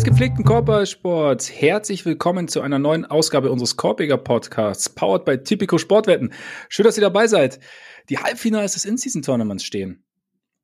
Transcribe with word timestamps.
Des 0.00 0.06
gepflegten 0.06 0.44
Korbballsports, 0.46 1.52
herzlich 1.52 2.06
willkommen 2.06 2.48
zu 2.48 2.62
einer 2.62 2.78
neuen 2.78 3.04
Ausgabe 3.04 3.50
unseres 3.50 3.76
Korbiger 3.76 4.16
Podcasts, 4.16 4.88
powered 4.88 5.26
by 5.26 5.36
Typico 5.36 5.76
Sportwetten. 5.76 6.32
Schön, 6.70 6.84
dass 6.84 6.96
ihr 6.96 7.02
dabei 7.02 7.26
seid. 7.26 7.60
Die 8.08 8.16
Halbfinals 8.16 8.72
des 8.72 8.86
In-Season-Tournaments 8.86 9.62
stehen. 9.62 10.02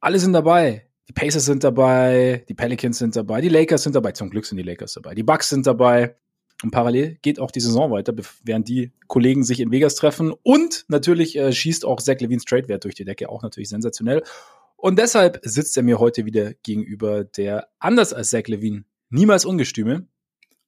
Alle 0.00 0.18
sind 0.20 0.32
dabei. 0.32 0.86
Die 1.06 1.12
Pacers 1.12 1.44
sind 1.44 1.64
dabei, 1.64 2.46
die 2.48 2.54
Pelicans 2.54 2.96
sind 2.96 3.14
dabei, 3.14 3.42
die 3.42 3.50
Lakers 3.50 3.82
sind 3.82 3.94
dabei. 3.94 4.12
Zum 4.12 4.30
Glück 4.30 4.46
sind 4.46 4.56
die 4.56 4.62
Lakers 4.62 4.94
dabei. 4.94 5.14
Die 5.14 5.22
Bucks 5.22 5.50
sind 5.50 5.66
dabei. 5.66 6.16
Und 6.62 6.70
parallel 6.70 7.18
geht 7.20 7.38
auch 7.38 7.50
die 7.50 7.60
Saison 7.60 7.90
weiter, 7.90 8.14
während 8.42 8.66
die 8.68 8.92
Kollegen 9.06 9.44
sich 9.44 9.60
in 9.60 9.70
Vegas 9.70 9.96
treffen. 9.96 10.32
Und 10.44 10.86
natürlich 10.88 11.36
äh, 11.36 11.52
schießt 11.52 11.84
auch 11.84 12.00
Zach 12.00 12.20
Levines 12.20 12.46
Trade-Wert 12.46 12.84
durch 12.84 12.94
die 12.94 13.04
Decke, 13.04 13.28
auch 13.28 13.42
natürlich 13.42 13.68
sensationell. 13.68 14.22
Und 14.76 14.98
deshalb 14.98 15.40
sitzt 15.42 15.76
er 15.76 15.82
mir 15.82 15.98
heute 15.98 16.24
wieder 16.24 16.54
gegenüber, 16.62 17.24
der 17.24 17.68
anders 17.80 18.14
als 18.14 18.30
Zach 18.30 18.46
Levine 18.46 18.84
niemals 19.08 19.44
Ungestüme. 19.44 20.06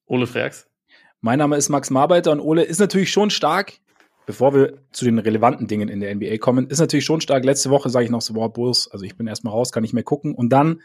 Ole 0.05 0.27
Freaks. 0.27 0.67
Mein 1.21 1.39
Name 1.39 1.57
ist 1.57 1.69
Max 1.69 1.89
Marbeiter 1.89 2.31
und 2.31 2.39
Ole 2.39 2.63
ist 2.63 2.79
natürlich 2.79 3.11
schon 3.11 3.29
stark. 3.29 3.79
Bevor 4.25 4.53
wir 4.53 4.83
zu 4.91 5.05
den 5.05 5.17
relevanten 5.17 5.67
Dingen 5.67 5.89
in 5.89 5.99
der 5.99 6.13
NBA 6.13 6.37
kommen, 6.37 6.67
ist 6.67 6.79
natürlich 6.79 7.05
schon 7.05 7.19
stark. 7.19 7.43
Letzte 7.43 7.71
Woche 7.71 7.89
sage 7.89 8.05
ich 8.05 8.11
noch 8.11 8.21
so, 8.21 8.35
wow, 8.35 8.51
Bulls, 8.51 8.87
also 8.91 9.03
ich 9.03 9.17
bin 9.17 9.27
erstmal 9.27 9.53
raus, 9.53 9.71
kann 9.71 9.81
nicht 9.81 9.93
mehr 9.93 10.03
gucken. 10.03 10.35
Und 10.35 10.49
dann 10.49 10.81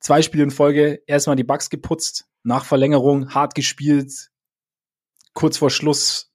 zwei 0.00 0.22
Spiele 0.22 0.42
in 0.42 0.50
Folge, 0.50 1.00
erstmal 1.06 1.36
die 1.36 1.44
Bugs 1.44 1.70
geputzt, 1.70 2.26
nach 2.42 2.64
Verlängerung 2.64 3.32
hart 3.32 3.54
gespielt, 3.54 4.30
kurz 5.34 5.56
vor 5.58 5.70
Schluss 5.70 6.30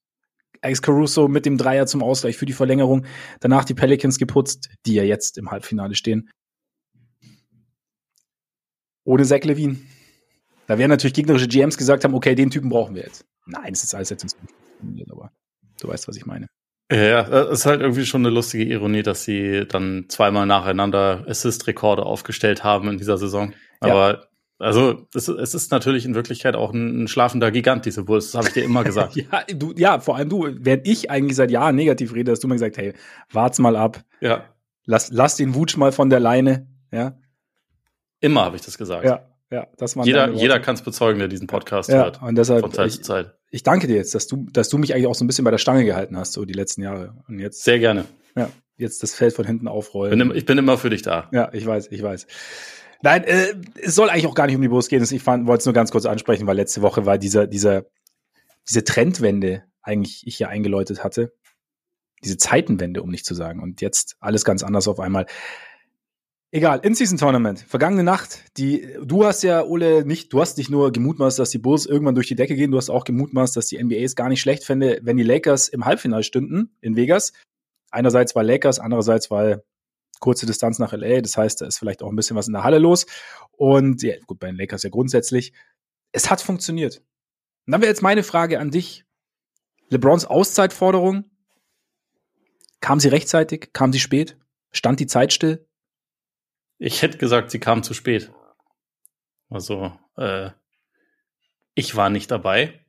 Alex 0.61 0.81
Caruso 0.81 1.27
mit 1.27 1.45
dem 1.45 1.57
Dreier 1.57 1.85
zum 1.85 2.01
Ausgleich 2.01 2.37
für 2.37 2.47
die 2.47 2.53
Verlängerung. 2.53 3.05
Danach 3.39 3.65
die 3.65 3.75
Pelicans 3.75 4.17
geputzt, 4.17 4.69
die 4.85 4.95
ja 4.95 5.03
jetzt 5.03 5.37
im 5.37 5.51
Halbfinale 5.51 5.93
stehen. 5.93 6.31
Ohne 9.03 9.25
Zach 9.25 9.43
Levine. 9.43 9.77
Da 10.67 10.77
werden 10.77 10.89
natürlich 10.89 11.13
gegnerische 11.13 11.47
GMs 11.47 11.77
gesagt 11.77 12.03
haben, 12.03 12.13
okay, 12.13 12.35
den 12.35 12.49
Typen 12.49 12.69
brauchen 12.69 12.95
wir 12.95 13.03
jetzt. 13.03 13.25
Nein, 13.45 13.73
es 13.73 13.83
ist 13.83 13.93
alles 13.93 14.09
jetzt 14.09 14.23
ins 14.23 14.35
aber 15.09 15.31
du 15.79 15.87
weißt, 15.87 16.07
was 16.07 16.17
ich 16.17 16.25
meine. 16.25 16.47
Ja, 16.91 17.21
es 17.21 17.59
ist 17.59 17.65
halt 17.65 17.81
irgendwie 17.81 18.05
schon 18.05 18.21
eine 18.21 18.33
lustige 18.33 18.63
Ironie, 18.65 19.01
dass 19.01 19.23
sie 19.23 19.65
dann 19.67 20.05
zweimal 20.07 20.45
nacheinander 20.45 21.25
Assist-Rekorde 21.27 22.03
aufgestellt 22.03 22.63
haben 22.63 22.89
in 22.89 22.97
dieser 22.97 23.17
Saison. 23.17 23.53
Aber 23.79 24.13
ja. 24.13 24.23
Also 24.57 25.05
es, 25.13 25.27
es, 25.27 25.53
ist 25.53 25.71
natürlich 25.71 26.05
in 26.05 26.15
Wirklichkeit 26.15 26.55
auch 26.55 26.71
ein, 26.71 27.03
ein 27.03 27.07
schlafender 27.09 27.51
Gigant, 27.51 27.85
diese 27.85 28.03
Bulls, 28.03 28.31
das 28.31 28.35
habe 28.35 28.47
ich 28.47 28.53
dir 28.53 28.63
immer 28.63 28.85
gesagt. 28.85 29.15
ja, 29.15 29.43
du, 29.53 29.73
ja, 29.75 29.99
vor 29.99 30.15
allem 30.15 30.29
du, 30.29 30.47
während 30.59 30.87
ich 30.87 31.11
eigentlich 31.11 31.35
seit 31.35 31.51
Jahren 31.51 31.75
negativ 31.75 32.13
rede, 32.13 32.31
hast 32.31 32.41
du 32.41 32.47
mir 32.47 32.55
gesagt, 32.55 32.77
hey, 32.77 32.93
wart's 33.31 33.59
mal 33.59 33.75
ab. 33.75 34.05
Ja. 34.21 34.45
Lass, 34.85 35.11
lass 35.11 35.35
den 35.35 35.55
Wutsch 35.55 35.75
mal 35.75 35.91
von 35.91 36.09
der 36.09 36.21
Leine, 36.21 36.67
ja. 36.91 37.17
Immer 38.21 38.45
habe 38.45 38.55
ich 38.55 38.61
das 38.61 38.77
gesagt. 38.77 39.03
Ja, 39.03 39.27
ja, 39.51 39.67
das 39.77 39.95
war 39.95 40.05
jeder, 40.05 40.31
jeder 40.31 40.59
kann 40.59 40.75
es 40.75 40.81
bezeugen, 40.81 41.19
der 41.19 41.27
diesen 41.27 41.47
Podcast 41.47 41.89
ja, 41.89 41.97
hört. 41.97 42.21
Und 42.21 42.35
deshalb, 42.35 42.61
von 42.61 42.73
Zeit 42.73 42.87
ich, 42.87 42.95
zu 42.95 43.01
Zeit. 43.01 43.35
Ich 43.51 43.63
danke 43.63 43.87
dir 43.87 43.95
jetzt, 43.95 44.15
dass 44.15 44.27
du, 44.27 44.47
dass 44.51 44.69
du 44.69 44.77
mich 44.77 44.93
eigentlich 44.93 45.07
auch 45.07 45.15
so 45.15 45.23
ein 45.23 45.27
bisschen 45.27 45.45
bei 45.45 45.51
der 45.51 45.59
Stange 45.59 45.85
gehalten 45.85 46.17
hast, 46.17 46.33
so 46.33 46.45
die 46.45 46.53
letzten 46.53 46.81
Jahre. 46.81 47.15
Und 47.27 47.39
jetzt. 47.39 47.63
Sehr 47.63 47.79
gerne. 47.79 48.05
Ja, 48.35 48.49
jetzt 48.75 49.03
das 49.03 49.13
Feld 49.13 49.33
von 49.33 49.45
hinten 49.45 49.67
aufrollen. 49.67 50.17
Bin, 50.17 50.35
ich 50.35 50.45
bin 50.45 50.57
immer 50.57 50.77
für 50.77 50.89
dich 50.89 51.03
da. 51.03 51.29
Ja, 51.31 51.49
ich 51.53 51.65
weiß, 51.65 51.89
ich 51.91 52.01
weiß. 52.01 52.25
Nein, 53.01 53.23
äh, 53.23 53.53
es 53.81 53.93
soll 53.93 54.09
eigentlich 54.09 54.25
auch 54.25 54.33
gar 54.33 54.47
nicht 54.47 54.55
um 54.55 54.61
die 54.61 54.67
Bulls 54.67 54.87
gehen. 54.87 55.03
Ich 55.03 55.27
wollte 55.27 55.53
es 55.53 55.65
nur 55.65 55.73
ganz 55.73 55.91
kurz 55.91 56.05
ansprechen, 56.05 56.47
weil 56.47 56.55
letzte 56.55 56.81
Woche 56.81 57.05
war 57.05 57.19
dieser, 57.19 57.45
dieser, 57.45 57.85
diese 58.67 58.83
Trendwende 58.83 59.63
eigentlich 59.83 60.25
ich 60.25 60.39
ja 60.39 60.47
eingeläutet 60.47 61.03
hatte. 61.03 61.33
Diese 62.23 62.37
Zeitenwende, 62.37 63.03
um 63.03 63.09
nicht 63.09 63.25
zu 63.25 63.35
sagen. 63.35 63.61
Und 63.61 63.81
jetzt 63.81 64.17
alles 64.19 64.43
ganz 64.43 64.63
anders 64.63 64.87
auf 64.87 64.99
einmal. 64.99 65.27
Egal, 66.55 66.79
In-Season-Tournament. 66.83 67.65
Vergangene 67.67 68.03
Nacht, 68.03 68.45
die, 68.55 68.87
du 69.03 69.25
hast 69.25 69.43
ja, 69.43 69.65
Ole, 69.65 70.05
nicht, 70.05 70.31
du 70.31 70.39
hast 70.39 70.57
nicht 70.57 70.69
nur 70.69 70.93
gemutmaßt, 70.93 71.37
dass 71.37 71.49
die 71.49 71.57
Bulls 71.57 71.85
irgendwann 71.85 72.15
durch 72.15 72.29
die 72.29 72.35
Decke 72.35 72.55
gehen, 72.55 72.71
du 72.71 72.77
hast 72.77 72.89
auch 72.89 73.03
gemutmaßt, 73.03 73.57
dass 73.57 73.67
die 73.67 73.83
NBA 73.83 73.95
es 73.97 74.15
gar 74.15 74.29
nicht 74.29 74.39
schlecht 74.39 74.63
fände, 74.63 75.01
wenn 75.01 75.17
die 75.17 75.23
Lakers 75.23 75.67
im 75.67 75.83
Halbfinale 75.83 76.23
stünden 76.23 76.73
in 76.79 76.95
Vegas. 76.95 77.33
Einerseits 77.91 78.37
weil 78.37 78.45
Lakers, 78.45 78.79
andererseits 78.79 79.29
weil 79.29 79.65
kurze 80.21 80.45
Distanz 80.45 80.79
nach 80.79 80.93
LA. 80.93 81.19
Das 81.19 81.35
heißt, 81.35 81.59
da 81.59 81.65
ist 81.65 81.77
vielleicht 81.77 82.01
auch 82.01 82.09
ein 82.09 82.15
bisschen 82.15 82.37
was 82.37 82.47
in 82.47 82.53
der 82.53 82.63
Halle 82.63 82.79
los. 82.79 83.05
Und 83.51 84.01
ja, 84.01 84.15
gut, 84.25 84.39
bei 84.39 84.47
den 84.47 84.55
Lakers 84.55 84.83
ja 84.83 84.89
grundsätzlich. 84.89 85.51
Es 86.13 86.29
hat 86.29 86.39
funktioniert. 86.39 86.99
Und 87.65 87.73
dann 87.73 87.81
wäre 87.81 87.91
jetzt 87.91 88.01
meine 88.01 88.23
Frage 88.23 88.61
an 88.61 88.71
dich. 88.71 89.03
LeBrons 89.89 90.23
Auszeitforderung, 90.23 91.25
kam 92.79 93.01
sie 93.01 93.09
rechtzeitig? 93.09 93.71
Kam 93.73 93.91
sie 93.91 93.99
spät? 93.99 94.37
Stand 94.71 95.01
die 95.01 95.07
Zeit 95.07 95.33
still? 95.33 95.67
Ich 96.77 97.01
hätte 97.01 97.17
gesagt, 97.17 97.51
sie 97.51 97.59
kam 97.59 97.83
zu 97.83 97.93
spät. 97.93 98.31
Also, 99.49 99.93
äh, 100.17 100.49
ich 101.73 101.95
war 101.95 102.09
nicht 102.09 102.31
dabei. 102.31 102.79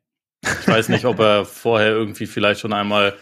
Ich 0.43 0.69
weiß 0.69 0.89
nicht, 0.89 1.05
ob 1.05 1.19
er 1.19 1.45
vorher 1.45 1.91
irgendwie 1.91 2.27
vielleicht 2.27 2.61
schon 2.61 2.73
einmal 2.73 3.17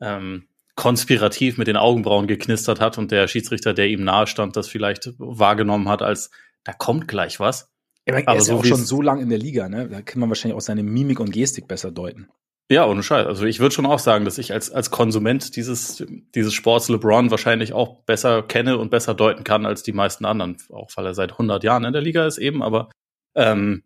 ähm, 0.00 0.48
konspirativ 0.74 1.58
mit 1.58 1.68
den 1.68 1.76
Augenbrauen 1.76 2.26
geknistert 2.26 2.80
hat 2.80 2.98
und 2.98 3.10
der 3.10 3.28
Schiedsrichter, 3.28 3.74
der 3.74 3.88
ihm 3.88 4.04
nahe 4.04 4.26
stand, 4.26 4.56
das 4.56 4.68
vielleicht 4.68 5.14
wahrgenommen 5.18 5.88
hat, 5.88 6.02
als 6.02 6.30
da 6.64 6.72
kommt 6.72 7.08
gleich 7.08 7.40
was. 7.40 7.72
Ja, 8.06 8.14
aber 8.14 8.24
er 8.26 8.36
ist 8.36 8.46
so 8.46 8.58
auch 8.58 8.64
schon 8.64 8.84
so 8.84 9.02
lang 9.02 9.20
in 9.20 9.30
der 9.30 9.38
Liga, 9.38 9.68
ne? 9.68 9.88
Da 9.88 10.02
kann 10.02 10.20
man 10.20 10.28
wahrscheinlich 10.28 10.56
auch 10.56 10.60
seine 10.60 10.82
Mimik 10.82 11.18
und 11.18 11.32
Gestik 11.32 11.66
besser 11.66 11.90
deuten. 11.90 12.28
Ja, 12.68 12.86
ohne 12.86 13.02
Scheiß. 13.02 13.26
Also 13.26 13.44
ich 13.44 13.60
würde 13.60 13.74
schon 13.74 13.86
auch 13.86 14.00
sagen, 14.00 14.24
dass 14.24 14.38
ich 14.38 14.52
als, 14.52 14.72
als 14.72 14.90
Konsument 14.90 15.54
dieses, 15.54 16.04
dieses 16.34 16.52
Sports 16.52 16.88
LeBron 16.88 17.30
wahrscheinlich 17.30 17.72
auch 17.72 18.02
besser 18.02 18.42
kenne 18.42 18.78
und 18.78 18.90
besser 18.90 19.14
deuten 19.14 19.44
kann 19.44 19.66
als 19.66 19.84
die 19.84 19.92
meisten 19.92 20.24
anderen. 20.24 20.56
Auch 20.72 20.90
weil 20.96 21.06
er 21.06 21.14
seit 21.14 21.32
100 21.32 21.62
Jahren 21.62 21.84
in 21.84 21.92
der 21.92 22.02
Liga 22.02 22.26
ist 22.26 22.38
eben. 22.38 22.64
Aber 22.64 22.90
ähm, 23.36 23.84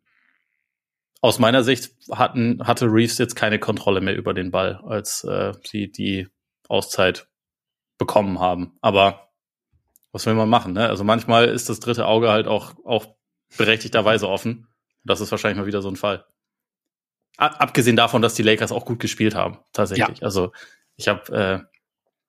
aus 1.21 1.39
meiner 1.39 1.63
Sicht 1.63 1.91
hatten, 2.11 2.67
hatte 2.67 2.87
Reeves 2.87 3.19
jetzt 3.19 3.37
keine 3.37 3.59
Kontrolle 3.59 4.01
mehr 4.01 4.17
über 4.17 4.33
den 4.33 4.51
Ball, 4.51 4.81
als 4.87 5.25
äh, 5.25 5.53
sie 5.63 5.93
die 5.93 6.29
Auszeit 6.69 7.29
bekommen 7.99 8.41
haben. 8.41 8.79
Aber 8.81 9.29
was 10.13 10.25
will 10.25 10.35
man 10.35 10.49
machen? 10.49 10.73
Ne? 10.73 10.89
Also 10.89 11.05
manchmal 11.05 11.47
ist 11.49 11.69
das 11.69 11.81
dritte 11.81 12.07
Auge 12.07 12.31
halt 12.31 12.49
auch, 12.49 12.75
auch 12.87 13.15
berechtigterweise 13.59 14.27
offen. 14.27 14.69
Das 15.05 15.21
ist 15.21 15.31
wahrscheinlich 15.31 15.59
mal 15.59 15.67
wieder 15.67 15.83
so 15.83 15.89
ein 15.91 15.97
Fall. 15.97 16.25
Abgesehen 17.41 17.97
davon, 17.97 18.23
dass 18.23 18.35
die 18.35 18.43
Lakers 18.43 18.73
auch 18.73 18.85
gut 18.85 19.01
gespielt 19.01 19.35
haben, 19.35 19.59
tatsächlich. 19.73 20.19
Ja. 20.19 20.25
Also 20.25 20.53
ich 20.97 21.09
habe, 21.09 21.67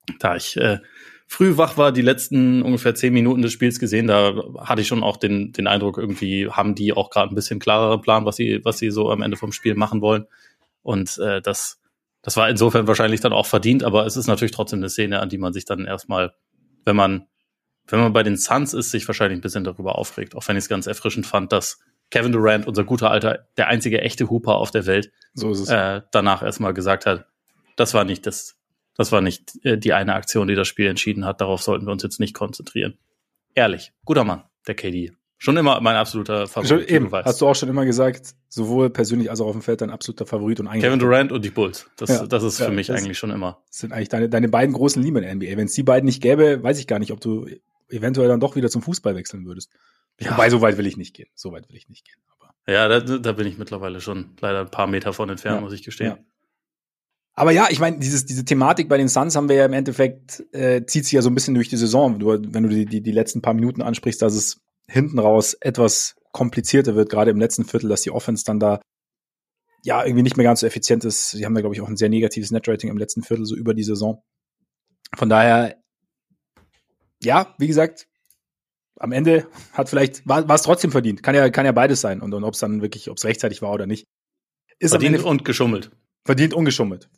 äh, 0.07 0.13
da 0.19 0.35
ich 0.35 0.55
äh, 0.57 0.79
früh 1.27 1.57
wach 1.57 1.77
war, 1.77 1.91
die 1.91 2.01
letzten 2.01 2.61
ungefähr 2.61 2.95
zehn 2.95 3.13
Minuten 3.13 3.41
des 3.41 3.51
Spiels 3.51 3.79
gesehen, 3.79 4.07
da 4.07 4.33
hatte 4.59 4.81
ich 4.81 4.87
schon 4.87 5.03
auch 5.03 5.17
den, 5.17 5.51
den 5.51 5.67
Eindruck, 5.67 5.97
irgendwie 5.97 6.49
haben 6.49 6.75
die 6.75 6.93
auch 6.93 7.09
gerade 7.09 7.33
ein 7.33 7.35
bisschen 7.35 7.59
klareren 7.59 8.01
Plan, 8.01 8.25
was 8.25 8.37
sie, 8.37 8.61
was 8.63 8.77
sie 8.77 8.89
so 8.89 9.11
am 9.11 9.21
Ende 9.21 9.37
vom 9.37 9.51
Spiel 9.51 9.75
machen 9.75 10.01
wollen. 10.01 10.27
Und 10.81 11.17
äh, 11.19 11.41
das 11.41 11.81
das 12.21 12.37
war 12.37 12.49
insofern 12.49 12.87
wahrscheinlich 12.87 13.21
dann 13.21 13.33
auch 13.33 13.47
verdient, 13.47 13.83
aber 13.83 14.05
es 14.05 14.15
ist 14.15 14.27
natürlich 14.27 14.51
trotzdem 14.51 14.79
eine 14.79 14.89
Szene, 14.89 15.19
an 15.19 15.29
die 15.29 15.39
man 15.39 15.53
sich 15.53 15.65
dann 15.65 15.85
erstmal, 15.85 16.33
wenn 16.85 16.95
man, 16.95 17.27
wenn 17.87 17.99
man 17.99 18.13
bei 18.13 18.23
den 18.23 18.37
Suns 18.37 18.73
ist, 18.73 18.91
sich 18.91 19.07
wahrscheinlich 19.07 19.39
ein 19.39 19.41
bisschen 19.41 19.63
darüber 19.63 19.97
aufregt. 19.97 20.35
Auch 20.35 20.47
wenn 20.47 20.55
ich 20.55 20.65
es 20.65 20.69
ganz 20.69 20.85
erfrischend 20.85 21.25
fand, 21.25 21.51
dass 21.51 21.79
Kevin 22.11 22.31
Durant, 22.31 22.67
unser 22.67 22.83
guter 22.83 23.09
Alter, 23.09 23.47
der 23.57 23.67
einzige 23.67 24.01
echte 24.01 24.29
Hooper 24.29 24.55
auf 24.55 24.69
der 24.69 24.85
Welt, 24.85 25.11
so 25.33 25.51
ist 25.51 25.61
es. 25.61 25.69
Äh, 25.69 26.01
danach 26.11 26.43
erstmal 26.43 26.73
gesagt 26.73 27.05
hat, 27.05 27.25
das 27.77 27.93
war 27.93 28.03
nicht 28.03 28.27
das, 28.27 28.57
das 28.95 29.11
war 29.11 29.21
nicht 29.21 29.57
äh, 29.63 29.77
die 29.77 29.93
eine 29.93 30.13
Aktion, 30.13 30.47
die 30.47 30.55
das 30.55 30.67
Spiel 30.67 30.87
entschieden 30.87 31.25
hat. 31.25 31.41
Darauf 31.41 31.61
sollten 31.63 31.85
wir 31.85 31.91
uns 31.91 32.03
jetzt 32.03 32.19
nicht 32.19 32.33
konzentrieren. 32.33 32.97
Ehrlich, 33.55 33.93
guter 34.05 34.23
Mann, 34.23 34.43
der 34.67 34.75
KD. 34.75 35.13
Schon 35.37 35.57
immer 35.57 35.81
mein 35.81 35.95
absoluter 35.95 36.45
Favorit. 36.45 36.69
Schon, 36.69 36.95
eben, 36.95 37.09
du 37.09 37.17
hast 37.17 37.41
du 37.41 37.47
auch 37.47 37.55
schon 37.55 37.67
immer 37.67 37.83
gesagt, 37.83 38.35
sowohl 38.47 38.91
persönlich 38.91 39.31
als 39.31 39.41
auch 39.41 39.47
auf 39.47 39.53
dem 39.53 39.63
Feld 39.63 39.81
dein 39.81 39.89
absoluter 39.89 40.27
Favorit 40.27 40.59
und 40.59 40.67
eigentlich. 40.67 40.83
Kevin 40.83 40.99
Durant 40.99 41.31
und 41.31 41.43
die 41.43 41.49
Bulls. 41.49 41.89
Das, 41.95 42.09
ja, 42.09 42.27
das 42.27 42.43
ist 42.43 42.59
ja, 42.59 42.67
für 42.67 42.71
mich 42.71 42.91
eigentlich 42.91 43.17
schon 43.17 43.31
immer. 43.31 43.57
Das 43.69 43.79
sind 43.79 43.91
eigentlich 43.91 44.09
deine, 44.09 44.29
deine 44.29 44.49
beiden 44.49 44.75
großen 44.75 45.01
Lieben 45.01 45.17
in 45.17 45.23
der 45.23 45.33
NBA. 45.33 45.57
Wenn 45.57 45.65
es 45.65 45.73
die 45.73 45.81
beiden 45.81 46.05
nicht 46.05 46.21
gäbe, 46.21 46.61
weiß 46.61 46.77
ich 46.77 46.85
gar 46.85 46.99
nicht, 46.99 47.11
ob 47.11 47.21
du 47.21 47.47
eventuell 47.89 48.27
dann 48.27 48.39
doch 48.39 48.55
wieder 48.55 48.69
zum 48.69 48.83
Fußball 48.83 49.15
wechseln 49.15 49.45
würdest. 49.45 49.71
Ja. 50.21 50.31
Wobei, 50.31 50.49
so 50.49 50.61
weit 50.61 50.77
will 50.77 50.85
ich 50.85 50.97
nicht 50.97 51.15
gehen. 51.15 51.29
So 51.33 51.51
weit 51.51 51.67
will 51.69 51.75
ich 51.75 51.89
nicht 51.89 52.05
gehen. 52.05 52.21
Aber 52.27 52.53
ja, 52.67 52.87
da, 52.87 52.99
da 52.99 53.31
bin 53.31 53.47
ich 53.47 53.57
mittlerweile 53.57 54.01
schon 54.01 54.35
leider 54.39 54.61
ein 54.61 54.71
paar 54.71 54.87
Meter 54.87 55.13
von 55.13 55.29
entfernt, 55.29 55.57
ja, 55.57 55.61
muss 55.61 55.73
ich 55.73 55.83
gestehen. 55.83 56.17
Ja. 56.17 56.17
Aber 57.33 57.51
ja, 57.51 57.67
ich 57.69 57.79
meine, 57.79 57.97
diese 57.97 58.45
Thematik 58.45 58.89
bei 58.89 58.97
den 58.97 59.07
Suns 59.07 59.35
haben 59.35 59.49
wir 59.49 59.55
ja 59.55 59.65
im 59.65 59.73
Endeffekt, 59.73 60.43
äh, 60.53 60.85
zieht 60.85 61.05
sich 61.05 61.13
ja 61.13 61.21
so 61.21 61.29
ein 61.29 61.33
bisschen 61.33 61.55
durch 61.55 61.69
die 61.69 61.77
Saison. 61.77 62.19
Du, 62.19 62.27
wenn 62.27 62.63
du 62.63 62.69
die, 62.69 62.85
die, 62.85 63.01
die 63.01 63.11
letzten 63.11 63.41
paar 63.41 63.53
Minuten 63.53 63.81
ansprichst, 63.81 64.21
dass 64.21 64.35
es 64.35 64.61
hinten 64.87 65.17
raus 65.17 65.55
etwas 65.59 66.15
komplizierter 66.33 66.95
wird, 66.95 67.09
gerade 67.09 67.31
im 67.31 67.39
letzten 67.39 67.65
Viertel, 67.65 67.89
dass 67.89 68.01
die 68.01 68.11
Offense 68.11 68.43
dann 68.45 68.59
da 68.59 68.81
ja 69.83 70.03
irgendwie 70.03 70.23
nicht 70.23 70.37
mehr 70.37 70.43
ganz 70.43 70.59
so 70.59 70.67
effizient 70.67 71.05
ist. 71.05 71.31
Sie 71.31 71.45
haben 71.45 71.55
da, 71.55 71.61
glaube 71.61 71.73
ich, 71.73 71.81
auch 71.81 71.87
ein 71.87 71.97
sehr 71.97 72.09
negatives 72.09 72.51
Netrating 72.51 72.89
im 72.89 72.97
letzten 72.97 73.23
Viertel, 73.23 73.45
so 73.45 73.55
über 73.55 73.73
die 73.73 73.83
Saison. 73.83 74.21
Von 75.15 75.29
daher, 75.29 75.77
ja, 77.23 77.55
wie 77.57 77.67
gesagt, 77.67 78.07
am 79.01 79.11
Ende 79.11 79.47
hat 79.73 79.89
vielleicht, 79.89 80.27
war, 80.27 80.47
es 80.49 80.61
trotzdem 80.61 80.91
verdient. 80.91 81.23
Kann 81.23 81.33
ja, 81.33 81.49
kann 81.49 81.65
ja 81.65 81.71
beides 81.71 82.01
sein. 82.01 82.21
Und, 82.21 82.33
und 82.33 82.43
ob 82.43 82.53
es 82.53 82.59
dann 82.59 82.81
wirklich, 82.81 83.09
ob 83.09 83.17
es 83.17 83.25
rechtzeitig 83.25 83.61
war 83.61 83.71
oder 83.71 83.87
nicht. 83.87 84.07
Ist 84.79 84.91
verdient 84.91 85.23
und 85.23 85.43
geschummelt. 85.43 85.91
Verdient 86.23 86.53
und 86.53 86.65
geschummelt. 86.65 87.09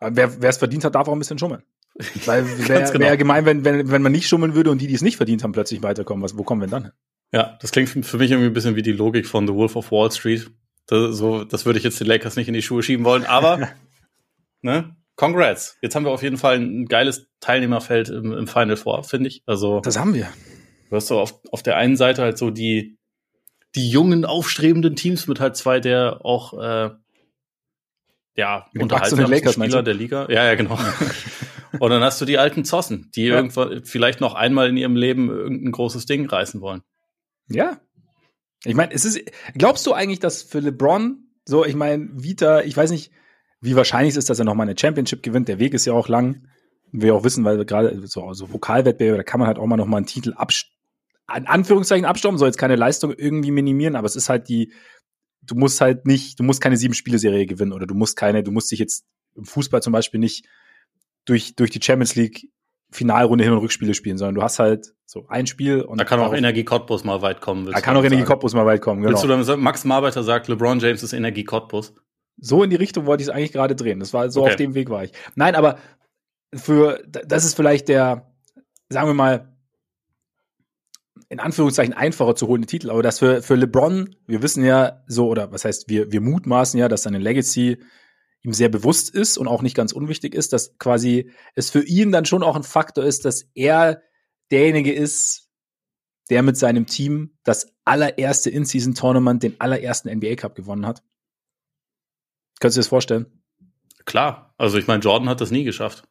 Wer 0.00 0.42
es 0.42 0.56
verdient 0.56 0.84
hat, 0.84 0.94
darf 0.94 1.08
auch 1.08 1.12
ein 1.12 1.18
bisschen 1.18 1.38
schummeln. 1.38 1.62
Weil 2.24 2.46
wäre 2.68 2.90
genau. 2.90 3.04
wär 3.04 3.16
gemein, 3.18 3.44
wenn, 3.44 3.64
wenn, 3.64 3.90
wenn 3.90 4.00
man 4.00 4.12
nicht 4.12 4.28
schummeln 4.28 4.54
würde 4.54 4.70
und 4.70 4.80
die, 4.80 4.86
die 4.86 4.94
es 4.94 5.02
nicht 5.02 5.18
verdient 5.18 5.44
haben, 5.44 5.52
plötzlich 5.52 5.82
weiterkommen. 5.82 6.22
Was, 6.24 6.38
wo 6.38 6.42
kommen 6.42 6.62
wir 6.62 6.66
denn 6.66 6.72
dann 6.72 6.82
hin? 6.84 6.92
Ja, 7.32 7.58
das 7.60 7.70
klingt 7.70 7.90
für 7.90 8.16
mich 8.16 8.30
irgendwie 8.30 8.48
ein 8.48 8.54
bisschen 8.54 8.76
wie 8.76 8.82
die 8.82 8.92
Logik 8.92 9.26
von 9.26 9.46
The 9.46 9.52
Wolf 9.52 9.76
of 9.76 9.92
Wall 9.92 10.10
Street. 10.10 10.50
Das, 10.86 11.16
so, 11.16 11.44
das 11.44 11.66
würde 11.66 11.78
ich 11.78 11.84
jetzt 11.84 12.00
den 12.00 12.06
Lakers 12.06 12.36
nicht 12.36 12.48
in 12.48 12.54
die 12.54 12.62
Schuhe 12.62 12.82
schieben 12.82 13.04
wollen, 13.04 13.24
aber 13.24 13.68
ne, 14.62 14.96
congrats. 15.16 15.76
Jetzt 15.82 15.94
haben 15.94 16.04
wir 16.04 16.10
auf 16.12 16.22
jeden 16.22 16.38
Fall 16.38 16.56
ein 16.56 16.86
geiles 16.86 17.28
Teilnehmerfeld 17.40 18.08
im, 18.08 18.32
im 18.32 18.46
Final 18.46 18.76
Four, 18.76 19.04
finde 19.04 19.28
ich. 19.28 19.42
Also 19.46 19.80
das 19.80 19.98
haben 19.98 20.14
wir. 20.14 20.28
Du 20.90 20.96
hast 20.96 21.06
so 21.06 21.18
auf, 21.18 21.40
auf 21.50 21.62
der 21.62 21.76
einen 21.76 21.96
Seite 21.96 22.22
halt 22.22 22.36
so 22.36 22.50
die 22.50 22.98
die 23.76 23.88
jungen 23.88 24.24
aufstrebenden 24.24 24.96
Teams 24.96 25.28
mit 25.28 25.38
halt 25.38 25.56
zwei 25.56 25.78
der 25.78 26.24
auch 26.24 26.54
äh, 26.54 26.90
ja 28.36 28.66
unterhaltsamsten 28.76 29.52
Spieler 29.52 29.82
der 29.82 29.94
Liga. 29.94 30.26
Ja, 30.28 30.44
ja, 30.44 30.54
genau. 30.56 30.76
und 31.78 31.90
dann 31.90 32.02
hast 32.02 32.20
du 32.20 32.24
die 32.24 32.38
alten 32.38 32.64
Zossen, 32.64 33.10
die 33.14 33.26
ja. 33.26 33.36
irgendwann 33.36 33.84
vielleicht 33.84 34.20
noch 34.20 34.34
einmal 34.34 34.68
in 34.68 34.76
ihrem 34.76 34.96
Leben 34.96 35.30
irgendein 35.30 35.72
großes 35.72 36.06
Ding 36.06 36.26
reißen 36.26 36.60
wollen. 36.60 36.82
Ja. 37.48 37.80
Ich 38.64 38.74
meine, 38.74 38.92
es 38.92 39.04
ist, 39.04 39.20
glaubst 39.54 39.86
du 39.86 39.92
eigentlich, 39.92 40.18
dass 40.18 40.42
für 40.42 40.58
LeBron 40.58 41.30
so, 41.44 41.64
ich 41.64 41.74
meine, 41.74 42.10
Vita, 42.12 42.60
ich 42.62 42.76
weiß 42.76 42.90
nicht, 42.90 43.12
wie 43.60 43.76
wahrscheinlich 43.76 44.12
es 44.12 44.18
ist, 44.18 44.30
dass 44.30 44.38
er 44.38 44.44
nochmal 44.44 44.68
eine 44.68 44.78
Championship 44.78 45.22
gewinnt. 45.22 45.48
Der 45.48 45.58
Weg 45.58 45.74
ist 45.74 45.86
ja 45.86 45.92
auch 45.92 46.08
lang. 46.08 46.46
Wir 46.92 47.14
auch 47.14 47.24
wissen, 47.24 47.44
weil 47.44 47.64
gerade 47.64 48.06
so 48.06 48.24
also 48.24 48.52
Vokalwettbewerbe, 48.52 49.18
da 49.18 49.22
kann 49.22 49.38
man 49.38 49.46
halt 49.46 49.58
auch 49.58 49.66
mal 49.66 49.76
nochmal 49.76 49.98
einen 49.98 50.06
Titel 50.06 50.32
absch 50.34 50.69
an 51.30 51.46
Anführungszeichen 51.46 52.04
abstauben, 52.04 52.38
soll 52.38 52.48
jetzt 52.48 52.58
keine 52.58 52.76
Leistung 52.76 53.12
irgendwie 53.16 53.50
minimieren, 53.50 53.96
aber 53.96 54.06
es 54.06 54.16
ist 54.16 54.28
halt 54.28 54.48
die, 54.48 54.72
du 55.42 55.54
musst 55.54 55.80
halt 55.80 56.06
nicht, 56.06 56.38
du 56.38 56.42
musst 56.42 56.60
keine 56.60 56.76
sieben 56.76 56.94
Spiele-Serie 56.94 57.46
gewinnen 57.46 57.72
oder 57.72 57.86
du 57.86 57.94
musst 57.94 58.16
keine, 58.16 58.42
du 58.42 58.50
musst 58.50 58.70
dich 58.70 58.78
jetzt 58.78 59.04
im 59.36 59.44
Fußball 59.44 59.82
zum 59.82 59.92
Beispiel 59.92 60.20
nicht 60.20 60.46
durch, 61.24 61.54
durch 61.54 61.70
die 61.70 61.80
Champions 61.82 62.14
League 62.16 62.48
Finalrunde 62.92 63.44
Hin- 63.44 63.52
und 63.52 63.60
Rückspiele 63.60 63.94
spielen, 63.94 64.18
sondern 64.18 64.34
du 64.34 64.42
hast 64.42 64.58
halt 64.58 64.94
so 65.06 65.26
ein 65.28 65.46
Spiel 65.46 65.82
und. 65.82 66.00
Da 66.00 66.04
kann 66.04 66.18
auch 66.18 66.34
Energie 66.34 66.64
Cottbus 66.64 67.04
mal 67.04 67.22
weit 67.22 67.40
kommen. 67.40 67.66
Da 67.66 67.80
kann 67.80 67.96
auch 67.96 68.02
Energie 68.02 68.24
Cottbus 68.24 68.52
mal 68.52 68.66
weit 68.66 68.80
kommen, 68.80 69.02
genau. 69.02 69.12
Willst 69.12 69.22
du 69.22 69.28
dann 69.28 69.44
sagen, 69.44 69.62
Max 69.62 69.84
Marbeiter 69.84 70.24
sagt, 70.24 70.48
LeBron 70.48 70.80
James 70.80 71.02
ist 71.02 71.12
Energie 71.12 71.44
Cottbus? 71.44 71.94
So 72.38 72.64
in 72.64 72.70
die 72.70 72.76
Richtung 72.76 73.06
wollte 73.06 73.22
ich 73.22 73.28
es 73.28 73.34
eigentlich 73.34 73.52
gerade 73.52 73.76
drehen. 73.76 74.00
Das 74.00 74.12
war 74.12 74.28
so 74.30 74.42
okay. 74.42 74.50
auf 74.50 74.56
dem 74.56 74.74
Weg 74.74 74.90
war 74.90 75.04
ich. 75.04 75.12
Nein, 75.36 75.54
aber 75.54 75.78
für, 76.54 77.00
das 77.06 77.44
ist 77.44 77.54
vielleicht 77.54 77.88
der, 77.88 78.32
sagen 78.88 79.08
wir 79.08 79.14
mal, 79.14 79.49
in 81.30 81.38
Anführungszeichen 81.38 81.94
einfacher 81.94 82.34
zu 82.34 82.48
holende 82.48 82.66
Titel, 82.66 82.90
aber 82.90 83.02
das 83.02 83.20
für, 83.20 83.40
für 83.40 83.54
LeBron, 83.54 84.16
wir 84.26 84.42
wissen 84.42 84.64
ja 84.64 85.02
so, 85.06 85.28
oder 85.28 85.52
was 85.52 85.64
heißt, 85.64 85.88
wir, 85.88 86.10
wir 86.10 86.20
mutmaßen 86.20 86.78
ja, 86.78 86.88
dass 86.88 87.04
seine 87.04 87.18
Legacy 87.18 87.78
ihm 88.42 88.52
sehr 88.52 88.68
bewusst 88.68 89.10
ist 89.10 89.38
und 89.38 89.46
auch 89.46 89.62
nicht 89.62 89.76
ganz 89.76 89.92
unwichtig 89.92 90.34
ist, 90.34 90.52
dass 90.52 90.76
quasi 90.78 91.30
es 91.54 91.70
für 91.70 91.84
ihn 91.84 92.10
dann 92.10 92.24
schon 92.24 92.42
auch 92.42 92.56
ein 92.56 92.64
Faktor 92.64 93.04
ist, 93.04 93.24
dass 93.24 93.48
er 93.54 94.02
derjenige 94.50 94.92
ist, 94.92 95.48
der 96.30 96.42
mit 96.42 96.56
seinem 96.56 96.86
Team 96.86 97.38
das 97.44 97.74
allererste 97.84 98.50
In-Season-Tournament, 98.50 99.42
den 99.44 99.60
allerersten 99.60 100.10
NBA 100.10 100.34
Cup 100.34 100.56
gewonnen 100.56 100.86
hat. 100.86 101.02
Könntest 102.60 102.76
du 102.76 102.80
dir 102.80 102.84
das 102.84 102.88
vorstellen? 102.88 103.42
Klar, 104.04 104.54
also 104.58 104.78
ich 104.78 104.88
meine, 104.88 105.02
Jordan 105.02 105.28
hat 105.28 105.40
das 105.40 105.52
nie 105.52 105.64
geschafft. 105.64 106.08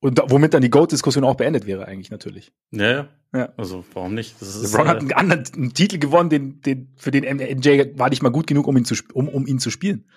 Und 0.00 0.18
da, 0.18 0.24
womit 0.28 0.54
dann 0.54 0.62
die 0.62 0.70
GOAT-Diskussion 0.70 1.24
auch 1.24 1.36
beendet 1.36 1.66
wäre, 1.66 1.86
eigentlich 1.86 2.10
natürlich. 2.10 2.52
Ja, 2.70 2.90
ja. 2.90 3.08
ja. 3.34 3.52
Also 3.56 3.84
warum 3.94 4.14
nicht? 4.14 4.40
Das 4.40 4.54
ist, 4.54 4.72
LeBron 4.72 4.86
äh, 4.86 4.90
hat 4.90 5.00
einen 5.00 5.12
anderen 5.12 5.44
einen 5.54 5.74
Titel 5.74 5.98
gewonnen, 5.98 6.28
den, 6.28 6.60
den, 6.60 6.92
für 6.96 7.10
den 7.10 7.24
MJ 7.36 7.98
war 7.98 8.10
nicht 8.10 8.22
mal 8.22 8.30
gut 8.30 8.46
genug, 8.46 8.66
um 8.66 8.76
ihn 8.76 8.84
zu, 8.84 8.94
um, 9.14 9.28
um 9.28 9.46
ihn 9.46 9.58
zu 9.58 9.70
spielen. 9.70 10.08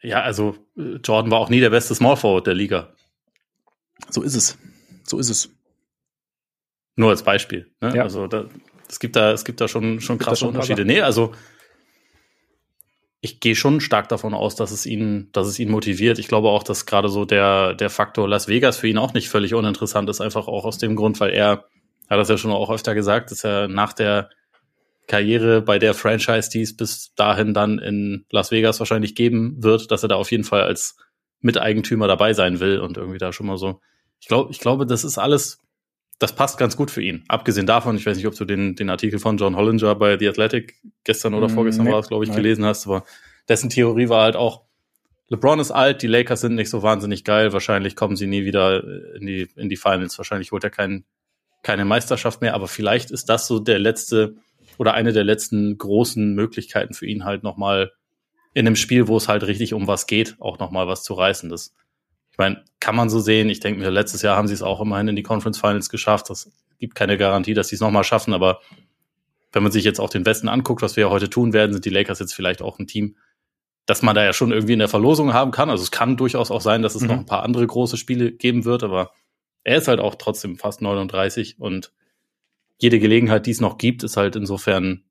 Ja, 0.00 0.22
also 0.22 0.56
Jordan 0.74 1.30
war 1.30 1.38
auch 1.38 1.50
nie 1.50 1.60
der 1.60 1.70
beste 1.70 1.94
Small 1.94 2.16
Forward 2.16 2.46
der 2.46 2.54
Liga. 2.54 2.94
So 4.10 4.22
ist 4.22 4.34
es. 4.34 4.58
So 5.04 5.18
ist 5.18 5.28
es. 5.28 5.50
Nur 6.96 7.10
als 7.10 7.22
Beispiel. 7.22 7.70
Ne? 7.80 7.94
Ja. 7.94 8.02
Also 8.02 8.26
da, 8.26 8.46
es 8.88 8.98
gibt 8.98 9.16
da, 9.16 9.32
es 9.32 9.44
gibt 9.44 9.60
da 9.60 9.68
schon, 9.68 10.00
schon 10.00 10.18
krasse 10.18 10.46
Unterschiede. 10.46 10.84
Nee, 10.84 11.02
also 11.02 11.32
ich 13.20 13.40
gehe 13.40 13.56
schon 13.56 13.80
stark 13.80 14.08
davon 14.08 14.34
aus, 14.34 14.56
dass 14.56 14.70
es 14.70 14.86
ihn, 14.86 15.30
dass 15.32 15.46
es 15.46 15.58
ihn 15.58 15.70
motiviert. 15.70 16.18
Ich 16.18 16.28
glaube 16.28 16.48
auch, 16.48 16.62
dass 16.62 16.86
gerade 16.86 17.08
so 17.08 17.24
der, 17.24 17.74
der 17.74 17.90
Faktor 17.90 18.28
Las 18.28 18.48
Vegas 18.48 18.76
für 18.76 18.88
ihn 18.88 18.98
auch 18.98 19.14
nicht 19.14 19.28
völlig 19.28 19.54
uninteressant 19.54 20.08
ist, 20.10 20.20
einfach 20.20 20.48
auch 20.48 20.64
aus 20.64 20.78
dem 20.78 20.96
Grund, 20.96 21.18
weil 21.20 21.30
er, 21.30 21.64
hat 22.08 22.18
das 22.18 22.28
ja 22.28 22.38
schon 22.38 22.52
auch 22.52 22.70
öfter 22.70 22.94
gesagt, 22.94 23.30
dass 23.30 23.42
er 23.42 23.68
nach 23.68 23.92
der 23.92 24.30
Karriere 25.06 25.62
bei 25.62 25.78
der 25.78 25.94
Franchise, 25.94 26.50
die 26.50 26.62
es 26.62 26.76
bis 26.76 27.14
dahin 27.14 27.54
dann 27.54 27.78
in 27.78 28.26
Las 28.30 28.50
Vegas 28.50 28.78
wahrscheinlich 28.80 29.14
geben 29.14 29.62
wird, 29.62 29.90
dass 29.90 30.02
er 30.02 30.08
da 30.08 30.16
auf 30.16 30.30
jeden 30.30 30.44
Fall 30.44 30.62
als 30.62 30.96
Miteigentümer 31.40 32.08
dabei 32.08 32.32
sein 32.32 32.60
will 32.60 32.80
und 32.80 32.96
irgendwie 32.96 33.18
da 33.18 33.32
schon 33.32 33.46
mal 33.46 33.58
so. 33.58 33.80
Ich 34.20 34.28
glaube, 34.28 34.50
ich 34.50 34.58
glaube, 34.58 34.86
das 34.86 35.04
ist 35.04 35.18
alles, 35.18 35.60
das 36.18 36.34
passt 36.34 36.58
ganz 36.58 36.76
gut 36.76 36.90
für 36.90 37.02
ihn. 37.02 37.24
Abgesehen 37.28 37.66
davon, 37.66 37.96
ich 37.96 38.06
weiß 38.06 38.16
nicht, 38.16 38.26
ob 38.26 38.34
du 38.34 38.44
den, 38.44 38.74
den 38.74 38.88
Artikel 38.88 39.18
von 39.18 39.36
John 39.36 39.56
Hollinger 39.56 39.94
bei 39.94 40.18
The 40.18 40.28
Athletic 40.28 40.76
gestern 41.04 41.34
oder 41.34 41.48
mm, 41.48 41.50
vorgestern 41.50 41.86
nee, 41.86 41.92
war 41.92 42.00
es, 42.00 42.08
glaube 42.08 42.24
ich, 42.24 42.30
nein. 42.30 42.38
gelesen 42.38 42.64
hast, 42.64 42.86
aber 42.86 43.04
dessen 43.48 43.68
Theorie 43.70 44.08
war 44.08 44.22
halt 44.24 44.36
auch, 44.36 44.64
LeBron 45.28 45.58
ist 45.58 45.72
alt, 45.72 46.02
die 46.02 46.06
Lakers 46.06 46.40
sind 46.40 46.54
nicht 46.54 46.70
so 46.70 46.82
wahnsinnig 46.82 47.24
geil, 47.24 47.52
wahrscheinlich 47.52 47.96
kommen 47.96 48.16
sie 48.16 48.26
nie 48.26 48.44
wieder 48.44 48.82
in 49.16 49.26
die, 49.26 49.48
in 49.56 49.68
die 49.68 49.76
Finals, 49.76 50.16
wahrscheinlich 50.18 50.52
holt 50.52 50.64
er 50.64 50.70
kein, 50.70 51.04
keine 51.62 51.84
Meisterschaft 51.84 52.40
mehr, 52.40 52.54
aber 52.54 52.68
vielleicht 52.68 53.10
ist 53.10 53.28
das 53.28 53.46
so 53.46 53.58
der 53.58 53.78
letzte 53.78 54.36
oder 54.78 54.94
eine 54.94 55.12
der 55.12 55.24
letzten 55.24 55.76
großen 55.76 56.34
Möglichkeiten 56.34 56.94
für 56.94 57.06
ihn 57.06 57.24
halt 57.24 57.42
nochmal 57.42 57.92
in 58.54 58.66
einem 58.66 58.76
Spiel, 58.76 59.08
wo 59.08 59.16
es 59.16 59.28
halt 59.28 59.46
richtig 59.46 59.74
um 59.74 59.86
was 59.86 60.06
geht, 60.06 60.36
auch 60.38 60.58
nochmal 60.58 60.86
was 60.86 61.02
zu 61.02 61.14
reißen. 61.14 61.50
Das 61.50 61.74
ich 62.36 62.38
meine, 62.38 62.62
kann 62.80 62.94
man 62.94 63.08
so 63.08 63.18
sehen. 63.18 63.48
Ich 63.48 63.60
denke 63.60 63.80
mir, 63.80 63.88
letztes 63.88 64.20
Jahr 64.20 64.36
haben 64.36 64.46
sie 64.46 64.52
es 64.52 64.60
auch 64.60 64.82
immerhin 64.82 65.08
in 65.08 65.16
die 65.16 65.22
Conference 65.22 65.58
Finals 65.58 65.88
geschafft. 65.88 66.28
Das 66.28 66.52
gibt 66.78 66.94
keine 66.94 67.16
Garantie, 67.16 67.54
dass 67.54 67.68
sie 67.68 67.76
es 67.76 67.80
nochmal 67.80 68.04
schaffen. 68.04 68.34
Aber 68.34 68.60
wenn 69.52 69.62
man 69.62 69.72
sich 69.72 69.84
jetzt 69.84 70.00
auch 70.00 70.10
den 70.10 70.26
Westen 70.26 70.46
anguckt, 70.46 70.82
was 70.82 70.96
wir 70.96 71.04
ja 71.04 71.10
heute 71.10 71.30
tun 71.30 71.54
werden, 71.54 71.72
sind 71.72 71.86
die 71.86 71.90
Lakers 71.90 72.18
jetzt 72.18 72.34
vielleicht 72.34 72.60
auch 72.60 72.78
ein 72.78 72.86
Team, 72.86 73.16
dass 73.86 74.02
man 74.02 74.14
da 74.14 74.22
ja 74.22 74.34
schon 74.34 74.52
irgendwie 74.52 74.74
in 74.74 74.80
der 74.80 74.90
Verlosung 74.90 75.32
haben 75.32 75.50
kann. 75.50 75.70
Also 75.70 75.82
es 75.82 75.90
kann 75.90 76.18
durchaus 76.18 76.50
auch 76.50 76.60
sein, 76.60 76.82
dass 76.82 76.94
es 76.94 77.00
mhm. 77.00 77.08
noch 77.08 77.16
ein 77.16 77.24
paar 77.24 77.42
andere 77.42 77.66
große 77.66 77.96
Spiele 77.96 78.32
geben 78.32 78.66
wird. 78.66 78.82
Aber 78.82 79.12
er 79.64 79.78
ist 79.78 79.88
halt 79.88 80.00
auch 80.00 80.16
trotzdem 80.16 80.58
fast 80.58 80.82
39 80.82 81.58
und 81.58 81.90
jede 82.76 82.98
Gelegenheit, 82.98 83.46
die 83.46 83.52
es 83.52 83.62
noch 83.62 83.78
gibt, 83.78 84.04
ist 84.04 84.18
halt 84.18 84.36
insofern 84.36 85.04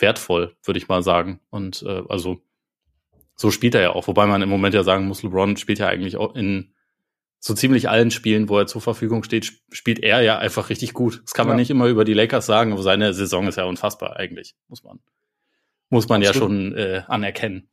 wertvoll, 0.00 0.56
würde 0.64 0.78
ich 0.78 0.88
mal 0.88 1.04
sagen. 1.04 1.38
Und 1.50 1.84
äh, 1.86 2.02
also 2.08 2.40
so 3.36 3.50
spielt 3.50 3.74
er 3.74 3.82
ja 3.82 3.90
auch. 3.90 4.06
Wobei 4.08 4.26
man 4.26 4.42
im 4.42 4.48
Moment 4.48 4.74
ja 4.74 4.82
sagen 4.82 5.06
muss, 5.06 5.22
LeBron 5.22 5.56
spielt 5.56 5.78
ja 5.78 5.88
eigentlich 5.88 6.16
auch 6.16 6.34
in 6.34 6.74
so 7.40 7.52
ziemlich 7.52 7.90
allen 7.90 8.10
Spielen, 8.10 8.48
wo 8.48 8.58
er 8.58 8.66
zur 8.66 8.80
Verfügung 8.80 9.22
steht, 9.22 9.52
spielt 9.70 9.98
er 9.98 10.22
ja 10.22 10.38
einfach 10.38 10.70
richtig 10.70 10.94
gut. 10.94 11.20
Das 11.24 11.34
kann 11.34 11.46
man 11.46 11.56
ja. 11.56 11.60
nicht 11.60 11.70
immer 11.70 11.86
über 11.86 12.04
die 12.04 12.14
Lakers 12.14 12.46
sagen, 12.46 12.72
aber 12.72 12.82
seine 12.82 13.12
Saison 13.12 13.46
ist 13.46 13.56
ja 13.56 13.64
unfassbar 13.64 14.16
eigentlich, 14.16 14.54
muss 14.68 14.82
man, 14.82 15.00
muss 15.90 16.08
man 16.08 16.24
Absolut. 16.24 16.50
ja 16.50 16.56
schon 16.56 16.74
äh, 16.74 17.02
anerkennen. 17.06 17.68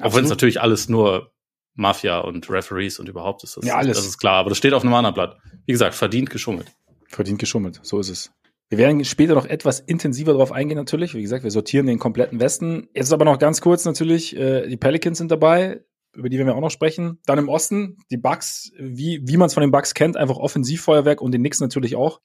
Auch 0.00 0.14
wenn 0.14 0.24
es 0.24 0.30
natürlich 0.30 0.60
alles 0.60 0.88
nur 0.88 1.32
Mafia 1.74 2.18
und 2.18 2.50
Referees 2.50 2.98
und 2.98 3.08
überhaupt 3.08 3.44
ist. 3.44 3.56
Das, 3.56 3.64
ja, 3.64 3.76
alles. 3.76 3.96
Das 3.96 4.06
ist 4.06 4.18
klar, 4.18 4.36
aber 4.36 4.48
das 4.48 4.58
steht 4.58 4.72
auf 4.72 4.82
einem 4.82 4.94
anderen 4.94 5.14
Blatt. 5.14 5.36
Wie 5.66 5.72
gesagt, 5.72 5.94
verdient 5.94 6.30
geschummelt. 6.30 6.72
Verdient 7.06 7.38
geschummelt, 7.38 7.80
so 7.82 8.00
ist 8.00 8.08
es. 8.08 8.32
Wir 8.70 8.78
werden 8.78 9.04
später 9.04 9.34
noch 9.34 9.46
etwas 9.46 9.80
intensiver 9.80 10.32
darauf 10.32 10.52
eingehen, 10.52 10.76
natürlich. 10.76 11.14
Wie 11.14 11.22
gesagt, 11.22 11.42
wir 11.42 11.50
sortieren 11.50 11.86
den 11.86 11.98
kompletten 11.98 12.38
Westen. 12.38 12.88
Jetzt 12.94 13.12
aber 13.12 13.24
noch 13.24 13.40
ganz 13.40 13.60
kurz 13.60 13.84
natürlich, 13.84 14.36
äh, 14.36 14.68
die 14.68 14.76
Pelicans 14.76 15.18
sind 15.18 15.32
dabei, 15.32 15.84
über 16.14 16.28
die 16.28 16.38
werden 16.38 16.46
wir 16.46 16.54
auch 16.54 16.60
noch 16.60 16.70
sprechen. 16.70 17.18
Dann 17.26 17.38
im 17.38 17.48
Osten, 17.48 17.98
die 18.12 18.16
Bucks, 18.16 18.70
wie, 18.78 19.22
wie 19.26 19.36
man 19.36 19.48
es 19.48 19.54
von 19.54 19.62
den 19.62 19.72
Bucks 19.72 19.92
kennt, 19.92 20.16
einfach 20.16 20.36
Offensivfeuerwerk 20.36 21.20
und 21.20 21.32
den 21.32 21.40
Knicks 21.40 21.58
natürlich 21.58 21.96
auch. 21.96 22.20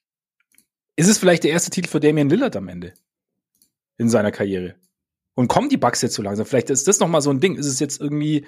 Ist 0.95 1.09
es 1.09 1.17
vielleicht 1.17 1.43
der 1.43 1.51
erste 1.51 1.71
Titel 1.71 1.89
für 1.89 1.99
Damian 1.99 2.29
Lillard 2.29 2.55
am 2.55 2.67
Ende 2.67 2.93
in 3.97 4.07
seiner 4.07 4.31
Karriere? 4.31 4.75
Und 5.33 5.47
kommen 5.47 5.69
die 5.69 5.77
Bucks 5.77 6.03
jetzt 6.03 6.13
so 6.13 6.21
langsam? 6.21 6.45
Vielleicht 6.45 6.69
ist 6.69 6.87
das 6.87 6.99
noch 6.99 7.07
mal 7.07 7.21
so 7.21 7.31
ein 7.31 7.39
Ding. 7.39 7.55
Ist 7.55 7.65
es 7.65 7.79
jetzt 7.79 7.99
irgendwie, 7.99 8.45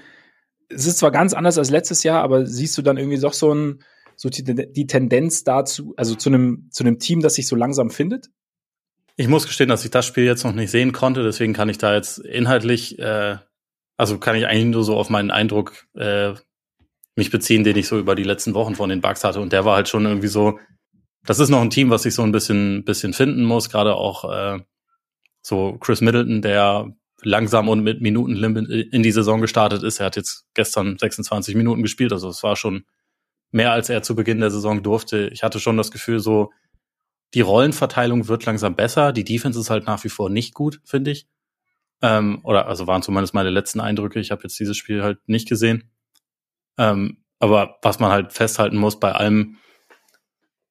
es 0.70 0.86
ist 0.86 1.00
zwar 1.00 1.12
ganz 1.12 1.34
anders 1.34 1.58
als 1.58 1.72
letztes 1.72 2.04
Jahr, 2.04 2.22
aber 2.22 2.46
siehst 2.46 2.78
du 2.78 2.84
dann 2.84 2.98
irgendwie 2.98 3.20
doch 3.20 3.34
so 3.34 3.54
ein, 3.54 3.84
so 4.18 4.30
die, 4.30 4.44
die 4.44 4.88
Tendenz 4.88 5.44
dazu, 5.44 5.94
also 5.96 6.16
zu 6.16 6.30
einem, 6.30 6.68
zu 6.72 6.84
einem 6.84 7.00
Team, 7.00 7.22
das 7.22 7.36
sich 7.36 7.48
so 7.48 7.56
langsam 7.56 7.92
findet? 7.92 8.30
Ich 9.16 9.28
muss 9.28 9.46
gestehen, 9.46 9.70
dass 9.70 9.86
ich 9.86 9.92
das 9.92 10.06
Spiel 10.06 10.26
jetzt 10.26 10.44
noch 10.44 10.54
nicht 10.54 10.72
sehen 10.72 10.92
konnte, 10.92 11.24
deswegen 11.24 11.54
kann 11.54 11.70
ich 11.70 11.78
da 11.78 11.94
jetzt 11.94 12.18
inhaltlich, 12.20 13.00
äh, 13.00 13.38
also 13.96 14.18
kann 14.18 14.36
ich 14.36 14.48
eigentlich 14.48 14.66
nur 14.66 14.84
so 14.84 14.98
auf 14.98 15.10
meinen 15.10 15.32
Eindruck 15.32 15.88
äh, 15.96 16.34
mich 17.16 17.32
beziehen, 17.32 17.64
den 17.64 17.78
ich 17.78 17.88
so 17.88 17.98
über 17.98 18.16
die 18.16 18.24
letzten 18.24 18.54
Wochen 18.54 18.76
von 18.76 18.90
den 18.90 19.02
Bugs 19.02 19.24
hatte. 19.24 19.40
Und 19.40 19.54
der 19.54 19.66
war 19.66 19.76
halt 19.76 19.88
schon 19.88 20.06
irgendwie 20.06 20.28
so, 20.28 20.60
das 21.26 21.40
ist 21.40 21.50
noch 21.50 21.62
ein 21.62 21.70
Team, 21.70 21.90
was 21.90 22.04
sich 22.04 22.14
so 22.14 22.24
ein 22.24 22.32
bisschen, 22.32 22.86
bisschen 22.86 23.14
finden 23.14 23.44
muss, 23.44 23.70
gerade 23.70 23.96
auch 23.96 24.32
äh, 24.32 24.60
so 25.42 25.78
Chris 25.80 26.02
Middleton, 26.02 26.42
der 26.42 26.92
langsam 27.22 27.70
und 27.70 27.82
mit 27.84 28.02
Minutenlimit 28.02 28.70
in 28.94 29.04
die 29.04 29.12
Saison 29.12 29.42
gestartet 29.42 29.84
ist. 29.84 30.00
Er 30.00 30.08
hat 30.08 30.16
jetzt 30.16 30.46
gestern 30.54 30.98
26 30.98 31.56
Minuten 31.56 31.84
gespielt, 31.84 32.14
also 32.14 32.30
es 32.30 32.44
war 32.44 32.56
schon 32.56 32.86
mehr 33.52 33.72
als 33.72 33.90
er 33.90 34.04
zu 34.04 34.16
Beginn 34.16 34.40
der 34.40 34.52
Saison 34.52 34.84
durfte. 34.84 35.30
Ich 35.30 35.44
hatte 35.44 35.60
schon 35.60 35.78
das 35.78 35.92
Gefühl, 35.92 36.20
so 36.20 36.52
die 37.34 37.42
Rollenverteilung 37.42 38.28
wird 38.28 38.46
langsam 38.46 38.76
besser. 38.76 39.12
Die 39.12 39.24
Defense 39.24 39.60
ist 39.60 39.70
halt 39.70 39.86
nach 39.86 40.04
wie 40.04 40.10
vor 40.10 40.30
nicht 40.30 40.54
gut, 40.54 40.82
finde 40.86 41.12
ich. 41.12 41.28
Ähm, 42.02 42.40
oder 42.44 42.68
also 42.68 42.88
waren 42.88 43.02
zumindest 43.02 43.34
meine 43.34 43.50
letzten 43.50 43.80
Eindrücke. 43.80 44.20
Ich 44.20 44.32
habe 44.32 44.44
jetzt 44.44 44.60
dieses 44.60 44.78
Spiel 44.78 45.04
halt 45.04 45.20
nicht 45.28 45.48
gesehen. 45.48 45.92
Ähm, 46.78 47.24
aber 47.40 47.78
was 47.82 48.00
man 48.00 48.12
halt 48.12 48.34
festhalten 48.34 48.78
muss 48.78 49.00
bei 49.00 49.12
allem, 49.12 49.58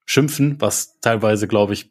schimpfen, 0.08 0.60
was 0.60 1.00
teilweise, 1.00 1.48
glaube 1.48 1.72
ich, 1.72 1.90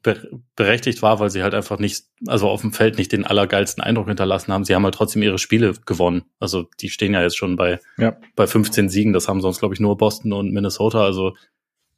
berechtigt 0.56 1.02
war, 1.02 1.20
weil 1.20 1.30
sie 1.30 1.44
halt 1.44 1.54
einfach 1.54 1.80
nicht, 1.80 2.06
also 2.28 2.48
auf 2.48 2.62
dem 2.62 2.72
Feld 2.72 2.98
nicht 2.98 3.12
den 3.12 3.26
allergeilsten 3.26 3.84
Eindruck 3.84 4.08
hinterlassen 4.08 4.54
haben. 4.54 4.64
Sie 4.64 4.74
haben 4.74 4.86
halt 4.86 4.96
trotzdem 4.96 5.22
ihre 5.22 5.38
Spiele 5.38 5.74
gewonnen. 5.86 6.24
Also 6.40 6.70
die 6.80 6.90
stehen 6.90 7.14
ja 7.14 7.22
jetzt 7.22 7.36
schon 7.36 7.58
bei, 7.58 7.82
ja. 7.98 8.18
bei 8.38 8.48
15 8.48 8.88
Siegen. 8.88 9.12
Das 9.12 9.28
haben 9.28 9.42
sonst, 9.42 9.60
glaube 9.60 9.74
ich, 9.74 9.82
nur 9.82 9.98
Boston 9.98 10.32
und 10.32 10.54
Minnesota. 10.54 11.04
Also 11.04 11.36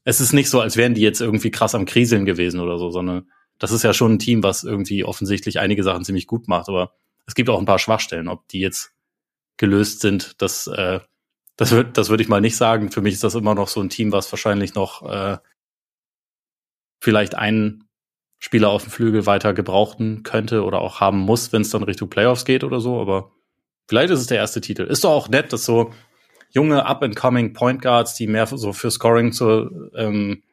es 0.06 0.20
ist 0.20 0.34
nicht 0.34 0.50
so, 0.50 0.60
als 0.60 0.76
wären 0.76 0.96
die 0.96 1.02
jetzt 1.02 1.22
irgendwie 1.22 1.52
krass 1.52 1.76
am 1.76 1.86
Kriseln 1.86 2.26
gewesen 2.26 2.60
oder 2.60 2.80
so, 2.80 2.90
sondern 2.90 3.30
das 3.60 3.72
ist 3.72 3.84
ja 3.84 3.94
schon 3.94 4.14
ein 4.14 4.20
Team, 4.20 4.42
was 4.42 4.64
irgendwie 4.64 5.04
offensichtlich 5.04 5.60
einige 5.60 5.84
Sachen 5.84 6.04
ziemlich 6.04 6.26
gut 6.26 6.48
macht. 6.48 6.68
Aber 6.68 6.94
es 7.28 7.36
gibt 7.36 7.50
auch 7.50 7.60
ein 7.60 7.66
paar 7.66 7.80
Schwachstellen. 7.80 8.28
Ob 8.28 8.48
die 8.48 8.60
jetzt 8.60 8.92
gelöst 9.58 10.02
sind, 10.02 10.42
das, 10.42 10.66
äh, 10.66 11.00
das, 11.58 11.72
wird, 11.72 11.96
das 11.96 12.10
würde 12.10 12.24
ich 12.24 12.30
mal 12.30 12.42
nicht 12.42 12.58
sagen. 12.58 12.90
Für 12.92 13.02
mich 13.02 13.14
ist 13.14 13.24
das 13.24 13.36
immer 13.36 13.54
noch 13.54 13.68
so 13.68 13.82
ein 13.82 13.90
Team, 13.90 14.12
was 14.12 14.32
wahrscheinlich 14.32 14.74
noch 14.74 15.04
äh, 15.08 15.38
vielleicht 17.00 17.36
einen 17.36 17.84
Spieler 18.40 18.70
auf 18.70 18.84
dem 18.84 18.92
Flügel 18.92 19.26
weiter 19.26 19.54
gebrauchen 19.54 20.24
könnte 20.24 20.64
oder 20.64 20.82
auch 20.82 21.00
haben 21.00 21.20
muss, 21.20 21.52
wenn 21.52 21.64
es 21.64 21.70
dann 21.70 21.84
Richtung 21.84 22.10
Playoffs 22.10 22.46
geht 22.46 22.64
oder 22.64 22.80
so. 22.80 23.00
Aber 23.00 23.32
vielleicht 23.88 24.12
ist 24.12 24.20
es 24.20 24.28
der 24.28 24.38
erste 24.38 24.62
Titel. 24.62 24.84
Ist 24.84 25.04
doch 25.04 25.12
auch 25.12 25.30
nett, 25.30 25.52
dass 25.54 25.66
so 25.66 25.92
junge 26.52 26.86
up-and-coming 26.86 27.54
Point 27.54 27.82
Guards, 27.82 28.16
die 28.16 28.28
mehr 28.28 28.48
so 28.48 28.74
für 28.74 28.92
Scoring 28.92 29.32
zu 29.32 29.90
ähm, 29.96 30.44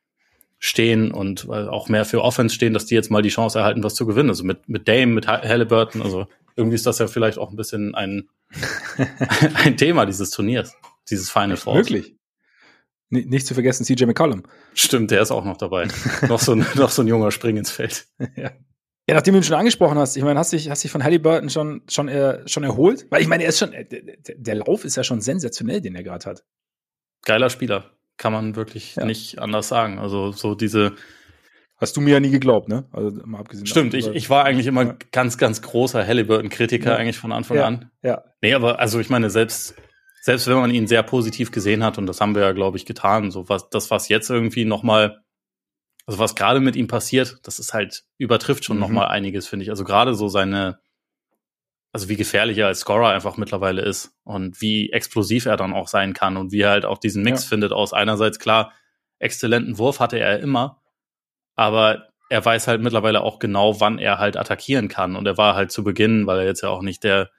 stehen 0.58 1.10
und 1.10 1.44
äh, 1.44 1.68
auch 1.68 1.88
mehr 1.88 2.04
für 2.04 2.22
Offense 2.22 2.54
stehen, 2.54 2.72
dass 2.72 2.86
die 2.86 2.94
jetzt 2.94 3.10
mal 3.10 3.22
die 3.22 3.28
Chance 3.28 3.58
erhalten, 3.58 3.82
was 3.82 3.94
zu 3.94 4.06
gewinnen. 4.06 4.30
Also 4.30 4.44
mit, 4.44 4.68
mit 4.68 4.88
Dame, 4.88 5.08
mit 5.08 5.28
Halliburton, 5.28 6.00
also 6.00 6.26
irgendwie 6.56 6.76
ist 6.76 6.86
das 6.86 6.98
ja 6.98 7.06
vielleicht 7.06 7.38
auch 7.38 7.50
ein 7.50 7.56
bisschen 7.56 7.94
ein, 7.94 8.28
ein 9.54 9.76
Thema 9.76 10.06
dieses 10.06 10.30
Turniers, 10.30 10.74
dieses 11.10 11.30
Final 11.30 11.58
Four. 11.58 11.76
Wirklich? 11.76 12.14
Nicht 13.14 13.46
zu 13.46 13.54
vergessen 13.54 13.84
CJ 13.84 14.04
McCollum. 14.04 14.42
Stimmt, 14.74 15.10
der 15.10 15.22
ist 15.22 15.30
auch 15.30 15.44
noch 15.44 15.56
dabei. 15.56 15.88
noch, 16.28 16.40
so 16.40 16.52
ein, 16.52 16.66
noch 16.74 16.90
so 16.90 17.02
ein 17.02 17.08
junger 17.08 17.30
Spring 17.30 17.56
ins 17.56 17.70
Feld. 17.70 18.06
ja. 18.36 18.52
Ja, 19.06 19.14
nachdem 19.14 19.34
du 19.34 19.40
ihn 19.40 19.44
schon 19.44 19.56
angesprochen 19.56 19.98
hast, 19.98 20.16
ich 20.16 20.22
meine, 20.22 20.38
hast 20.38 20.52
dich, 20.54 20.70
hast 20.70 20.82
dich 20.82 20.90
von 20.90 21.04
Halliburton 21.04 21.50
schon, 21.50 21.82
schon, 21.90 22.08
äh, 22.08 22.48
schon 22.48 22.64
erholt? 22.64 23.06
Weil 23.10 23.20
ich 23.20 23.28
meine, 23.28 23.42
er 23.42 23.50
ist 23.50 23.58
schon, 23.58 23.72
der, 23.72 23.84
der 24.34 24.54
Lauf 24.54 24.86
ist 24.86 24.96
ja 24.96 25.04
schon 25.04 25.20
sensationell, 25.20 25.82
den 25.82 25.94
er 25.94 26.02
gerade 26.02 26.24
hat. 26.24 26.44
Geiler 27.24 27.50
Spieler. 27.50 27.90
Kann 28.16 28.32
man 28.32 28.56
wirklich 28.56 28.96
ja. 28.96 29.04
nicht 29.04 29.38
anders 29.40 29.68
sagen. 29.68 29.98
Also, 29.98 30.32
so 30.32 30.54
diese. 30.54 30.92
Hast 31.76 31.96
du 31.96 32.00
mir 32.00 32.12
ja 32.12 32.20
nie 32.20 32.30
geglaubt, 32.30 32.68
ne? 32.68 32.84
Also, 32.92 33.10
mal 33.26 33.40
abgesehen. 33.40 33.66
Stimmt, 33.66 33.92
ich, 33.92 34.06
ich 34.06 34.30
war 34.30 34.44
eigentlich 34.44 34.68
immer 34.68 34.84
ja. 34.84 34.96
ganz, 35.10 35.36
ganz 35.36 35.60
großer 35.60 36.06
Halliburton-Kritiker 36.06 36.92
ja. 36.92 36.96
eigentlich 36.96 37.18
von 37.18 37.32
Anfang 37.32 37.58
an. 37.58 37.90
Ja. 38.02 38.24
Nee, 38.40 38.54
aber 38.54 38.78
also 38.78 39.00
ich 39.00 39.10
meine, 39.10 39.28
selbst, 39.28 39.74
selbst 40.24 40.46
wenn 40.46 40.56
man 40.56 40.70
ihn 40.70 40.86
sehr 40.86 41.02
positiv 41.02 41.52
gesehen 41.52 41.84
hat, 41.84 41.98
und 41.98 42.06
das 42.06 42.18
haben 42.22 42.34
wir 42.34 42.40
ja, 42.40 42.52
glaube 42.52 42.78
ich, 42.78 42.86
getan, 42.86 43.30
so 43.30 43.46
was, 43.50 43.68
das, 43.68 43.90
was 43.90 44.08
jetzt 44.08 44.30
irgendwie 44.30 44.64
nochmal, 44.64 45.22
also 46.06 46.18
was 46.18 46.34
gerade 46.34 46.60
mit 46.60 46.76
ihm 46.76 46.86
passiert, 46.86 47.40
das 47.42 47.58
ist 47.58 47.74
halt, 47.74 48.04
übertrifft 48.16 48.64
schon 48.64 48.78
mhm. 48.78 48.84
nochmal 48.84 49.08
einiges, 49.08 49.46
finde 49.46 49.64
ich. 49.64 49.70
Also 49.70 49.84
gerade 49.84 50.14
so 50.14 50.28
seine, 50.28 50.78
also 51.92 52.08
wie 52.08 52.16
gefährlich 52.16 52.56
er 52.56 52.68
als 52.68 52.80
Scorer 52.80 53.10
einfach 53.10 53.36
mittlerweile 53.36 53.82
ist 53.82 54.16
und 54.24 54.62
wie 54.62 54.90
explosiv 54.92 55.44
er 55.44 55.58
dann 55.58 55.74
auch 55.74 55.88
sein 55.88 56.14
kann 56.14 56.38
und 56.38 56.52
wie 56.52 56.62
er 56.62 56.70
halt 56.70 56.86
auch 56.86 56.96
diesen 56.96 57.22
Mix 57.22 57.42
ja. 57.42 57.48
findet 57.50 57.72
aus 57.72 57.92
einerseits 57.92 58.38
klar, 58.38 58.72
exzellenten 59.18 59.76
Wurf 59.76 60.00
hatte 60.00 60.18
er 60.18 60.40
immer, 60.40 60.80
aber 61.54 62.08
er 62.30 62.42
weiß 62.42 62.66
halt 62.66 62.80
mittlerweile 62.80 63.20
auch 63.20 63.40
genau, 63.40 63.78
wann 63.78 63.98
er 63.98 64.18
halt 64.18 64.38
attackieren 64.38 64.88
kann. 64.88 65.16
Und 65.16 65.26
er 65.26 65.36
war 65.36 65.54
halt 65.54 65.70
zu 65.70 65.84
Beginn, 65.84 66.26
weil 66.26 66.38
er 66.38 66.46
jetzt 66.46 66.62
ja 66.62 66.70
auch 66.70 66.80
nicht 66.80 67.04
der 67.04 67.30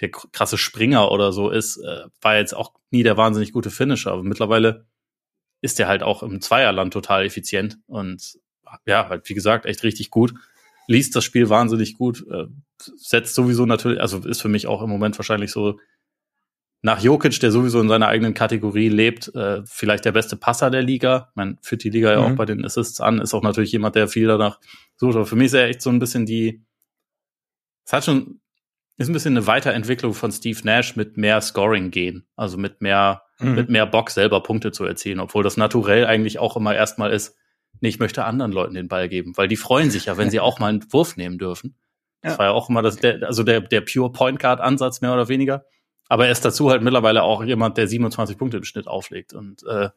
der 0.00 0.10
krasse 0.10 0.58
Springer 0.58 1.10
oder 1.10 1.32
so 1.32 1.50
ist, 1.50 1.76
äh, 1.78 2.04
war 2.20 2.36
jetzt 2.36 2.54
auch 2.54 2.72
nie 2.90 3.02
der 3.02 3.16
wahnsinnig 3.16 3.52
gute 3.52 3.70
Finisher. 3.70 4.12
Aber 4.12 4.22
mittlerweile 4.22 4.86
ist 5.60 5.78
er 5.80 5.88
halt 5.88 6.02
auch 6.02 6.22
im 6.22 6.40
Zweierland 6.40 6.92
total 6.92 7.24
effizient 7.24 7.78
und 7.86 8.38
ja, 8.86 9.08
halt 9.08 9.28
wie 9.28 9.34
gesagt, 9.34 9.66
echt 9.66 9.82
richtig 9.82 10.10
gut. 10.10 10.34
Liest 10.86 11.16
das 11.16 11.24
Spiel 11.24 11.48
wahnsinnig 11.48 11.96
gut, 11.96 12.26
äh, 12.30 12.46
setzt 12.78 13.34
sowieso 13.34 13.64
natürlich, 13.64 14.00
also 14.00 14.18
ist 14.18 14.42
für 14.42 14.48
mich 14.48 14.66
auch 14.66 14.82
im 14.82 14.90
Moment 14.90 15.18
wahrscheinlich 15.18 15.52
so 15.52 15.78
nach 16.82 17.00
Jokic, 17.00 17.40
der 17.40 17.50
sowieso 17.50 17.80
in 17.80 17.88
seiner 17.88 18.08
eigenen 18.08 18.34
Kategorie 18.34 18.90
lebt, 18.90 19.34
äh, 19.34 19.62
vielleicht 19.64 20.04
der 20.04 20.12
beste 20.12 20.36
Passer 20.36 20.70
der 20.70 20.82
Liga. 20.82 21.32
Man 21.34 21.56
führt 21.62 21.82
die 21.82 21.88
Liga 21.88 22.10
mhm. 22.10 22.18
ja 22.18 22.26
auch 22.26 22.30
mhm. 22.30 22.36
bei 22.36 22.44
den 22.44 22.62
Assists 22.62 23.00
an, 23.00 23.20
ist 23.20 23.32
auch 23.32 23.42
natürlich 23.42 23.72
jemand, 23.72 23.94
der 23.94 24.06
viel 24.06 24.26
danach 24.26 24.60
sucht. 24.96 25.16
Aber 25.16 25.24
für 25.24 25.36
mich 25.36 25.46
ist 25.46 25.54
er 25.54 25.68
echt 25.68 25.80
so 25.80 25.88
ein 25.88 25.98
bisschen 25.98 26.26
die, 26.26 26.62
es 27.86 27.92
hat 27.94 28.04
schon 28.04 28.40
ist 28.96 29.08
ein 29.08 29.12
bisschen 29.12 29.36
eine 29.36 29.46
Weiterentwicklung 29.46 30.14
von 30.14 30.30
Steve 30.30 30.60
Nash 30.64 30.96
mit 30.96 31.16
mehr 31.16 31.40
Scoring 31.40 31.90
gehen, 31.90 32.26
also 32.36 32.56
mit 32.56 32.80
mehr, 32.80 33.22
mhm. 33.38 33.54
mit 33.54 33.68
mehr 33.68 33.86
Bock 33.86 34.10
selber 34.10 34.42
Punkte 34.42 34.72
zu 34.72 34.84
erzielen, 34.84 35.20
obwohl 35.20 35.42
das 35.42 35.56
naturell 35.56 36.06
eigentlich 36.06 36.38
auch 36.38 36.56
immer 36.56 36.74
erstmal 36.74 37.12
ist, 37.12 37.36
nee, 37.80 37.88
ich 37.88 37.98
möchte 37.98 38.24
anderen 38.24 38.52
Leuten 38.52 38.74
den 38.74 38.88
Ball 38.88 39.08
geben, 39.08 39.36
weil 39.36 39.48
die 39.48 39.56
freuen 39.56 39.90
sich 39.90 40.06
ja, 40.06 40.16
wenn 40.16 40.30
sie 40.30 40.40
auch 40.40 40.58
mal 40.58 40.68
einen 40.68 40.92
Wurf 40.92 41.16
nehmen 41.16 41.38
dürfen. 41.38 41.76
Das 42.22 42.34
ja. 42.34 42.38
war 42.38 42.46
ja 42.46 42.52
auch 42.52 42.70
immer 42.70 42.82
das, 42.82 42.96
der, 42.96 43.22
also 43.24 43.42
der, 43.42 43.60
der 43.60 43.82
Pure 43.82 44.12
Point 44.12 44.38
Guard 44.38 44.60
Ansatz 44.60 45.00
mehr 45.00 45.12
oder 45.12 45.28
weniger. 45.28 45.66
Aber 46.08 46.26
er 46.26 46.32
ist 46.32 46.44
dazu 46.44 46.70
halt 46.70 46.82
mittlerweile 46.82 47.22
auch 47.22 47.42
jemand, 47.42 47.76
der 47.76 47.88
27 47.88 48.38
Punkte 48.38 48.58
im 48.58 48.64
Schnitt 48.64 48.86
auflegt 48.86 49.32
und 49.32 49.62
äh, 49.64 49.90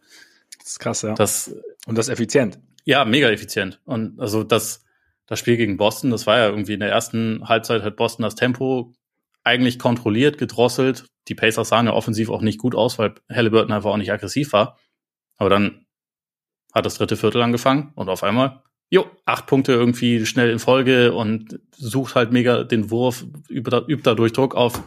das 0.57 0.71
ist 0.71 0.79
krass, 0.79 1.01
ja. 1.01 1.13
Das, 1.13 1.53
und 1.85 1.97
das 1.97 2.09
effizient. 2.09 2.59
Ja, 2.85 3.05
mega 3.05 3.29
effizient. 3.29 3.81
Und 3.85 4.19
also 4.19 4.43
das, 4.43 4.85
das 5.27 5.39
Spiel 5.39 5.57
gegen 5.57 5.77
Boston, 5.77 6.09
das 6.09 6.25
war 6.25 6.37
ja 6.37 6.49
irgendwie 6.49 6.73
in 6.73 6.79
der 6.79 6.89
ersten 6.89 7.47
Halbzeit 7.47 7.83
hat 7.83 7.97
Boston 7.97 8.23
das 8.23 8.35
Tempo 8.35 8.93
eigentlich 9.43 9.77
kontrolliert, 9.77 10.37
gedrosselt. 10.37 11.05
Die 11.27 11.35
Pacers 11.35 11.69
sahen 11.69 11.85
ja 11.85 11.93
offensiv 11.93 12.29
auch 12.29 12.41
nicht 12.41 12.59
gut 12.59 12.75
aus, 12.75 12.97
weil 12.97 13.15
Halliburton 13.29 13.71
einfach 13.71 13.91
auch 13.91 13.97
nicht 13.97 14.11
aggressiv 14.11 14.53
war. 14.53 14.77
Aber 15.37 15.49
dann 15.49 15.85
hat 16.73 16.85
das 16.85 16.95
dritte 16.95 17.17
Viertel 17.17 17.41
angefangen 17.41 17.91
und 17.95 18.09
auf 18.09 18.23
einmal, 18.23 18.61
jo, 18.89 19.05
acht 19.25 19.45
Punkte 19.45 19.73
irgendwie 19.73 20.25
schnell 20.25 20.49
in 20.49 20.59
Folge 20.59 21.13
und 21.13 21.59
sucht 21.71 22.15
halt 22.15 22.31
mega 22.31 22.63
den 22.63 22.89
Wurf, 22.89 23.25
übt, 23.49 24.01
dadurch 24.03 24.33
Druck 24.33 24.55
auf, 24.55 24.81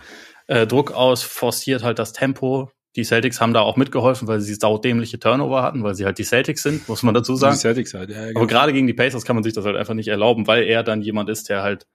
äh, 0.46 0.66
Druck 0.66 0.92
aus, 0.92 1.22
forciert 1.22 1.82
halt 1.82 1.98
das 1.98 2.12
Tempo, 2.12 2.70
die 2.96 3.04
Celtics 3.04 3.40
haben 3.40 3.52
da 3.52 3.60
auch 3.60 3.76
mitgeholfen, 3.76 4.26
weil 4.26 4.40
sie 4.40 4.54
saudämliche 4.54 5.18
Turnover 5.18 5.62
hatten, 5.62 5.82
weil 5.84 5.94
sie 5.94 6.04
halt 6.04 6.18
die 6.18 6.24
Celtics 6.24 6.62
sind, 6.62 6.88
muss 6.88 7.02
man 7.02 7.14
dazu 7.14 7.36
sagen. 7.36 7.54
Die 7.54 7.60
Celtics 7.60 7.94
halt, 7.94 8.10
ja, 8.10 8.26
genau. 8.26 8.40
Aber 8.40 8.46
gerade 8.48 8.72
gegen 8.72 8.86
die 8.86 8.94
Pacers 8.94 9.24
kann 9.24 9.36
man 9.36 9.44
sich 9.44 9.52
das 9.52 9.64
halt 9.64 9.76
einfach 9.76 9.94
nicht 9.94 10.08
erlauben, 10.08 10.46
weil 10.46 10.64
er 10.64 10.82
dann 10.82 11.00
jemand 11.00 11.30
ist, 11.30 11.48
der 11.48 11.62
halt 11.62 11.86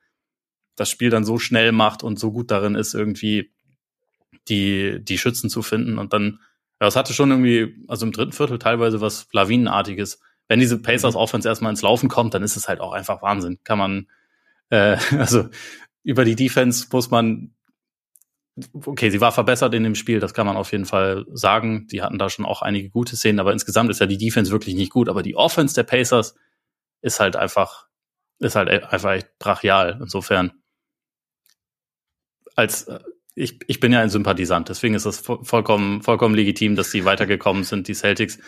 das 0.76 0.90
Spiel 0.90 1.10
dann 1.10 1.26
so 1.26 1.38
schnell 1.38 1.72
macht 1.72 2.04
und 2.04 2.20
so 2.20 2.32
gut 2.32 2.52
darin 2.52 2.76
ist, 2.76 2.94
irgendwie 2.94 3.52
die, 4.48 5.04
die 5.04 5.18
Schützen 5.18 5.50
zu 5.50 5.62
finden. 5.62 5.98
Und 5.98 6.14
dann, 6.14 6.40
ja, 6.82 6.88
es 6.88 6.96
hatte 6.96 7.14
schon 7.14 7.32
irgendwie, 7.32 7.76
also 7.88 8.06
im 8.06 8.12
dritten 8.12 8.34
Viertel 8.34 8.60
teilweise 8.60 9.02
was 9.02 9.28
Lawinenartiges. 9.32 10.20
Wenn 10.48 10.60
diese 10.60 10.82
Pacers 10.82 11.16
mhm. 11.16 11.20
Offense 11.20 11.48
erstmal 11.48 11.72
ins 11.72 11.82
Laufen 11.82 12.10
kommt, 12.10 12.34
dann 12.34 12.44
ist 12.44 12.56
es 12.56 12.68
halt 12.68 12.80
auch 12.80 12.94
einfach 12.94 13.22
Wahnsinn. 13.22 13.60
Kann 13.64 13.78
man, 13.78 14.08
äh, 14.70 14.98
also 15.18 15.50
über 16.04 16.24
die 16.24 16.36
Defense 16.36 16.88
muss 16.92 17.10
man 17.10 17.52
okay, 18.86 19.10
sie 19.10 19.22
war 19.22 19.32
verbessert 19.32 19.74
in 19.74 19.84
dem 19.84 19.96
Spiel, 19.96 20.20
das 20.20 20.34
kann 20.34 20.48
man 20.48 20.56
auf 20.58 20.72
jeden 20.72 20.86
Fall 20.86 21.26
sagen. 21.34 21.88
Die 21.92 22.02
hatten 22.02 22.18
da 22.18 22.30
schon 22.30 22.46
auch 22.46 22.62
einige 22.62 22.90
gute 22.90 23.16
Szenen, 23.16 23.40
aber 23.40 23.52
insgesamt 23.52 23.90
ist 23.90 24.00
ja 24.00 24.06
die 24.06 24.18
Defense 24.18 24.52
wirklich 24.52 24.76
nicht 24.76 24.92
gut. 24.92 25.10
Aber 25.10 25.24
die 25.24 25.36
Offense 25.36 25.76
der 25.76 25.84
Pacers 25.84 26.36
ist 27.02 27.20
halt 27.20 27.36
einfach, 27.36 27.88
ist 28.40 28.56
halt 28.56 28.70
einfach 28.70 29.12
echt 29.14 29.38
brachial. 29.40 29.98
Insofern, 30.02 30.54
als 32.56 32.84
äh, 32.84 33.00
ich, 33.36 33.60
ich 33.68 33.82
bin 33.82 33.92
ja 33.92 34.00
ein 34.00 34.10
Sympathisant, 34.10 34.70
deswegen 34.70 34.96
ist 34.96 35.06
das 35.06 35.20
vollkommen, 35.20 36.02
vollkommen 36.02 36.36
legitim, 36.36 36.78
dass 36.78 36.92
sie 36.92 37.04
weitergekommen 37.04 37.66
sind, 37.66 37.90
die 37.90 37.94
Celtics. 37.94 38.40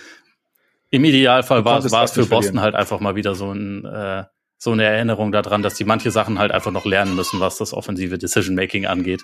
Im 0.89 1.03
Idealfall 1.03 1.65
war, 1.65 1.83
war 1.91 2.03
es 2.05 2.11
für 2.13 2.25
Boston 2.25 2.61
halt 2.61 2.73
einfach 2.73 3.01
mal 3.01 3.15
wieder 3.15 3.35
so 3.35 3.51
ein 3.51 3.83
äh, 3.83 4.23
so 4.57 4.71
eine 4.71 4.85
Erinnerung 4.85 5.31
daran, 5.31 5.61
dass 5.61 5.75
die 5.75 5.83
manche 5.83 6.09
Sachen 6.11 6.39
halt 6.39 6.51
einfach 6.51 6.71
noch 6.71 6.85
lernen 6.85 7.15
müssen, 7.15 7.39
was 7.39 7.57
das 7.57 7.73
offensive 7.73 8.17
Decision 8.17 8.55
Making 8.55 8.87
angeht. 8.87 9.21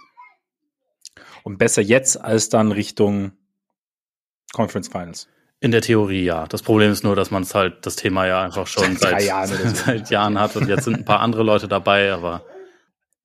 Und 1.43 1.57
besser 1.57 1.81
jetzt 1.81 2.19
als 2.19 2.49
dann 2.49 2.71
Richtung 2.71 3.33
Conference 4.53 4.87
Finals. 4.87 5.27
In 5.59 5.71
der 5.71 5.81
Theorie 5.81 6.23
ja. 6.23 6.45
Das 6.47 6.61
Problem 6.61 6.91
ist 6.91 7.03
nur, 7.03 7.15
dass 7.15 7.31
man 7.31 7.43
es 7.43 7.55
halt 7.55 7.85
das 7.85 7.95
Thema 7.95 8.27
ja 8.27 8.43
einfach 8.43 8.67
schon 8.67 8.97
seit, 8.97 9.11
seit, 9.11 9.23
Jahren, 9.23 9.47
so. 9.47 9.55
seit 9.85 10.09
Jahren 10.09 10.39
hat 10.39 10.55
und 10.55 10.67
jetzt 10.67 10.83
sind 10.83 10.97
ein 10.97 11.05
paar 11.05 11.21
andere 11.21 11.43
Leute 11.43 11.67
dabei, 11.67 12.11
aber. 12.13 12.43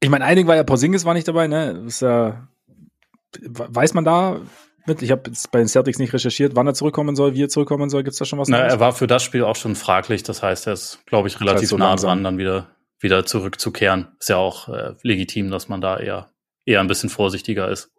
Ich 0.01 0.09
meine, 0.09 0.25
einigen 0.25 0.49
war 0.49 0.57
ja 0.57 0.63
Porzingis 0.63 1.05
war 1.05 1.15
nicht 1.15 1.27
dabei, 1.27 1.49
ne? 1.49 1.83
Ist 1.87 2.01
ja, 2.01 2.49
weiß 3.41 3.95
man 3.95 4.05
da 4.05 4.41
mit? 4.87 5.03
Ich 5.03 5.11
habe 5.11 5.23
jetzt 5.27 5.51
bei 5.51 5.59
den 5.59 5.69
Celtics 5.69 5.99
nicht 5.99 6.13
recherchiert, 6.13 6.55
wann 6.55 6.67
er 6.67 6.75
zurückkommen 6.75 7.17
soll, 7.17 7.35
wie 7.35 7.43
er 7.43 7.49
zurückkommen 7.49 7.91
soll. 7.91 8.05
Gibt 8.05 8.13
es 8.13 8.19
da 8.19 8.25
schon 8.25 8.39
was? 8.39 8.49
Na, 8.49 8.59
er 8.59 8.81
war 8.81 8.93
für 8.93 9.09
das 9.09 9.23
Spiel 9.23 9.45
auch 9.45 9.57
schon 9.57 9.75
fraglich. 9.75 10.23
Das 10.23 10.43
heißt, 10.43 10.69
er 10.69 10.75
ist, 10.75 11.01
glaube 11.07 11.29
ich, 11.29 11.41
relativ 11.41 11.55
das 11.55 11.63
heißt 11.63 11.71
so 11.71 11.77
nah 11.79 11.97
dran, 11.97 12.25
dann 12.25 12.39
wieder, 12.39 12.69
wieder 13.01 13.27
zurückzukehren. 13.27 14.09
Ist 14.21 14.29
ja 14.29 14.37
auch 14.37 14.69
äh, 14.69 14.95
legitim, 15.03 15.51
dass 15.51 15.69
man 15.69 15.81
da 15.81 15.99
eher, 15.99 16.31
eher 16.65 16.81
ein 16.81 16.87
bisschen 16.87 17.11
vorsichtiger 17.11 17.69
ist. 17.69 17.91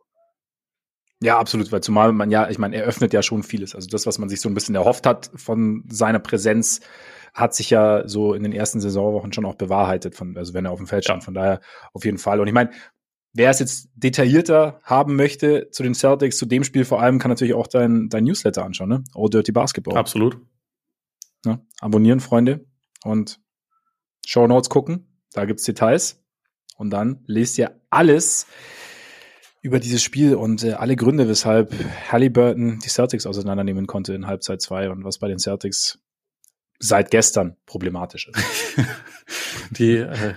Ja, 1.22 1.38
absolut, 1.38 1.72
weil 1.72 1.82
zumal 1.82 2.14
man 2.14 2.32
ja, 2.32 2.50
ich 2.50 2.58
meine, 2.58 2.78
er 2.78 2.84
öffnet 2.84 3.12
ja 3.12 3.22
schon 3.22 3.44
vieles. 3.44 3.76
Also 3.76 3.90
das, 3.90 4.06
was 4.06 4.20
man 4.20 4.30
sich 4.30 4.40
so 4.40 4.48
ein 4.48 4.54
bisschen 4.54 4.76
erhofft 4.76 5.06
hat 5.06 5.30
von 5.36 5.84
seiner 5.90 6.20
Präsenz, 6.20 6.80
hat 7.34 7.54
sich 7.54 7.70
ja 7.70 8.08
so 8.08 8.34
in 8.34 8.44
den 8.44 8.54
ersten 8.54 8.80
Saisonwochen 8.80 9.34
schon 9.34 9.46
auch 9.46 9.56
bewahrheitet, 9.56 10.16
von, 10.16 10.36
also 10.38 10.54
wenn 10.54 10.66
er 10.66 10.72
auf 10.72 10.80
dem 10.80 10.88
Feld 10.88 11.04
stand. 11.04 11.22
Ja. 11.22 11.26
Von 11.26 11.34
daher 11.34 11.62
auf 11.94 12.06
jeden 12.06 12.18
Fall. 12.18 12.40
Und 12.40 12.48
ich 12.48 12.54
meine, 12.54 12.72
wer 13.34 13.50
es 13.50 13.60
jetzt 13.60 13.90
detaillierter 13.96 14.80
haben 14.84 15.16
möchte 15.16 15.70
zu 15.72 15.84
den 15.84 15.94
Celtics, 15.94 16.38
zu 16.38 16.46
dem 16.46 16.64
Spiel 16.64 16.86
vor 16.86 17.02
allem, 17.02 17.20
kann 17.20 17.30
natürlich 17.30 17.54
auch 17.54 17.68
dein, 17.68 18.10
dein 18.10 18.24
Newsletter 18.24 18.64
anschauen, 18.64 18.90
ne? 18.90 19.04
All 19.14 19.30
Dirty 19.30 19.52
Basketball. 19.52 19.98
Absolut. 19.98 20.38
Ne? 21.46 21.60
Abonnieren, 21.80 22.20
Freunde. 22.20 22.66
Und 23.04 23.40
Show 24.26 24.48
Notes 24.48 24.70
gucken. 24.70 25.22
Da 25.34 25.46
gibt's 25.46 25.64
Details. 25.64 26.24
Und 26.78 26.92
dann 26.92 27.24
lest 27.26 27.58
ihr 27.58 27.80
alles 27.90 28.48
über 29.62 29.80
dieses 29.80 30.02
Spiel 30.02 30.36
und 30.36 30.64
äh, 30.64 30.74
alle 30.74 30.96
Gründe, 30.96 31.28
weshalb 31.28 31.74
Halliburton 32.12 32.80
die 32.80 32.90
Celtics 32.90 33.26
auseinandernehmen 33.26 33.88
konnte 33.88 34.14
in 34.14 34.28
Halbzeit 34.28 34.62
2 34.62 34.90
und 34.90 35.04
was 35.04 35.20
bei 35.20 35.28
den 35.28 35.40
Celtics 35.40 36.00
seit 36.80 37.12
gestern 37.12 37.58
problematisch 37.66 38.30
ist. 38.30 38.88
die, 39.72 39.98
äh, 39.98 40.34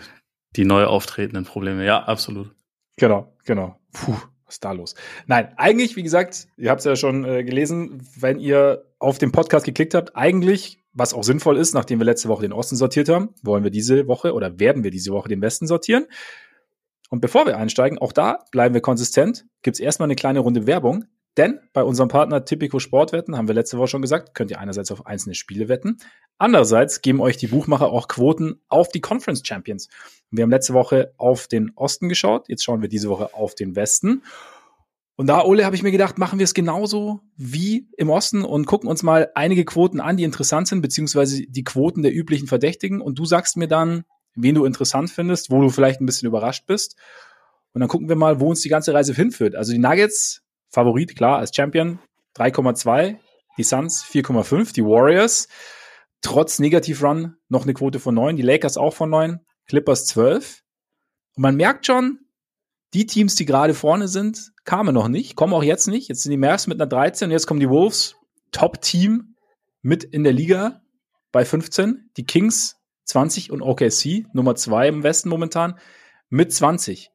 die 0.57 0.64
neu 0.64 0.85
auftretenden 0.85 1.45
Probleme, 1.45 1.85
ja, 1.85 2.02
absolut. 2.02 2.50
Genau, 2.97 3.33
genau. 3.45 3.79
Puh, 3.93 4.17
was 4.45 4.57
ist 4.57 4.64
da 4.64 4.73
los? 4.73 4.95
Nein, 5.26 5.52
eigentlich, 5.57 5.97
wie 5.97 6.02
gesagt, 6.02 6.49
ihr 6.57 6.71
habt 6.71 6.81
es 6.81 6.85
ja 6.85 6.97
schon 6.97 7.25
äh, 7.25 7.45
gelesen, 7.45 8.02
wenn 8.19 8.41
ihr 8.41 8.85
auf 8.99 9.19
den 9.19 9.33
Podcast 9.33 9.64
geklickt 9.64 9.95
habt, 9.95 10.17
eigentlich, 10.17 10.81
was 10.93 11.14
auch 11.14 11.25
sinnvoll 11.25 11.57
ist, 11.57 11.75
nachdem 11.75 12.00
wir 12.00 12.05
letzte 12.05 12.29
Woche 12.29 12.43
den 12.43 12.52
Osten 12.52 12.76
sortiert 12.76 13.09
haben, 13.09 13.31
wollen 13.43 13.64
wir 13.64 13.71
diese 13.71 14.09
Woche 14.09 14.35
oder 14.35 14.59
werden 14.59 14.85
wir 14.85 14.91
diese 14.91 15.12
Woche 15.12 15.29
den 15.29 15.41
Westen 15.41 15.67
sortieren. 15.67 16.07
Und 17.12 17.21
bevor 17.21 17.45
wir 17.45 17.59
einsteigen, 17.59 17.99
auch 17.99 18.14
da 18.14 18.38
bleiben 18.52 18.73
wir 18.73 18.81
konsistent, 18.81 19.45
gibt 19.61 19.76
es 19.76 19.81
erstmal 19.81 20.07
eine 20.07 20.16
kleine 20.16 20.38
Runde 20.38 20.66
Werbung. 20.66 21.04
Denn 21.37 21.61
bei 21.75 21.83
unserem 21.83 22.09
Partner 22.09 22.47
Typico 22.47 22.78
Sportwetten, 22.78 23.37
haben 23.37 23.49
wir 23.49 23.54
letzte 23.54 23.76
Woche 23.76 23.88
schon 23.88 24.00
gesagt, 24.00 24.35
könnt 24.35 24.50
ihr 24.50 24.59
einerseits 24.59 24.90
auf 24.90 25.04
einzelne 25.04 25.35
Spiele 25.35 25.69
wetten. 25.69 25.99
Andererseits 26.38 27.02
geben 27.02 27.21
euch 27.21 27.37
die 27.37 27.49
Buchmacher 27.49 27.90
auch 27.90 28.09
Quoten 28.09 28.62
auf 28.71 28.88
die 28.88 29.02
Conference 29.02 29.42
Champions. 29.45 29.90
Wir 30.31 30.42
haben 30.45 30.50
letzte 30.50 30.73
Woche 30.73 31.12
auf 31.19 31.49
den 31.49 31.73
Osten 31.76 32.09
geschaut, 32.09 32.49
jetzt 32.49 32.64
schauen 32.64 32.81
wir 32.81 32.88
diese 32.88 33.11
Woche 33.11 33.35
auf 33.35 33.54
den 33.54 33.76
Westen. 33.76 34.23
Und 35.14 35.26
da, 35.26 35.45
Ole, 35.45 35.66
habe 35.66 35.76
ich 35.76 35.83
mir 35.83 35.92
gedacht, 35.92 36.16
machen 36.16 36.38
wir 36.38 36.45
es 36.45 36.54
genauso 36.54 37.21
wie 37.37 37.90
im 37.99 38.09
Osten 38.09 38.42
und 38.42 38.64
gucken 38.64 38.88
uns 38.88 39.02
mal 39.02 39.31
einige 39.35 39.66
Quoten 39.66 40.00
an, 40.00 40.16
die 40.16 40.25
interessant 40.25 40.66
sind, 40.66 40.81
beziehungsweise 40.81 41.42
die 41.47 41.64
Quoten 41.64 42.02
der 42.02 42.14
üblichen 42.14 42.49
Verdächtigen. 42.49 43.02
Und 43.02 43.19
du 43.19 43.26
sagst 43.26 43.59
mir 43.59 43.69
dann, 43.69 44.04
wen 44.35 44.55
du 44.55 44.65
interessant 44.65 45.11
findest, 45.11 45.51
wo 45.51 45.61
du 45.61 45.69
vielleicht 45.69 46.01
ein 46.01 46.07
bisschen 46.07 46.29
überrascht 46.29 46.67
bist. 46.67 46.97
Und 47.73 47.81
dann 47.81 47.89
gucken 47.89 48.09
wir 48.09 48.17
mal, 48.17 48.41
wo 48.41 48.51
uns 48.51 48.61
die 48.61 48.69
ganze 48.69 48.93
Reise 48.93 49.15
hinführt. 49.15 49.55
Also 49.55 49.73
die 49.73 49.79
Nuggets 49.79 50.43
Favorit, 50.69 51.17
klar, 51.17 51.39
als 51.39 51.55
Champion 51.55 51.99
3,2, 52.37 53.17
die 53.59 53.62
Suns 53.62 54.05
4,5, 54.05 54.73
die 54.73 54.85
Warriors 54.85 55.49
trotz 56.23 56.59
Negativ-Run 56.59 57.37
noch 57.49 57.65
eine 57.65 57.75
Quote 57.75 57.99
von 57.99 58.15
9, 58.15 58.37
die 58.37 58.43
Lakers 58.43 58.77
auch 58.77 58.95
von 58.95 59.11
9, 59.11 59.41
Clippers 59.67 60.07
12. 60.07 60.62
Und 61.37 61.43
man 61.43 61.57
merkt 61.57 61.87
schon, 61.87 62.21
die 62.95 63.07
Teams, 63.07 63.35
die 63.35 63.45
gerade 63.45 63.75
vorne 63.75 64.09
sind, 64.09 64.53
kamen 64.65 64.95
noch 64.95 65.09
nicht, 65.09 65.35
kommen 65.37 65.55
auch 65.55 65.62
jetzt 65.62 65.89
nicht. 65.89 66.09
Jetzt 66.09 66.23
sind 66.23 66.31
die 66.31 66.39
Mavs 66.39 66.67
mit 66.67 66.81
einer 66.81 66.89
13 66.89 67.27
und 67.27 67.33
jetzt 67.33 67.47
kommen 67.47 67.61
die 67.61 67.69
Wolves, 67.69 68.17
Top-Team 68.53 69.35
mit 69.81 70.05
in 70.05 70.25
der 70.25 70.33
Liga 70.33 70.83
bei 71.33 71.45
15. 71.45 72.11
Die 72.17 72.25
Kings 72.25 72.77
20 73.04 73.50
und 73.50 73.62
OKC, 73.62 74.26
Nummer 74.32 74.54
2 74.54 74.88
im 74.88 75.02
Westen 75.02 75.28
momentan, 75.28 75.78
mit 76.28 76.52
20. 76.52 77.11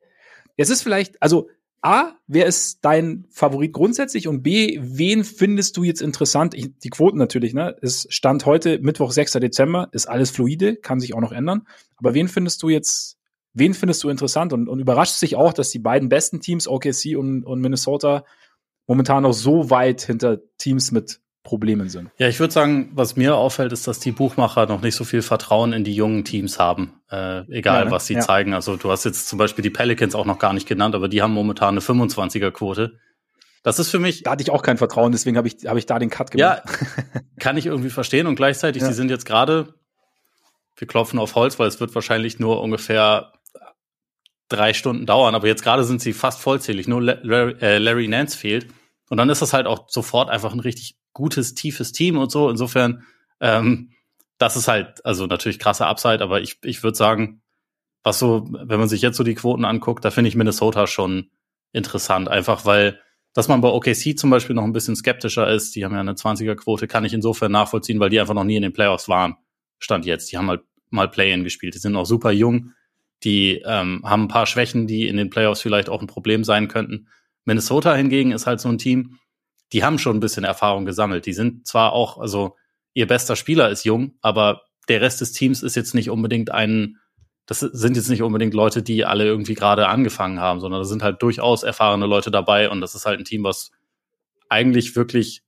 Es 0.57 0.69
ist 0.69 0.81
vielleicht, 0.81 1.21
also 1.21 1.49
A, 1.81 2.13
wer 2.25 2.47
ist 2.47 2.79
dein 2.83 3.25
Favorit 3.29 3.71
grundsätzlich? 3.71 4.27
Und 4.27 4.41
B, 4.41 4.79
wen 4.81 5.23
findest 5.23 5.77
du 5.77 5.83
jetzt 5.83 6.01
interessant? 6.01 6.53
Ich, 6.55 6.77
die 6.79 6.89
Quoten 6.89 7.17
natürlich, 7.17 7.53
ne? 7.53 7.75
Es 7.81 8.07
stand 8.09 8.45
heute 8.45 8.79
Mittwoch, 8.79 9.11
6. 9.11 9.33
Dezember, 9.33 9.87
ist 9.91 10.07
alles 10.07 10.31
fluide, 10.31 10.75
kann 10.75 10.99
sich 10.99 11.13
auch 11.13 11.21
noch 11.21 11.31
ändern. 11.31 11.67
Aber 11.95 12.13
wen 12.13 12.27
findest 12.27 12.63
du 12.63 12.69
jetzt, 12.69 13.17
wen 13.53 13.73
findest 13.73 14.03
du 14.03 14.09
interessant? 14.09 14.53
Und, 14.53 14.67
und 14.67 14.79
überrascht 14.79 15.15
sich 15.15 15.35
auch, 15.35 15.53
dass 15.53 15.69
die 15.69 15.79
beiden 15.79 16.09
besten 16.09 16.41
Teams, 16.41 16.67
OKC 16.67 17.15
und, 17.15 17.43
und 17.43 17.61
Minnesota, 17.61 18.25
momentan 18.87 19.23
noch 19.23 19.33
so 19.33 19.69
weit 19.69 20.01
hinter 20.01 20.39
Teams 20.57 20.91
mit 20.91 21.21
Problemen 21.47 21.87
sind. 21.87 22.09
Ja, 22.17 22.27
ich 22.27 22.41
würde 22.41 22.53
sagen, 22.53 22.91
was 22.93 23.15
mir 23.15 23.37
auffällt, 23.37 23.71
ist, 23.71 23.87
dass 23.87 24.01
die 24.01 24.11
Buchmacher 24.11 24.65
noch 24.65 24.81
nicht 24.81 24.95
so 24.95 25.05
viel 25.05 25.21
Vertrauen 25.21 25.71
in 25.71 25.85
die 25.85 25.95
jungen 25.95 26.25
Teams 26.25 26.59
haben, 26.59 26.99
äh, 27.09 27.39
egal 27.49 27.79
ja, 27.79 27.85
ne? 27.85 27.91
was 27.91 28.05
sie 28.05 28.15
ja. 28.15 28.19
zeigen. 28.19 28.53
Also 28.53 28.75
du 28.75 28.91
hast 28.91 29.05
jetzt 29.05 29.29
zum 29.29 29.39
Beispiel 29.39 29.63
die 29.63 29.69
Pelicans 29.69 30.13
auch 30.13 30.25
noch 30.25 30.39
gar 30.39 30.51
nicht 30.51 30.67
genannt, 30.67 30.93
aber 30.93 31.07
die 31.07 31.21
haben 31.21 31.33
momentan 31.33 31.69
eine 31.69 31.79
25er-Quote. 31.79 32.99
Das 33.63 33.79
ist 33.79 33.89
für 33.89 33.99
mich. 33.99 34.23
Da 34.23 34.31
hatte 34.31 34.43
ich 34.43 34.51
auch 34.51 34.61
kein 34.61 34.77
Vertrauen, 34.77 35.13
deswegen 35.13 35.37
habe 35.37 35.47
ich, 35.47 35.65
hab 35.65 35.77
ich 35.77 35.85
da 35.85 35.99
den 35.99 36.09
Cut 36.09 36.31
gemacht. 36.31 36.63
Ja, 36.65 36.87
kann 37.39 37.55
ich 37.55 37.65
irgendwie 37.65 37.91
verstehen. 37.91 38.27
Und 38.27 38.35
gleichzeitig, 38.35 38.81
ja. 38.81 38.89
sie 38.89 38.93
sind 38.93 39.09
jetzt 39.09 39.25
gerade, 39.25 39.73
wir 40.75 40.85
klopfen 40.85 41.17
auf 41.17 41.35
Holz, 41.35 41.57
weil 41.59 41.69
es 41.69 41.79
wird 41.79 41.95
wahrscheinlich 41.95 42.39
nur 42.39 42.61
ungefähr 42.61 43.31
drei 44.49 44.73
Stunden 44.73 45.05
dauern, 45.05 45.33
aber 45.33 45.47
jetzt 45.47 45.63
gerade 45.63 45.85
sind 45.85 46.01
sie 46.01 46.11
fast 46.11 46.41
vollzählig, 46.41 46.89
nur 46.89 47.01
Larry, 47.01 47.55
äh, 47.61 47.77
Larry 47.77 48.09
Nance 48.09 48.37
fehlt. 48.37 48.67
Und 49.09 49.15
dann 49.15 49.29
ist 49.29 49.41
das 49.41 49.53
halt 49.53 49.65
auch 49.65 49.87
sofort 49.87 50.29
einfach 50.29 50.51
ein 50.51 50.59
richtig 50.59 50.96
gutes, 51.17 51.55
tiefes 51.55 51.91
Team 51.93 52.15
und 52.15 52.31
so. 52.31 52.47
Insofern, 52.47 53.03
ähm, 53.41 53.89
das 54.37 54.55
ist 54.55 54.67
halt, 54.67 55.03
also 55.03 55.25
natürlich 55.25 55.57
krasse 55.57 55.87
Upside, 55.87 56.21
aber 56.21 56.41
ich, 56.41 56.59
ich 56.63 56.83
würde 56.83 56.95
sagen, 56.95 57.41
was 58.03 58.19
so, 58.19 58.47
wenn 58.51 58.79
man 58.79 58.87
sich 58.87 59.01
jetzt 59.01 59.17
so 59.17 59.23
die 59.23 59.33
Quoten 59.33 59.65
anguckt, 59.65 60.05
da 60.05 60.11
finde 60.11 60.27
ich 60.27 60.35
Minnesota 60.35 60.85
schon 60.85 61.31
interessant, 61.73 62.29
einfach 62.29 62.65
weil, 62.65 62.99
dass 63.33 63.47
man 63.47 63.61
bei 63.61 63.69
OKC 63.69 64.17
zum 64.17 64.29
Beispiel 64.29 64.55
noch 64.55 64.63
ein 64.63 64.73
bisschen 64.73 64.95
skeptischer 64.95 65.49
ist, 65.49 65.75
die 65.75 65.83
haben 65.83 65.95
ja 65.95 66.01
eine 66.01 66.13
20er-Quote, 66.13 66.87
kann 66.87 67.03
ich 67.03 67.15
insofern 67.15 67.51
nachvollziehen, 67.51 67.99
weil 67.99 68.11
die 68.11 68.19
einfach 68.19 68.35
noch 68.35 68.43
nie 68.43 68.55
in 68.55 68.61
den 68.61 68.73
Playoffs 68.73 69.09
waren, 69.09 69.37
stand 69.79 70.05
jetzt. 70.05 70.31
Die 70.31 70.37
haben 70.37 70.49
halt 70.49 70.61
mal 70.91 71.09
Play-In 71.09 71.43
gespielt, 71.43 71.73
die 71.73 71.79
sind 71.79 71.93
noch 71.93 72.05
super 72.05 72.31
jung, 72.31 72.73
die 73.23 73.63
ähm, 73.65 74.03
haben 74.05 74.25
ein 74.25 74.27
paar 74.27 74.45
Schwächen, 74.45 74.85
die 74.85 75.07
in 75.07 75.17
den 75.17 75.31
Playoffs 75.31 75.61
vielleicht 75.61 75.89
auch 75.89 75.99
ein 75.99 76.07
Problem 76.07 76.43
sein 76.43 76.67
könnten. 76.67 77.07
Minnesota 77.43 77.95
hingegen 77.95 78.33
ist 78.33 78.45
halt 78.45 78.59
so 78.61 78.69
ein 78.69 78.77
Team, 78.77 79.17
die 79.73 79.83
haben 79.83 79.99
schon 79.99 80.17
ein 80.17 80.21
bisschen 80.21 80.43
Erfahrung 80.43 80.85
gesammelt. 80.85 81.25
Die 81.25 81.33
sind 81.33 81.67
zwar 81.67 81.93
auch, 81.93 82.17
also 82.17 82.55
ihr 82.93 83.07
bester 83.07 83.35
Spieler 83.35 83.69
ist 83.69 83.83
jung, 83.83 84.13
aber 84.21 84.63
der 84.87 85.01
Rest 85.01 85.21
des 85.21 85.33
Teams 85.33 85.63
ist 85.63 85.75
jetzt 85.75 85.93
nicht 85.93 86.09
unbedingt 86.09 86.51
ein, 86.51 86.97
das 87.45 87.59
sind 87.59 87.95
jetzt 87.95 88.09
nicht 88.09 88.21
unbedingt 88.21 88.53
Leute, 88.53 88.81
die 88.81 89.05
alle 89.05 89.25
irgendwie 89.25 89.53
gerade 89.53 89.87
angefangen 89.87 90.39
haben, 90.39 90.59
sondern 90.59 90.81
da 90.81 90.85
sind 90.85 91.03
halt 91.03 91.21
durchaus 91.21 91.63
erfahrene 91.63 92.05
Leute 92.05 92.31
dabei 92.31 92.69
und 92.69 92.81
das 92.81 92.95
ist 92.95 93.05
halt 93.05 93.19
ein 93.19 93.25
Team, 93.25 93.43
was 93.43 93.71
eigentlich 94.49 94.95
wirklich, 94.95 95.43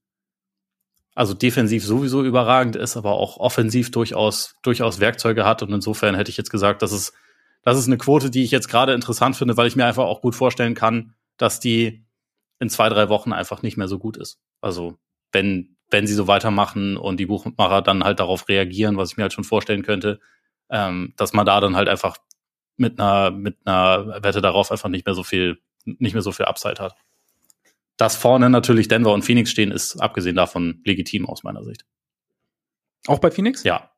also 1.15 1.34
defensiv 1.34 1.86
sowieso 1.86 2.23
überragend 2.23 2.75
ist, 2.75 2.97
aber 2.97 3.13
auch 3.13 3.38
offensiv 3.38 3.91
durchaus, 3.91 4.55
durchaus 4.62 4.99
Werkzeuge 4.99 5.45
hat 5.45 5.63
und 5.63 5.73
insofern 5.73 6.15
hätte 6.15 6.29
ich 6.29 6.38
jetzt 6.38 6.51
gesagt, 6.51 6.82
das 6.82 6.91
ist, 6.91 7.13
das 7.63 7.77
ist 7.77 7.88
eine 7.88 7.97
Quote, 7.97 8.29
die 8.29 8.43
ich 8.43 8.51
jetzt 8.51 8.69
gerade 8.69 8.93
interessant 8.93 9.36
finde, 9.36 9.58
weil 9.58 9.67
ich 9.67 9.75
mir 9.75 9.86
einfach 9.86 10.05
auch 10.05 10.21
gut 10.21 10.36
vorstellen 10.36 10.75
kann, 10.75 11.13
dass 11.38 11.60
die 11.60 12.05
in 12.60 12.69
zwei, 12.69 12.89
drei 12.89 13.10
Wochen 13.10 13.34
einfach 13.34 13.62
nicht 13.62 13.78
mehr 13.78 13.88
so 13.88 14.00
gut 14.00 14.17
ist. 14.17 14.39
Also 14.62 14.98
wenn, 15.32 15.78
wenn 15.89 16.08
sie 16.08 16.13
so 16.13 16.28
weitermachen 16.28 16.98
und 16.98 17.19
die 17.19 17.26
Buchmacher 17.26 17.82
dann 17.82 18.04
halt 18.04 18.19
darauf 18.19 18.48
reagieren, 18.50 18.98
was 18.98 19.12
ich 19.12 19.17
mir 19.17 19.24
halt 19.24 19.34
schon 19.34 19.43
vorstellen 19.43 19.84
könnte, 19.84 20.19
ähm, 20.69 21.13
dass 21.17 21.34
man 21.34 21.45
da 21.45 21.60
dann 21.62 21.76
halt 21.76 21.88
einfach 21.88 22.17
mit 22.78 23.00
einer, 23.00 23.32
mit 23.32 23.58
einer 23.65 24.24
Wette 24.24 24.41
darauf 24.41 24.72
einfach 24.72 24.89
nicht 24.89 25.06
mehr 25.06 25.15
so 25.15 25.24
viel, 25.24 25.60
nicht 25.86 26.13
mehr 26.13 26.22
so 26.22 26.32
viel 26.32 26.45
Upside 26.45 26.82
hat. 26.82 26.95
Dass 27.98 28.15
vorne 28.15 28.50
natürlich 28.50 28.88
Denver 28.88 29.13
und 29.13 29.24
Phoenix 29.24 29.52
stehen, 29.52 29.72
ist 29.72 29.98
abgesehen 29.98 30.36
davon 30.36 30.82
legitim 30.86 31.26
aus 31.26 31.43
meiner 31.43 31.63
Sicht. 31.63 31.86
Auch 33.08 33.19
bei 33.19 33.32
Phoenix? 33.32 33.63
Ja. 33.63 33.88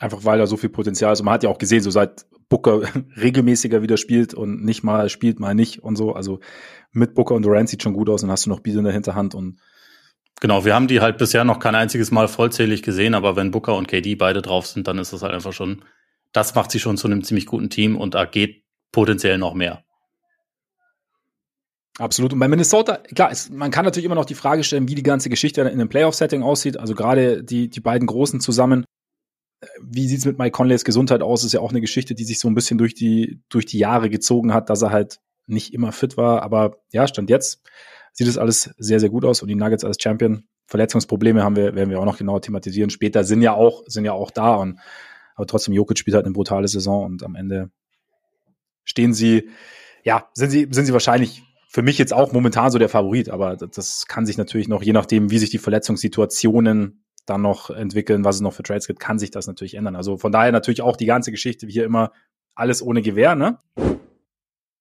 Einfach 0.00 0.24
weil 0.24 0.38
da 0.38 0.48
so 0.48 0.56
viel 0.56 0.70
Potenzial 0.70 1.12
ist. 1.12 1.20
Und 1.20 1.26
man 1.26 1.34
hat 1.34 1.44
ja 1.44 1.50
auch 1.50 1.58
gesehen, 1.58 1.82
so 1.82 1.90
seit 1.90 2.26
Booker 2.48 2.82
regelmäßiger 3.16 3.82
wieder 3.82 3.96
spielt 3.96 4.34
und 4.34 4.64
nicht 4.64 4.82
mal 4.82 5.08
spielt, 5.08 5.38
mal 5.38 5.54
nicht 5.54 5.82
und 5.82 5.94
so. 5.94 6.14
Also 6.14 6.40
mit 6.90 7.14
Booker 7.14 7.36
und 7.36 7.42
Durant 7.42 7.68
sieht 7.68 7.82
schon 7.82 7.92
gut 7.92 8.08
aus 8.08 8.24
und 8.24 8.30
hast 8.30 8.46
du 8.46 8.50
noch 8.50 8.60
Biel 8.60 8.78
in 8.78 8.84
der 8.84 8.92
Hinterhand 8.92 9.34
und 9.34 9.60
Genau, 10.40 10.64
wir 10.64 10.74
haben 10.74 10.88
die 10.88 11.02
halt 11.02 11.18
bisher 11.18 11.44
noch 11.44 11.58
kein 11.58 11.74
einziges 11.74 12.10
Mal 12.10 12.26
vollzählig 12.26 12.82
gesehen, 12.82 13.14
aber 13.14 13.36
wenn 13.36 13.50
Booker 13.50 13.76
und 13.76 13.88
KD 13.88 14.14
beide 14.14 14.40
drauf 14.40 14.66
sind, 14.66 14.88
dann 14.88 14.96
ist 14.96 15.12
das 15.12 15.20
halt 15.20 15.34
einfach 15.34 15.52
schon, 15.52 15.84
das 16.32 16.54
macht 16.54 16.70
sie 16.70 16.80
schon 16.80 16.96
zu 16.96 17.08
einem 17.08 17.22
ziemlich 17.22 17.44
guten 17.44 17.68
Team 17.68 17.94
und 17.94 18.14
da 18.14 18.24
geht 18.24 18.64
potenziell 18.90 19.36
noch 19.36 19.52
mehr. 19.52 19.84
Absolut. 21.98 22.32
Und 22.32 22.38
bei 22.38 22.48
Minnesota, 22.48 22.96
klar, 23.14 23.30
es, 23.30 23.50
man 23.50 23.70
kann 23.70 23.84
natürlich 23.84 24.06
immer 24.06 24.14
noch 24.14 24.24
die 24.24 24.34
Frage 24.34 24.64
stellen, 24.64 24.88
wie 24.88 24.94
die 24.94 25.02
ganze 25.02 25.28
Geschichte 25.28 25.60
in 25.60 25.66
einem 25.66 25.90
Playoff-Setting 25.90 26.42
aussieht. 26.42 26.78
Also 26.78 26.94
gerade 26.94 27.44
die, 27.44 27.68
die 27.68 27.80
beiden 27.80 28.06
Großen 28.06 28.40
zusammen 28.40 28.86
wie 29.82 30.08
sieht's 30.08 30.24
mit 30.24 30.38
Mike 30.38 30.52
Conleys 30.52 30.84
Gesundheit 30.84 31.22
aus? 31.22 31.44
Ist 31.44 31.52
ja 31.52 31.60
auch 31.60 31.70
eine 31.70 31.80
Geschichte, 31.80 32.14
die 32.14 32.24
sich 32.24 32.38
so 32.38 32.48
ein 32.48 32.54
bisschen 32.54 32.78
durch 32.78 32.94
die, 32.94 33.40
durch 33.48 33.66
die 33.66 33.78
Jahre 33.78 34.08
gezogen 34.08 34.54
hat, 34.54 34.70
dass 34.70 34.82
er 34.82 34.90
halt 34.90 35.20
nicht 35.46 35.74
immer 35.74 35.92
fit 35.92 36.16
war. 36.16 36.42
Aber 36.42 36.78
ja, 36.92 37.06
Stand 37.06 37.30
jetzt 37.30 37.62
sieht 38.12 38.28
es 38.28 38.38
alles 38.38 38.70
sehr, 38.78 39.00
sehr 39.00 39.10
gut 39.10 39.24
aus 39.24 39.42
und 39.42 39.48
die 39.48 39.54
Nuggets 39.54 39.84
als 39.84 39.98
Champion. 40.00 40.44
Verletzungsprobleme 40.66 41.42
haben 41.42 41.56
wir, 41.56 41.74
werden 41.74 41.90
wir 41.90 42.00
auch 42.00 42.04
noch 42.04 42.18
genauer 42.18 42.42
thematisieren. 42.42 42.90
Später 42.90 43.24
sind 43.24 43.42
ja 43.42 43.52
auch, 43.52 43.82
sind 43.86 44.04
ja 44.04 44.12
auch 44.12 44.30
da 44.30 44.54
und, 44.54 44.78
aber 45.34 45.46
trotzdem, 45.46 45.74
Jokic 45.74 45.98
spielt 45.98 46.14
halt 46.14 46.26
eine 46.26 46.34
brutale 46.34 46.68
Saison 46.68 47.04
und 47.04 47.22
am 47.22 47.34
Ende 47.34 47.70
stehen 48.84 49.12
sie, 49.12 49.50
ja, 50.04 50.28
sind 50.32 50.50
sie, 50.50 50.68
sind 50.70 50.86
sie 50.86 50.92
wahrscheinlich 50.92 51.42
für 51.68 51.82
mich 51.82 51.98
jetzt 51.98 52.12
auch 52.12 52.32
momentan 52.32 52.70
so 52.70 52.78
der 52.78 52.88
Favorit, 52.88 53.28
aber 53.28 53.56
das 53.56 54.06
kann 54.06 54.26
sich 54.26 54.38
natürlich 54.38 54.68
noch, 54.68 54.82
je 54.82 54.92
nachdem, 54.92 55.30
wie 55.30 55.38
sich 55.38 55.50
die 55.50 55.58
Verletzungssituationen 55.58 57.04
dann 57.30 57.42
noch 57.42 57.70
entwickeln, 57.70 58.24
was 58.24 58.36
es 58.36 58.40
noch 58.42 58.52
für 58.52 58.62
Trades 58.62 58.86
gibt, 58.86 59.00
kann 59.00 59.18
sich 59.18 59.30
das 59.30 59.46
natürlich 59.46 59.74
ändern. 59.74 59.96
Also 59.96 60.18
von 60.18 60.32
daher 60.32 60.52
natürlich 60.52 60.82
auch 60.82 60.96
die 60.96 61.06
ganze 61.06 61.30
Geschichte 61.30 61.66
wie 61.66 61.72
hier 61.72 61.84
immer 61.84 62.12
alles 62.54 62.82
ohne 62.82 63.00
Gewehr, 63.00 63.34
ne? 63.34 63.58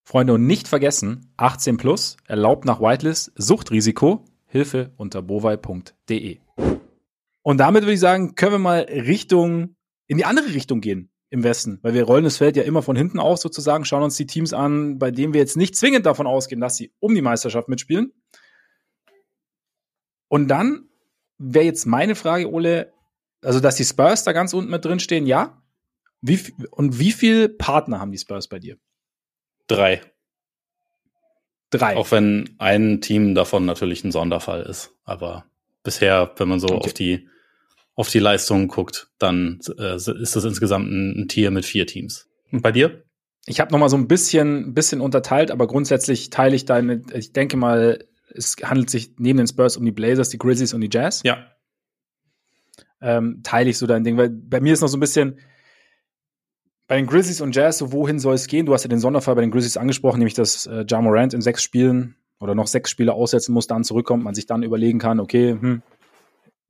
Freunde, 0.04 0.34
und 0.34 0.48
nicht 0.48 0.68
vergessen, 0.68 1.32
18 1.38 1.78
plus, 1.78 2.18
erlaubt 2.28 2.66
nach 2.66 2.82
Whitelist, 2.82 3.32
Suchtrisiko, 3.36 4.26
Hilfe 4.48 4.92
unter 4.98 5.22
bovai.de. 5.22 6.40
Und 7.44 7.58
damit 7.60 7.84
würde 7.84 7.94
ich 7.94 8.00
sagen, 8.00 8.34
können 8.34 8.54
wir 8.54 8.60
mal 8.60 8.80
Richtung, 8.90 9.76
in 10.08 10.18
die 10.18 10.26
andere 10.26 10.54
Richtung 10.54 10.82
gehen 10.82 11.12
im 11.30 11.44
Westen, 11.44 11.78
weil 11.84 11.94
wir 11.94 12.04
rollen 12.04 12.24
das 12.24 12.38
Feld 12.38 12.58
ja 12.58 12.64
immer 12.64 12.82
von 12.82 12.96
hinten 12.96 13.20
aus 13.20 13.42
sozusagen, 13.42 13.86
schauen 13.86 14.02
uns 14.02 14.18
die 14.18 14.26
Teams 14.26 14.52
an, 14.52 14.98
bei 14.98 15.12
denen 15.12 15.34
wir 15.34 15.42
jetzt 15.42 15.58
nicht 15.58 15.76
zwingend 15.76 16.08
davon 16.08 16.26
ausgehen, 16.26 16.60
dass 16.60 16.76
sie 16.76 16.92
um 17.00 17.14
die 17.14 17.22
Meisterschaft 17.22 17.70
mitspielen. 17.70 18.12
Und 20.28 20.48
dann 20.48 20.89
wäre 21.40 21.66
jetzt 21.66 21.86
meine 21.86 22.16
Frage, 22.16 22.52
Ole, 22.52 22.94
also 23.42 23.60
dass 23.60 23.76
die 23.76 23.86
Spurs 23.86 24.24
da 24.24 24.34
ganz 24.34 24.54
unten 24.54 24.70
mit 24.70 24.86
drin 24.86 25.00
stehen, 25.00 25.26
ja. 25.26 25.62
Wie, 26.22 26.40
und 26.72 27.00
wie 27.00 27.14
viele 27.14 27.50
Partner 27.50 28.00
haben 28.00 28.12
die 28.12 28.18
Spurs 28.18 28.48
bei 28.48 28.60
dir? 28.60 28.78
Drei. 29.68 30.02
Drei. 31.70 31.96
Auch 31.96 32.12
wenn 32.12 32.56
ein 32.58 33.00
Team 33.00 33.36
davon 33.36 33.66
natürlich 33.66 34.04
ein 34.04 34.12
Sonderfall 34.12 34.64
ist. 34.64 34.92
Aber 35.06 35.46
bisher, 35.84 36.32
wenn 36.38 36.50
man 36.50 36.60
so 36.60 36.68
okay. 36.68 36.86
auf 36.86 36.94
die 36.94 37.30
auf 37.96 38.10
die 38.10 38.20
Leistungen 38.20 38.70
guckt, 38.70 39.10
dann 39.20 39.60
äh, 39.78 39.96
ist 39.96 40.08
das 40.08 40.46
insgesamt 40.46 40.90
ein, 40.90 41.24
ein, 41.24 41.28
Tier 41.28 41.52
mit 41.52 41.66
vier 41.66 41.86
Teams. 41.86 42.30
Und 42.50 42.62
bei 42.62 42.72
dir? 42.72 43.04
Ich 43.46 43.60
habe 43.60 43.74
noch 43.74 43.80
mal 43.80 43.90
so 43.90 43.98
ein 43.98 44.08
bisschen, 44.08 44.74
bisschen 44.74 45.02
unterteilt, 45.02 45.52
aber 45.52 45.68
grundsätzlich 45.68 46.30
teile 46.30 46.56
ich 46.56 46.64
deine. 46.64 47.02
Ich 47.14 47.34
denke 47.34 47.58
mal, 47.58 48.06
es 48.34 48.56
handelt 48.64 48.90
sich 48.90 49.14
neben 49.18 49.38
den 49.38 49.48
Spurs 49.48 49.78
um 49.78 49.86
die 49.86 49.92
Blazers, 49.92 50.30
die 50.30 50.38
Grizzlies 50.38 50.74
und 50.74 50.82
die 50.82 50.90
Jazz. 50.92 51.22
Ja. 51.24 51.48
Ähm, 53.02 53.42
teile 53.44 53.70
ich 53.70 53.78
so 53.78 53.88
dein 53.88 54.04
Ding, 54.04 54.18
weil 54.18 54.30
bei 54.30 54.60
mir 54.60 54.74
ist 54.74 54.82
noch 54.82 54.88
so 54.88 54.98
ein 54.98 55.02
bisschen 55.02 55.40
bei 56.88 56.98
den 56.98 57.06
Grizzlies 57.06 57.40
und 57.40 57.56
Jazz, 57.56 57.78
so 57.78 57.92
wohin 57.92 58.20
soll 58.20 58.34
es 58.34 58.48
gehen? 58.48 58.66
Du 58.66 58.74
hast 58.74 58.84
ja 58.84 58.90
den 58.90 59.00
Sonderfall 59.00 59.36
bei 59.36 59.42
den 59.42 59.52
Grizzlies 59.52 59.78
angesprochen, 59.78 60.18
nämlich 60.18 60.34
dass 60.34 60.66
äh, 60.66 60.86
Ja 60.90 61.00
Morant 61.02 61.34
in 61.34 61.42
sechs 61.42 61.62
Spielen 61.62 62.16
oder 62.40 62.56
noch 62.56 62.68
sechs 62.68 62.90
Spiele 62.90 63.14
aussetzen 63.14 63.54
muss, 63.54 63.68
dann 63.68 63.84
zurückkommt, 63.84 64.24
man 64.24 64.34
sich 64.34 64.48
dann 64.48 64.64
überlegen 64.64 64.98
kann, 64.98 65.20
okay, 65.20 65.52
hm, 65.52 65.84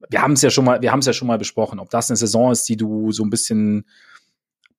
wir 0.10 0.22
haben 0.22 0.34
es 0.34 0.42
ja 0.42 0.50
schon 0.50 0.66
mal, 0.66 0.82
wir 0.82 0.92
haben 0.92 1.00
es 1.00 1.06
ja 1.06 1.14
schon 1.14 1.28
mal 1.28 1.38
besprochen, 1.38 1.80
ob 1.80 1.90
das 1.90 2.10
eine 2.10 2.18
Saison 2.18 2.52
ist, 2.52 2.68
die 2.70 2.78
du 2.78 3.12
so 3.12 3.24
ein 3.24 3.30
bisschen, 3.30 3.86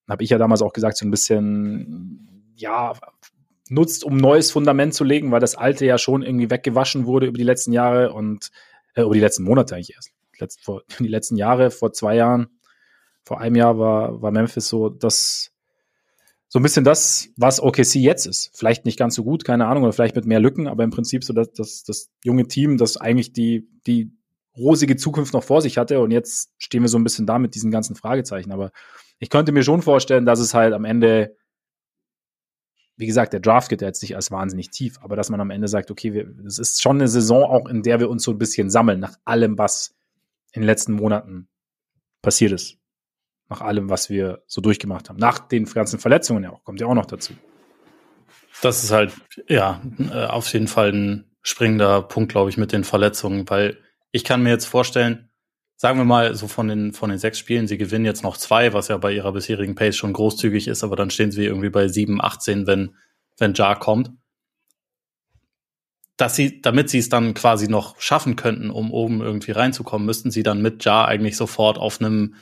habe 0.08 0.24
ich 0.24 0.30
ja 0.30 0.38
damals 0.38 0.62
auch 0.62 0.72
gesagt, 0.72 0.96
so 0.96 1.06
ein 1.06 1.10
bisschen, 1.10 2.52
ja, 2.56 2.92
nutzt, 3.70 4.04
um 4.04 4.16
neues 4.16 4.50
Fundament 4.50 4.94
zu 4.94 5.04
legen, 5.04 5.30
weil 5.30 5.40
das 5.40 5.54
alte 5.54 5.86
ja 5.86 5.96
schon 5.96 6.22
irgendwie 6.22 6.50
weggewaschen 6.50 7.06
wurde 7.06 7.26
über 7.26 7.38
die 7.38 7.44
letzten 7.44 7.72
Jahre 7.72 8.12
und 8.12 8.50
äh, 8.94 9.02
über 9.02 9.14
die 9.14 9.20
letzten 9.20 9.44
Monate 9.44 9.74
eigentlich 9.74 9.94
erst. 9.94 10.10
Letzt, 10.38 10.62
vor, 10.62 10.82
die 10.98 11.08
letzten 11.08 11.36
Jahre, 11.36 11.70
vor 11.70 11.92
zwei 11.92 12.16
Jahren, 12.16 12.48
vor 13.24 13.40
einem 13.40 13.56
Jahr 13.56 13.78
war, 13.78 14.20
war 14.20 14.32
Memphis 14.32 14.68
so 14.68 14.88
das, 14.88 15.52
so 16.48 16.58
ein 16.58 16.62
bisschen 16.62 16.84
das, 16.84 17.28
was 17.36 17.62
OKC 17.62 17.94
jetzt 17.96 18.26
ist. 18.26 18.50
Vielleicht 18.54 18.84
nicht 18.84 18.98
ganz 18.98 19.14
so 19.14 19.22
gut, 19.22 19.44
keine 19.44 19.66
Ahnung, 19.66 19.84
oder 19.84 19.92
vielleicht 19.92 20.16
mit 20.16 20.26
mehr 20.26 20.40
Lücken, 20.40 20.66
aber 20.66 20.82
im 20.82 20.90
Prinzip 20.90 21.22
so 21.22 21.32
das, 21.32 21.52
das, 21.52 21.84
das 21.84 22.10
junge 22.24 22.48
Team, 22.48 22.76
das 22.76 22.96
eigentlich 22.96 23.32
die, 23.32 23.68
die 23.86 24.10
rosige 24.56 24.96
Zukunft 24.96 25.32
noch 25.32 25.44
vor 25.44 25.62
sich 25.62 25.78
hatte. 25.78 26.00
Und 26.00 26.10
jetzt 26.10 26.52
stehen 26.58 26.82
wir 26.82 26.88
so 26.88 26.98
ein 26.98 27.04
bisschen 27.04 27.26
da 27.26 27.38
mit 27.38 27.54
diesen 27.54 27.70
ganzen 27.70 27.94
Fragezeichen. 27.94 28.50
Aber 28.50 28.72
ich 29.20 29.30
könnte 29.30 29.52
mir 29.52 29.62
schon 29.62 29.82
vorstellen, 29.82 30.26
dass 30.26 30.40
es 30.40 30.52
halt 30.52 30.74
am 30.74 30.84
Ende, 30.84 31.36
wie 33.00 33.06
gesagt, 33.06 33.32
der 33.32 33.40
Draft 33.40 33.70
geht 33.70 33.80
ja 33.80 33.88
jetzt 33.88 34.02
nicht 34.02 34.14
als 34.14 34.30
wahnsinnig 34.30 34.70
tief, 34.70 34.98
aber 35.00 35.16
dass 35.16 35.30
man 35.30 35.40
am 35.40 35.50
Ende 35.50 35.68
sagt, 35.68 35.90
okay, 35.90 36.26
es 36.46 36.58
ist 36.58 36.82
schon 36.82 36.96
eine 36.96 37.08
Saison 37.08 37.44
auch, 37.44 37.66
in 37.66 37.82
der 37.82 37.98
wir 37.98 38.10
uns 38.10 38.22
so 38.22 38.30
ein 38.30 38.38
bisschen 38.38 38.68
sammeln 38.68 39.00
nach 39.00 39.14
allem, 39.24 39.56
was 39.56 39.94
in 40.52 40.60
den 40.60 40.66
letzten 40.66 40.92
Monaten 40.92 41.48
passiert 42.20 42.52
ist. 42.52 42.76
Nach 43.48 43.62
allem, 43.62 43.88
was 43.88 44.10
wir 44.10 44.42
so 44.46 44.60
durchgemacht 44.60 45.08
haben. 45.08 45.18
Nach 45.18 45.38
den 45.38 45.64
ganzen 45.64 45.98
Verletzungen 45.98 46.44
ja 46.44 46.50
auch, 46.50 46.62
kommt 46.62 46.78
ja 46.78 46.86
auch 46.86 46.94
noch 46.94 47.06
dazu. 47.06 47.32
Das 48.60 48.84
ist 48.84 48.90
halt, 48.90 49.14
ja, 49.48 49.80
äh, 49.98 50.26
auf 50.26 50.52
jeden 50.52 50.68
Fall 50.68 50.92
ein 50.92 51.24
springender 51.40 52.02
Punkt, 52.02 52.32
glaube 52.32 52.50
ich, 52.50 52.58
mit 52.58 52.70
den 52.70 52.84
Verletzungen, 52.84 53.48
weil 53.48 53.78
ich 54.12 54.24
kann 54.24 54.42
mir 54.42 54.50
jetzt 54.50 54.66
vorstellen, 54.66 55.29
sagen 55.80 55.98
wir 55.98 56.04
mal, 56.04 56.34
so 56.34 56.46
von 56.46 56.68
den, 56.68 56.92
von 56.92 57.08
den 57.08 57.18
sechs 57.18 57.38
Spielen, 57.38 57.66
sie 57.66 57.78
gewinnen 57.78 58.04
jetzt 58.04 58.22
noch 58.22 58.36
zwei, 58.36 58.74
was 58.74 58.88
ja 58.88 58.98
bei 58.98 59.14
ihrer 59.14 59.32
bisherigen 59.32 59.74
Pace 59.74 59.96
schon 59.96 60.12
großzügig 60.12 60.68
ist, 60.68 60.84
aber 60.84 60.94
dann 60.94 61.08
stehen 61.08 61.32
sie 61.32 61.46
irgendwie 61.46 61.70
bei 61.70 61.88
7, 61.88 62.20
18, 62.20 62.66
wenn, 62.66 62.94
wenn 63.38 63.54
Jar 63.54 63.78
kommt. 63.78 64.10
Dass 66.18 66.36
sie, 66.36 66.60
damit 66.60 66.90
sie 66.90 66.98
es 66.98 67.08
dann 67.08 67.32
quasi 67.32 67.66
noch 67.66 67.98
schaffen 67.98 68.36
könnten, 68.36 68.68
um 68.68 68.92
oben 68.92 69.22
irgendwie 69.22 69.52
reinzukommen, 69.52 70.04
müssten 70.04 70.30
sie 70.30 70.42
dann 70.42 70.60
mit 70.60 70.84
Jar 70.84 71.08
eigentlich 71.08 71.38
sofort 71.38 71.78
auf 71.78 71.98
einem, 71.98 72.34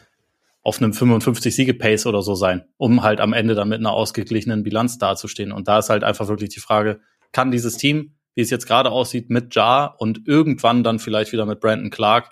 auf 0.62 0.82
einem 0.82 0.92
55 0.92 1.54
Siege 1.54 1.74
Pace 1.74 2.06
oder 2.06 2.22
so 2.22 2.34
sein, 2.34 2.64
um 2.76 3.04
halt 3.04 3.20
am 3.20 3.32
Ende 3.32 3.54
dann 3.54 3.68
mit 3.68 3.78
einer 3.78 3.92
ausgeglichenen 3.92 4.64
Bilanz 4.64 4.98
dazustehen. 4.98 5.52
Und 5.52 5.68
da 5.68 5.78
ist 5.78 5.90
halt 5.90 6.02
einfach 6.02 6.26
wirklich 6.26 6.50
die 6.50 6.58
Frage, 6.58 6.98
kann 7.30 7.52
dieses 7.52 7.76
Team 7.76 8.16
wie 8.34 8.42
es 8.42 8.50
jetzt 8.50 8.68
gerade 8.68 8.92
aussieht, 8.92 9.30
mit 9.30 9.52
Jar 9.56 9.96
und 9.98 10.28
irgendwann 10.28 10.84
dann 10.84 11.00
vielleicht 11.00 11.32
wieder 11.32 11.44
mit 11.44 11.58
Brandon 11.58 11.90
Clark 11.90 12.30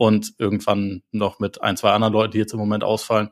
und 0.00 0.32
irgendwann 0.38 1.02
noch 1.12 1.40
mit 1.40 1.60
ein, 1.60 1.76
zwei 1.76 1.90
anderen 1.90 2.14
Leuten, 2.14 2.32
die 2.32 2.38
jetzt 2.38 2.54
im 2.54 2.58
Moment 2.58 2.84
ausfallen, 2.84 3.28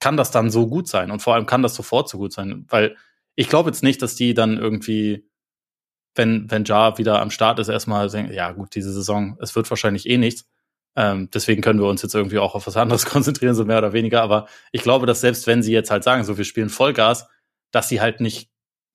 kann 0.00 0.18
das 0.18 0.30
dann 0.30 0.50
so 0.50 0.66
gut 0.66 0.86
sein? 0.86 1.10
Und 1.10 1.22
vor 1.22 1.34
allem 1.34 1.46
kann 1.46 1.62
das 1.62 1.74
sofort 1.74 2.10
so 2.10 2.18
gut 2.18 2.34
sein, 2.34 2.66
weil 2.68 2.94
ich 3.36 3.48
glaube 3.48 3.70
jetzt 3.70 3.82
nicht, 3.82 4.02
dass 4.02 4.16
die 4.16 4.34
dann 4.34 4.58
irgendwie, 4.58 5.26
wenn, 6.14 6.50
wenn 6.50 6.64
Jar 6.64 6.98
wieder 6.98 7.22
am 7.22 7.30
Start 7.30 7.58
ist, 7.58 7.68
erstmal 7.68 8.10
denken, 8.10 8.34
ja 8.34 8.52
gut, 8.52 8.74
diese 8.74 8.92
Saison, 8.92 9.38
es 9.40 9.56
wird 9.56 9.70
wahrscheinlich 9.70 10.06
eh 10.10 10.18
nichts. 10.18 10.46
Ähm, 10.94 11.30
deswegen 11.32 11.62
können 11.62 11.80
wir 11.80 11.88
uns 11.88 12.02
jetzt 12.02 12.14
irgendwie 12.14 12.38
auch 12.38 12.54
auf 12.54 12.66
was 12.66 12.76
anderes 12.76 13.06
konzentrieren, 13.06 13.54
so 13.54 13.64
mehr 13.64 13.78
oder 13.78 13.94
weniger. 13.94 14.20
Aber 14.20 14.46
ich 14.72 14.82
glaube, 14.82 15.06
dass 15.06 15.22
selbst 15.22 15.46
wenn 15.46 15.62
sie 15.62 15.72
jetzt 15.72 15.90
halt 15.90 16.04
sagen, 16.04 16.24
so 16.24 16.36
wir 16.36 16.44
spielen 16.44 16.68
Vollgas, 16.68 17.28
dass 17.70 17.88
sie 17.88 18.02
halt 18.02 18.20
nicht 18.20 18.50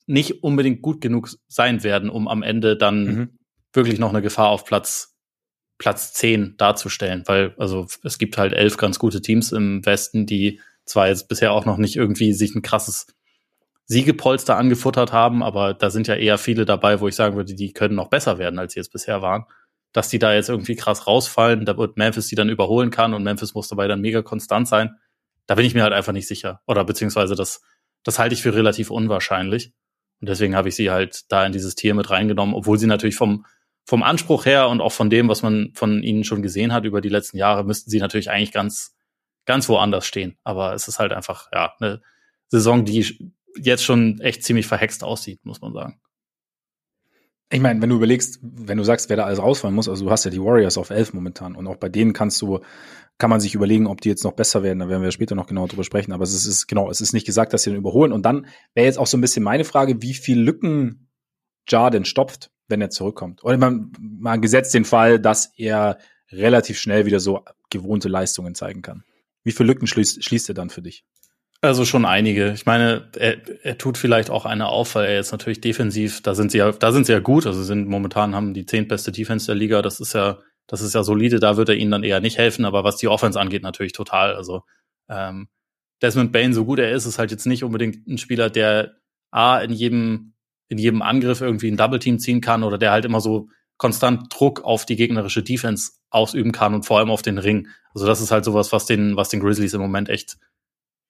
nicht 0.05 0.43
unbedingt 0.43 0.83
gut 0.83 1.01
genug 1.01 1.31
sein 1.47 1.81
werden, 1.83 2.11
um 2.11 2.27
am 2.27 2.43
Ende 2.43 2.77
dann 2.77 3.03
mhm. 3.03 3.39
wirklich 3.73 3.97
noch 3.97 4.09
eine 4.09 4.21
Gefahr 4.21 4.49
auf 4.49 4.63
Platz, 4.63 5.14
Platz 5.77 6.13
10 6.13 6.55
darzustellen. 6.57 7.23
Weil, 7.25 7.53
also 7.57 7.87
es 8.03 8.17
gibt 8.17 8.37
halt 8.37 8.53
elf 8.53 8.77
ganz 8.77 8.99
gute 8.99 9.21
Teams 9.21 9.51
im 9.51 9.85
Westen, 9.85 10.25
die 10.25 10.61
zwar 10.85 11.07
jetzt 11.07 11.27
bisher 11.27 11.51
auch 11.51 11.65
noch 11.65 11.77
nicht 11.77 11.95
irgendwie 11.95 12.33
sich 12.33 12.55
ein 12.55 12.61
krasses 12.61 13.07
Siegepolster 13.87 14.57
angefuttert 14.57 15.11
haben, 15.11 15.43
aber 15.43 15.73
da 15.73 15.89
sind 15.89 16.07
ja 16.07 16.15
eher 16.15 16.37
viele 16.37 16.65
dabei, 16.65 16.99
wo 16.99 17.07
ich 17.07 17.15
sagen 17.15 17.35
würde, 17.35 17.53
die 17.53 17.71
können 17.71 17.95
noch 17.95 18.09
besser 18.09 18.37
werden, 18.39 18.57
als 18.57 18.73
sie 18.73 18.79
jetzt 18.79 18.91
bisher 18.91 19.21
waren. 19.21 19.45
Dass 19.93 20.09
die 20.09 20.19
da 20.19 20.33
jetzt 20.33 20.49
irgendwie 20.49 20.75
krass 20.75 21.07
rausfallen, 21.07 21.65
da 21.65 21.77
wird 21.77 21.97
Memphis 21.97 22.27
die 22.27 22.35
dann 22.35 22.49
überholen 22.49 22.89
kann 22.89 23.13
und 23.13 23.23
Memphis 23.23 23.53
muss 23.53 23.67
dabei 23.67 23.87
dann 23.87 24.01
mega 24.01 24.21
konstant 24.21 24.67
sein. 24.67 24.95
Da 25.45 25.55
bin 25.55 25.65
ich 25.65 25.75
mir 25.75 25.83
halt 25.83 25.93
einfach 25.93 26.13
nicht 26.13 26.27
sicher. 26.27 26.61
Oder 26.65 26.83
beziehungsweise 26.83 27.35
das, 27.35 27.61
das 28.03 28.17
halte 28.17 28.33
ich 28.33 28.41
für 28.41 28.55
relativ 28.55 28.89
unwahrscheinlich. 28.89 29.71
Und 30.19 30.29
deswegen 30.29 30.55
habe 30.55 30.69
ich 30.69 30.75
sie 30.75 30.89
halt 30.89 31.31
da 31.31 31.45
in 31.45 31.51
dieses 31.51 31.75
Tier 31.75 31.93
mit 31.93 32.09
reingenommen, 32.09 32.55
obwohl 32.55 32.79
sie 32.79 32.87
natürlich 32.87 33.15
vom, 33.15 33.45
vom 33.85 34.03
Anspruch 34.03 34.45
her 34.45 34.67
und 34.67 34.81
auch 34.81 34.91
von 34.91 35.09
dem, 35.09 35.29
was 35.29 35.43
man 35.43 35.71
von 35.73 36.01
ihnen 36.01 36.23
schon 36.23 36.41
gesehen 36.41 36.73
hat 36.73 36.85
über 36.85 37.01
die 37.01 37.09
letzten 37.09 37.37
Jahre, 37.37 37.63
müssten 37.63 37.89
sie 37.89 37.99
natürlich 37.99 38.31
eigentlich 38.31 38.51
ganz, 38.51 38.95
ganz 39.45 39.69
woanders 39.69 40.07
stehen. 40.07 40.37
Aber 40.43 40.73
es 40.73 40.87
ist 40.87 40.99
halt 40.99 41.13
einfach, 41.13 41.47
ja, 41.53 41.73
eine 41.79 42.01
Saison, 42.47 42.83
die 42.83 43.31
jetzt 43.57 43.83
schon 43.83 44.19
echt 44.19 44.43
ziemlich 44.43 44.67
verhext 44.67 45.03
aussieht, 45.03 45.45
muss 45.45 45.61
man 45.61 45.73
sagen. 45.73 45.99
Ich 47.51 47.61
meine, 47.61 47.79
wenn 47.79 47.89
du 47.89 47.95
überlegst, 47.95 48.39
wenn 48.41 48.79
du 48.79 48.83
sagst, 48.83 49.07
wer 49.09 49.17
da 49.17 49.25
alles 49.25 49.39
rausfallen 49.39 49.75
muss, 49.75 49.87
also 49.87 50.03
du 50.03 50.11
hast 50.11 50.25
ja 50.25 50.31
die 50.31 50.41
Warriors 50.41 50.79
auf 50.79 50.89
elf 50.89 51.13
momentan 51.13 51.55
und 51.55 51.67
auch 51.67 51.75
bei 51.75 51.89
denen 51.89 52.11
kannst 52.11 52.41
du, 52.41 52.59
kann 53.19 53.29
man 53.29 53.39
sich 53.39 53.53
überlegen, 53.53 53.85
ob 53.85 54.01
die 54.01 54.09
jetzt 54.09 54.23
noch 54.23 54.33
besser 54.33 54.63
werden, 54.63 54.79
da 54.79 54.89
werden 54.89 55.03
wir 55.03 55.11
später 55.11 55.35
noch 55.35 55.45
genau 55.45 55.67
drüber 55.67 55.83
sprechen, 55.83 56.11
aber 56.11 56.23
es 56.23 56.33
ist, 56.33 56.47
ist 56.47 56.65
genau, 56.65 56.89
es 56.89 57.01
ist 57.01 57.13
nicht 57.13 57.27
gesagt, 57.27 57.53
dass 57.53 57.61
sie 57.61 57.69
den 57.69 57.77
überholen 57.77 58.13
und 58.13 58.23
dann 58.23 58.47
wäre 58.73 58.87
jetzt 58.87 58.97
auch 58.97 59.05
so 59.05 59.15
ein 59.15 59.21
bisschen 59.21 59.43
meine 59.43 59.63
Frage, 59.63 60.01
wie 60.01 60.15
viel 60.15 60.39
Lücken 60.39 61.07
Jarden 61.69 62.03
stopft, 62.03 62.51
wenn 62.67 62.81
er 62.81 62.89
zurückkommt. 62.89 63.43
Oder 63.43 63.57
man, 63.57 63.91
man 63.99 64.41
gesetzt 64.41 64.73
den 64.73 64.85
Fall, 64.85 65.19
dass 65.19 65.53
er 65.57 65.97
relativ 66.31 66.79
schnell 66.79 67.05
wieder 67.05 67.19
so 67.19 67.43
gewohnte 67.69 68.09
Leistungen 68.09 68.55
zeigen 68.55 68.81
kann. 68.81 69.03
Wie 69.43 69.51
viele 69.51 69.67
Lücken 69.67 69.87
schließt, 69.87 70.23
schließt 70.23 70.49
er 70.49 70.55
dann 70.55 70.69
für 70.69 70.81
dich? 70.81 71.05
Also 71.61 71.85
schon 71.85 72.05
einige. 72.05 72.51
Ich 72.51 72.65
meine, 72.65 73.09
er, 73.17 73.37
er 73.63 73.77
tut 73.77 73.97
vielleicht 73.97 74.29
auch 74.29 74.45
eine 74.45 74.67
auf, 74.67 74.95
weil 74.95 75.05
er 75.05 75.15
jetzt 75.15 75.31
natürlich 75.31 75.61
defensiv, 75.61 76.21
da 76.21 76.35
sind 76.35 76.51
sie 76.51 76.59
ja, 76.59 76.71
da 76.71 76.91
sind 76.91 77.05
sie 77.05 77.13
ja 77.13 77.19
gut. 77.19 77.47
Also 77.47 77.63
sind 77.63 77.87
momentan 77.87 78.35
haben 78.35 78.53
die 78.53 78.65
zehntbeste 78.65 79.11
Defense 79.11 79.47
der 79.47 79.55
Liga. 79.55 79.81
Das 79.81 79.99
ist 79.99 80.13
ja, 80.13 80.39
das 80.67 80.81
ist 80.81 80.93
ja 80.93 81.03
solide. 81.03 81.39
Da 81.39 81.57
wird 81.57 81.69
er 81.69 81.75
ihnen 81.75 81.91
dann 81.91 82.03
eher 82.03 82.19
nicht 82.19 82.37
helfen. 82.37 82.65
Aber 82.65 82.83
was 82.83 82.97
die 82.97 83.07
Offense 83.07 83.39
angeht, 83.39 83.63
natürlich 83.63 83.93
total. 83.93 84.35
Also 84.35 84.63
ähm, 85.09 85.47
Desmond 86.01 86.31
Bain, 86.31 86.53
so 86.53 86.65
gut 86.65 86.79
er 86.79 86.91
ist, 86.91 87.05
ist 87.05 87.19
halt 87.19 87.31
jetzt 87.31 87.45
nicht 87.45 87.63
unbedingt 87.63 88.07
ein 88.07 88.17
Spieler, 88.17 88.49
der 88.49 88.97
a 89.31 89.59
in 89.59 89.71
jedem 89.71 90.34
in 90.67 90.77
jedem 90.77 91.01
Angriff 91.01 91.41
irgendwie 91.41 91.69
ein 91.69 91.77
Double 91.77 91.99
Team 91.99 92.19
ziehen 92.19 92.41
kann 92.41 92.63
oder 92.63 92.77
der 92.77 92.91
halt 92.91 93.05
immer 93.05 93.21
so 93.21 93.49
konstant 93.77 94.33
Druck 94.33 94.63
auf 94.63 94.85
die 94.85 94.95
gegnerische 94.95 95.43
Defense 95.43 95.93
ausüben 96.09 96.51
kann 96.51 96.73
und 96.73 96.85
vor 96.85 96.99
allem 96.99 97.09
auf 97.09 97.21
den 97.21 97.37
Ring. 97.37 97.67
Also 97.93 98.07
das 98.07 98.21
ist 98.21 98.31
halt 98.31 98.45
sowas, 98.45 98.71
was 98.71 98.85
den 98.85 99.15
was 99.15 99.29
den 99.29 99.41
Grizzlies 99.41 99.73
im 99.73 99.81
Moment 99.81 100.09
echt 100.09 100.37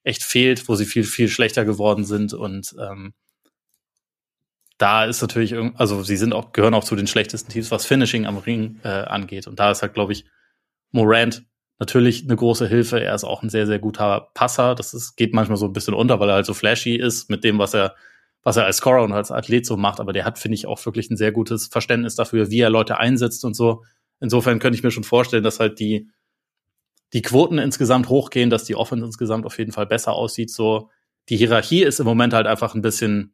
echt 0.06 0.24
fehlt, 0.24 0.70
wo 0.70 0.76
sie 0.76 0.86
viel, 0.86 1.04
viel 1.04 1.28
schlechter 1.28 1.66
geworden 1.66 2.06
sind. 2.06 2.34
Und 2.34 2.76
ähm, 2.80 3.14
da 4.78 5.06
ist 5.06 5.22
natürlich, 5.22 5.56
also 5.76 6.04
sie 6.04 6.16
sind 6.16 6.34
auch, 6.34 6.54
gehören 6.54 6.76
auch 6.76 6.84
zu 6.84 6.96
den 6.96 7.08
schlechtesten 7.08 7.52
Teams, 7.52 7.72
was 7.72 7.86
Finishing 7.86 8.26
am 8.26 8.38
Ring 8.38 8.80
äh, 8.84 8.90
angeht. 8.90 9.48
Und 9.48 9.60
da 9.60 9.72
ist 9.72 9.82
halt, 9.82 9.94
glaube 9.94 10.14
ich, 10.14 10.26
Morant 10.92 11.44
natürlich 11.80 12.24
eine 12.24 12.36
große 12.36 12.68
Hilfe. 12.68 13.02
Er 13.02 13.16
ist 13.16 13.24
auch 13.24 13.42
ein 13.42 13.50
sehr, 13.50 13.66
sehr 13.66 13.80
guter 13.80 14.30
Passer. 14.34 14.76
Das 14.76 14.94
ist, 14.94 15.16
geht 15.18 15.34
manchmal 15.34 15.58
so 15.58 15.66
ein 15.66 15.74
bisschen 15.74 15.96
unter, 15.96 16.20
weil 16.20 16.30
er 16.30 16.36
halt 16.36 16.46
so 16.46 16.54
flashy 16.54 16.96
ist 16.96 17.30
mit 17.30 17.44
dem, 17.44 17.58
was 17.58 17.74
er, 17.74 17.96
was 18.46 18.58
er 18.58 18.66
als 18.66 18.78
Scorer 18.78 19.04
und 19.04 19.12
als 19.12 19.32
Athlet 19.32 19.66
so 19.66 19.76
macht. 19.76 20.00
Aber 20.00 20.14
der 20.14 20.24
hat, 20.24 20.38
finde 20.38 20.56
ich, 20.56 20.68
auch 20.68 20.86
wirklich 20.86 21.10
ein 21.10 21.18
sehr 21.18 21.32
gutes 21.32 21.66
Verständnis 21.68 22.16
dafür, 22.16 22.52
wie 22.52 22.60
er 22.60 22.70
Leute 22.70 23.00
einsetzt 23.00 23.44
und 23.44 23.56
so. 23.56 23.84
Insofern 24.22 24.60
könnte 24.60 24.78
ich 24.78 24.84
mir 24.84 24.92
schon 24.92 25.04
vorstellen, 25.04 25.44
dass 25.44 25.60
halt 25.60 25.80
die, 25.80 26.10
die 27.12 27.24
Quoten 27.24 27.58
insgesamt 27.58 28.08
hochgehen, 28.08 28.52
dass 28.52 28.64
die 28.64 28.76
Offense 28.76 29.04
insgesamt 29.04 29.48
auf 29.48 29.58
jeden 29.58 29.72
Fall 29.72 29.88
besser 29.88 30.14
aussieht. 30.14 30.52
So, 30.52 30.92
die 31.28 31.38
Hierarchie 31.38 31.82
ist 31.82 32.00
im 32.00 32.06
Moment 32.06 32.34
halt 32.34 32.46
einfach 32.46 32.76
ein 32.76 32.84
bisschen, 32.84 33.34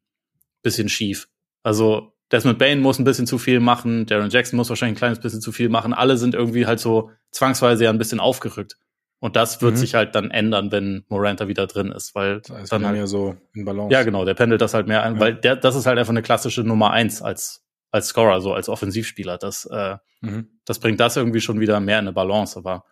bisschen 0.63 0.88
schief. 0.88 1.28
Also 1.62 2.13
Desmond 2.32 2.58
Bain 2.58 2.80
muss 2.80 2.97
ein 2.97 3.04
bisschen 3.04 3.28
zu 3.28 3.38
viel 3.38 3.60
machen, 3.60 4.06
Darren 4.06 4.30
Jackson 4.30 4.56
muss 4.56 4.69
wahrscheinlich 4.69 4.95
ein 4.95 5.00
kleines 5.00 5.19
bisschen 5.19 5.41
zu 5.41 5.52
viel 5.52 5.67
machen. 5.67 5.93
Alle 5.93 6.15
sind 6.15 6.36
irgendwie 6.36 6.65
halt 6.65 6.80
so 6.80 7.12
zwangsweise 7.32 7.84
ja 7.84 7.89
ein 7.89 7.97
bisschen 7.97 8.21
aufgerückt. 8.21 8.78
Und 9.22 9.36
das 9.36 9.62
wird 9.62 9.74
mhm. 9.74 9.78
sich 9.78 9.94
halt 9.96 10.16
dann 10.16 10.32
ändern, 10.32 10.72
wenn 10.72 11.06
Moranta 11.08 11.48
wieder 11.48 11.68
drin 11.68 11.92
ist, 11.92 12.16
weil 12.16 12.42
das 12.42 12.70
dann 12.70 12.86
halt, 12.86 12.98
ja 12.98 13.08
so 13.08 13.38
in 13.54 13.64
Balance. 13.64 13.94
Ja, 13.94 14.04
genau, 14.04 14.26
der 14.26 14.34
pendelt 14.34 14.62
das 14.62 14.74
halt 14.74 14.88
mehr 14.88 15.04
ein, 15.04 15.16
ja. 15.16 15.20
weil 15.20 15.36
der, 15.36 15.56
das 15.56 15.76
ist 15.76 15.86
halt 15.86 15.98
einfach 15.98 16.12
eine 16.12 16.24
klassische 16.24 16.64
Nummer 16.64 16.92
eins 16.92 17.22
als 17.22 17.64
als 17.92 18.08
Scorer, 18.08 18.42
so 18.42 18.54
als 18.54 18.68
Offensivspieler. 18.68 19.38
Das 19.38 19.66
äh, 19.66 19.98
mhm. 20.22 20.60
das 20.66 20.80
bringt 20.80 21.00
das 21.00 21.18
irgendwie 21.18 21.42
schon 21.42 21.60
wieder 21.60 21.80
mehr 21.80 22.00
in 22.00 22.06
eine 22.06 22.14
Balance. 22.14 22.58
Aber 22.58 22.84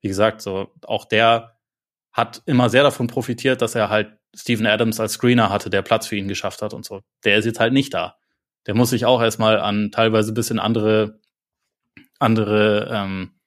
wie 0.00 0.08
gesagt, 0.08 0.42
so 0.42 0.68
auch 0.84 1.04
der 1.04 1.56
hat 2.12 2.42
immer 2.46 2.68
sehr 2.68 2.82
davon 2.82 3.06
profitiert, 3.06 3.62
dass 3.62 3.74
er 3.74 3.88
halt 3.88 4.18
Steven 4.36 4.66
Adams 4.66 5.00
als 5.00 5.14
Screener 5.14 5.50
hatte, 5.50 5.70
der 5.70 5.82
Platz 5.82 6.06
für 6.06 6.16
ihn 6.16 6.28
geschafft 6.28 6.60
hat 6.60 6.74
und 6.74 6.84
so. 6.84 7.00
Der 7.24 7.38
ist 7.38 7.44
jetzt 7.44 7.60
halt 7.60 7.72
nicht 7.72 7.94
da 7.94 8.16
der 8.68 8.74
muss 8.74 8.90
sich 8.90 9.06
auch 9.06 9.22
erstmal 9.22 9.58
an 9.58 9.90
teilweise 9.90 10.32
bisschen 10.32 10.58
andere, 10.58 11.20
andere 12.18 12.90
ähm, 12.92 13.37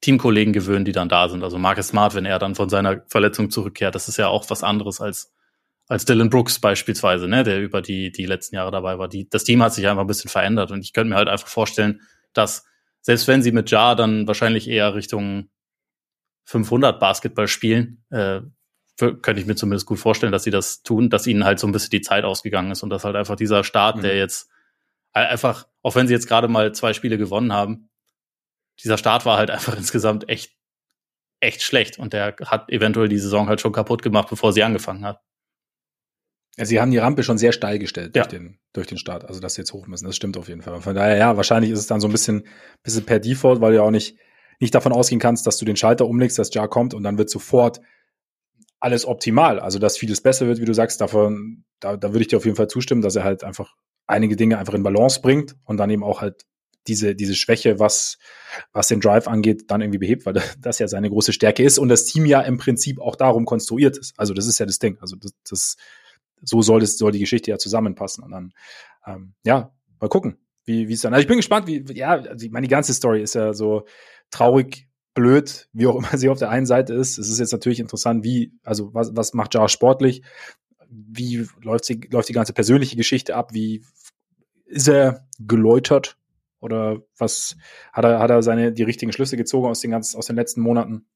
Teamkollegen 0.00 0.52
gewöhnen, 0.52 0.84
die 0.84 0.92
dann 0.92 1.08
da 1.08 1.28
sind. 1.28 1.42
Also 1.44 1.58
Marcus 1.58 1.88
Smart, 1.88 2.14
wenn 2.14 2.24
er 2.24 2.38
dann 2.38 2.54
von 2.54 2.68
seiner 2.68 3.02
Verletzung 3.08 3.50
zurückkehrt, 3.50 3.94
das 3.94 4.08
ist 4.08 4.16
ja 4.16 4.28
auch 4.28 4.48
was 4.48 4.62
anderes 4.62 5.00
als 5.00 5.32
als 5.88 6.04
Dylan 6.04 6.30
Brooks 6.30 6.60
beispielsweise, 6.60 7.26
ne, 7.26 7.42
der 7.42 7.60
über 7.60 7.82
die 7.82 8.12
die 8.12 8.24
letzten 8.24 8.54
Jahre 8.54 8.70
dabei 8.70 8.98
war. 8.98 9.08
Die, 9.08 9.28
das 9.28 9.42
Team 9.42 9.60
hat 9.60 9.74
sich 9.74 9.88
einfach 9.88 10.02
ein 10.02 10.06
bisschen 10.06 10.30
verändert 10.30 10.70
und 10.70 10.82
ich 10.82 10.92
könnte 10.92 11.10
mir 11.10 11.16
halt 11.16 11.28
einfach 11.28 11.48
vorstellen, 11.48 12.00
dass 12.32 12.64
selbst 13.00 13.26
wenn 13.26 13.42
sie 13.42 13.50
mit 13.50 13.72
Jar 13.72 13.96
dann 13.96 14.28
wahrscheinlich 14.28 14.68
eher 14.68 14.94
Richtung 14.94 15.50
500 16.44 17.00
Basketball 17.00 17.48
spielen, 17.48 18.04
äh, 18.10 18.40
könnte 18.98 19.40
ich 19.40 19.46
mir 19.46 19.56
zumindest 19.56 19.86
gut 19.86 19.98
vorstellen, 19.98 20.30
dass 20.30 20.44
sie 20.44 20.50
das 20.50 20.82
tun, 20.82 21.10
dass 21.10 21.26
ihnen 21.26 21.44
halt 21.44 21.58
so 21.58 21.66
ein 21.66 21.72
bisschen 21.72 21.90
die 21.90 22.02
Zeit 22.02 22.24
ausgegangen 22.24 22.70
ist 22.70 22.82
und 22.84 22.90
dass 22.90 23.04
halt 23.04 23.16
einfach 23.16 23.36
dieser 23.36 23.64
Start, 23.64 23.96
mhm. 23.96 24.02
der 24.02 24.16
jetzt 24.16 24.48
einfach, 25.12 25.66
auch 25.82 25.96
wenn 25.96 26.06
sie 26.06 26.14
jetzt 26.14 26.28
gerade 26.28 26.46
mal 26.46 26.72
zwei 26.72 26.92
Spiele 26.92 27.18
gewonnen 27.18 27.52
haben, 27.52 27.89
dieser 28.82 28.98
Start 28.98 29.26
war 29.26 29.38
halt 29.38 29.50
einfach 29.50 29.76
insgesamt 29.78 30.28
echt, 30.28 30.56
echt 31.40 31.62
schlecht 31.62 31.98
und 31.98 32.12
der 32.12 32.36
hat 32.46 32.70
eventuell 32.70 33.08
die 33.08 33.18
Saison 33.18 33.48
halt 33.48 33.60
schon 33.60 33.72
kaputt 33.72 34.02
gemacht, 34.02 34.28
bevor 34.28 34.52
sie 34.52 34.62
angefangen 34.62 35.04
hat. 35.04 35.20
Sie 36.56 36.80
haben 36.80 36.90
die 36.90 36.98
Rampe 36.98 37.22
schon 37.22 37.38
sehr 37.38 37.52
steil 37.52 37.78
gestellt 37.78 38.14
ja. 38.16 38.22
durch, 38.22 38.28
den, 38.28 38.58
durch 38.72 38.86
den 38.86 38.98
Start, 38.98 39.24
also 39.24 39.40
dass 39.40 39.54
sie 39.54 39.62
jetzt 39.62 39.72
hoch 39.72 39.86
müssen. 39.86 40.06
Das 40.06 40.16
stimmt 40.16 40.36
auf 40.36 40.48
jeden 40.48 40.62
Fall. 40.62 40.80
Von 40.82 40.94
daher, 40.94 41.16
ja, 41.16 41.36
wahrscheinlich 41.36 41.70
ist 41.70 41.78
es 41.78 41.86
dann 41.86 42.00
so 42.00 42.08
ein 42.08 42.12
bisschen, 42.12 42.46
bisschen 42.82 43.06
per 43.06 43.18
Default, 43.18 43.60
weil 43.60 43.72
du 43.72 43.76
ja 43.78 43.82
auch 43.82 43.90
nicht, 43.90 44.18
nicht 44.58 44.74
davon 44.74 44.92
ausgehen 44.92 45.20
kannst, 45.20 45.46
dass 45.46 45.56
du 45.56 45.64
den 45.64 45.76
Schalter 45.76 46.06
umlegst, 46.06 46.38
dass 46.38 46.52
Jar 46.52 46.68
kommt 46.68 46.92
und 46.92 47.02
dann 47.02 47.16
wird 47.16 47.30
sofort 47.30 47.80
alles 48.78 49.06
optimal. 49.06 49.60
Also, 49.60 49.78
dass 49.78 49.96
vieles 49.96 50.20
besser 50.20 50.46
wird, 50.46 50.60
wie 50.60 50.64
du 50.64 50.74
sagst, 50.74 51.00
davon, 51.00 51.64
da, 51.78 51.96
da 51.96 52.08
würde 52.08 52.22
ich 52.22 52.28
dir 52.28 52.36
auf 52.36 52.44
jeden 52.44 52.56
Fall 52.56 52.68
zustimmen, 52.68 53.00
dass 53.00 53.16
er 53.16 53.24
halt 53.24 53.44
einfach 53.44 53.74
einige 54.06 54.36
Dinge 54.36 54.58
einfach 54.58 54.74
in 54.74 54.82
Balance 54.82 55.20
bringt 55.20 55.54
und 55.64 55.76
dann 55.76 55.88
eben 55.90 56.02
auch 56.02 56.20
halt 56.20 56.44
diese, 56.86 57.14
diese 57.14 57.34
Schwäche, 57.34 57.78
was, 57.78 58.18
was 58.72 58.88
den 58.88 59.00
Drive 59.00 59.28
angeht, 59.28 59.70
dann 59.70 59.80
irgendwie 59.80 59.98
behebt, 59.98 60.26
weil 60.26 60.34
das 60.60 60.78
ja 60.78 60.88
seine 60.88 61.10
große 61.10 61.32
Stärke 61.32 61.62
ist 61.62 61.78
und 61.78 61.88
das 61.88 62.04
Team 62.04 62.26
ja 62.26 62.40
im 62.40 62.58
Prinzip 62.58 63.00
auch 63.00 63.16
darum 63.16 63.44
konstruiert 63.44 63.98
ist. 63.98 64.14
Also, 64.16 64.34
das 64.34 64.46
ist 64.46 64.58
ja 64.58 64.66
das 64.66 64.78
Ding. 64.78 64.98
Also, 65.00 65.16
das, 65.16 65.32
das 65.48 65.76
so 66.42 66.62
soll 66.62 66.80
das, 66.80 66.96
soll 66.96 67.12
die 67.12 67.18
Geschichte 67.18 67.50
ja 67.50 67.58
zusammenpassen. 67.58 68.24
Und 68.24 68.30
dann, 68.30 68.52
ähm, 69.06 69.34
ja, 69.44 69.72
mal 70.00 70.08
gucken, 70.08 70.38
wie, 70.64 70.92
es 70.92 71.00
dann. 71.00 71.12
Also 71.12 71.22
ich 71.22 71.28
bin 71.28 71.38
gespannt, 71.38 71.66
wie, 71.66 71.84
ja, 71.92 72.12
also 72.12 72.46
ich 72.46 72.52
meine, 72.52 72.66
die 72.66 72.70
ganze 72.70 72.94
Story 72.94 73.22
ist 73.22 73.34
ja 73.34 73.52
so 73.52 73.86
traurig 74.30 74.88
blöd, 75.14 75.68
wie 75.72 75.86
auch 75.86 75.96
immer 75.98 76.16
sie 76.16 76.28
auf 76.28 76.38
der 76.38 76.50
einen 76.50 76.66
Seite 76.66 76.94
ist. 76.94 77.18
Es 77.18 77.28
ist 77.28 77.38
jetzt 77.38 77.52
natürlich 77.52 77.80
interessant, 77.80 78.24
wie, 78.24 78.52
also 78.62 78.94
was, 78.94 79.14
was 79.14 79.34
macht 79.34 79.54
Jar 79.54 79.68
sportlich? 79.68 80.22
Wie 80.88 81.46
läuft, 81.62 81.84
sie, 81.84 82.00
läuft 82.10 82.28
die 82.28 82.34
ganze 82.34 82.52
persönliche 82.52 82.96
Geschichte 82.96 83.36
ab? 83.36 83.52
Wie 83.52 83.84
ist 84.66 84.88
er 84.88 85.26
geläutert? 85.38 86.16
Oder 86.60 87.02
was 87.18 87.56
hat 87.92 88.04
er, 88.04 88.18
hat 88.18 88.30
er 88.30 88.42
seine, 88.42 88.72
die 88.72 88.82
richtigen 88.82 89.12
Schlüsse 89.12 89.36
gezogen 89.36 89.68
aus 89.68 89.80
den 89.80 89.90
ganzen, 89.90 90.16
aus 90.18 90.26
den 90.26 90.36
letzten 90.36 90.60
Monaten? 90.60 91.06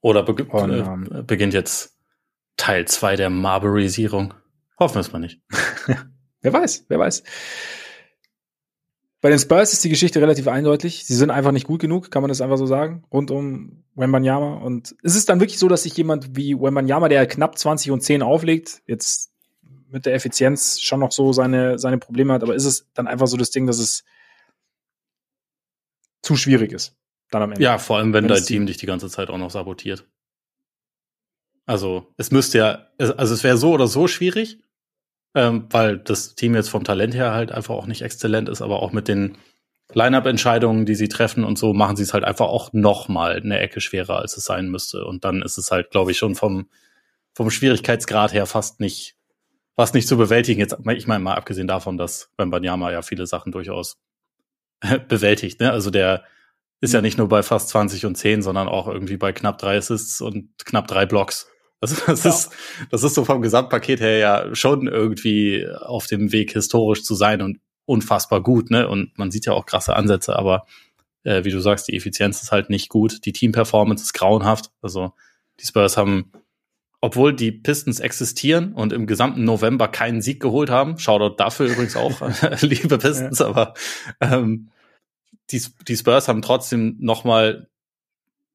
Oder 0.00 0.24
be 0.24 0.44
Und, 0.44 0.70
äh, 0.70 0.78
ähm, 0.78 1.24
beginnt 1.26 1.54
jetzt 1.54 1.96
Teil 2.56 2.86
zwei 2.86 3.16
der 3.16 3.30
Marburyisierung? 3.30 4.34
Hoffen 4.78 4.96
wir 4.96 5.00
es 5.00 5.12
mal 5.12 5.20
nicht. 5.20 5.40
wer 6.40 6.52
weiß, 6.52 6.86
wer 6.88 6.98
weiß. 6.98 7.22
Bei 9.20 9.30
den 9.30 9.38
Spurs 9.38 9.72
ist 9.72 9.84
die 9.84 9.88
Geschichte 9.88 10.20
relativ 10.20 10.48
eindeutig. 10.48 11.04
Sie 11.06 11.14
sind 11.14 11.30
einfach 11.30 11.52
nicht 11.52 11.68
gut 11.68 11.80
genug, 11.80 12.10
kann 12.10 12.22
man 12.22 12.28
das 12.28 12.40
einfach 12.40 12.58
so 12.58 12.66
sagen, 12.66 13.04
rund 13.12 13.30
um 13.30 13.84
Wembanyama. 13.94 14.56
Und 14.56 14.96
ist 15.02 15.14
es 15.14 15.26
dann 15.26 15.38
wirklich 15.38 15.60
so, 15.60 15.68
dass 15.68 15.84
sich 15.84 15.96
jemand 15.96 16.36
wie 16.36 16.58
Wembanyama, 16.58 17.08
der 17.08 17.24
knapp 17.28 17.56
20 17.56 17.92
und 17.92 18.00
10 18.00 18.22
auflegt, 18.22 18.82
jetzt 18.88 19.30
mit 19.88 20.06
der 20.06 20.14
Effizienz 20.14 20.80
schon 20.80 20.98
noch 20.98 21.12
so 21.12 21.32
seine, 21.32 21.78
seine 21.78 21.98
Probleme 21.98 22.32
hat, 22.32 22.42
aber 22.42 22.56
ist 22.56 22.64
es 22.64 22.88
dann 22.94 23.06
einfach 23.06 23.28
so 23.28 23.36
das 23.36 23.50
Ding, 23.50 23.68
dass 23.68 23.78
es 23.78 24.02
zu 26.22 26.36
schwierig 26.36 26.72
ist? 26.72 26.96
Dann 27.30 27.42
am 27.42 27.52
Ende. 27.52 27.62
Ja, 27.62 27.78
vor 27.78 27.98
allem, 27.98 28.12
wenn, 28.12 28.24
wenn 28.24 28.34
dein 28.34 28.44
Team 28.44 28.66
dich 28.66 28.76
die 28.76 28.86
ganze 28.86 29.08
Zeit 29.08 29.30
auch 29.30 29.38
noch 29.38 29.50
sabotiert. 29.50 30.06
Also, 31.66 32.12
es 32.16 32.30
müsste 32.30 32.58
ja, 32.58 32.88
also 32.98 33.34
es 33.34 33.44
wäre 33.44 33.56
so 33.56 33.72
oder 33.72 33.86
so 33.86 34.08
schwierig, 34.08 34.58
ähm, 35.34 35.66
weil 35.70 35.98
das 35.98 36.34
Team 36.34 36.54
jetzt 36.54 36.68
vom 36.68 36.84
Talent 36.84 37.14
her 37.14 37.32
halt 37.32 37.52
einfach 37.52 37.74
auch 37.74 37.86
nicht 37.86 38.02
exzellent 38.02 38.48
ist, 38.48 38.62
aber 38.62 38.82
auch 38.82 38.92
mit 38.92 39.08
den 39.08 39.38
Line-up-Entscheidungen, 39.94 40.86
die 40.86 40.94
sie 40.94 41.08
treffen 41.08 41.44
und 41.44 41.58
so, 41.58 41.72
machen 41.72 41.96
sie 41.96 42.02
es 42.02 42.14
halt 42.14 42.24
einfach 42.24 42.46
auch 42.46 42.72
noch 42.72 43.08
mal 43.08 43.36
eine 43.36 43.58
Ecke 43.58 43.80
schwerer, 43.80 44.18
als 44.18 44.36
es 44.36 44.44
sein 44.44 44.68
müsste. 44.68 45.04
Und 45.04 45.24
dann 45.24 45.42
ist 45.42 45.58
es 45.58 45.70
halt, 45.70 45.90
glaube 45.90 46.10
ich, 46.10 46.18
schon 46.18 46.34
vom, 46.34 46.68
vom 47.34 47.50
Schwierigkeitsgrad 47.50 48.32
her 48.32 48.46
fast 48.46 48.80
nicht, 48.80 49.16
fast 49.76 49.94
nicht 49.94 50.08
zu 50.08 50.16
bewältigen. 50.16 50.60
Jetzt, 50.60 50.76
ich 50.94 51.06
meine 51.06 51.22
mal 51.22 51.34
abgesehen 51.34 51.68
davon, 51.68 51.96
dass 51.96 52.30
beim 52.36 52.50
Banyama 52.50 52.90
ja 52.90 53.02
viele 53.02 53.26
Sachen 53.26 53.52
durchaus 53.52 53.98
bewältigt. 55.08 55.60
Ne? 55.60 55.72
Also 55.72 55.90
der 55.90 56.24
ist 56.80 56.94
ja 56.94 57.00
nicht 57.00 57.18
nur 57.18 57.28
bei 57.28 57.42
fast 57.42 57.68
20 57.68 58.06
und 58.06 58.16
10, 58.16 58.42
sondern 58.42 58.68
auch 58.68 58.88
irgendwie 58.88 59.16
bei 59.16 59.32
knapp 59.32 59.58
drei 59.58 59.76
Assists 59.76 60.20
und 60.20 60.50
knapp 60.64 60.88
drei 60.88 61.06
Blocks. 61.06 61.48
Das, 61.80 62.04
das, 62.06 62.24
ja. 62.24 62.30
ist, 62.30 62.50
das 62.90 63.02
ist 63.02 63.14
so 63.14 63.24
vom 63.24 63.42
Gesamtpaket 63.42 64.00
her 64.00 64.18
ja 64.18 64.54
schon 64.54 64.88
irgendwie 64.88 65.66
auf 65.68 66.06
dem 66.06 66.32
Weg, 66.32 66.52
historisch 66.52 67.04
zu 67.04 67.14
sein 67.14 67.40
und 67.40 67.60
unfassbar 67.84 68.42
gut, 68.42 68.70
ne? 68.70 68.88
Und 68.88 69.16
man 69.18 69.30
sieht 69.30 69.46
ja 69.46 69.52
auch 69.52 69.66
krasse 69.66 69.96
Ansätze, 69.96 70.36
aber 70.36 70.66
äh, 71.24 71.44
wie 71.44 71.50
du 71.50 71.60
sagst, 71.60 71.88
die 71.88 71.96
Effizienz 71.96 72.42
ist 72.42 72.52
halt 72.52 72.70
nicht 72.70 72.88
gut. 72.88 73.24
Die 73.24 73.32
Team-Performance 73.32 74.04
ist 74.04 74.12
grauenhaft. 74.12 74.70
Also 74.80 75.12
die 75.60 75.66
Spurs 75.66 75.96
haben, 75.96 76.32
obwohl 77.02 77.34
die 77.34 77.50
Pistons 77.50 77.98
existieren 77.98 78.72
und 78.72 78.92
im 78.92 79.06
gesamten 79.06 79.42
November 79.42 79.88
keinen 79.88 80.22
Sieg 80.22 80.40
geholt 80.40 80.70
haben, 80.70 80.98
Shoutout 80.98 81.34
dafür 81.36 81.66
übrigens 81.66 81.96
auch, 81.96 82.12
liebe 82.62 82.96
Pistons, 82.96 83.40
ja. 83.40 83.46
aber 83.46 83.74
ähm, 84.20 84.70
die, 85.50 85.60
die 85.86 85.96
Spurs 85.96 86.28
haben 86.28 86.42
trotzdem 86.42 86.96
noch 87.00 87.24
mal 87.24 87.68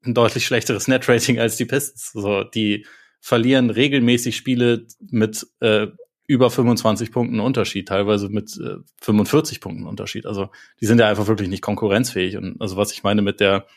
ein 0.05 0.13
deutlich 0.13 0.45
schlechteres 0.45 0.87
Net-Rating 0.87 1.39
als 1.39 1.57
die 1.57 1.65
Pistons. 1.65 2.11
So, 2.13 2.43
die 2.43 2.85
verlieren 3.19 3.69
regelmäßig 3.69 4.37
Spiele 4.37 4.87
mit 5.09 5.45
äh, 5.59 5.87
über 6.25 6.49
25 6.49 7.11
Punkten 7.11 7.41
Unterschied, 7.41 7.89
teilweise 7.89 8.29
mit 8.29 8.57
äh, 8.57 8.77
45 9.01 9.59
Punkten 9.59 9.85
Unterschied. 9.85 10.25
Also 10.25 10.49
die 10.79 10.85
sind 10.85 10.99
ja 10.99 11.09
einfach 11.09 11.27
wirklich 11.27 11.49
nicht 11.49 11.61
konkurrenzfähig. 11.61 12.37
Und 12.37 12.61
also 12.61 12.77
was 12.77 12.93
ich 12.93 13.03
meine 13.03 13.21
mit 13.21 13.41
der 13.41 13.67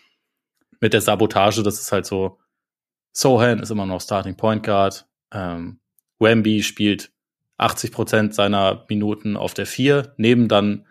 mit 0.78 0.92
der 0.92 1.00
Sabotage, 1.00 1.62
das 1.62 1.80
ist 1.80 1.92
halt 1.92 2.06
so, 2.06 2.38
Sohan 3.12 3.60
ist 3.60 3.70
immer 3.70 3.86
noch 3.86 4.00
Starting 4.00 4.36
Point 4.36 4.62
Guard, 4.62 5.06
ähm, 5.32 5.80
Wemby 6.18 6.62
spielt 6.62 7.12
80 7.58 7.92
Prozent 7.92 8.34
seiner 8.34 8.84
Minuten 8.88 9.36
auf 9.36 9.54
der 9.54 9.66
vier, 9.66 10.14
neben 10.16 10.48
dann 10.48 10.86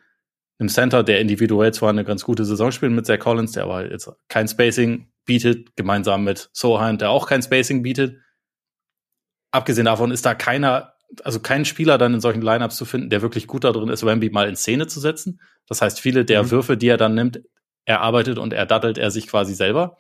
im 0.58 0.70
Center, 0.70 1.04
der 1.04 1.22
individuell 1.22 1.74
zwar 1.74 1.90
eine 1.90 2.04
ganz 2.04 2.24
gute 2.24 2.46
Saison 2.46 2.72
spielt 2.72 2.92
mit 2.92 3.06
Zach 3.06 3.20
Collins, 3.20 3.54
der 3.54 3.64
aber 3.64 3.90
jetzt 3.90 4.12
kein 4.28 4.48
Spacing 4.48 5.08
bietet, 5.26 5.76
gemeinsam 5.76 6.24
mit 6.24 6.50
Sohan, 6.54 6.98
der 6.98 7.12
auch 7.12 7.28
kein 7.28 7.42
Spacing 7.42 7.82
bietet 7.82 8.18
abgesehen 9.52 9.86
davon 9.86 10.12
ist 10.12 10.26
da 10.26 10.36
keiner, 10.36 10.94
also 11.24 11.40
kein 11.40 11.66
Spieler 11.66 11.98
dann 11.98 12.14
in 12.14 12.22
solchen 12.22 12.42
Lineups 12.42 12.76
zu 12.76 12.86
finden, 12.86 13.10
der 13.10 13.22
wirklich 13.22 13.48
gut 13.48 13.64
darin 13.64 13.90
ist, 13.90 14.06
Wemby 14.06 14.30
mal 14.30 14.48
in 14.48 14.56
Szene 14.56 14.88
zu 14.88 15.00
setzen. 15.00 15.42
Das 15.68 15.82
heißt, 15.82 16.00
viele 16.00 16.26
der 16.26 16.44
mhm. 16.44 16.52
Würfe, 16.52 16.78
die 16.78 16.88
er 16.88 16.98
dann 16.98 17.16
nimmt, 17.16 17.42
erarbeitet 17.86 18.38
und 18.38 18.54
erdattelt 18.54 18.98
er 18.98 19.12
sich 19.12 19.28
quasi 19.28 19.56
selber. 19.56 19.98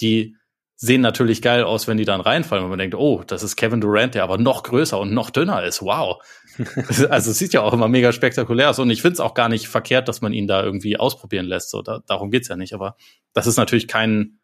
Die 0.00 0.36
sehen 0.82 1.02
natürlich 1.02 1.42
geil 1.42 1.62
aus, 1.62 1.88
wenn 1.88 1.98
die 1.98 2.06
dann 2.06 2.22
reinfallen, 2.22 2.64
und 2.64 2.70
man 2.70 2.78
denkt, 2.78 2.94
oh, 2.94 3.22
das 3.26 3.42
ist 3.42 3.56
Kevin 3.56 3.82
Durant, 3.82 4.14
der 4.14 4.22
aber 4.22 4.38
noch 4.38 4.62
größer 4.62 4.98
und 4.98 5.12
noch 5.12 5.28
dünner 5.28 5.62
ist. 5.62 5.82
Wow. 5.82 6.22
also 7.10 7.30
es 7.30 7.38
sieht 7.38 7.52
ja 7.52 7.60
auch 7.60 7.74
immer 7.74 7.86
mega 7.86 8.12
spektakulär 8.12 8.70
aus 8.70 8.78
und 8.78 8.88
ich 8.88 9.02
finde 9.02 9.12
es 9.12 9.20
auch 9.20 9.34
gar 9.34 9.50
nicht 9.50 9.68
verkehrt, 9.68 10.08
dass 10.08 10.22
man 10.22 10.32
ihn 10.32 10.46
da 10.46 10.64
irgendwie 10.64 10.96
ausprobieren 10.96 11.44
lässt. 11.44 11.68
So, 11.68 11.82
da, 11.82 12.00
darum 12.06 12.30
geht's 12.30 12.48
ja 12.48 12.56
nicht. 12.56 12.72
Aber 12.72 12.96
das 13.34 13.46
ist 13.46 13.58
natürlich 13.58 13.88
kein, 13.88 14.38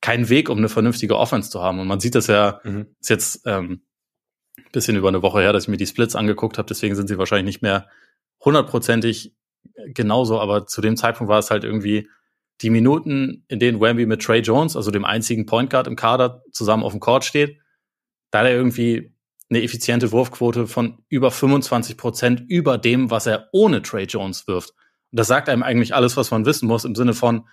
kein 0.00 0.28
Weg, 0.28 0.50
um 0.50 0.58
eine 0.58 0.68
vernünftige 0.68 1.18
Offense 1.18 1.50
zu 1.50 1.60
haben. 1.60 1.80
Und 1.80 1.88
man 1.88 1.98
sieht 1.98 2.14
das 2.14 2.28
ja, 2.28 2.60
mhm. 2.62 2.86
ist 3.00 3.10
jetzt 3.10 3.42
ähm, 3.46 3.82
bisschen 4.70 4.96
über 4.96 5.08
eine 5.08 5.22
Woche 5.22 5.40
her, 5.40 5.52
dass 5.52 5.64
ich 5.64 5.68
mir 5.68 5.78
die 5.78 5.86
Splits 5.86 6.14
angeguckt 6.14 6.58
habe, 6.58 6.68
deswegen 6.68 6.94
sind 6.94 7.08
sie 7.08 7.18
wahrscheinlich 7.18 7.56
nicht 7.56 7.62
mehr 7.62 7.88
hundertprozentig 8.44 9.34
genauso, 9.88 10.40
aber 10.40 10.66
zu 10.66 10.80
dem 10.80 10.96
Zeitpunkt 10.96 11.28
war 11.28 11.40
es 11.40 11.50
halt 11.50 11.64
irgendwie 11.64 12.08
die 12.60 12.70
Minuten, 12.70 13.44
in 13.48 13.58
denen 13.58 13.80
Wemby 13.80 14.06
mit 14.06 14.22
Trey 14.22 14.40
Jones, 14.40 14.76
also 14.76 14.90
dem 14.90 15.04
einzigen 15.04 15.46
Point 15.46 15.70
Guard 15.70 15.86
im 15.86 15.96
Kader, 15.96 16.42
zusammen 16.52 16.84
auf 16.84 16.92
dem 16.92 17.00
Court 17.00 17.24
steht, 17.24 17.58
da 18.30 18.40
hat 18.40 18.46
er 18.46 18.54
irgendwie 18.54 19.12
eine 19.50 19.62
effiziente 19.62 20.12
Wurfquote 20.12 20.66
von 20.66 20.98
über 21.08 21.30
25 21.30 21.96
Prozent 21.96 22.42
über 22.48 22.78
dem, 22.78 23.10
was 23.10 23.26
er 23.26 23.48
ohne 23.52 23.82
Trey 23.82 24.04
Jones 24.04 24.46
wirft. 24.46 24.70
Und 24.70 25.18
das 25.18 25.26
sagt 25.26 25.48
einem 25.48 25.62
eigentlich 25.62 25.94
alles, 25.94 26.16
was 26.16 26.30
man 26.30 26.46
wissen 26.46 26.66
muss, 26.66 26.84
im 26.84 26.94
Sinne 26.94 27.12
von, 27.12 27.46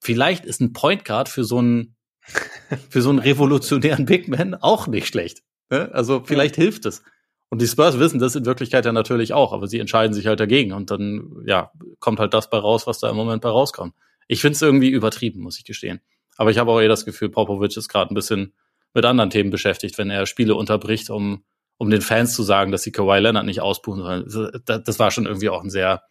vielleicht 0.00 0.44
ist 0.44 0.60
ein 0.60 0.72
Point 0.72 1.04
Guard 1.04 1.28
für 1.28 1.44
so 1.44 1.58
einen, 1.58 1.96
für 2.88 3.02
so 3.02 3.10
einen 3.10 3.20
revolutionären 3.20 4.06
Big 4.06 4.28
Man 4.28 4.54
auch 4.54 4.86
nicht 4.88 5.06
schlecht. 5.06 5.42
Ne? 5.70 5.90
Also 5.92 6.22
vielleicht 6.24 6.56
ja. 6.56 6.64
hilft 6.64 6.86
es. 6.86 7.02
Und 7.48 7.60
die 7.60 7.66
Spurs 7.66 7.98
wissen 7.98 8.20
das 8.20 8.36
in 8.36 8.46
Wirklichkeit 8.46 8.84
ja 8.84 8.92
natürlich 8.92 9.32
auch, 9.32 9.52
aber 9.52 9.66
sie 9.66 9.80
entscheiden 9.80 10.14
sich 10.14 10.26
halt 10.26 10.38
dagegen 10.38 10.72
und 10.72 10.90
dann, 10.90 11.42
ja, 11.46 11.72
kommt 11.98 12.20
halt 12.20 12.32
das 12.32 12.48
bei 12.48 12.58
raus, 12.58 12.86
was 12.86 13.00
da 13.00 13.10
im 13.10 13.16
Moment 13.16 13.42
bei 13.42 13.48
rauskommt. 13.48 13.94
Ich 14.30 14.42
finde 14.42 14.54
es 14.54 14.62
irgendwie 14.62 14.90
übertrieben, 14.90 15.40
muss 15.40 15.58
ich 15.58 15.64
gestehen. 15.64 16.00
Aber 16.36 16.52
ich 16.52 16.58
habe 16.58 16.70
auch 16.70 16.80
eher 16.80 16.88
das 16.88 17.04
Gefühl, 17.04 17.30
Popovic 17.30 17.76
ist 17.76 17.88
gerade 17.88 18.12
ein 18.12 18.14
bisschen 18.14 18.54
mit 18.94 19.04
anderen 19.04 19.28
Themen 19.28 19.50
beschäftigt, 19.50 19.98
wenn 19.98 20.08
er 20.08 20.24
Spiele 20.24 20.54
unterbricht, 20.54 21.10
um, 21.10 21.44
um 21.78 21.90
den 21.90 22.00
Fans 22.00 22.34
zu 22.34 22.44
sagen, 22.44 22.70
dass 22.70 22.84
sie 22.84 22.92
Kawhi 22.92 23.18
Leonard 23.18 23.44
nicht 23.44 23.60
ausbuchen 23.60 24.02
sollen. 24.28 24.62
Das, 24.64 24.98
war 25.00 25.10
schon 25.10 25.26
irgendwie 25.26 25.48
auch 25.48 25.64
ein 25.64 25.70
sehr, 25.70 26.04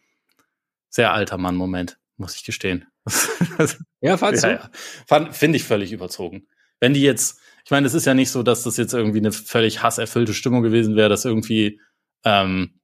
sehr 0.90 1.14
alter 1.14 1.38
Mann-Moment, 1.38 1.98
muss 2.18 2.36
ich 2.36 2.44
gestehen. 2.44 2.84
ja, 4.02 4.18
fandst 4.18 4.44
ja? 4.44 4.68
Ja. 5.08 5.32
Finde 5.32 5.56
ich 5.56 5.64
völlig 5.64 5.90
überzogen. 5.90 6.46
Wenn 6.78 6.92
die 6.92 7.02
jetzt, 7.02 7.40
ich 7.64 7.70
meine, 7.70 7.86
es 7.86 7.94
ist 7.94 8.04
ja 8.04 8.12
nicht 8.12 8.30
so, 8.30 8.42
dass 8.42 8.64
das 8.64 8.76
jetzt 8.76 8.92
irgendwie 8.92 9.20
eine 9.20 9.32
völlig 9.32 9.82
hasserfüllte 9.82 10.34
Stimmung 10.34 10.62
gewesen 10.62 10.94
wäre, 10.94 11.08
dass 11.08 11.24
irgendwie, 11.24 11.80
ähm, 12.24 12.79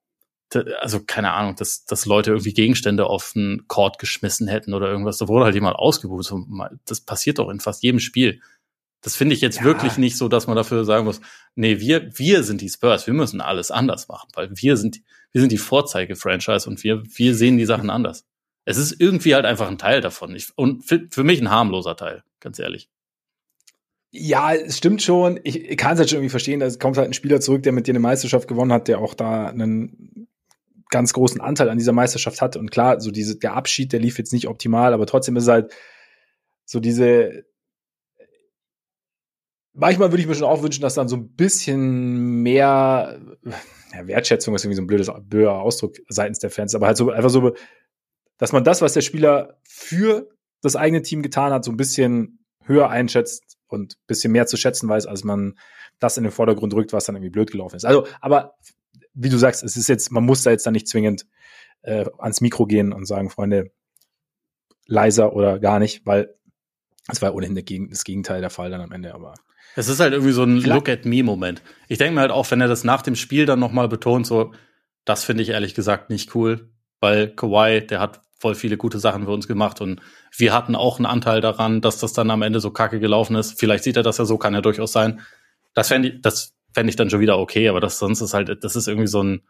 also 0.81 1.01
keine 1.05 1.33
Ahnung, 1.33 1.57
dass, 1.57 1.85
dass 1.85 2.07
Leute 2.07 2.31
irgendwie 2.31 2.55
Gegenstände 2.55 3.07
auf 3.07 3.33
den 3.35 3.65
Court 3.69 3.99
geschmissen 3.99 4.49
hätten 4.49 4.75
oder 4.75 4.89
irgendwas. 4.89 5.19
Da 5.19 5.29
wurde 5.29 5.45
halt 5.45 5.55
jemand 5.55 5.77
ausgebucht. 5.77 6.33
Das 6.85 7.01
passiert 7.01 7.39
doch 7.39 7.49
in 7.49 7.61
fast 7.61 7.83
jedem 7.83 8.01
Spiel. 8.01 8.41
Das 9.03 9.17
finde 9.17 9.35
ich 9.35 9.41
jetzt 9.41 9.59
ja. 9.59 9.65
wirklich 9.65 9.99
nicht 9.99 10.17
so, 10.17 10.29
dass 10.29 10.47
man 10.47 10.57
dafür 10.57 10.85
sagen 10.85 11.05
muss, 11.05 11.21
nee, 11.55 11.79
wir, 11.79 12.11
wir 12.19 12.43
sind 12.43 12.61
die 12.61 12.69
Spurs, 12.69 13.07
wir 13.07 13.15
müssen 13.15 13.41
alles 13.41 13.71
anders 13.71 14.09
machen, 14.09 14.29
weil 14.35 14.51
wir 14.55 14.77
sind, 14.77 15.01
wir 15.33 15.41
sind 15.41 15.53
die 15.53 15.59
Vorzeige-Franchise 15.59 16.69
und 16.69 16.83
wir, 16.83 17.03
wir 17.05 17.35
sehen 17.35 17.57
die 17.57 17.67
Sachen 17.67 17.91
anders. 17.91 18.25
Es 18.65 18.79
ist 18.79 19.01
irgendwie 19.01 19.35
halt 19.35 19.45
einfach 19.45 19.69
ein 19.69 19.79
Teil 19.79 20.01
davon. 20.01 20.35
Ich, 20.35 20.49
und 20.57 20.83
für, 20.83 21.07
für 21.11 21.23
mich 21.23 21.41
ein 21.41 21.51
harmloser 21.51 21.97
Teil, 21.97 22.25
ganz 22.41 22.59
ehrlich. 22.59 22.89
Ja, 24.11 24.55
es 24.55 24.79
stimmt 24.79 25.03
schon. 25.03 25.39
Ich, 25.45 25.61
ich 25.61 25.77
kann 25.77 25.93
es 25.93 25.99
halt 25.99 26.11
schon 26.11 26.19
irgendwie 26.19 26.31
verstehen. 26.31 26.59
Da 26.59 26.69
kommt 26.71 26.97
halt 26.97 27.09
ein 27.09 27.15
Spieler 27.15 27.41
zurück, 27.41 27.63
der 27.63 27.73
mit 27.73 27.87
dir 27.87 27.93
eine 27.93 28.01
Meisterschaft 28.01 28.49
gewonnen 28.49 28.73
hat, 28.73 28.89
der 28.89 28.99
auch 28.99 29.15
da 29.15 29.47
einen 29.47 30.27
ganz 30.91 31.13
großen 31.13 31.41
Anteil 31.41 31.69
an 31.69 31.79
dieser 31.79 31.93
Meisterschaft 31.93 32.41
hat. 32.41 32.57
Und 32.57 32.71
klar, 32.71 33.01
so 33.01 33.11
diese, 33.11 33.37
der 33.37 33.55
Abschied, 33.55 33.93
der 33.93 34.01
lief 34.01 34.19
jetzt 34.19 34.33
nicht 34.33 34.49
optimal, 34.49 34.93
aber 34.93 35.07
trotzdem 35.07 35.37
ist 35.37 35.49
halt 35.49 35.73
so 36.65 36.81
diese, 36.81 37.45
manchmal 39.73 40.11
würde 40.11 40.23
ich 40.23 40.29
mir 40.29 40.35
schon 40.35 40.49
auch 40.49 40.63
wünschen, 40.63 40.83
dass 40.83 40.95
dann 40.95 41.09
so 41.09 41.17
ein 41.17 41.35
bisschen 41.35 42.43
mehr 42.43 43.21
ja, 43.93 44.07
Wertschätzung 44.07 44.55
ist 44.55 44.65
irgendwie 44.65 44.77
so 44.77 44.83
ein 44.83 44.87
blödes, 44.87 45.11
blöder 45.23 45.61
Ausdruck 45.61 45.97
seitens 46.09 46.39
der 46.39 46.51
Fans, 46.51 46.75
aber 46.75 46.87
halt 46.87 46.97
so 46.97 47.11
einfach 47.11 47.31
so, 47.31 47.55
dass 48.39 48.53
man 48.53 48.65
das, 48.65 48.83
was 48.83 48.95
der 48.95 49.01
Spieler 49.01 49.61
für 49.65 50.29
das 50.63 50.77
eigene 50.77 51.03
Team 51.03 51.23
getan 51.23 51.53
hat, 51.53 51.65
so 51.65 51.71
ein 51.71 51.77
bisschen 51.77 52.45
höher 52.65 52.91
einschätzt 52.91 53.57
und 53.69 53.95
ein 53.95 54.07
bisschen 54.07 54.33
mehr 54.33 54.47
zu 54.47 54.57
schätzen 54.57 54.89
weiß, 54.89 55.07
als 55.07 55.25
man 55.25 55.59
das 55.99 56.17
in 56.17 56.25
den 56.25 56.33
Vordergrund 56.33 56.75
rückt, 56.75 56.93
was 56.93 57.05
dann 57.05 57.15
irgendwie 57.15 57.31
blöd 57.31 57.51
gelaufen 57.51 57.77
ist. 57.77 57.85
Also, 57.85 58.07
aber 58.21 58.55
wie 59.17 59.31
du 59.31 59.39
sagst, 59.39 59.65
es 59.65 59.77
ist 59.77 59.89
jetzt, 59.89 60.13
man 60.13 60.25
muss 60.25 60.43
da 60.43 60.51
jetzt 60.51 60.67
dann 60.67 60.75
nicht 60.75 60.87
zwingend 60.87 61.27
äh, 61.83 62.05
ans 62.19 62.41
Mikro 62.41 62.67
gehen 62.67 62.93
und 62.93 63.07
sagen, 63.07 63.31
Freunde, 63.31 63.73
leiser 64.87 65.35
oder 65.35 65.59
gar 65.59 65.79
nicht, 65.79 66.07
weil 66.07 66.35
es 67.09 67.23
war 67.23 67.35
ohnehin 67.35 67.55
das 67.91 68.05
Gegenteil 68.05 68.41
der 68.41 68.51
Fall 68.51 68.71
dann 68.71 68.81
am 68.81 68.93
Ende, 68.93 69.15
aber. 69.15 69.35
Es 69.75 69.89
ist 69.89 70.01
halt 70.01 70.13
irgendwie 70.13 70.33
so 70.33 70.43
ein 70.43 70.59
Look 70.59 70.89
at 70.89 71.05
me 71.05 71.23
Moment. 71.23 71.63
Ich 71.89 71.99
denke 71.99 72.15
mir 72.15 72.21
halt 72.21 72.31
auch, 72.31 72.51
wenn 72.51 72.61
er 72.61 72.69
das 72.69 72.85
nach 72.85 73.03
dem 73.03 73.15
Spiel 73.15 73.47
dann 73.47 73.59
nochmal 73.59 73.89
betont, 73.89 74.27
so, 74.27 74.53
das 75.05 75.25
finde 75.25 75.43
ich 75.43 75.51
ehrlich 75.51 75.75
gesagt 75.75 76.11
nicht 76.11 76.35
cool, 76.35 76.71
weil 77.01 77.29
Kawhi, 77.29 77.87
der 77.87 78.01
hat 78.01 78.23
voll 78.39 78.55
viele 78.55 78.77
gute 78.77 78.99
Sachen 78.99 79.25
für 79.25 79.31
uns 79.31 79.49
gemacht 79.49 79.81
und 79.81 80.01
wir 80.37 80.53
hatten 80.53 80.75
auch 80.75 80.99
einen 80.99 81.07
Anteil 81.07 81.41
daran, 81.41 81.81
dass 81.81 81.99
das 81.99 82.13
dann 82.13 82.31
am 82.31 82.43
Ende 82.43 82.61
so 82.61 82.71
kacke 82.71 83.01
gelaufen 83.01 83.37
ist. 83.37 83.59
Vielleicht 83.59 83.85
sieht 83.85 83.97
er 83.97 84.03
das 84.03 84.19
ja 84.19 84.25
so, 84.25 84.37
kann 84.37 84.55
ja 84.55 84.61
durchaus 84.61 84.93
sein. 84.93 85.21
Das 85.75 85.89
fände 85.89 86.09
ich, 86.09 86.23
das 86.23 86.56
fände 86.77 86.91
ich 86.91 86.97
dann 86.97 87.09
schon 87.09 87.21
wieder 87.21 87.39
okay, 87.39 87.71
aber 87.71 87.81
das 87.81 87.99
sonst 87.99 88.21
ist 88.21 88.35
halt, 88.35 88.63
das 88.63 88.77
ist 88.77 88.87
irgendwie 88.87 89.09
so 89.09 89.23
ein 89.23 89.41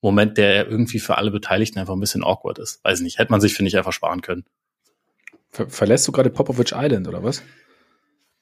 Moment, 0.00 0.36
der 0.36 0.66
irgendwie 0.66 0.98
für 0.98 1.16
alle 1.16 1.30
Beteiligten 1.30 1.78
einfach 1.78 1.94
ein 1.94 2.00
bisschen 2.00 2.24
awkward 2.24 2.58
ist. 2.58 2.80
Weiß 2.82 3.02
nicht, 3.02 3.20
hätte 3.20 3.30
man 3.30 3.40
sich, 3.40 3.54
finde 3.54 3.68
ich, 3.68 3.76
einfach 3.76 3.92
sparen 3.92 4.20
können. 4.20 4.44
Ver 5.52 5.70
verlässt 5.70 6.08
du 6.08 6.12
gerade 6.12 6.28
Popovich 6.28 6.72
Island 6.74 7.06
oder 7.06 7.22
was? 7.22 7.44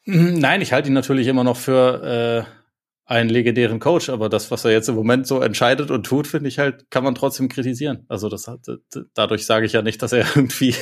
Hm, 0.05 0.38
nein, 0.38 0.62
ich 0.62 0.72
halte 0.72 0.88
ihn 0.88 0.94
natürlich 0.94 1.26
immer 1.26 1.44
noch 1.44 1.59
für 1.59 2.46
äh, 2.48 3.12
einen 3.12 3.29
legendären 3.29 3.79
Coach, 3.79 4.09
aber 4.09 4.31
das, 4.31 4.50
was 4.50 4.64
er 4.64 4.70
jetzt 4.70 4.88
im 4.88 4.94
Moment 4.94 5.26
so 5.26 5.42
entscheidet 5.42 5.90
und 5.90 6.07
tut, 6.07 6.26
finde 6.26 6.48
ich 6.48 6.59
halt, 6.59 6.90
kann 6.90 7.05
man 7.05 7.14
trotzdem 7.14 7.50
kritisieren. 7.50 8.07
Also 8.09 8.31
das 8.31 8.48
hat, 8.48 8.61
dadurch 9.12 9.44
sage 9.44 9.66
ich 9.66 9.74
ja 9.74 9.83
nicht, 9.83 10.00
dass 10.00 10.14
er 10.14 10.24
irgendwie 10.35 10.74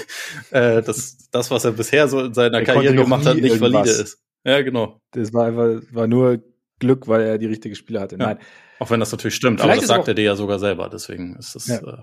äh, 0.52 0.80
das, 0.80 1.28
das, 1.32 1.50
was 1.50 1.64
er 1.64 1.72
bisher 1.72 2.06
so 2.06 2.20
in 2.20 2.34
seiner 2.34 2.58
er 2.58 2.64
Karriere 2.64 2.94
gemacht 2.94 3.26
hat, 3.26 3.34
nicht 3.34 3.46
irgendwas. 3.46 3.72
valide 3.72 3.90
ist. 3.90 4.22
Ja, 4.44 4.62
genau. 4.62 5.00
Das 5.10 5.32
war 5.32 5.46
einfach, 5.46 5.82
war 5.90 6.06
nur 6.06 6.40
Glück, 6.78 7.08
weil 7.08 7.22
er 7.22 7.38
die 7.38 7.46
richtige 7.46 7.74
Spieler 7.74 8.00
hatte. 8.00 8.16
Nein. 8.16 8.38
Auch 8.78 8.90
wenn 8.90 9.00
das 9.00 9.10
natürlich 9.12 9.34
stimmt, 9.34 9.60
Vielleicht 9.60 9.78
aber 9.78 9.80
das 9.80 9.88
sagt 9.88 10.08
er 10.08 10.14
dir 10.14 10.24
ja 10.24 10.36
sogar 10.36 10.58
selber, 10.58 10.88
deswegen 10.88 11.36
ist 11.36 11.54
das, 11.54 11.66
ja. 11.66 11.76
äh, 11.78 12.02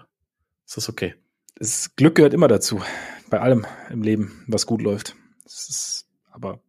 ist 0.65 0.77
das 0.77 0.89
okay. 0.89 1.15
Das 1.57 1.95
Glück 1.95 2.15
gehört 2.15 2.33
immer 2.33 2.47
dazu, 2.47 2.81
bei 3.29 3.39
allem 3.39 3.65
im 3.89 4.01
Leben, 4.01 4.43
was 4.47 4.65
gut 4.65 4.81
läuft. 4.81 5.15
Das 5.43 5.69
ist, 5.69 6.07
aber 6.31 6.59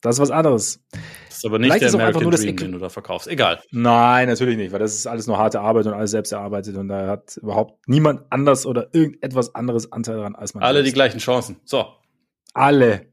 das 0.00 0.16
ist 0.16 0.20
was 0.20 0.30
anderes. 0.30 0.80
Das 1.28 1.38
ist 1.38 1.44
aber 1.44 1.58
nicht 1.58 1.72
Vielleicht 1.72 1.92
der 1.92 2.00
American 2.00 2.22
nur 2.22 2.32
Dream, 2.32 2.56
den 2.56 2.72
du 2.72 2.78
da 2.78 2.88
verkaufst. 2.88 3.26
Egal. 3.26 3.60
Nein, 3.72 4.28
natürlich 4.28 4.56
nicht, 4.56 4.70
weil 4.70 4.78
das 4.78 4.94
ist 4.94 5.06
alles 5.08 5.26
nur 5.26 5.38
harte 5.38 5.60
Arbeit 5.60 5.86
und 5.86 5.94
alles 5.94 6.12
selbst 6.12 6.30
erarbeitet 6.30 6.76
und 6.76 6.88
da 6.88 7.08
hat 7.08 7.36
überhaupt 7.38 7.88
niemand 7.88 8.22
anders 8.30 8.64
oder 8.64 8.88
irgendetwas 8.92 9.54
anderes 9.56 9.90
Anteil 9.90 10.16
daran 10.16 10.36
als 10.36 10.54
man. 10.54 10.62
Alle 10.62 10.78
selbst. 10.78 10.90
die 10.90 10.94
gleichen 10.94 11.18
Chancen. 11.18 11.60
So. 11.64 11.86
Alle. 12.54 13.12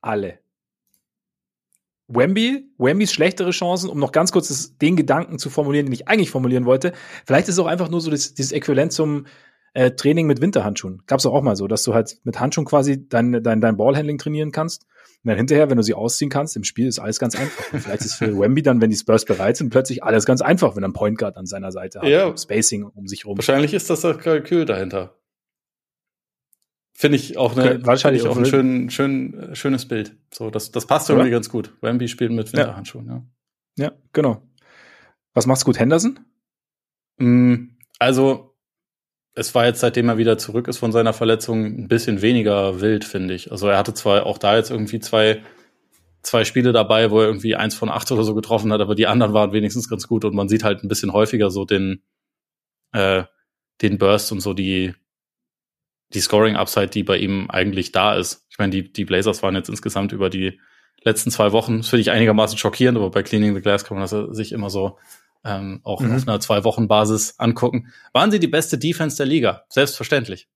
Alle. 0.00 0.38
Wemby, 2.08 2.70
Wembys 2.78 3.12
schlechtere 3.12 3.50
Chancen, 3.50 3.90
um 3.90 3.98
noch 3.98 4.12
ganz 4.12 4.32
kurz 4.32 4.48
das, 4.48 4.76
den 4.78 4.96
Gedanken 4.96 5.38
zu 5.38 5.50
formulieren, 5.50 5.86
den 5.86 5.92
ich 5.92 6.08
eigentlich 6.08 6.30
formulieren 6.30 6.64
wollte. 6.64 6.92
Vielleicht 7.26 7.48
ist 7.48 7.54
es 7.54 7.58
auch 7.58 7.66
einfach 7.66 7.90
nur 7.90 8.00
so 8.00 8.10
das, 8.10 8.34
dieses 8.34 8.52
Äquivalent 8.52 8.92
zum 8.92 9.26
äh, 9.74 9.90
Training 9.90 10.26
mit 10.26 10.40
Winterhandschuhen. 10.40 11.02
Gab's 11.06 11.26
auch, 11.26 11.34
auch 11.34 11.42
mal 11.42 11.56
so, 11.56 11.68
dass 11.68 11.82
du 11.82 11.94
halt 11.94 12.18
mit 12.24 12.40
Handschuhen 12.40 12.66
quasi 12.66 13.08
dein, 13.08 13.42
dein, 13.42 13.60
dein 13.60 13.76
Ballhandling 13.76 14.18
trainieren 14.18 14.52
kannst. 14.52 14.86
Und 15.24 15.28
dann 15.28 15.36
hinterher, 15.36 15.68
wenn 15.68 15.76
du 15.76 15.82
sie 15.82 15.94
ausziehen 15.94 16.30
kannst, 16.30 16.56
im 16.56 16.64
Spiel 16.64 16.86
ist 16.86 16.98
alles 16.98 17.18
ganz 17.18 17.34
einfach. 17.36 17.72
Und 17.72 17.80
vielleicht 17.80 18.02
ist 18.02 18.14
für 18.14 18.38
Wemby 18.38 18.62
dann, 18.62 18.80
wenn 18.80 18.90
die 18.90 18.96
Spurs 18.96 19.24
bereit 19.24 19.56
sind, 19.56 19.70
plötzlich 19.70 20.02
alles 20.02 20.24
ganz 20.24 20.40
einfach, 20.40 20.76
wenn 20.76 20.82
er 20.82 20.86
einen 20.86 20.94
Point 20.94 21.18
Guard 21.18 21.36
an 21.36 21.46
seiner 21.46 21.72
Seite 21.72 22.00
hat. 22.00 22.08
Ja. 22.08 22.34
Spacing 22.36 22.84
um 22.84 23.06
sich 23.06 23.26
rum. 23.26 23.36
Wahrscheinlich 23.36 23.74
ist 23.74 23.90
das 23.90 24.00
das 24.00 24.18
Kalkül 24.18 24.64
dahinter. 24.64 25.14
Finde 27.00 27.14
ich 27.14 27.36
auch, 27.38 27.56
eine, 27.56 27.86
wahrscheinlich 27.86 28.26
auch 28.26 28.36
ein 28.36 28.44
schön, 28.44 28.90
schön, 28.90 29.50
schönes 29.52 29.86
Bild. 29.86 30.16
So, 30.34 30.50
das, 30.50 30.72
das 30.72 30.84
passt 30.84 31.08
irgendwie 31.08 31.30
ganz 31.30 31.48
gut. 31.48 31.72
Wemby 31.80 32.08
spielt 32.08 32.32
mit 32.32 32.52
Winterhandschuhen, 32.52 33.06
ja. 33.06 33.22
ja. 33.76 33.84
Ja, 33.84 33.92
genau. 34.12 34.42
Was 35.32 35.46
macht's 35.46 35.64
gut, 35.64 35.78
Henderson? 35.78 36.18
Mm, 37.18 37.76
also, 38.00 38.56
es 39.34 39.54
war 39.54 39.66
jetzt, 39.66 39.78
seitdem 39.78 40.08
er 40.08 40.18
wieder 40.18 40.38
zurück 40.38 40.66
ist 40.66 40.78
von 40.78 40.90
seiner 40.90 41.12
Verletzung, 41.12 41.66
ein 41.66 41.86
bisschen 41.86 42.20
weniger 42.20 42.80
wild, 42.80 43.04
finde 43.04 43.34
ich. 43.34 43.52
Also 43.52 43.68
er 43.68 43.78
hatte 43.78 43.94
zwar 43.94 44.26
auch 44.26 44.38
da 44.38 44.56
jetzt 44.56 44.72
irgendwie 44.72 44.98
zwei, 44.98 45.44
zwei 46.22 46.44
Spiele 46.44 46.72
dabei, 46.72 47.12
wo 47.12 47.20
er 47.20 47.28
irgendwie 47.28 47.54
eins 47.54 47.76
von 47.76 47.90
acht 47.90 48.10
oder 48.10 48.24
so 48.24 48.34
getroffen 48.34 48.72
hat, 48.72 48.80
aber 48.80 48.96
die 48.96 49.06
anderen 49.06 49.34
waren 49.34 49.52
wenigstens 49.52 49.88
ganz 49.88 50.08
gut 50.08 50.24
und 50.24 50.34
man 50.34 50.48
sieht 50.48 50.64
halt 50.64 50.82
ein 50.82 50.88
bisschen 50.88 51.12
häufiger 51.12 51.52
so 51.52 51.64
den, 51.64 52.02
äh, 52.90 53.22
den 53.82 53.98
Burst 53.98 54.32
und 54.32 54.40
so 54.40 54.52
die, 54.52 54.94
die 56.14 56.20
Scoring-Upside, 56.20 56.88
die 56.88 57.02
bei 57.02 57.18
ihm 57.18 57.50
eigentlich 57.50 57.92
da 57.92 58.14
ist. 58.14 58.46
Ich 58.50 58.58
meine, 58.58 58.70
die, 58.70 58.92
die 58.92 59.04
Blazers 59.04 59.42
waren 59.42 59.54
jetzt 59.54 59.68
insgesamt 59.68 60.12
über 60.12 60.30
die 60.30 60.60
letzten 61.02 61.30
zwei 61.30 61.52
Wochen, 61.52 61.78
das 61.78 61.88
finde 61.88 62.00
ich 62.00 62.10
einigermaßen 62.10 62.58
schockierend, 62.58 62.98
aber 62.98 63.10
bei 63.10 63.22
Cleaning 63.22 63.54
the 63.54 63.60
Glass 63.60 63.84
kann 63.84 63.98
man 63.98 64.06
das 64.06 64.36
sich 64.36 64.52
immer 64.52 64.70
so 64.70 64.98
ähm, 65.44 65.80
auch 65.84 66.00
mhm. 66.00 66.14
auf 66.14 66.28
einer 66.28 66.40
Zwei-Wochen-Basis 66.40 67.34
angucken. 67.38 67.92
Waren 68.12 68.30
sie 68.30 68.40
die 68.40 68.48
beste 68.48 68.78
Defense 68.78 69.16
der 69.16 69.26
Liga? 69.26 69.64
Selbstverständlich. 69.68 70.48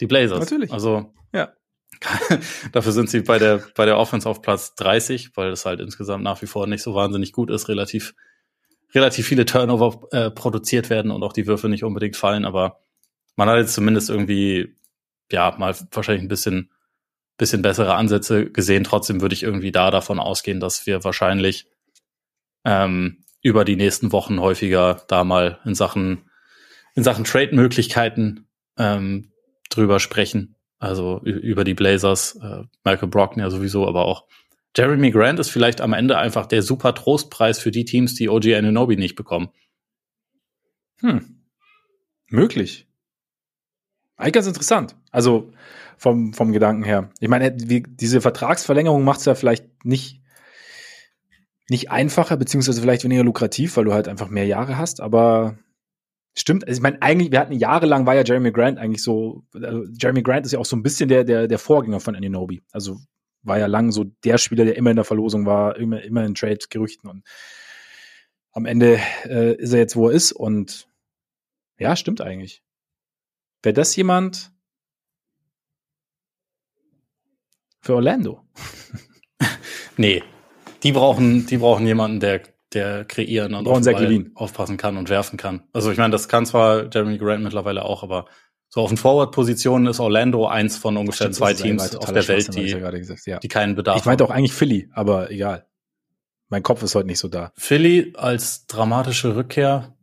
Die 0.00 0.06
Blazers. 0.06 0.40
Natürlich. 0.40 0.72
Also, 0.72 1.12
ja. 1.32 1.52
Dafür 2.72 2.92
sind 2.92 3.08
sie 3.08 3.20
bei 3.20 3.38
der, 3.38 3.62
bei 3.76 3.86
der 3.86 3.98
Offense 3.98 4.28
auf 4.28 4.42
Platz 4.42 4.74
30, 4.74 5.36
weil 5.36 5.50
das 5.50 5.64
halt 5.64 5.80
insgesamt 5.80 6.24
nach 6.24 6.42
wie 6.42 6.46
vor 6.46 6.66
nicht 6.66 6.82
so 6.82 6.94
wahnsinnig 6.94 7.32
gut 7.32 7.50
ist, 7.50 7.68
relativ, 7.68 8.14
relativ 8.94 9.26
viele 9.26 9.44
Turnover 9.44 10.08
äh, 10.10 10.30
produziert 10.30 10.90
werden 10.90 11.10
und 11.10 11.22
auch 11.22 11.32
die 11.32 11.46
Würfe 11.46 11.68
nicht 11.68 11.84
unbedingt 11.84 12.16
fallen, 12.16 12.44
aber 12.44 12.80
man 13.36 13.48
hat 13.48 13.58
jetzt 13.58 13.74
zumindest 13.74 14.10
irgendwie 14.10 14.76
ja, 15.34 15.54
mal 15.58 15.76
wahrscheinlich 15.92 16.24
ein 16.24 16.28
bisschen, 16.28 16.70
bisschen 17.36 17.62
bessere 17.62 17.94
Ansätze 17.94 18.50
gesehen. 18.50 18.84
Trotzdem 18.84 19.20
würde 19.20 19.34
ich 19.34 19.42
irgendwie 19.42 19.72
da 19.72 19.90
davon 19.90 20.18
ausgehen, 20.18 20.60
dass 20.60 20.86
wir 20.86 21.04
wahrscheinlich 21.04 21.66
ähm, 22.64 23.24
über 23.42 23.64
die 23.64 23.76
nächsten 23.76 24.12
Wochen 24.12 24.40
häufiger 24.40 25.02
da 25.08 25.24
mal 25.24 25.60
in 25.64 25.74
Sachen, 25.74 26.30
in 26.94 27.04
Sachen 27.04 27.24
Trade-Möglichkeiten 27.24 28.46
ähm, 28.78 29.32
drüber 29.68 30.00
sprechen. 30.00 30.56
Also 30.78 31.20
über 31.22 31.64
die 31.64 31.74
Blazers, 31.74 32.36
äh, 32.36 32.62
Michael 32.84 33.08
Brockton 33.08 33.40
ja 33.40 33.50
sowieso, 33.50 33.86
aber 33.86 34.06
auch 34.06 34.26
Jeremy 34.76 35.10
Grant 35.10 35.38
ist 35.38 35.50
vielleicht 35.50 35.80
am 35.80 35.92
Ende 35.92 36.18
einfach 36.18 36.46
der 36.46 36.62
super 36.62 36.94
Trostpreis 36.94 37.58
für 37.58 37.70
die 37.70 37.84
Teams, 37.84 38.14
die 38.14 38.28
OG 38.28 38.54
Ananobi 38.54 38.96
nicht 38.96 39.14
bekommen. 39.14 39.50
Hm. 41.00 41.42
Möglich. 42.28 42.88
Eigentlich 44.16 44.32
ganz 44.34 44.46
interessant. 44.46 44.96
Also 45.10 45.52
vom, 45.96 46.32
vom 46.32 46.52
Gedanken 46.52 46.84
her. 46.84 47.10
Ich 47.20 47.28
meine, 47.28 47.54
wie, 47.56 47.82
diese 47.82 48.20
Vertragsverlängerung 48.20 49.04
macht 49.04 49.20
es 49.20 49.26
ja 49.26 49.34
vielleicht 49.34 49.84
nicht, 49.84 50.22
nicht 51.68 51.90
einfacher, 51.90 52.36
beziehungsweise 52.36 52.80
vielleicht 52.80 53.04
weniger 53.04 53.24
lukrativ, 53.24 53.76
weil 53.76 53.84
du 53.84 53.92
halt 53.92 54.08
einfach 54.08 54.28
mehr 54.28 54.46
Jahre 54.46 54.76
hast, 54.76 55.00
aber 55.00 55.58
stimmt. 56.36 56.66
Also 56.66 56.78
ich 56.78 56.82
meine, 56.82 57.00
eigentlich, 57.00 57.32
wir 57.32 57.40
hatten 57.40 57.54
jahrelang 57.54 58.06
war 58.06 58.14
ja 58.14 58.22
Jeremy 58.24 58.52
Grant 58.52 58.78
eigentlich 58.78 59.02
so, 59.02 59.44
also 59.54 59.84
Jeremy 59.98 60.22
Grant 60.22 60.46
ist 60.46 60.52
ja 60.52 60.58
auch 60.58 60.66
so 60.66 60.76
ein 60.76 60.82
bisschen 60.82 61.08
der, 61.08 61.24
der, 61.24 61.48
der 61.48 61.58
Vorgänger 61.58 62.00
von 62.00 62.16
Ananobi. 62.16 62.62
Also 62.72 62.98
war 63.42 63.58
ja 63.58 63.66
lang 63.66 63.92
so 63.92 64.04
der 64.24 64.38
Spieler, 64.38 64.64
der 64.64 64.76
immer 64.76 64.90
in 64.90 64.96
der 64.96 65.04
Verlosung 65.04 65.46
war, 65.46 65.76
immer, 65.76 66.02
immer 66.02 66.24
in 66.24 66.34
Trade-Gerüchten 66.34 67.08
und 67.08 67.24
am 68.52 68.66
Ende 68.66 69.00
äh, 69.24 69.54
ist 69.54 69.72
er 69.72 69.80
jetzt, 69.80 69.96
wo 69.96 70.08
er 70.08 70.14
ist 70.14 70.32
und 70.32 70.88
ja, 71.78 71.96
stimmt 71.96 72.20
eigentlich. 72.20 72.62
Wäre 73.64 73.72
das 73.72 73.96
jemand 73.96 74.52
für 77.80 77.94
Orlando? 77.94 78.42
nee. 79.96 80.22
Die 80.82 80.92
brauchen, 80.92 81.46
die 81.46 81.56
brauchen 81.56 81.86
jemanden, 81.86 82.20
der, 82.20 82.42
der 82.74 83.06
kreieren 83.06 83.54
und 83.54 83.66
auf 83.66 83.86
aufpassen 84.34 84.76
kann 84.76 84.98
und 84.98 85.08
werfen 85.08 85.38
kann. 85.38 85.62
Also 85.72 85.90
ich 85.90 85.96
meine, 85.96 86.12
das 86.12 86.28
kann 86.28 86.44
zwar 86.44 86.90
Jeremy 86.92 87.16
Grant 87.16 87.42
mittlerweile 87.42 87.86
auch, 87.86 88.02
aber 88.02 88.26
so 88.68 88.82
auf 88.82 88.90
den 88.90 88.98
Forward-Positionen 88.98 89.86
ist 89.86 89.98
Orlando 89.98 90.46
eins 90.46 90.76
von 90.76 90.98
ungefähr 90.98 91.26
Stimmt, 91.26 91.36
zwei 91.36 91.54
Teams 91.54 91.96
auf 91.96 92.12
der 92.12 92.28
Welt, 92.28 92.54
die, 92.54 92.66
ja 92.66 92.90
gesagt, 92.90 93.26
ja. 93.26 93.38
die 93.38 93.48
keinen 93.48 93.76
Bedarf 93.76 93.94
haben. 93.94 94.00
Ich 94.00 94.06
meinte 94.06 94.24
auch 94.24 94.30
eigentlich 94.30 94.52
Philly, 94.52 94.90
aber 94.92 95.30
egal. 95.30 95.66
Mein 96.48 96.62
Kopf 96.62 96.82
ist 96.82 96.94
heute 96.94 97.06
nicht 97.06 97.18
so 97.18 97.28
da. 97.28 97.52
Philly 97.56 98.12
als 98.16 98.66
dramatische 98.66 99.36
Rückkehr 99.36 99.96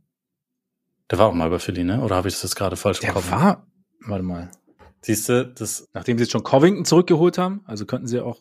der 1.12 1.20
war 1.20 1.28
auch 1.28 1.34
mal 1.34 1.50
bei 1.50 1.60
Philly, 1.60 1.84
ne? 1.84 2.02
Oder 2.02 2.16
habe 2.16 2.30
ich 2.30 2.36
das 2.36 2.44
jetzt 2.44 2.56
gerade 2.56 2.78
falsch 2.78 3.00
Der 3.02 3.14
war, 3.14 3.68
warte 4.06 4.24
mal. 4.24 4.50
Siehst 5.02 5.28
du, 5.28 5.46
das. 5.46 5.90
Nachdem 5.94 6.18
sie 6.18 6.24
jetzt 6.24 6.32
schon 6.32 6.44
Covington 6.44 6.86
zurückgeholt 6.86 7.38
haben, 7.38 7.62
also 7.66 7.86
könnten 7.86 8.08
sie 8.08 8.22
auch. 8.22 8.40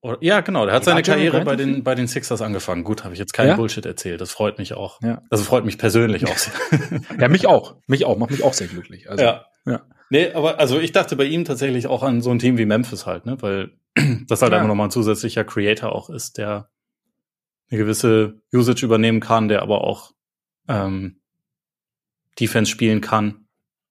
Oder, 0.00 0.16
ja, 0.22 0.40
genau. 0.40 0.64
Der 0.64 0.74
hat 0.74 0.84
seine 0.84 1.02
Karriere 1.02 1.44
bei 1.44 1.56
den, 1.56 1.84
bei 1.84 1.94
den 1.94 2.08
Sixers 2.08 2.40
angefangen. 2.40 2.84
Gut, 2.84 3.04
habe 3.04 3.12
ich 3.12 3.18
jetzt 3.18 3.34
keinen 3.34 3.48
ja? 3.48 3.56
Bullshit 3.56 3.84
erzählt. 3.84 4.20
Das 4.22 4.30
freut 4.30 4.56
mich 4.56 4.72
auch. 4.72 5.02
Ja. 5.02 5.22
Also 5.28 5.44
freut 5.44 5.66
mich 5.66 5.76
persönlich 5.76 6.26
auch 6.26 6.38
sehr. 6.38 6.54
ja, 7.20 7.28
mich 7.28 7.46
auch. 7.46 7.76
Mich 7.86 8.06
auch. 8.06 8.16
Macht 8.16 8.30
mich 8.30 8.42
auch 8.42 8.54
sehr 8.54 8.68
glücklich. 8.68 9.10
Also, 9.10 9.22
ja. 9.22 9.44
ja. 9.66 9.82
Nee, 10.08 10.32
aber 10.32 10.58
also 10.58 10.80
ich 10.80 10.92
dachte 10.92 11.16
bei 11.16 11.24
ihm 11.24 11.44
tatsächlich 11.44 11.86
auch 11.86 12.02
an 12.02 12.22
so 12.22 12.30
ein 12.30 12.38
Team 12.38 12.56
wie 12.56 12.64
Memphis 12.64 13.04
halt, 13.04 13.26
ne? 13.26 13.36
Weil 13.42 13.72
das 14.26 14.40
halt 14.40 14.52
ja. 14.52 14.58
einfach 14.58 14.68
nochmal 14.68 14.88
ein 14.88 14.92
zusätzlicher 14.92 15.44
Creator 15.44 15.92
auch 15.92 16.08
ist, 16.08 16.38
der 16.38 16.70
eine 17.70 17.78
gewisse 17.78 18.40
Usage 18.54 18.86
übernehmen 18.86 19.20
kann, 19.20 19.48
der 19.48 19.60
aber 19.60 19.84
auch 19.84 20.12
ähm, 20.66 21.19
Defense 22.38 22.70
spielen 22.70 23.00
kann, 23.00 23.46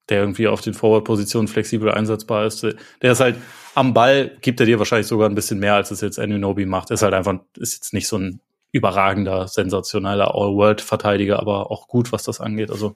der 0.09 0.21
irgendwie 0.21 0.47
auf 0.47 0.61
den 0.61 0.73
Forward-Positionen 0.73 1.47
flexibel 1.47 1.91
einsetzbar 1.91 2.45
ist. 2.45 2.63
Der 3.01 3.11
ist 3.11 3.19
halt 3.19 3.35
am 3.75 3.93
Ball, 3.93 4.37
gibt 4.41 4.59
er 4.59 4.65
dir 4.65 4.79
wahrscheinlich 4.79 5.07
sogar 5.07 5.29
ein 5.29 5.35
bisschen 5.35 5.59
mehr, 5.59 5.75
als 5.75 5.91
es 5.91 6.01
jetzt 6.01 6.19
Anunobi 6.19 6.65
macht. 6.65 6.91
Ist 6.91 7.03
halt 7.03 7.13
einfach, 7.13 7.39
ist 7.57 7.73
jetzt 7.73 7.93
nicht 7.93 8.07
so 8.07 8.17
ein 8.17 8.41
überragender, 8.71 9.47
sensationeller 9.47 10.35
All-World-Verteidiger, 10.35 11.39
aber 11.39 11.71
auch 11.71 11.87
gut, 11.87 12.11
was 12.11 12.23
das 12.23 12.39
angeht. 12.39 12.71
Also 12.71 12.95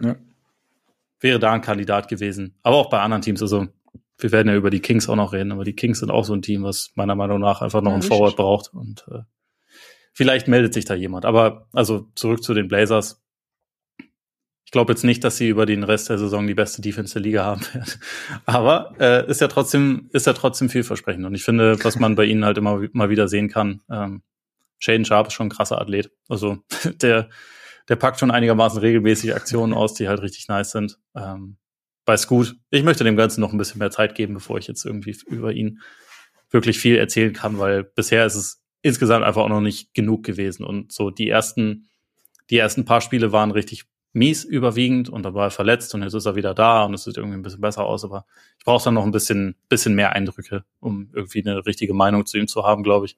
ja. 0.00 0.16
wäre 1.20 1.38
da 1.38 1.52
ein 1.52 1.62
Kandidat 1.62 2.08
gewesen. 2.08 2.54
Aber 2.62 2.76
auch 2.76 2.90
bei 2.90 3.00
anderen 3.00 3.22
Teams. 3.22 3.40
Also 3.42 3.68
wir 4.18 4.32
werden 4.32 4.48
ja 4.48 4.54
über 4.54 4.70
die 4.70 4.80
Kings 4.80 5.08
auch 5.08 5.16
noch 5.16 5.32
reden, 5.32 5.52
aber 5.52 5.64
die 5.64 5.74
Kings 5.74 6.00
sind 6.00 6.10
auch 6.10 6.24
so 6.24 6.34
ein 6.34 6.42
Team, 6.42 6.62
was 6.62 6.90
meiner 6.94 7.14
Meinung 7.14 7.40
nach 7.40 7.62
einfach 7.62 7.80
noch 7.80 7.90
ja, 7.90 7.94
einen 7.94 8.02
Forward 8.02 8.36
braucht. 8.36 8.72
Und 8.74 9.06
äh, 9.10 9.20
vielleicht 10.12 10.48
meldet 10.48 10.74
sich 10.74 10.84
da 10.84 10.94
jemand. 10.94 11.24
Aber 11.24 11.66
also 11.72 12.08
zurück 12.14 12.42
zu 12.42 12.54
den 12.54 12.68
Blazers. 12.68 13.22
Ich 14.70 14.72
glaube 14.72 14.92
jetzt 14.92 15.02
nicht, 15.02 15.24
dass 15.24 15.36
sie 15.36 15.48
über 15.48 15.66
den 15.66 15.82
Rest 15.82 16.10
der 16.10 16.18
Saison 16.18 16.46
die 16.46 16.54
beste 16.54 16.80
Defense 16.80 17.14
der 17.14 17.22
Liga 17.22 17.44
haben 17.44 17.62
werden. 17.74 17.92
Aber 18.46 18.94
äh, 19.00 19.28
ist 19.28 19.40
ja 19.40 19.48
trotzdem, 19.48 20.08
ist 20.12 20.28
ja 20.28 20.32
trotzdem 20.32 20.68
vielversprechend. 20.68 21.26
Und 21.26 21.34
ich 21.34 21.42
finde, 21.42 21.76
was 21.82 21.98
man 21.98 22.14
bei 22.14 22.26
ihnen 22.26 22.44
halt 22.44 22.56
immer 22.56 22.80
mal 22.92 23.10
wieder 23.10 23.26
sehen 23.26 23.48
kann, 23.48 23.82
ähm, 23.90 24.22
Shaden 24.78 25.04
Sharp 25.04 25.26
ist 25.26 25.32
schon 25.32 25.48
ein 25.48 25.50
krasser 25.50 25.80
Athlet. 25.80 26.12
Also 26.28 26.58
der, 27.02 27.30
der 27.88 27.96
packt 27.96 28.20
schon 28.20 28.30
einigermaßen 28.30 28.78
regelmäßig 28.78 29.34
Aktionen 29.34 29.72
aus, 29.72 29.94
die 29.94 30.06
halt 30.06 30.22
richtig 30.22 30.46
nice 30.46 30.70
sind. 30.70 31.00
Ähm, 31.16 31.56
weiß 32.06 32.28
gut. 32.28 32.54
Ich 32.70 32.84
möchte 32.84 33.02
dem 33.02 33.16
Ganzen 33.16 33.40
noch 33.40 33.50
ein 33.50 33.58
bisschen 33.58 33.80
mehr 33.80 33.90
Zeit 33.90 34.14
geben, 34.14 34.34
bevor 34.34 34.58
ich 34.58 34.68
jetzt 34.68 34.84
irgendwie 34.84 35.16
über 35.26 35.52
ihn 35.52 35.80
wirklich 36.48 36.78
viel 36.78 36.94
erzählen 36.94 37.32
kann, 37.32 37.58
weil 37.58 37.82
bisher 37.82 38.24
ist 38.24 38.36
es 38.36 38.62
insgesamt 38.82 39.24
einfach 39.24 39.42
auch 39.42 39.48
noch 39.48 39.60
nicht 39.60 39.94
genug 39.94 40.24
gewesen. 40.24 40.62
Und 40.62 40.92
so 40.92 41.10
die 41.10 41.28
ersten, 41.28 41.88
die 42.50 42.58
ersten 42.58 42.84
paar 42.84 43.00
Spiele 43.00 43.32
waren 43.32 43.50
richtig 43.50 43.89
mies 44.12 44.44
überwiegend 44.44 45.08
und 45.08 45.24
er 45.24 45.50
verletzt 45.50 45.94
und 45.94 46.02
jetzt 46.02 46.14
ist 46.14 46.26
er 46.26 46.34
wieder 46.34 46.54
da 46.54 46.84
und 46.84 46.94
es 46.94 47.04
sieht 47.04 47.16
irgendwie 47.16 47.36
ein 47.36 47.42
bisschen 47.42 47.60
besser 47.60 47.84
aus, 47.84 48.04
aber 48.04 48.26
ich 48.58 48.64
brauche 48.64 48.84
dann 48.84 48.94
noch 48.94 49.04
ein 49.04 49.12
bisschen, 49.12 49.56
bisschen 49.68 49.94
mehr 49.94 50.12
Eindrücke, 50.12 50.64
um 50.80 51.10
irgendwie 51.12 51.46
eine 51.46 51.64
richtige 51.64 51.94
Meinung 51.94 52.26
zu 52.26 52.38
ihm 52.38 52.48
zu 52.48 52.64
haben, 52.64 52.82
glaube 52.82 53.06
ich. 53.06 53.16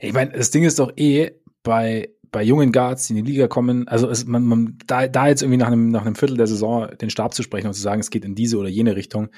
Ich 0.00 0.12
meine, 0.12 0.32
das 0.32 0.50
Ding 0.50 0.64
ist 0.64 0.78
doch 0.78 0.92
eh 0.96 1.32
bei, 1.62 2.10
bei 2.32 2.42
jungen 2.42 2.72
Guards, 2.72 3.06
die 3.06 3.16
in 3.16 3.24
die 3.24 3.30
Liga 3.32 3.46
kommen, 3.46 3.86
also 3.86 4.08
es, 4.08 4.26
man, 4.26 4.44
man, 4.44 4.78
da, 4.86 5.06
da 5.06 5.28
jetzt 5.28 5.42
irgendwie 5.42 5.58
nach 5.58 5.68
einem, 5.68 5.90
nach 5.90 6.04
einem 6.04 6.16
Viertel 6.16 6.36
der 6.36 6.46
Saison 6.48 6.88
den 7.00 7.10
Stab 7.10 7.34
zu 7.34 7.42
sprechen 7.42 7.68
und 7.68 7.74
zu 7.74 7.82
sagen, 7.82 8.00
es 8.00 8.10
geht 8.10 8.24
in 8.24 8.34
diese 8.34 8.58
oder 8.58 8.68
jene 8.68 8.96
Richtung, 8.96 9.28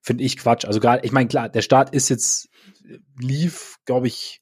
finde 0.00 0.24
ich 0.24 0.38
Quatsch. 0.38 0.64
Also 0.64 0.80
gerade, 0.80 1.04
ich 1.04 1.12
meine, 1.12 1.28
klar, 1.28 1.48
der 1.48 1.62
Start 1.62 1.94
ist 1.94 2.08
jetzt, 2.08 2.48
lief, 3.18 3.78
glaube 3.84 4.06
ich, 4.06 4.41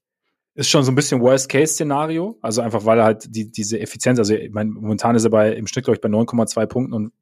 ist 0.61 0.69
schon 0.69 0.85
so 0.85 0.93
ein 0.93 0.95
bisschen 0.95 1.21
Worst-Case-Szenario. 1.21 2.39
Also 2.43 2.61
einfach, 2.61 2.85
weil 2.85 2.99
er 2.99 3.05
halt 3.05 3.35
die, 3.35 3.51
diese 3.51 3.81
Effizienz, 3.81 4.19
also 4.19 4.35
ich 4.35 4.53
meine, 4.53 4.71
momentan 4.71 5.17
ist 5.17 5.25
er 5.25 5.31
bei, 5.31 5.53
im 5.53 5.67
Schnitt, 5.67 5.87
glaube 5.87 5.97
ich, 5.97 6.01
bei 6.01 6.09
9,2 6.09 6.67
Punkten 6.67 6.93
und 6.93 7.13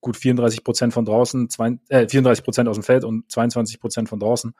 gut 0.00 0.16
34 0.16 0.62
Prozent 0.62 0.94
von 0.94 1.04
draußen, 1.04 1.50
zwei, 1.50 1.78
äh, 1.88 2.08
34 2.08 2.44
Prozent 2.44 2.68
aus 2.68 2.76
dem 2.76 2.84
Feld 2.84 3.02
und 3.02 3.30
22 3.30 3.80
Prozent 3.80 4.08
von 4.08 4.20
draußen. 4.20 4.54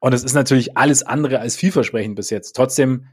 Und 0.00 0.14
es 0.14 0.24
ist 0.24 0.32
natürlich 0.32 0.76
alles 0.78 1.02
andere 1.02 1.38
als 1.38 1.54
vielversprechend 1.54 2.16
bis 2.16 2.30
jetzt. 2.30 2.56
Trotzdem, 2.56 3.06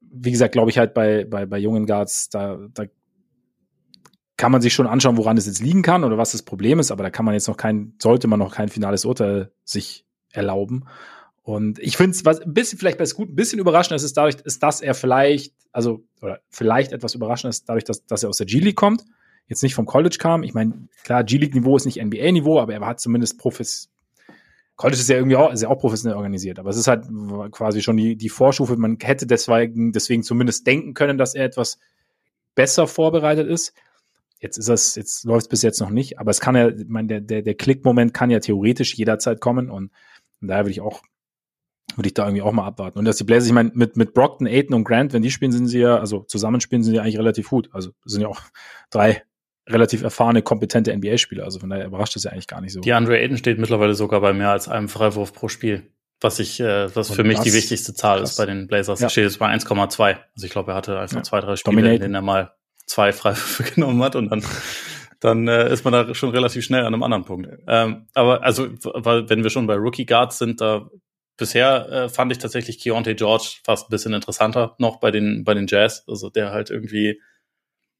wie 0.00 0.32
gesagt, 0.32 0.52
glaube 0.52 0.70
ich 0.70 0.78
halt 0.78 0.92
bei, 0.92 1.24
bei, 1.24 1.46
bei 1.46 1.58
jungen 1.58 1.86
Guards, 1.86 2.30
da, 2.30 2.58
da 2.74 2.84
kann 4.36 4.50
man 4.50 4.60
sich 4.60 4.74
schon 4.74 4.88
anschauen, 4.88 5.16
woran 5.16 5.36
es 5.36 5.46
jetzt 5.46 5.62
liegen 5.62 5.82
kann 5.82 6.02
oder 6.02 6.18
was 6.18 6.32
das 6.32 6.42
Problem 6.42 6.80
ist, 6.80 6.90
aber 6.90 7.04
da 7.04 7.10
kann 7.10 7.24
man 7.24 7.34
jetzt 7.34 7.46
noch 7.46 7.56
kein, 7.56 7.94
sollte 8.02 8.26
man 8.26 8.40
noch 8.40 8.52
kein 8.52 8.68
finales 8.68 9.04
Urteil 9.04 9.52
sich 9.64 10.04
erlauben. 10.30 10.84
Und 11.42 11.80
ich 11.80 11.96
finde 11.96 12.12
es 12.12 12.24
was 12.24 12.40
ein 12.40 12.54
bisschen 12.54 12.78
vielleicht 12.78 12.98
bei 12.98 13.06
Scoot 13.06 13.30
ein 13.30 13.34
bisschen 13.34 13.58
überraschend 13.58 13.96
ist, 13.96 14.04
ist 14.04 14.16
dadurch, 14.16 14.36
ist, 14.44 14.62
dass 14.62 14.80
er 14.80 14.94
vielleicht, 14.94 15.52
also 15.72 16.04
oder 16.20 16.40
vielleicht 16.50 16.92
etwas 16.92 17.14
überraschend 17.14 17.52
ist, 17.52 17.68
dadurch, 17.68 17.84
dass, 17.84 18.06
dass 18.06 18.22
er 18.22 18.28
aus 18.28 18.36
der 18.36 18.46
G-League 18.46 18.76
kommt, 18.76 19.04
jetzt 19.48 19.62
nicht 19.62 19.74
vom 19.74 19.86
College 19.86 20.16
kam. 20.20 20.44
Ich 20.44 20.54
meine, 20.54 20.88
klar, 21.02 21.24
G-League-Niveau 21.24 21.76
ist 21.76 21.84
nicht 21.84 22.02
NBA-Niveau, 22.02 22.60
aber 22.60 22.74
er 22.74 22.86
hat 22.86 23.00
zumindest 23.00 23.38
Profis. 23.38 23.90
College 24.76 25.00
ist 25.00 25.08
ja 25.08 25.16
irgendwie 25.16 25.36
auch, 25.36 25.52
ist 25.52 25.62
ja 25.62 25.68
auch 25.68 25.78
professionell 25.78 26.16
organisiert, 26.16 26.58
aber 26.58 26.70
es 26.70 26.76
ist 26.76 26.88
halt 26.88 27.06
quasi 27.50 27.82
schon 27.82 27.96
die, 27.96 28.16
die 28.16 28.28
Vorstufe. 28.28 28.76
Man 28.76 28.98
hätte 29.00 29.26
deswegen, 29.26 29.92
deswegen 29.92 30.22
zumindest 30.22 30.66
denken 30.66 30.94
können, 30.94 31.18
dass 31.18 31.34
er 31.34 31.44
etwas 31.44 31.78
besser 32.54 32.86
vorbereitet 32.86 33.48
ist. 33.48 33.74
Jetzt 34.40 34.58
ist 34.58 34.68
das, 34.68 34.94
jetzt 34.94 35.24
läuft 35.24 35.42
es 35.42 35.48
bis 35.48 35.62
jetzt 35.62 35.80
noch 35.80 35.90
nicht, 35.90 36.18
aber 36.18 36.30
es 36.30 36.40
kann 36.40 36.56
ja, 36.56 36.68
ich 36.68 36.88
meine, 36.88 37.08
der, 37.08 37.20
der, 37.20 37.42
der 37.42 37.54
Klickmoment 37.54 38.12
kann 38.12 38.30
ja 38.30 38.40
theoretisch 38.40 38.94
jederzeit 38.94 39.40
kommen 39.40 39.70
und, 39.70 39.92
und 40.40 40.48
daher 40.48 40.64
würde 40.64 40.72
ich 40.72 40.80
auch 40.80 41.02
würde 41.96 42.06
ich 42.06 42.14
da 42.14 42.24
irgendwie 42.24 42.42
auch 42.42 42.52
mal 42.52 42.66
abwarten. 42.66 42.98
Und 42.98 43.04
dass 43.04 43.16
die 43.16 43.24
Blazers, 43.24 43.46
ich 43.46 43.52
meine, 43.52 43.70
mit, 43.74 43.96
mit 43.96 44.14
Brockton, 44.14 44.46
Aiton 44.46 44.74
und 44.74 44.84
Grant, 44.84 45.12
wenn 45.12 45.22
die 45.22 45.30
spielen, 45.30 45.52
sind 45.52 45.66
sie 45.66 45.80
ja, 45.80 45.98
also 45.98 46.20
zusammenspielen, 46.20 46.82
sind 46.82 46.94
sie 46.94 47.00
eigentlich 47.00 47.18
relativ 47.18 47.50
gut. 47.50 47.68
Also 47.72 47.90
sind 48.04 48.22
ja 48.22 48.28
auch 48.28 48.40
drei 48.90 49.22
relativ 49.68 50.02
erfahrene, 50.02 50.42
kompetente 50.42 50.94
NBA-Spieler. 50.96 51.44
Also 51.44 51.60
von 51.60 51.70
daher 51.70 51.86
überrascht 51.86 52.16
das 52.16 52.24
ja 52.24 52.32
eigentlich 52.32 52.48
gar 52.48 52.60
nicht 52.60 52.72
so. 52.72 52.80
Die 52.80 52.92
Andre 52.92 53.18
Aiton 53.18 53.36
steht 53.36 53.58
mittlerweile 53.58 53.94
sogar 53.94 54.20
bei 54.20 54.32
mehr 54.32 54.50
als 54.50 54.68
einem 54.68 54.88
Freiwurf 54.88 55.32
pro 55.32 55.48
Spiel. 55.48 55.90
Was 56.20 56.38
ich, 56.38 56.60
äh, 56.60 56.94
was 56.94 57.10
und 57.10 57.16
für 57.16 57.24
mich 57.24 57.40
die 57.40 57.52
wichtigste 57.52 57.94
Zahl 57.94 58.20
krass. 58.20 58.30
ist 58.30 58.36
bei 58.36 58.46
den 58.46 58.68
Blazers. 58.68 59.00
Ja. 59.00 59.08
Steht 59.08 59.24
jetzt 59.24 59.38
bei 59.38 59.52
1,2. 59.52 60.02
Also 60.34 60.46
ich 60.46 60.50
glaube, 60.50 60.72
er 60.72 60.76
hatte 60.76 60.98
einfach 60.98 61.16
ja. 61.16 61.22
zwei, 61.22 61.40
drei 61.40 61.56
Spiele, 61.56 61.76
Dominaten. 61.76 61.96
in 61.96 62.02
denen 62.02 62.14
er 62.14 62.22
mal 62.22 62.52
zwei 62.86 63.12
Freiwürfe 63.12 63.62
genommen 63.74 64.02
hat 64.02 64.16
und 64.16 64.30
dann 64.30 64.42
dann 65.22 65.46
äh, 65.46 65.72
ist 65.72 65.84
man 65.84 65.92
da 65.92 66.14
schon 66.14 66.30
relativ 66.30 66.64
schnell 66.64 66.80
an 66.80 66.94
einem 66.94 67.02
anderen 67.04 67.24
Punkt. 67.24 67.48
Ähm, 67.68 68.06
aber 68.12 68.42
also, 68.42 68.68
weil, 68.82 69.28
wenn 69.30 69.44
wir 69.44 69.50
schon 69.50 69.68
bei 69.68 69.76
Rookie 69.76 70.04
Guards 70.04 70.38
sind, 70.38 70.60
da 70.60 70.88
bisher 71.36 71.88
äh, 71.88 72.08
fand 72.08 72.32
ich 72.32 72.38
tatsächlich 72.38 72.78
Keontae 72.78 73.14
George 73.14 73.56
fast 73.64 73.86
ein 73.86 73.90
bisschen 73.90 74.12
interessanter 74.12 74.74
noch 74.78 75.00
bei 75.00 75.10
den, 75.10 75.44
bei 75.44 75.54
den 75.54 75.66
Jazz. 75.66 76.04
Also 76.06 76.30
der 76.30 76.50
halt 76.50 76.70
irgendwie, 76.70 77.20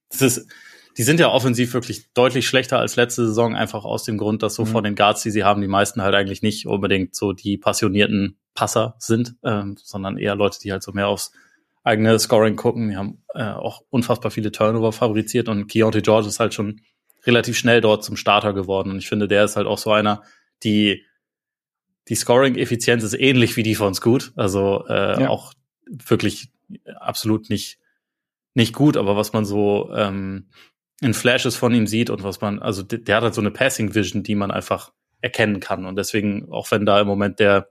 das 0.09 0.21
ist, 0.21 0.51
die 0.97 1.03
sind 1.03 1.19
ja 1.19 1.29
offensiv 1.29 1.73
wirklich 1.73 2.13
deutlich 2.13 2.47
schlechter 2.47 2.79
als 2.79 2.95
letzte 2.95 3.25
Saison, 3.25 3.55
einfach 3.55 3.83
aus 3.83 4.03
dem 4.03 4.17
Grund, 4.17 4.43
dass 4.43 4.55
so 4.55 4.63
mhm. 4.65 4.69
von 4.69 4.83
den 4.83 4.95
Guards, 4.95 5.23
die 5.23 5.31
sie 5.31 5.43
haben, 5.43 5.61
die 5.61 5.67
meisten 5.67 6.01
halt 6.01 6.15
eigentlich 6.15 6.41
nicht 6.41 6.67
unbedingt 6.67 7.15
so 7.15 7.33
die 7.33 7.57
passionierten 7.57 8.37
Passer 8.53 8.95
sind, 8.99 9.35
ähm, 9.43 9.75
sondern 9.81 10.17
eher 10.17 10.35
Leute, 10.35 10.59
die 10.59 10.71
halt 10.71 10.83
so 10.83 10.91
mehr 10.91 11.07
aufs, 11.07 11.31
eigene 11.83 12.17
Scoring 12.17 12.55
gucken. 12.55 12.89
Die 12.89 12.95
haben 12.95 13.23
äh, 13.33 13.43
auch 13.43 13.83
unfassbar 13.89 14.31
viele 14.31 14.51
Turnover 14.51 14.91
fabriziert 14.91 15.49
und 15.49 15.67
Keontae 15.67 16.01
George 16.01 16.27
ist 16.27 16.39
halt 16.39 16.53
schon 16.53 16.81
relativ 17.25 17.57
schnell 17.57 17.81
dort 17.81 18.03
zum 18.03 18.15
Starter 18.15 18.53
geworden. 18.53 18.91
Und 18.91 18.97
ich 18.97 19.07
finde, 19.07 19.27
der 19.27 19.45
ist 19.45 19.55
halt 19.55 19.67
auch 19.67 19.77
so 19.77 19.91
einer, 19.91 20.23
die 20.63 21.03
die 22.09 22.15
Scoring-Effizienz 22.15 23.03
ist 23.03 23.13
ähnlich 23.13 23.55
wie 23.55 23.63
die 23.63 23.75
von 23.75 23.93
Scoot. 23.93 24.33
Also 24.35 24.85
äh, 24.87 25.21
ja. 25.21 25.29
auch 25.29 25.53
wirklich 25.87 26.49
absolut 26.99 27.49
nicht 27.49 27.79
nicht 28.55 28.73
gut, 28.73 28.97
aber 28.97 29.15
was 29.17 29.33
man 29.33 29.45
so 29.45 29.91
ähm, 29.95 30.49
in 31.01 31.13
Flashes 31.13 31.55
von 31.55 31.73
ihm 31.73 31.87
sieht 31.87 32.09
und 32.09 32.23
was 32.23 32.39
man, 32.39 32.59
also 32.59 32.83
der, 32.83 32.99
der 32.99 33.15
hat 33.15 33.23
halt 33.23 33.33
so 33.33 33.41
eine 33.41 33.49
Passing 33.51 33.95
Vision, 33.95 34.21
die 34.21 34.35
man 34.35 34.51
einfach 34.51 34.91
erkennen 35.21 35.59
kann. 35.59 35.85
Und 35.85 35.95
deswegen, 35.95 36.51
auch 36.51 36.69
wenn 36.69 36.85
da 36.85 37.01
im 37.01 37.07
Moment 37.07 37.39
der 37.39 37.69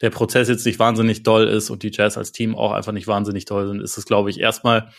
der 0.00 0.10
Prozess 0.10 0.48
jetzt 0.48 0.64
nicht 0.64 0.78
wahnsinnig 0.78 1.24
doll 1.24 1.48
ist 1.48 1.70
und 1.70 1.82
die 1.82 1.90
Jazz 1.92 2.16
als 2.16 2.30
Team 2.30 2.54
auch 2.54 2.70
einfach 2.70 2.92
nicht 2.92 3.08
wahnsinnig 3.08 3.46
doll 3.46 3.66
sind, 3.66 3.80
ist 3.80 3.98
es, 3.98 4.04
glaube 4.04 4.30
ich, 4.30 4.38
erstmal 4.38 4.92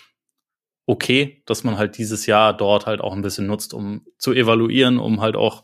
okay, 0.85 1.41
dass 1.45 1.63
man 1.63 1.77
halt 1.77 1.97
dieses 1.97 2.25
Jahr 2.25 2.55
dort 2.55 2.85
halt 2.85 2.99
auch 2.99 3.13
ein 3.13 3.21
bisschen 3.21 3.47
nutzt, 3.47 3.73
um 3.73 4.05
zu 4.17 4.33
evaluieren, 4.33 4.99
um 4.99 5.21
halt 5.21 5.35
auch 5.35 5.63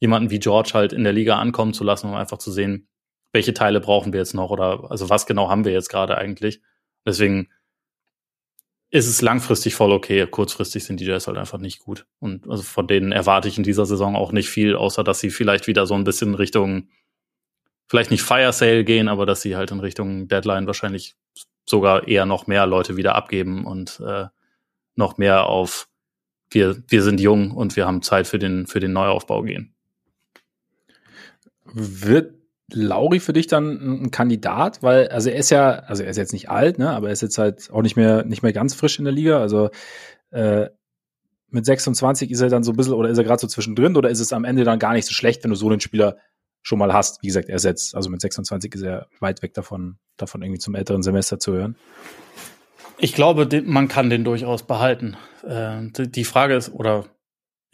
jemanden 0.00 0.30
wie 0.30 0.38
George 0.38 0.70
halt 0.74 0.92
in 0.92 1.04
der 1.04 1.12
Liga 1.12 1.38
ankommen 1.38 1.74
zu 1.74 1.84
lassen, 1.84 2.08
um 2.08 2.14
einfach 2.14 2.38
zu 2.38 2.50
sehen, 2.50 2.88
welche 3.32 3.54
Teile 3.54 3.80
brauchen 3.80 4.12
wir 4.12 4.20
jetzt 4.20 4.34
noch 4.34 4.50
oder 4.50 4.90
also 4.90 5.10
was 5.10 5.26
genau 5.26 5.48
haben 5.48 5.64
wir 5.64 5.72
jetzt 5.72 5.88
gerade 5.88 6.16
eigentlich. 6.16 6.60
Deswegen 7.06 7.48
ist 8.90 9.08
es 9.08 9.22
langfristig 9.22 9.74
voll 9.74 9.92
okay. 9.92 10.24
Kurzfristig 10.26 10.84
sind 10.84 11.00
die 11.00 11.04
Jazz 11.04 11.26
halt 11.26 11.36
einfach 11.36 11.58
nicht 11.58 11.80
gut. 11.80 12.06
Und 12.20 12.48
also 12.48 12.62
von 12.62 12.86
denen 12.86 13.10
erwarte 13.10 13.48
ich 13.48 13.58
in 13.58 13.64
dieser 13.64 13.86
Saison 13.86 14.14
auch 14.14 14.30
nicht 14.30 14.48
viel, 14.48 14.76
außer 14.76 15.02
dass 15.02 15.18
sie 15.18 15.30
vielleicht 15.30 15.66
wieder 15.66 15.84
so 15.86 15.94
ein 15.94 16.04
bisschen 16.04 16.34
Richtung 16.36 16.88
vielleicht 17.88 18.12
nicht 18.12 18.22
Fire 18.22 18.52
Sale 18.52 18.84
gehen, 18.84 19.08
aber 19.08 19.26
dass 19.26 19.42
sie 19.42 19.56
halt 19.56 19.72
in 19.72 19.80
Richtung 19.80 20.28
Deadline 20.28 20.66
wahrscheinlich 20.66 21.16
sogar 21.66 22.06
eher 22.06 22.24
noch 22.24 22.46
mehr 22.46 22.66
Leute 22.66 22.96
wieder 22.96 23.14
abgeben 23.16 23.64
und 23.64 24.00
äh, 24.06 24.26
noch 24.94 25.18
mehr 25.18 25.46
auf 25.46 25.88
wir, 26.50 26.82
wir 26.88 27.02
sind 27.02 27.20
jung 27.20 27.50
und 27.50 27.74
wir 27.74 27.86
haben 27.86 28.02
Zeit 28.02 28.26
für 28.26 28.38
den, 28.38 28.66
für 28.66 28.78
den 28.78 28.92
Neuaufbau 28.92 29.42
gehen. 29.42 29.73
Wird 31.74 32.34
Lauri 32.72 33.20
für 33.20 33.32
dich 33.32 33.48
dann 33.48 34.04
ein 34.04 34.10
Kandidat? 34.10 34.82
Weil, 34.82 35.08
also 35.08 35.28
er 35.28 35.36
ist 35.36 35.50
ja, 35.50 35.70
also 35.70 36.02
er 36.02 36.10
ist 36.10 36.16
jetzt 36.16 36.32
nicht 36.32 36.50
alt, 36.50 36.78
ne, 36.78 36.90
aber 36.90 37.08
er 37.08 37.12
ist 37.12 37.22
jetzt 37.22 37.36
halt 37.36 37.70
auch 37.72 37.82
nicht 37.82 37.96
mehr, 37.96 38.24
nicht 38.24 38.42
mehr 38.42 38.52
ganz 38.52 38.74
frisch 38.74 38.98
in 38.98 39.04
der 39.04 39.12
Liga. 39.12 39.40
Also 39.40 39.70
äh, 40.30 40.68
mit 41.50 41.66
26 41.66 42.30
ist 42.30 42.40
er 42.40 42.48
dann 42.48 42.64
so 42.64 42.72
ein 42.72 42.76
bisschen, 42.76 42.94
oder 42.94 43.08
ist 43.08 43.18
er 43.18 43.24
gerade 43.24 43.40
so 43.40 43.46
zwischendrin, 43.46 43.96
oder 43.96 44.08
ist 44.08 44.20
es 44.20 44.32
am 44.32 44.44
Ende 44.44 44.64
dann 44.64 44.78
gar 44.78 44.92
nicht 44.92 45.06
so 45.06 45.12
schlecht, 45.12 45.44
wenn 45.44 45.50
du 45.50 45.56
so 45.56 45.68
einen 45.68 45.80
Spieler 45.80 46.16
schon 46.62 46.78
mal 46.78 46.92
hast. 46.92 47.22
Wie 47.22 47.26
gesagt, 47.26 47.48
er 47.48 47.58
setzt, 47.58 47.94
also 47.94 48.08
mit 48.08 48.20
26 48.20 48.74
ist 48.74 48.82
er 48.82 49.08
weit 49.20 49.42
weg 49.42 49.54
davon, 49.54 49.98
davon 50.16 50.42
irgendwie 50.42 50.58
zum 50.58 50.74
älteren 50.74 51.02
Semester 51.02 51.38
zu 51.38 51.52
hören. 51.52 51.76
Ich 52.98 53.14
glaube, 53.14 53.62
man 53.66 53.88
kann 53.88 54.08
den 54.08 54.24
durchaus 54.24 54.62
behalten. 54.62 55.16
Äh, 55.46 55.90
die 56.06 56.24
Frage 56.24 56.54
ist, 56.54 56.72
oder 56.72 57.04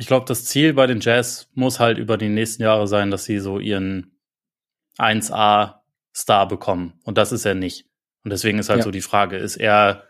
ich 0.00 0.06
glaube, 0.06 0.24
das 0.24 0.46
Ziel 0.46 0.72
bei 0.72 0.86
den 0.86 1.00
Jazz 1.00 1.50
muss 1.52 1.78
halt 1.78 1.98
über 1.98 2.16
die 2.16 2.30
nächsten 2.30 2.62
Jahre 2.62 2.88
sein, 2.88 3.10
dass 3.10 3.24
sie 3.24 3.38
so 3.38 3.58
ihren 3.58 4.18
1A-Star 4.96 6.48
bekommen. 6.48 6.98
Und 7.04 7.18
das 7.18 7.32
ist 7.32 7.44
er 7.44 7.54
nicht. 7.54 7.84
Und 8.24 8.30
deswegen 8.30 8.58
ist 8.58 8.70
halt 8.70 8.78
ja. 8.78 8.84
so 8.84 8.90
die 8.92 9.02
Frage, 9.02 9.36
ist 9.36 9.56
er 9.56 10.04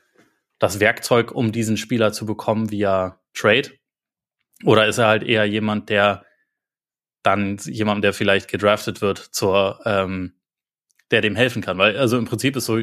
das 0.60 0.78
Werkzeug, 0.78 1.32
um 1.32 1.50
diesen 1.50 1.76
Spieler 1.76 2.12
zu 2.12 2.24
bekommen 2.24 2.70
via 2.70 3.18
Trade? 3.34 3.72
Oder 4.64 4.86
ist 4.86 4.98
er 4.98 5.08
halt 5.08 5.24
eher 5.24 5.44
jemand, 5.44 5.88
der 5.88 6.24
dann 7.24 7.56
jemandem, 7.56 8.02
der 8.02 8.12
vielleicht 8.12 8.46
gedraftet 8.46 9.00
wird, 9.00 9.18
zur, 9.18 9.80
ähm, 9.86 10.34
der 11.10 11.20
dem 11.20 11.34
helfen 11.34 11.62
kann. 11.62 11.78
Weil, 11.78 11.96
also 11.96 12.16
im 12.16 12.26
Prinzip 12.26 12.54
ist 12.54 12.66
so 12.66 12.78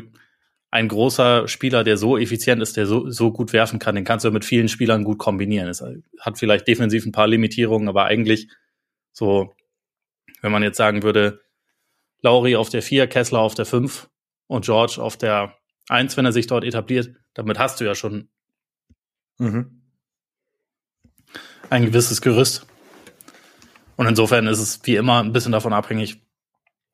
ein 0.77 0.89
großer 0.89 1.47
Spieler, 1.47 1.83
der 1.83 1.97
so 1.97 2.19
effizient 2.19 2.61
ist, 2.61 2.77
der 2.77 2.85
so, 2.85 3.09
so 3.09 3.31
gut 3.31 3.51
werfen 3.51 3.79
kann, 3.79 3.95
den 3.95 4.03
kannst 4.03 4.25
du 4.25 4.29
mit 4.29 4.45
vielen 4.45 4.69
Spielern 4.69 5.03
gut 5.03 5.17
kombinieren. 5.17 5.67
Es 5.67 5.83
hat 6.19 6.37
vielleicht 6.37 6.67
defensiv 6.67 7.03
ein 7.03 7.11
paar 7.11 7.27
Limitierungen, 7.27 7.89
aber 7.89 8.05
eigentlich 8.05 8.47
so, 9.11 9.55
wenn 10.41 10.51
man 10.51 10.61
jetzt 10.61 10.77
sagen 10.77 11.01
würde, 11.01 11.41
Lauri 12.21 12.55
auf 12.55 12.69
der 12.69 12.83
4, 12.83 13.07
Kessler 13.07 13.39
auf 13.39 13.55
der 13.55 13.65
5 13.65 14.07
und 14.45 14.65
George 14.65 15.01
auf 15.01 15.17
der 15.17 15.55
1, 15.89 16.15
wenn 16.15 16.25
er 16.25 16.31
sich 16.31 16.45
dort 16.45 16.63
etabliert, 16.63 17.09
damit 17.33 17.57
hast 17.57 17.79
du 17.79 17.83
ja 17.83 17.95
schon 17.95 18.29
mhm. 19.39 19.81
ein 21.71 21.85
gewisses 21.87 22.21
Gerüst. 22.21 22.67
Und 23.95 24.05
insofern 24.05 24.45
ist 24.45 24.59
es 24.59 24.81
wie 24.83 24.95
immer 24.95 25.23
ein 25.23 25.33
bisschen 25.33 25.53
davon 25.53 25.73
abhängig, 25.73 26.21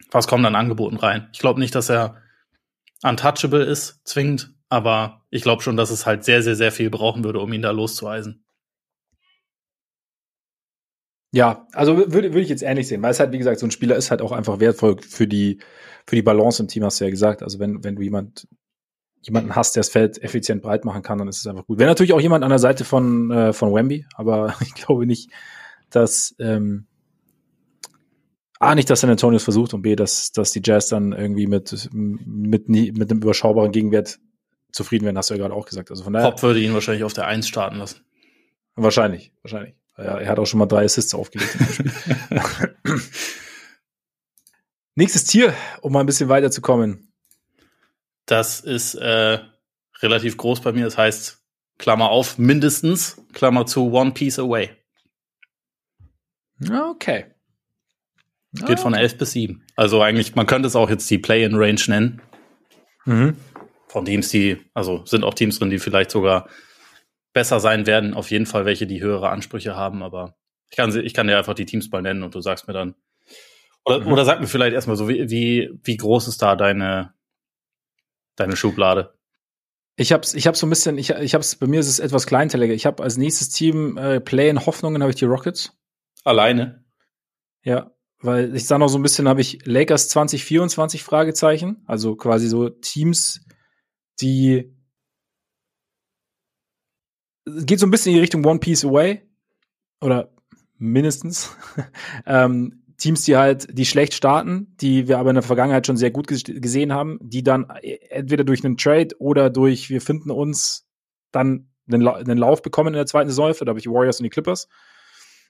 was 0.09 0.27
kommt 0.27 0.45
an 0.45 0.55
Angeboten 0.55 0.95
rein. 0.95 1.27
Ich 1.33 1.39
glaube 1.39 1.59
nicht, 1.59 1.75
dass 1.75 1.89
er 1.89 2.22
untouchable 3.03 3.63
ist, 3.63 4.01
zwingend, 4.05 4.53
aber 4.69 5.21
ich 5.29 5.43
glaube 5.43 5.61
schon, 5.61 5.77
dass 5.77 5.91
es 5.91 6.05
halt 6.05 6.23
sehr, 6.23 6.41
sehr, 6.41 6.55
sehr 6.55 6.71
viel 6.71 6.89
brauchen 6.89 7.23
würde, 7.23 7.39
um 7.39 7.51
ihn 7.53 7.61
da 7.61 7.71
loszueisen. 7.71 8.43
Ja, 11.31 11.67
also 11.73 11.97
würde, 11.97 12.13
würde 12.13 12.41
ich 12.41 12.49
jetzt 12.49 12.61
ähnlich 12.61 12.87
sehen, 12.87 13.01
weil 13.01 13.11
es 13.11 13.19
halt, 13.19 13.31
wie 13.31 13.39
gesagt, 13.39 13.59
so 13.59 13.65
ein 13.65 13.71
Spieler 13.71 13.95
ist 13.95 14.11
halt 14.11 14.21
auch 14.21 14.31
einfach 14.31 14.59
wertvoll 14.59 14.97
für 15.01 15.27
die, 15.27 15.59
für 16.05 16.15
die 16.15 16.21
Balance 16.21 16.61
im 16.61 16.67
Team, 16.67 16.83
hast 16.83 16.99
du 16.99 17.05
ja 17.05 17.09
gesagt. 17.09 17.41
Also 17.41 17.57
wenn, 17.57 17.83
wenn 17.83 17.95
du 17.95 18.03
jemand, 18.03 18.47
jemanden 19.21 19.55
hast, 19.55 19.75
der 19.75 19.81
das 19.81 19.89
Feld 19.89 20.21
effizient 20.21 20.61
breit 20.61 20.85
machen 20.85 21.01
kann, 21.01 21.17
dann 21.17 21.27
ist 21.27 21.39
es 21.39 21.47
einfach 21.47 21.65
gut. 21.65 21.79
Wäre 21.79 21.89
natürlich 21.89 22.13
auch 22.13 22.21
jemand 22.21 22.43
an 22.43 22.51
der 22.51 22.59
Seite 22.59 22.85
von, 22.85 23.31
äh, 23.31 23.51
von 23.53 23.73
Wemby, 23.73 24.05
aber 24.13 24.55
ich 24.61 24.75
glaube 24.75 25.07
nicht, 25.07 25.31
dass, 25.89 26.35
ähm, 26.39 26.85
A, 28.63 28.75
nicht, 28.75 28.89
dass 28.89 29.01
San 29.01 29.09
Antonio 29.09 29.37
es 29.37 29.43
versucht 29.43 29.73
und 29.73 29.81
B, 29.81 29.95
dass, 29.95 30.31
dass 30.31 30.51
die 30.51 30.61
Jazz 30.63 30.87
dann 30.87 31.13
irgendwie 31.13 31.47
mit, 31.47 31.89
mit, 31.93 32.69
mit 32.69 33.11
einem 33.11 33.21
überschaubaren 33.21 33.71
Gegenwert 33.71 34.19
zufrieden 34.71 35.05
werden, 35.05 35.17
hast 35.17 35.29
du 35.29 35.35
ja 35.35 35.39
gerade 35.39 35.53
auch 35.53 35.65
gesagt. 35.65 35.91
Also 35.91 36.03
von 36.03 36.13
daher. 36.13 36.31
Pop 36.31 36.41
würde 36.43 36.59
ihn 36.59 36.73
wahrscheinlich 36.73 37.03
auf 37.03 37.13
der 37.13 37.27
Eins 37.27 37.47
starten 37.47 37.77
lassen. 37.77 38.01
Wahrscheinlich, 38.75 39.31
wahrscheinlich. 39.43 39.75
Ja, 39.97 40.17
er 40.17 40.27
hat 40.27 40.39
auch 40.39 40.45
schon 40.45 40.57
mal 40.57 40.65
drei 40.65 40.85
Assists 40.85 41.13
aufgelegt. 41.13 41.55
Nächstes 44.95 45.25
Tier, 45.25 45.53
um 45.81 45.93
mal 45.93 45.99
ein 45.99 46.05
bisschen 46.07 46.29
weiterzukommen. 46.29 47.13
Das 48.25 48.59
ist 48.59 48.95
äh, 48.95 49.39
relativ 50.01 50.37
groß 50.37 50.61
bei 50.61 50.71
mir. 50.71 50.85
Das 50.85 50.97
heißt, 50.97 51.43
Klammer 51.77 52.09
auf, 52.09 52.37
mindestens, 52.37 53.21
Klammer 53.33 53.65
zu, 53.65 53.91
One 53.91 54.11
Piece 54.11 54.39
Away. 54.39 54.71
Okay. 56.71 57.32
Geht 58.53 58.79
von 58.79 58.93
11 58.93 59.17
bis 59.17 59.31
7. 59.31 59.63
Also 59.75 60.01
eigentlich, 60.01 60.35
man 60.35 60.45
könnte 60.45 60.67
es 60.67 60.75
auch 60.75 60.89
jetzt 60.89 61.09
die 61.09 61.17
Play-in-Range 61.17 61.81
nennen. 61.87 62.21
Mhm. 63.05 63.35
Von 63.87 64.05
Teams, 64.05 64.29
die, 64.29 64.59
also 64.73 65.03
sind 65.05 65.23
auch 65.23 65.33
Teams 65.33 65.57
drin, 65.57 65.71
die 65.71 65.79
vielleicht 65.79 66.11
sogar 66.11 66.47
besser 67.33 67.59
sein 67.59 67.87
werden. 67.87 68.13
Auf 68.13 68.29
jeden 68.29 68.45
Fall 68.45 68.65
welche, 68.65 68.85
die 68.85 69.01
höhere 69.01 69.29
Ansprüche 69.29 69.75
haben. 69.75 70.03
Aber 70.03 70.35
ich 70.69 70.77
kann, 70.77 70.95
ich 70.95 71.13
kann 71.13 71.27
dir 71.27 71.37
einfach 71.37 71.55
die 71.55 71.65
Teams 71.65 71.89
mal 71.91 72.03
nennen 72.03 72.21
und 72.21 72.35
du 72.35 72.41
sagst 72.41 72.67
mir 72.67 72.73
dann. 72.73 72.95
Oder, 73.85 74.01
mhm. 74.01 74.11
oder 74.11 74.23
sag 74.23 74.39
mir 74.39 74.47
vielleicht 74.47 74.73
erstmal 74.73 74.97
so, 74.97 75.09
wie, 75.09 75.29
wie, 75.31 75.71
wie 75.83 75.97
groß 75.97 76.27
ist 76.27 76.41
da 76.41 76.55
deine, 76.55 77.13
deine 78.35 78.55
Schublade? 78.55 79.15
Ich 79.95 80.13
hab's, 80.13 80.33
ich 80.35 80.47
hab's 80.47 80.59
so 80.59 80.67
ein 80.67 80.69
bisschen, 80.69 80.97
ich, 80.97 81.09
ich 81.09 81.33
hab's, 81.33 81.55
bei 81.55 81.67
mir 81.67 81.79
ist 81.79 81.87
es 81.87 81.99
etwas 81.99 82.27
kleinteiliger. 82.27 82.73
Ich 82.73 82.85
habe 82.85 83.03
als 83.03 83.17
nächstes 83.17 83.49
Team 83.49 83.97
äh, 83.97 84.19
Play-in-Hoffnungen 84.19 85.01
habe 85.01 85.11
ich 85.11 85.17
die 85.17 85.25
Rockets. 85.25 85.75
Alleine? 86.23 86.83
Ja, 87.63 87.91
weil 88.23 88.55
ich 88.55 88.65
sah 88.65 88.77
noch 88.77 88.87
so 88.87 88.97
ein 88.97 89.03
bisschen, 89.03 89.27
habe 89.27 89.41
ich 89.41 89.65
Lakers 89.65 90.09
2024 90.09 91.03
Fragezeichen, 91.03 91.83
also 91.85 92.15
quasi 92.15 92.47
so 92.47 92.69
Teams, 92.69 93.45
die 94.21 94.73
geht 97.45 97.79
so 97.79 97.85
ein 97.85 97.91
bisschen 97.91 98.11
in 98.11 98.15
die 98.15 98.21
Richtung 98.21 98.45
One 98.45 98.59
Piece 98.59 98.85
Away 98.85 99.21
oder 100.01 100.33
mindestens 100.77 101.55
ähm, 102.25 102.83
Teams, 102.97 103.25
die 103.25 103.35
halt 103.35 103.67
die 103.77 103.85
schlecht 103.85 104.13
starten, 104.13 104.75
die 104.79 105.09
wir 105.09 105.19
aber 105.19 105.31
in 105.31 105.35
der 105.35 105.43
Vergangenheit 105.43 105.85
schon 105.85 105.97
sehr 105.97 106.11
gut 106.11 106.27
gesehen 106.27 106.93
haben, 106.93 107.19
die 107.21 107.43
dann 107.43 107.69
entweder 108.09 108.45
durch 108.45 108.63
einen 108.63 108.77
Trade 108.77 109.09
oder 109.19 109.49
durch 109.49 109.89
wir 109.89 109.99
finden 109.99 110.31
uns 110.31 110.87
dann 111.31 111.69
einen, 111.91 112.01
La 112.01 112.13
einen 112.13 112.37
Lauf 112.37 112.61
bekommen 112.61 112.89
in 112.89 112.93
der 112.93 113.05
zweiten 113.05 113.29
Saison. 113.29 113.53
Da 113.59 113.67
habe 113.67 113.79
ich 113.79 113.83
die 113.83 113.91
Warriors 113.91 114.19
und 114.19 114.23
die 114.23 114.29
Clippers. 114.29 114.69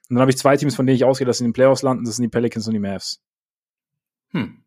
Und 0.10 0.16
dann 0.16 0.22
habe 0.22 0.32
ich 0.32 0.38
zwei 0.38 0.58
Teams, 0.58 0.76
von 0.76 0.86
denen 0.86 0.96
ich 0.96 1.06
ausgehe, 1.06 1.26
dass 1.26 1.38
sie 1.38 1.46
in 1.46 1.50
den 1.50 1.54
Playoffs 1.54 1.82
landen. 1.82 2.06
Das 2.06 2.18
sind 2.18 2.24
die 2.24 2.30
Pelicans 2.30 2.68
und 2.68 2.74
die 2.74 2.80
Mavs. 2.80 3.22
Hm. 4.32 4.64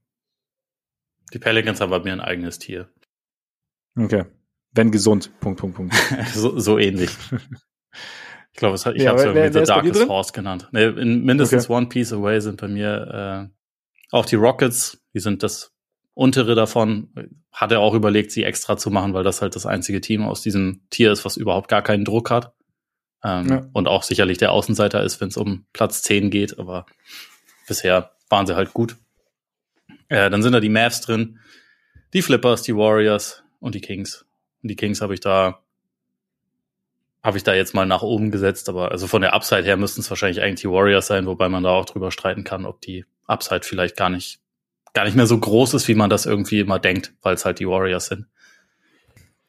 Die 1.33 1.39
Pelicans 1.39 1.81
haben 1.81 1.91
bei 1.91 2.01
mir 2.01 2.13
ein 2.13 2.21
eigenes 2.21 2.59
Tier. 2.59 2.89
Okay. 3.97 4.25
Wenn 4.73 4.91
gesund. 4.91 5.31
Punkt, 5.41 5.61
Punkt, 5.61 5.77
Punkt. 5.77 5.95
so, 6.35 6.59
so 6.59 6.79
ähnlich. 6.79 7.11
Ich 8.53 8.59
glaube, 8.59 8.77
ich 8.77 9.03
ja, 9.03 9.11
habe 9.11 9.19
es 9.19 9.25
irgendwie 9.27 9.59
The 9.59 9.65
Darkest 9.65 10.09
Horse 10.09 10.33
genannt. 10.33 10.69
Nee, 10.73 10.87
in 10.87 11.25
mindestens 11.25 11.67
okay. 11.67 11.75
One 11.75 11.87
Piece 11.89 12.13
Away 12.13 12.41
sind 12.41 12.61
bei 12.61 12.69
mir 12.69 13.51
äh, 13.53 14.17
auch 14.17 14.25
die 14.25 14.37
Rockets. 14.37 15.03
Die 15.13 15.21
sind 15.21 15.43
das 15.43 15.73
untere 16.15 16.55
davon. 16.55 17.13
Hat 17.53 17.73
er 17.73 17.81
auch 17.81 17.93
überlegt, 17.93 18.33
sie 18.33 18.45
extra 18.45 18.79
zu 18.79 18.91
machen, 18.91 19.13
weil 19.13 19.25
das 19.25 19.43
halt 19.43 19.55
das 19.57 19.67
einzige 19.67 20.01
Team 20.01 20.23
aus 20.23 20.41
diesem 20.41 20.87
Tier 20.89 21.13
ist, 21.13 21.25
was 21.27 21.37
überhaupt 21.37 21.69
gar 21.69 21.83
keinen 21.83 22.07
Druck 22.07 22.31
hat. 22.31 22.56
Ähm, 23.27 23.49
ja. 23.49 23.67
Und 23.73 23.89
auch 23.89 24.05
sicherlich 24.05 24.39
der 24.39 24.53
Außenseiter 24.53 25.03
ist, 25.03 25.21
wenn 25.21 25.29
es 25.29 25.37
um 25.37 25.67
Platz 25.73 26.03
10 26.03 26.31
geht, 26.31 26.61
aber 26.61 26.87
bisher 27.67 28.13
waren 28.29 28.47
sie 28.47 28.55
halt 28.55 28.73
gut. 28.73 28.97
Äh, 30.09 30.31
dann 30.31 30.43
sind 30.43 30.53
da 30.53 30.61
die 30.61 30.69
Mavs 30.69 31.01
drin, 31.01 31.41
die 32.13 32.23
Flippers, 32.23 32.63
die 32.63 32.77
Warriors 32.77 33.43
und 33.59 33.75
die 33.75 33.81
Kings. 33.81 34.25
Und 34.63 34.69
die 34.69 34.77
Kings 34.77 35.01
habe 35.01 35.13
ich 35.13 35.21
da 35.21 35.61
habe 37.21 37.39
ich 37.39 37.43
da 37.43 37.55
jetzt 37.55 37.75
mal 37.75 37.87
nach 37.87 38.03
oben 38.03 38.31
gesetzt, 38.31 38.69
aber 38.69 38.93
also 38.93 39.09
von 39.09 39.21
der 39.21 39.35
Upside 39.35 39.65
her 39.65 39.77
müssten 39.77 40.01
es 40.01 40.09
wahrscheinlich 40.09 40.41
eigentlich 40.43 40.61
die 40.61 40.71
Warriors 40.71 41.09
sein, 41.09 41.27
wobei 41.27 41.49
man 41.49 41.65
da 41.65 41.71
auch 41.71 41.85
drüber 41.85 42.13
streiten 42.13 42.45
kann, 42.45 42.65
ob 42.65 42.81
die 42.81 43.05
Upside 43.27 43.63
vielleicht 43.65 43.97
gar 43.97 44.11
nicht 44.11 44.39
gar 44.93 45.05
nicht 45.05 45.17
mehr 45.17 45.27
so 45.27 45.37
groß 45.37 45.75
ist, 45.75 45.89
wie 45.89 45.97
man 45.97 46.09
das 46.09 46.25
irgendwie 46.25 46.61
immer 46.61 46.79
denkt, 46.79 47.15
weil 47.23 47.35
es 47.35 47.45
halt 47.45 47.59
die 47.59 47.67
Warriors 47.67 48.07
sind. 48.07 48.27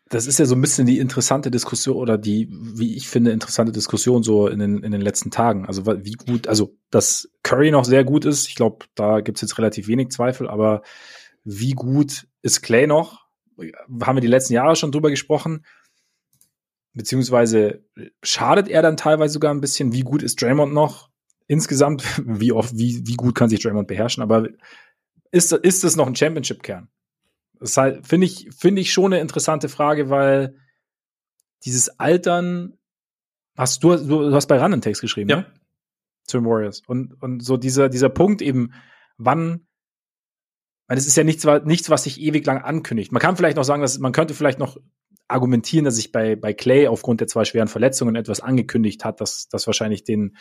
Das 0.09 0.25
ist 0.25 0.39
ja 0.39 0.45
so 0.45 0.55
ein 0.55 0.61
bisschen 0.61 0.85
die 0.85 0.99
interessante 0.99 1.51
Diskussion 1.51 1.97
oder 1.97 2.17
die, 2.17 2.47
wie 2.51 2.95
ich 2.95 3.09
finde, 3.09 3.31
interessante 3.31 3.71
Diskussion 3.71 4.23
so 4.23 4.47
in 4.47 4.59
den, 4.59 4.83
in 4.83 4.91
den 4.91 5.01
letzten 5.01 5.31
Tagen. 5.31 5.65
Also 5.65 5.85
wie 5.85 6.13
gut, 6.13 6.47
also 6.47 6.75
dass 6.91 7.29
Curry 7.43 7.71
noch 7.71 7.83
sehr 7.83 8.03
gut 8.03 8.23
ist, 8.23 8.47
ich 8.47 8.55
glaube, 8.55 8.85
da 8.95 9.19
gibt's 9.19 9.41
jetzt 9.41 9.57
relativ 9.57 9.87
wenig 9.87 10.09
Zweifel, 10.09 10.47
aber 10.47 10.81
wie 11.43 11.71
gut 11.71 12.27
ist 12.41 12.61
Clay 12.61 12.87
noch? 12.87 13.25
Haben 14.01 14.17
wir 14.17 14.21
die 14.21 14.27
letzten 14.27 14.53
Jahre 14.53 14.75
schon 14.75 14.91
drüber 14.91 15.09
gesprochen. 15.09 15.65
Beziehungsweise 16.93 17.83
schadet 18.23 18.67
er 18.67 18.81
dann 18.81 18.97
teilweise 18.97 19.33
sogar 19.33 19.53
ein 19.53 19.61
bisschen. 19.61 19.93
Wie 19.93 20.01
gut 20.01 20.23
ist 20.23 20.41
Draymond 20.41 20.73
noch? 20.73 21.09
Insgesamt, 21.47 22.03
wie 22.25 22.51
oft, 22.51 22.77
wie, 22.77 23.05
wie 23.05 23.15
gut 23.15 23.35
kann 23.35 23.49
sich 23.49 23.61
Draymond 23.61 23.87
beherrschen? 23.87 24.23
Aber 24.23 24.47
ist, 25.31 25.51
ist 25.51 25.83
das 25.83 25.95
noch 25.95 26.07
ein 26.07 26.15
Championship-Kern? 26.15 26.89
Das 27.59 27.77
halt, 27.77 28.07
finde 28.07 28.25
ich, 28.27 28.49
finde 28.57 28.81
ich 28.81 28.91
schon 28.91 29.13
eine 29.13 29.21
interessante 29.21 29.69
Frage, 29.69 30.09
weil 30.09 30.55
dieses 31.65 31.99
Altern, 31.99 32.77
hast 33.55 33.83
du, 33.83 33.95
du 33.95 34.33
hast 34.33 34.47
bei 34.47 34.57
Run 34.57 34.73
einen 34.73 34.81
Text 34.81 35.01
geschrieben, 35.01 35.29
ja. 35.29 35.37
ne? 35.37 35.53
Zu 36.25 36.43
Warriors. 36.43 36.81
Und, 36.85 37.13
und 37.21 37.43
so 37.43 37.57
dieser, 37.57 37.89
dieser 37.89 38.09
Punkt 38.09 38.41
eben, 38.41 38.73
wann, 39.17 39.65
weil 40.87 40.97
es 40.97 41.07
ist 41.07 41.17
ja 41.17 41.23
nichts, 41.23 41.45
nichts, 41.65 41.89
was 41.89 42.03
sich 42.03 42.19
ewig 42.19 42.45
lang 42.45 42.59
ankündigt. 42.59 43.11
Man 43.11 43.21
kann 43.21 43.37
vielleicht 43.37 43.57
noch 43.57 43.63
sagen, 43.63 43.81
dass 43.81 43.97
man 43.99 44.11
könnte 44.11 44.33
vielleicht 44.33 44.59
noch 44.59 44.77
argumentieren, 45.27 45.85
dass 45.85 45.95
sich 45.95 46.11
bei, 46.11 46.35
bei 46.35 46.53
Clay 46.53 46.87
aufgrund 46.87 47.21
der 47.21 47.27
zwei 47.27 47.45
schweren 47.45 47.67
Verletzungen 47.67 48.15
etwas 48.15 48.39
angekündigt 48.39 49.03
hat, 49.03 49.19
dass, 49.21 49.49
dass 49.49 49.67
wahrscheinlich 49.67 50.03
den 50.03 50.37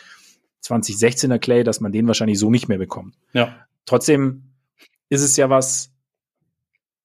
2016er 0.63 1.39
Clay, 1.39 1.63
dass 1.63 1.81
man 1.81 1.91
den 1.91 2.07
wahrscheinlich 2.07 2.39
so 2.39 2.49
nicht 2.49 2.67
mehr 2.67 2.77
bekommt. 2.77 3.15
Ja. 3.33 3.67
Trotzdem 3.85 4.53
ist 5.09 5.21
es 5.21 5.37
ja 5.37 5.49
was, 5.49 5.91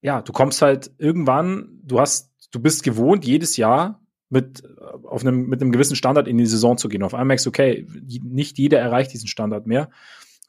ja, 0.02 0.20
du 0.20 0.32
kommst 0.32 0.60
halt 0.62 0.90
irgendwann, 0.98 1.80
du 1.82 2.00
hast, 2.00 2.32
du 2.50 2.60
bist 2.60 2.82
gewohnt, 2.82 3.24
jedes 3.24 3.56
Jahr 3.56 4.04
mit, 4.28 4.62
auf 5.04 5.22
einem, 5.22 5.46
mit 5.46 5.62
einem 5.62 5.72
gewissen 5.72 5.96
Standard 5.96 6.26
in 6.26 6.38
die 6.38 6.46
Saison 6.46 6.76
zu 6.76 6.88
gehen. 6.88 7.02
Auf 7.02 7.14
einmal 7.14 7.26
merkst 7.26 7.46
du, 7.46 7.50
okay, 7.50 7.86
nicht 8.22 8.58
jeder 8.58 8.80
erreicht 8.80 9.12
diesen 9.12 9.28
Standard 9.28 9.66
mehr. 9.66 9.90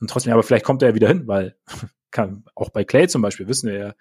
Und 0.01 0.09
trotzdem, 0.09 0.33
aber 0.33 0.43
vielleicht 0.43 0.65
kommt 0.65 0.81
er 0.81 0.89
ja 0.89 0.95
wieder 0.95 1.07
hin, 1.07 1.27
weil 1.27 1.55
kann, 2.11 2.43
auch 2.55 2.69
bei 2.69 2.83
Clay 2.83 3.07
zum 3.07 3.21
Beispiel 3.21 3.47
wissen 3.47 3.69
wir, 3.69 3.77
er, 3.77 3.95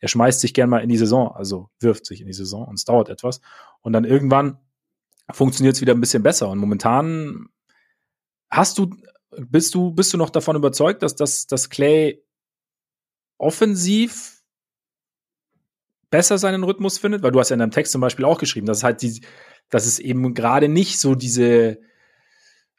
er 0.00 0.08
schmeißt 0.08 0.40
sich 0.40 0.54
gern 0.54 0.70
mal 0.70 0.78
in 0.78 0.88
die 0.88 0.96
Saison, 0.96 1.32
also 1.34 1.68
wirft 1.80 2.06
sich 2.06 2.20
in 2.20 2.26
die 2.26 2.32
Saison 2.32 2.66
und 2.66 2.74
es 2.74 2.84
dauert 2.84 3.08
etwas. 3.08 3.40
Und 3.82 3.92
dann 3.92 4.04
irgendwann 4.04 4.58
funktioniert 5.30 5.76
es 5.76 5.80
wieder 5.80 5.94
ein 5.94 6.00
bisschen 6.00 6.22
besser. 6.22 6.48
Und 6.48 6.58
momentan 6.58 7.48
hast 8.50 8.78
du, 8.78 8.96
bist 9.36 9.74
du, 9.74 9.90
bist 9.90 10.12
du 10.12 10.16
noch 10.16 10.30
davon 10.30 10.56
überzeugt, 10.56 11.02
dass, 11.02 11.14
dass, 11.14 11.46
dass 11.46 11.70
Clay 11.70 12.22
offensiv 13.36 14.33
besser 16.14 16.38
seinen 16.38 16.62
Rhythmus 16.62 16.96
findet, 16.96 17.24
weil 17.24 17.32
du 17.32 17.40
hast 17.40 17.48
ja 17.48 17.54
in 17.54 17.58
deinem 17.58 17.72
Text 17.72 17.90
zum 17.90 18.00
Beispiel 18.00 18.24
auch 18.24 18.38
geschrieben, 18.38 18.66
dass 18.66 18.78
es 18.78 18.84
halt 18.84 19.02
die, 19.02 19.20
dass 19.68 19.84
es 19.84 19.98
eben 19.98 20.32
gerade 20.32 20.68
nicht 20.68 21.00
so 21.00 21.16
diese 21.16 21.78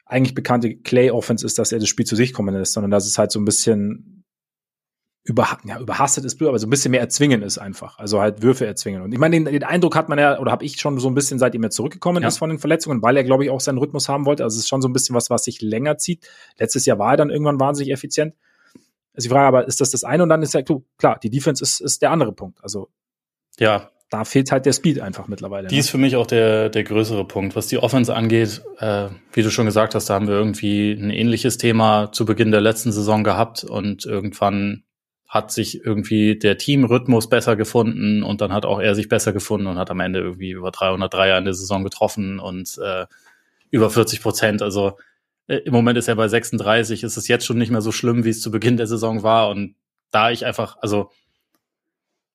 eigentlich 0.06 0.34
bekannte 0.34 0.74
Clay-Offense 0.74 1.44
ist, 1.44 1.58
dass 1.58 1.70
er 1.70 1.78
das 1.78 1.88
Spiel 1.88 2.06
zu 2.06 2.16
sich 2.16 2.32
kommen 2.32 2.54
lässt, 2.54 2.72
sondern 2.72 2.90
dass 2.90 3.04
es 3.04 3.18
halt 3.18 3.30
so 3.30 3.38
ein 3.38 3.44
bisschen 3.44 4.24
über, 5.22 5.58
ja, 5.64 5.78
überhastet 5.78 6.24
ist 6.24 6.38
blöd, 6.38 6.48
aber 6.48 6.58
so 6.58 6.66
ein 6.66 6.70
bisschen 6.70 6.92
mehr 6.92 7.00
erzwingen 7.00 7.42
ist 7.42 7.58
einfach. 7.58 7.98
Also 7.98 8.22
halt 8.22 8.40
Würfe 8.40 8.64
erzwingen. 8.64 9.02
Und 9.02 9.12
ich 9.12 9.18
meine, 9.18 9.36
den, 9.36 9.44
den 9.44 9.64
Eindruck 9.64 9.96
hat 9.96 10.08
man 10.08 10.18
ja, 10.18 10.38
oder 10.38 10.50
habe 10.50 10.64
ich 10.64 10.80
schon 10.80 10.98
so 10.98 11.08
ein 11.08 11.14
bisschen, 11.14 11.38
seitdem 11.38 11.62
er 11.62 11.70
zurückgekommen 11.70 12.22
ja. 12.22 12.28
ist 12.28 12.38
von 12.38 12.48
den 12.48 12.58
Verletzungen, 12.58 13.02
weil 13.02 13.18
er, 13.18 13.24
glaube 13.24 13.44
ich, 13.44 13.50
auch 13.50 13.60
seinen 13.60 13.76
Rhythmus 13.76 14.08
haben 14.08 14.24
wollte. 14.24 14.44
Also 14.44 14.54
es 14.54 14.62
ist 14.62 14.68
schon 14.68 14.80
so 14.80 14.88
ein 14.88 14.94
bisschen 14.94 15.14
was, 15.14 15.28
was 15.28 15.44
sich 15.44 15.60
länger 15.60 15.98
zieht. 15.98 16.26
Letztes 16.58 16.86
Jahr 16.86 16.98
war 16.98 17.10
er 17.10 17.16
dann 17.18 17.28
irgendwann 17.28 17.60
wahnsinnig 17.60 17.92
effizient. 17.92 18.34
Also 19.12 19.28
die 19.28 19.34
Frage 19.34 19.46
aber, 19.46 19.66
ist 19.66 19.82
das 19.82 19.90
das 19.90 20.04
eine? 20.04 20.22
Und 20.22 20.30
dann 20.30 20.42
ist 20.42 20.54
ja, 20.54 20.62
klar, 20.96 21.18
die 21.22 21.28
Defense 21.28 21.62
ist, 21.62 21.80
ist 21.80 22.00
der 22.00 22.12
andere 22.12 22.32
Punkt. 22.32 22.62
Also 22.62 22.88
ja. 23.58 23.90
Da 24.08 24.24
fehlt 24.24 24.52
halt 24.52 24.66
der 24.66 24.72
Speed 24.72 25.00
einfach 25.00 25.26
mittlerweile. 25.26 25.66
Die 25.66 25.74
ne? 25.74 25.80
ist 25.80 25.90
für 25.90 25.98
mich 25.98 26.14
auch 26.14 26.28
der, 26.28 26.68
der 26.68 26.84
größere 26.84 27.26
Punkt. 27.26 27.56
Was 27.56 27.66
die 27.66 27.78
Offense 27.78 28.14
angeht, 28.14 28.62
äh, 28.78 29.08
wie 29.32 29.42
du 29.42 29.50
schon 29.50 29.66
gesagt 29.66 29.96
hast, 29.96 30.08
da 30.08 30.14
haben 30.14 30.28
wir 30.28 30.34
irgendwie 30.34 30.92
ein 30.92 31.10
ähnliches 31.10 31.58
Thema 31.58 32.12
zu 32.12 32.24
Beginn 32.24 32.52
der 32.52 32.60
letzten 32.60 32.92
Saison 32.92 33.24
gehabt 33.24 33.64
und 33.64 34.06
irgendwann 34.06 34.84
hat 35.26 35.50
sich 35.50 35.84
irgendwie 35.84 36.38
der 36.38 36.56
Teamrhythmus 36.56 37.28
besser 37.28 37.56
gefunden 37.56 38.22
und 38.22 38.40
dann 38.40 38.52
hat 38.52 38.64
auch 38.64 38.80
er 38.80 38.94
sich 38.94 39.08
besser 39.08 39.32
gefunden 39.32 39.66
und 39.66 39.76
hat 39.76 39.90
am 39.90 40.00
Ende 40.00 40.20
irgendwie 40.20 40.50
über 40.50 40.70
300 40.70 41.12
Dreier 41.12 41.38
in 41.38 41.44
der 41.44 41.54
Saison 41.54 41.82
getroffen 41.82 42.38
und 42.38 42.78
äh, 42.78 43.06
über 43.70 43.90
40 43.90 44.22
Prozent. 44.22 44.62
Also 44.62 44.98
äh, 45.48 45.56
im 45.56 45.72
Moment 45.72 45.98
ist 45.98 46.06
er 46.06 46.14
bei 46.14 46.28
36, 46.28 47.02
ist 47.02 47.16
es 47.16 47.26
jetzt 47.26 47.44
schon 47.44 47.58
nicht 47.58 47.72
mehr 47.72 47.80
so 47.80 47.90
schlimm, 47.90 48.24
wie 48.24 48.30
es 48.30 48.40
zu 48.40 48.52
Beginn 48.52 48.76
der 48.76 48.86
Saison 48.86 49.24
war 49.24 49.50
und 49.50 49.74
da 50.12 50.30
ich 50.30 50.46
einfach, 50.46 50.76
also 50.80 51.10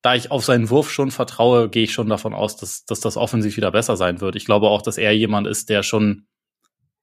da 0.02 0.16
ich 0.16 0.32
auf 0.32 0.44
seinen 0.44 0.70
Wurf 0.70 0.92
schon 0.92 1.12
vertraue, 1.12 1.70
gehe 1.70 1.84
ich 1.84 1.94
schon 1.94 2.10
davon 2.10 2.34
aus, 2.34 2.58
dass, 2.58 2.86
dass 2.86 3.00
das 3.02 3.18
offensiv 3.18 3.58
wieder 3.58 3.72
besser 3.72 3.98
sein 3.98 4.20
wird. 4.20 4.36
Ich 4.36 4.46
glaube 4.46 4.68
auch, 4.70 4.82
dass 4.82 4.98
er 4.98 5.16
jemand 5.16 5.48
ist, 5.48 5.70
der 5.70 5.84
schon 5.84 6.26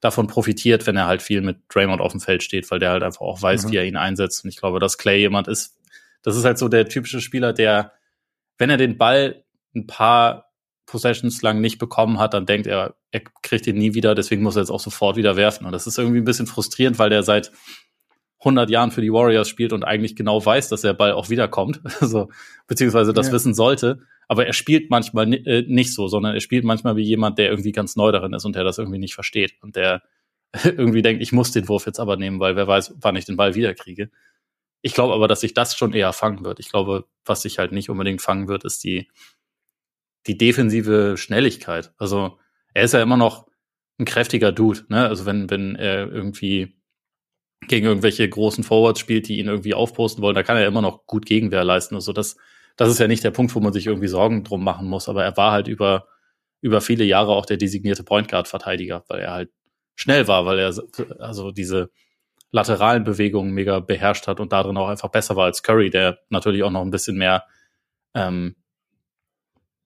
davon 0.00 0.26
profitiert, 0.26 0.86
wenn 0.86 0.96
er 0.96 1.06
halt 1.06 1.22
viel 1.22 1.40
mit 1.40 1.58
Draymond 1.68 2.00
auf 2.00 2.12
dem 2.12 2.20
Feld 2.20 2.42
steht, 2.42 2.70
weil 2.70 2.78
der 2.78 2.90
halt 2.90 3.02
einfach 3.02 3.20
auch 3.20 3.40
weiß, 3.40 3.66
mhm. 3.66 3.70
wie 3.70 3.76
er 3.76 3.84
ihn 3.84 3.96
einsetzt. 3.96 4.44
Und 4.44 4.50
ich 4.50 4.56
glaube, 4.56 4.80
dass 4.80 4.98
Clay 4.98 5.18
jemand 5.18 5.48
ist, 5.48 5.76
das 6.22 6.36
ist 6.36 6.44
halt 6.44 6.58
so 6.58 6.68
der 6.68 6.88
typische 6.88 7.20
Spieler, 7.20 7.52
der, 7.52 7.92
wenn 8.58 8.70
er 8.70 8.76
den 8.76 8.98
Ball 8.98 9.44
ein 9.74 9.86
paar 9.86 10.52
Possessions 10.86 11.42
lang 11.42 11.60
nicht 11.60 11.78
bekommen 11.78 12.18
hat, 12.18 12.34
dann 12.34 12.46
denkt 12.46 12.66
er, 12.66 12.96
er 13.10 13.20
kriegt 13.42 13.66
ihn 13.66 13.76
nie 13.76 13.94
wieder, 13.94 14.14
deswegen 14.14 14.42
muss 14.42 14.56
er 14.56 14.62
jetzt 14.62 14.70
auch 14.70 14.80
sofort 14.80 15.16
wieder 15.16 15.36
werfen. 15.36 15.66
Und 15.66 15.72
das 15.72 15.86
ist 15.86 15.98
irgendwie 15.98 16.18
ein 16.18 16.24
bisschen 16.24 16.46
frustrierend, 16.46 16.98
weil 16.98 17.10
der 17.10 17.22
seit 17.22 17.52
100 18.40 18.70
Jahren 18.70 18.90
für 18.90 19.00
die 19.00 19.12
Warriors 19.12 19.48
spielt 19.48 19.72
und 19.72 19.84
eigentlich 19.84 20.14
genau 20.14 20.44
weiß, 20.44 20.68
dass 20.68 20.82
der 20.82 20.94
Ball 20.94 21.12
auch 21.12 21.28
wiederkommt, 21.28 21.80
also, 22.00 22.28
beziehungsweise 22.66 23.12
das 23.12 23.28
ja. 23.28 23.32
wissen 23.32 23.54
sollte. 23.54 24.00
Aber 24.28 24.46
er 24.46 24.52
spielt 24.52 24.90
manchmal 24.90 25.32
äh, 25.32 25.64
nicht 25.66 25.92
so, 25.94 26.06
sondern 26.06 26.34
er 26.34 26.40
spielt 26.40 26.64
manchmal 26.64 26.96
wie 26.96 27.02
jemand, 27.02 27.38
der 27.38 27.48
irgendwie 27.48 27.72
ganz 27.72 27.96
neu 27.96 28.12
darin 28.12 28.34
ist 28.34 28.44
und 28.44 28.54
der 28.54 28.64
das 28.64 28.78
irgendwie 28.78 28.98
nicht 28.98 29.14
versteht 29.14 29.54
und 29.62 29.74
der 29.74 30.02
irgendwie 30.64 31.02
denkt, 31.02 31.22
ich 31.22 31.32
muss 31.32 31.50
den 31.50 31.68
Wurf 31.68 31.86
jetzt 31.86 31.98
aber 31.98 32.16
nehmen, 32.16 32.40
weil 32.40 32.56
wer 32.56 32.66
weiß, 32.66 32.96
wann 33.00 33.16
ich 33.16 33.24
den 33.24 33.36
Ball 33.36 33.54
wiederkriege. 33.54 34.10
Ich 34.80 34.94
glaube 34.94 35.14
aber, 35.14 35.28
dass 35.28 35.40
sich 35.40 35.54
das 35.54 35.76
schon 35.76 35.92
eher 35.92 36.12
fangen 36.12 36.44
wird. 36.44 36.60
Ich 36.60 36.70
glaube, 36.70 37.06
was 37.24 37.42
sich 37.42 37.58
halt 37.58 37.72
nicht 37.72 37.90
unbedingt 37.90 38.22
fangen 38.22 38.48
wird, 38.48 38.64
ist 38.64 38.84
die, 38.84 39.10
die 40.26 40.38
defensive 40.38 41.16
Schnelligkeit. 41.16 41.92
Also 41.98 42.38
er 42.74 42.84
ist 42.84 42.94
ja 42.94 43.02
immer 43.02 43.16
noch 43.16 43.48
ein 43.98 44.04
kräftiger 44.04 44.52
Dude, 44.52 44.84
ne? 44.88 45.08
Also 45.08 45.26
wenn, 45.26 45.50
wenn 45.50 45.74
er 45.74 46.10
irgendwie 46.10 46.77
gegen 47.66 47.86
irgendwelche 47.86 48.28
großen 48.28 48.64
Forwards 48.64 49.00
spielt, 49.00 49.28
die 49.28 49.38
ihn 49.38 49.48
irgendwie 49.48 49.74
aufposten 49.74 50.22
wollen, 50.22 50.34
da 50.34 50.42
kann 50.42 50.56
er 50.56 50.66
immer 50.66 50.82
noch 50.82 51.06
gut 51.06 51.26
Gegenwehr 51.26 51.64
leisten. 51.64 51.94
Also 51.94 52.12
das, 52.12 52.36
das 52.76 52.88
ist 52.88 53.00
ja 53.00 53.08
nicht 53.08 53.24
der 53.24 53.30
Punkt, 53.30 53.54
wo 53.54 53.60
man 53.60 53.72
sich 53.72 53.86
irgendwie 53.86 54.08
Sorgen 54.08 54.44
drum 54.44 54.62
machen 54.62 54.88
muss. 54.88 55.08
Aber 55.08 55.24
er 55.24 55.36
war 55.36 55.52
halt 55.52 55.68
über, 55.68 56.06
über 56.60 56.80
viele 56.80 57.04
Jahre 57.04 57.32
auch 57.32 57.46
der 57.46 57.56
designierte 57.56 58.04
Point 58.04 58.28
Guard 58.28 58.48
Verteidiger, 58.48 59.04
weil 59.08 59.20
er 59.20 59.32
halt 59.32 59.50
schnell 59.96 60.28
war, 60.28 60.46
weil 60.46 60.58
er 60.60 60.74
also 61.18 61.50
diese 61.50 61.90
lateralen 62.50 63.04
Bewegungen 63.04 63.52
mega 63.52 63.80
beherrscht 63.80 64.26
hat 64.26 64.40
und 64.40 64.52
darin 64.52 64.76
auch 64.76 64.88
einfach 64.88 65.10
besser 65.10 65.36
war 65.36 65.46
als 65.46 65.62
Curry, 65.62 65.90
der 65.90 66.18
natürlich 66.30 66.62
auch 66.62 66.70
noch 66.70 66.82
ein 66.82 66.90
bisschen 66.90 67.18
mehr, 67.18 67.44
ähm, 68.14 68.56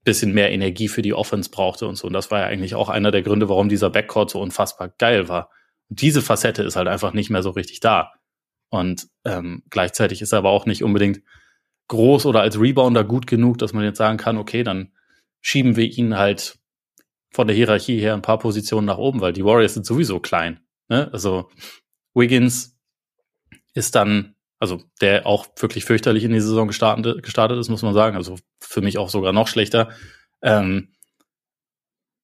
bisschen 0.05 0.33
mehr 0.33 0.53
Energie 0.53 0.89
für 0.89 1.03
die 1.03 1.14
Offense 1.14 1.51
brauchte 1.51 1.89
und 1.89 1.97
so. 1.97 2.07
Und 2.07 2.12
das 2.12 2.31
war 2.31 2.41
ja 2.41 2.47
eigentlich 2.47 2.75
auch 2.75 2.89
einer 2.89 3.11
der 3.11 3.23
Gründe, 3.23 3.49
warum 3.49 3.68
dieser 3.68 3.91
Backcourt 3.91 4.31
so 4.31 4.41
unfassbar 4.41 4.91
geil 4.99 5.29
war 5.29 5.49
diese 5.95 6.22
Facette 6.22 6.62
ist 6.62 6.76
halt 6.76 6.88
einfach 6.88 7.12
nicht 7.12 7.30
mehr 7.30 7.43
so 7.43 7.51
richtig 7.51 7.80
da. 7.80 8.12
Und 8.70 9.09
ähm, 9.24 9.62
gleichzeitig 9.70 10.22
ist 10.22 10.32
er 10.32 10.38
aber 10.38 10.51
auch 10.51 10.66
nicht 10.66 10.82
unbedingt 10.82 11.20
groß 11.88 12.26
oder 12.26 12.40
als 12.40 12.59
Rebounder 12.59 13.05
gut 13.05 13.26
genug, 13.26 13.59
dass 13.59 13.72
man 13.72 13.84
jetzt 13.84 13.99
sagen 13.99 14.16
kann, 14.16 14.38
okay, 14.38 14.62
dann 14.62 14.93
schieben 15.40 15.76
wir 15.76 15.84
ihn 15.84 16.16
halt 16.16 16.59
von 17.30 17.47
der 17.47 17.57
Hierarchie 17.57 18.01
her 18.01 18.14
ein 18.14 18.22
paar 18.22 18.38
Positionen 18.38 18.86
nach 18.86 18.99
oben, 18.99 19.20
weil 19.20 19.32
die 19.32 19.45
Warriors 19.45 19.74
sind 19.74 19.84
sowieso 19.84 20.20
klein. 20.20 20.61
Ne? 20.88 21.11
Also 21.12 21.51
Wiggins 22.14 22.78
ist 23.74 23.95
dann, 23.95 24.34
also 24.59 24.82
der 25.01 25.26
auch 25.26 25.47
wirklich 25.57 25.84
fürchterlich 25.84 26.24
in 26.24 26.32
die 26.32 26.40
Saison 26.40 26.68
gestartet, 26.68 27.22
gestartet 27.22 27.59
ist, 27.59 27.68
muss 27.68 27.82
man 27.82 27.95
sagen. 27.95 28.16
Also 28.16 28.38
für 28.61 28.80
mich 28.80 28.97
auch 28.99 29.11
sogar 29.11 29.32
noch 29.32 29.49
schlechter. 29.49 29.90
Ähm, 30.43 30.95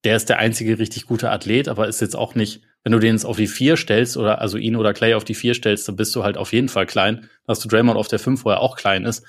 der 0.05 0.17
ist 0.17 0.29
der 0.29 0.39
einzige 0.39 0.79
richtig 0.79 1.07
gute 1.07 1.31
Athlet, 1.31 1.69
aber 1.69 1.89
ist 1.89 2.01
jetzt 2.01 2.17
auch 2.17 2.35
nicht 2.35 2.63
wenn 2.85 2.93
du 2.93 2.99
den 2.99 3.15
jetzt 3.15 3.25
auf 3.25 3.37
die 3.37 3.47
vier 3.47 3.77
stellst 3.77 4.17
oder 4.17 4.41
also 4.41 4.57
ihn 4.57 4.77
oder 4.77 4.93
Clay 4.93 5.15
auf 5.15 5.25
die 5.25 5.35
vier 5.35 5.55
stellst, 5.55 5.89
dann 5.89 5.97
bist 5.97 6.15
du 6.15 6.25
halt 6.25 6.37
auf 6.37 6.53
jeden 6.53 6.69
Fall 6.69 6.87
klein. 6.87 7.29
Dass 7.47 7.61
du 7.61 7.69
Draymond 7.69 7.99
auf 7.99 8.09
der 8.09 8.19
fünf, 8.19 8.45
wo 8.45 8.51
er 8.51 8.61
auch 8.61 8.77
klein 8.77 9.05
ist. 9.05 9.25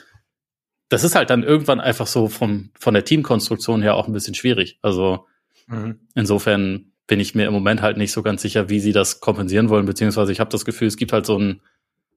Das 0.89 1.03
ist 1.03 1.15
halt 1.15 1.29
dann 1.29 1.43
irgendwann 1.43 1.79
einfach 1.79 2.07
so 2.07 2.27
von, 2.29 2.71
von 2.79 2.93
der 2.93 3.05
Teamkonstruktion 3.05 3.81
her 3.81 3.95
auch 3.95 4.07
ein 4.07 4.13
bisschen 4.13 4.33
schwierig. 4.33 4.79
Also 4.81 5.27
mhm. 5.67 5.99
insofern 6.15 6.93
bin 7.09 7.19
ich 7.19 7.35
mir 7.35 7.47
im 7.47 7.53
Moment 7.53 7.81
halt 7.81 7.97
nicht 7.97 8.11
so 8.11 8.21
ganz 8.21 8.41
sicher, 8.41 8.69
wie 8.69 8.79
sie 8.79 8.93
das 8.93 9.19
kompensieren 9.19 9.69
wollen, 9.69 9.85
beziehungsweise 9.85 10.31
ich 10.31 10.39
habe 10.39 10.51
das 10.51 10.63
Gefühl, 10.63 10.87
es 10.87 10.95
gibt 10.95 11.11
halt 11.11 11.25
so 11.25 11.37
ein, 11.37 11.61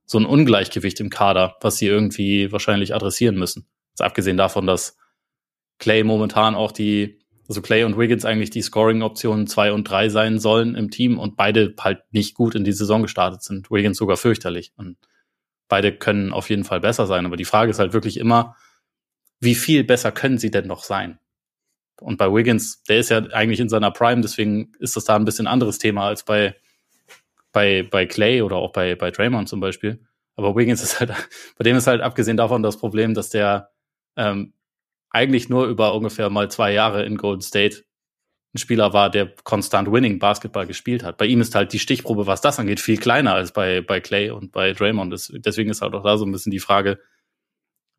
so 0.05 0.19
ein 0.19 0.27
Ungleichgewicht 0.27 1.01
im 1.01 1.09
Kader, 1.09 1.57
was 1.63 1.79
sie 1.79 1.87
irgendwie 1.87 2.53
wahrscheinlich 2.53 2.95
adressieren 2.95 3.37
müssen. 3.37 3.67
Jetzt 3.91 4.03
abgesehen 4.03 4.37
davon, 4.37 4.67
dass 4.67 4.99
Clay 5.79 6.05
momentan 6.05 6.55
auch 6.55 6.73
die, 6.73 7.22
also 7.53 7.61
Clay 7.61 7.85
und 7.85 7.99
Wiggins 7.99 8.25
eigentlich 8.25 8.49
die 8.49 8.63
Scoring-Optionen 8.63 9.47
zwei 9.47 9.73
und 9.73 9.85
drei 9.85 10.09
sein 10.09 10.39
sollen 10.39 10.75
im 10.75 10.91
Team 10.91 11.19
und 11.19 11.37
beide 11.37 11.75
halt 11.79 12.03
nicht 12.11 12.35
gut 12.35 12.55
in 12.55 12.65
die 12.65 12.73
Saison 12.73 13.03
gestartet 13.03 13.43
sind. 13.43 13.71
Wiggins 13.71 13.99
sogar 13.99 14.17
fürchterlich. 14.17 14.73
Und 14.77 14.97
beide 15.69 15.93
können 15.93 16.33
auf 16.33 16.49
jeden 16.49 16.65
Fall 16.65 16.81
besser 16.81 17.07
sein. 17.07 17.27
Aber 17.27 17.37
die 17.37 17.45
Frage 17.45 17.71
ist 17.71 17.79
halt 17.79 17.93
wirklich 17.93 18.17
immer, 18.17 18.57
wie 19.39 19.55
viel 19.55 19.85
besser 19.85 20.13
können 20.13 20.39
sie 20.39 20.51
denn 20.51 20.67
noch 20.67 20.83
sein? 20.83 21.19
Und 22.01 22.17
bei 22.17 22.33
Wiggins, 22.33 22.83
der 22.85 23.01
ist 23.01 23.11
ja 23.11 23.19
eigentlich 23.19 23.61
in 23.61 23.69
seiner 23.69 23.91
Prime, 23.91 24.23
deswegen 24.23 24.73
ist 24.79 24.97
das 24.97 25.05
da 25.05 25.15
ein 25.17 25.27
bisschen 25.27 25.47
anderes 25.47 25.77
Thema 25.77 26.07
als 26.07 26.25
bei, 26.25 26.57
bei, 27.53 27.83
bei 27.83 28.07
Clay 28.07 28.41
oder 28.41 28.57
auch 28.57 28.73
bei, 28.73 28.95
bei 28.95 29.11
Draymond 29.11 29.51
zum 29.51 29.61
Beispiel. 29.61 30.01
Aber 30.37 30.57
Wiggins 30.57 30.83
ist 30.83 31.01
halt, 31.01 31.13
bei 31.59 31.65
dem 31.65 31.77
ist 31.77 31.87
halt 31.87 32.01
abgesehen 32.01 32.39
davon 32.39 32.63
das 32.63 32.79
Problem, 32.79 33.13
dass 33.13 33.29
der 33.29 33.69
ähm, 34.17 34.55
eigentlich 35.13 35.49
nur 35.49 35.67
über 35.67 35.95
ungefähr 35.95 36.31
mal 36.31 36.51
zwei 36.51 36.73
Jahre 36.73 37.05
in 37.05 37.17
Golden 37.17 37.43
State 37.43 37.85
ein 38.55 38.59
Spieler 38.59 38.93
war, 38.93 39.09
der 39.09 39.33
konstant 39.45 39.91
Winning 39.91 40.19
Basketball 40.19 40.67
gespielt 40.67 41.03
hat. 41.05 41.17
Bei 41.17 41.25
ihm 41.25 41.41
ist 41.41 41.55
halt 41.55 41.73
die 41.73 41.79
Stichprobe, 41.79 42.27
was 42.27 42.43
das 42.43 42.59
angeht, 42.59 42.81
viel 42.81 42.99
kleiner 42.99 43.35
als 43.35 43.53
bei, 43.53 43.81
bei 43.81 44.01
Clay 44.01 44.31
und 44.31 44.53
bei 44.53 44.73
Draymond. 44.73 45.13
Das, 45.13 45.33
deswegen 45.35 45.71
ist 45.71 45.81
halt 45.81 45.95
auch 45.95 46.03
da 46.03 46.19
so 46.19 46.27
ein 46.27 46.33
bisschen 46.33 46.51
die 46.51 46.59
Frage, 46.59 47.01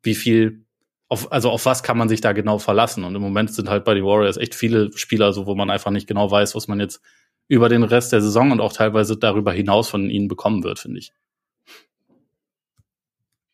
wie 0.02 0.14
viel, 0.14 0.64
auf, 1.08 1.32
also 1.32 1.50
auf 1.50 1.66
was 1.66 1.82
kann 1.82 1.98
man 1.98 2.08
sich 2.08 2.20
da 2.20 2.32
genau 2.32 2.58
verlassen? 2.58 3.02
Und 3.02 3.16
im 3.16 3.22
Moment 3.22 3.52
sind 3.52 3.68
halt 3.68 3.84
bei 3.84 3.94
den 3.94 4.04
Warriors 4.04 4.36
echt 4.36 4.54
viele 4.54 4.96
Spieler, 4.96 5.32
so 5.32 5.46
wo 5.46 5.56
man 5.56 5.70
einfach 5.70 5.90
nicht 5.90 6.06
genau 6.06 6.30
weiß, 6.30 6.54
was 6.54 6.68
man 6.68 6.78
jetzt 6.78 7.00
über 7.48 7.68
den 7.68 7.82
Rest 7.82 8.12
der 8.12 8.20
Saison 8.20 8.52
und 8.52 8.60
auch 8.60 8.72
teilweise 8.72 9.16
darüber 9.16 9.52
hinaus 9.52 9.88
von 9.88 10.08
ihnen 10.08 10.28
bekommen 10.28 10.62
wird, 10.62 10.78
finde 10.78 11.00
ich. 11.00 11.12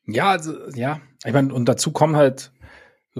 Ja, 0.06 0.30
also, 0.30 0.54
ja. 0.74 1.00
Ich 1.24 1.32
meine, 1.32 1.52
und 1.54 1.66
dazu 1.66 1.92
kommen 1.92 2.16
halt, 2.16 2.52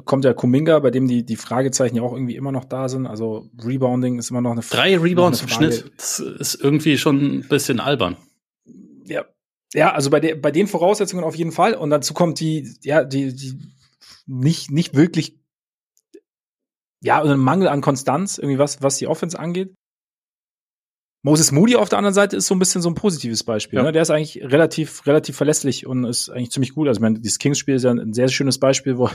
kommt 0.05 0.25
ja 0.25 0.33
Kuminga, 0.33 0.79
bei 0.79 0.91
dem 0.91 1.09
die, 1.09 1.25
die 1.25 1.37
Fragezeichen 1.37 1.97
ja 1.97 2.03
auch 2.03 2.13
irgendwie 2.13 2.37
immer 2.37 2.53
noch 2.53 2.65
da 2.65 2.89
sind. 2.89 3.07
Also 3.07 3.51
Rebounding 3.65 4.19
ist 4.19 4.31
immer 4.31 4.41
noch 4.41 4.53
eine 4.53 4.63
Frage. 4.63 4.83
Drei 4.83 4.99
Rebounds 4.99 5.43
im 5.43 5.49
Schnitt. 5.49 5.91
Das 5.97 6.21
ist 6.21 6.55
irgendwie 6.55 6.97
schon 6.97 7.39
ein 7.39 7.49
bisschen 7.49 7.81
albern. 7.81 8.17
Ja. 9.05 9.25
Ja, 9.73 9.93
also 9.93 10.11
bei, 10.11 10.21
der, 10.21 10.37
bei 10.37 10.51
den 10.51 10.67
Voraussetzungen 10.67 11.25
auf 11.25 11.37
jeden 11.37 11.53
Fall. 11.53 11.75
Und 11.75 11.91
dazu 11.91 12.15
kommt 12.15 12.41
die, 12.41 12.73
ja, 12.83 13.05
die, 13.05 13.35
die 13.35 13.59
nicht, 14.27 14.71
nicht 14.71 14.95
wirklich, 14.95 15.39
ja, 17.03 17.23
ein 17.23 17.39
Mangel 17.39 17.69
an 17.69 17.81
Konstanz, 17.81 18.39
irgendwie 18.39 18.59
was, 18.59 18.83
was 18.83 18.99
die 18.99 19.07
Offense 19.07 19.39
angeht. 19.39 19.75
Moses 21.23 21.53
Moody 21.53 21.77
auf 21.77 21.91
der 21.91 21.99
anderen 21.99 22.15
Seite 22.15 22.37
ist 22.37 22.47
so 22.47 22.55
ein 22.55 22.59
bisschen 22.59 22.81
so 22.81 22.89
ein 22.89 22.95
positives 22.95 23.45
Beispiel. 23.45 23.79
Ja. 23.79 23.83
Ne? 23.83 23.93
Der 23.93 24.03
ist 24.03 24.11
eigentlich 24.11 24.43
relativ, 24.43 25.07
relativ 25.07 25.37
verlässlich 25.37 25.87
und 25.87 26.05
ist 26.05 26.31
eigentlich 26.31 26.51
ziemlich 26.51 26.75
gut. 26.75 26.89
Also 26.89 26.99
ich 26.99 27.03
meine, 27.03 27.21
dieses 27.21 27.39
Kings-Spiel 27.39 27.75
ist 27.75 27.83
ja 27.83 27.91
ein 27.91 28.15
sehr 28.15 28.29
schönes 28.29 28.59
Beispiel, 28.59 28.97
wo, 28.97 29.11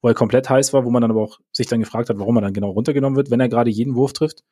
wo 0.00 0.08
er 0.08 0.14
komplett 0.14 0.48
heiß 0.48 0.72
war, 0.72 0.84
wo 0.84 0.90
man 0.90 1.02
dann 1.02 1.10
aber 1.10 1.22
auch 1.22 1.40
sich 1.50 1.66
dann 1.66 1.80
gefragt 1.80 2.10
hat, 2.10 2.18
warum 2.18 2.36
er 2.36 2.42
dann 2.42 2.52
genau 2.52 2.70
runtergenommen 2.70 3.16
wird, 3.16 3.30
wenn 3.32 3.40
er 3.40 3.48
gerade 3.48 3.70
jeden 3.70 3.96
Wurf 3.96 4.12
trifft. 4.12 4.44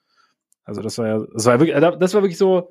Also 0.65 0.83
das 0.83 0.99
war 0.99 1.07
ja, 1.07 1.25
das 1.33 1.45
war 1.47 1.61
wirklich, 1.61 1.81
das 1.81 2.15
war 2.15 2.23
wirklich 2.23 2.39
so. 2.39 2.71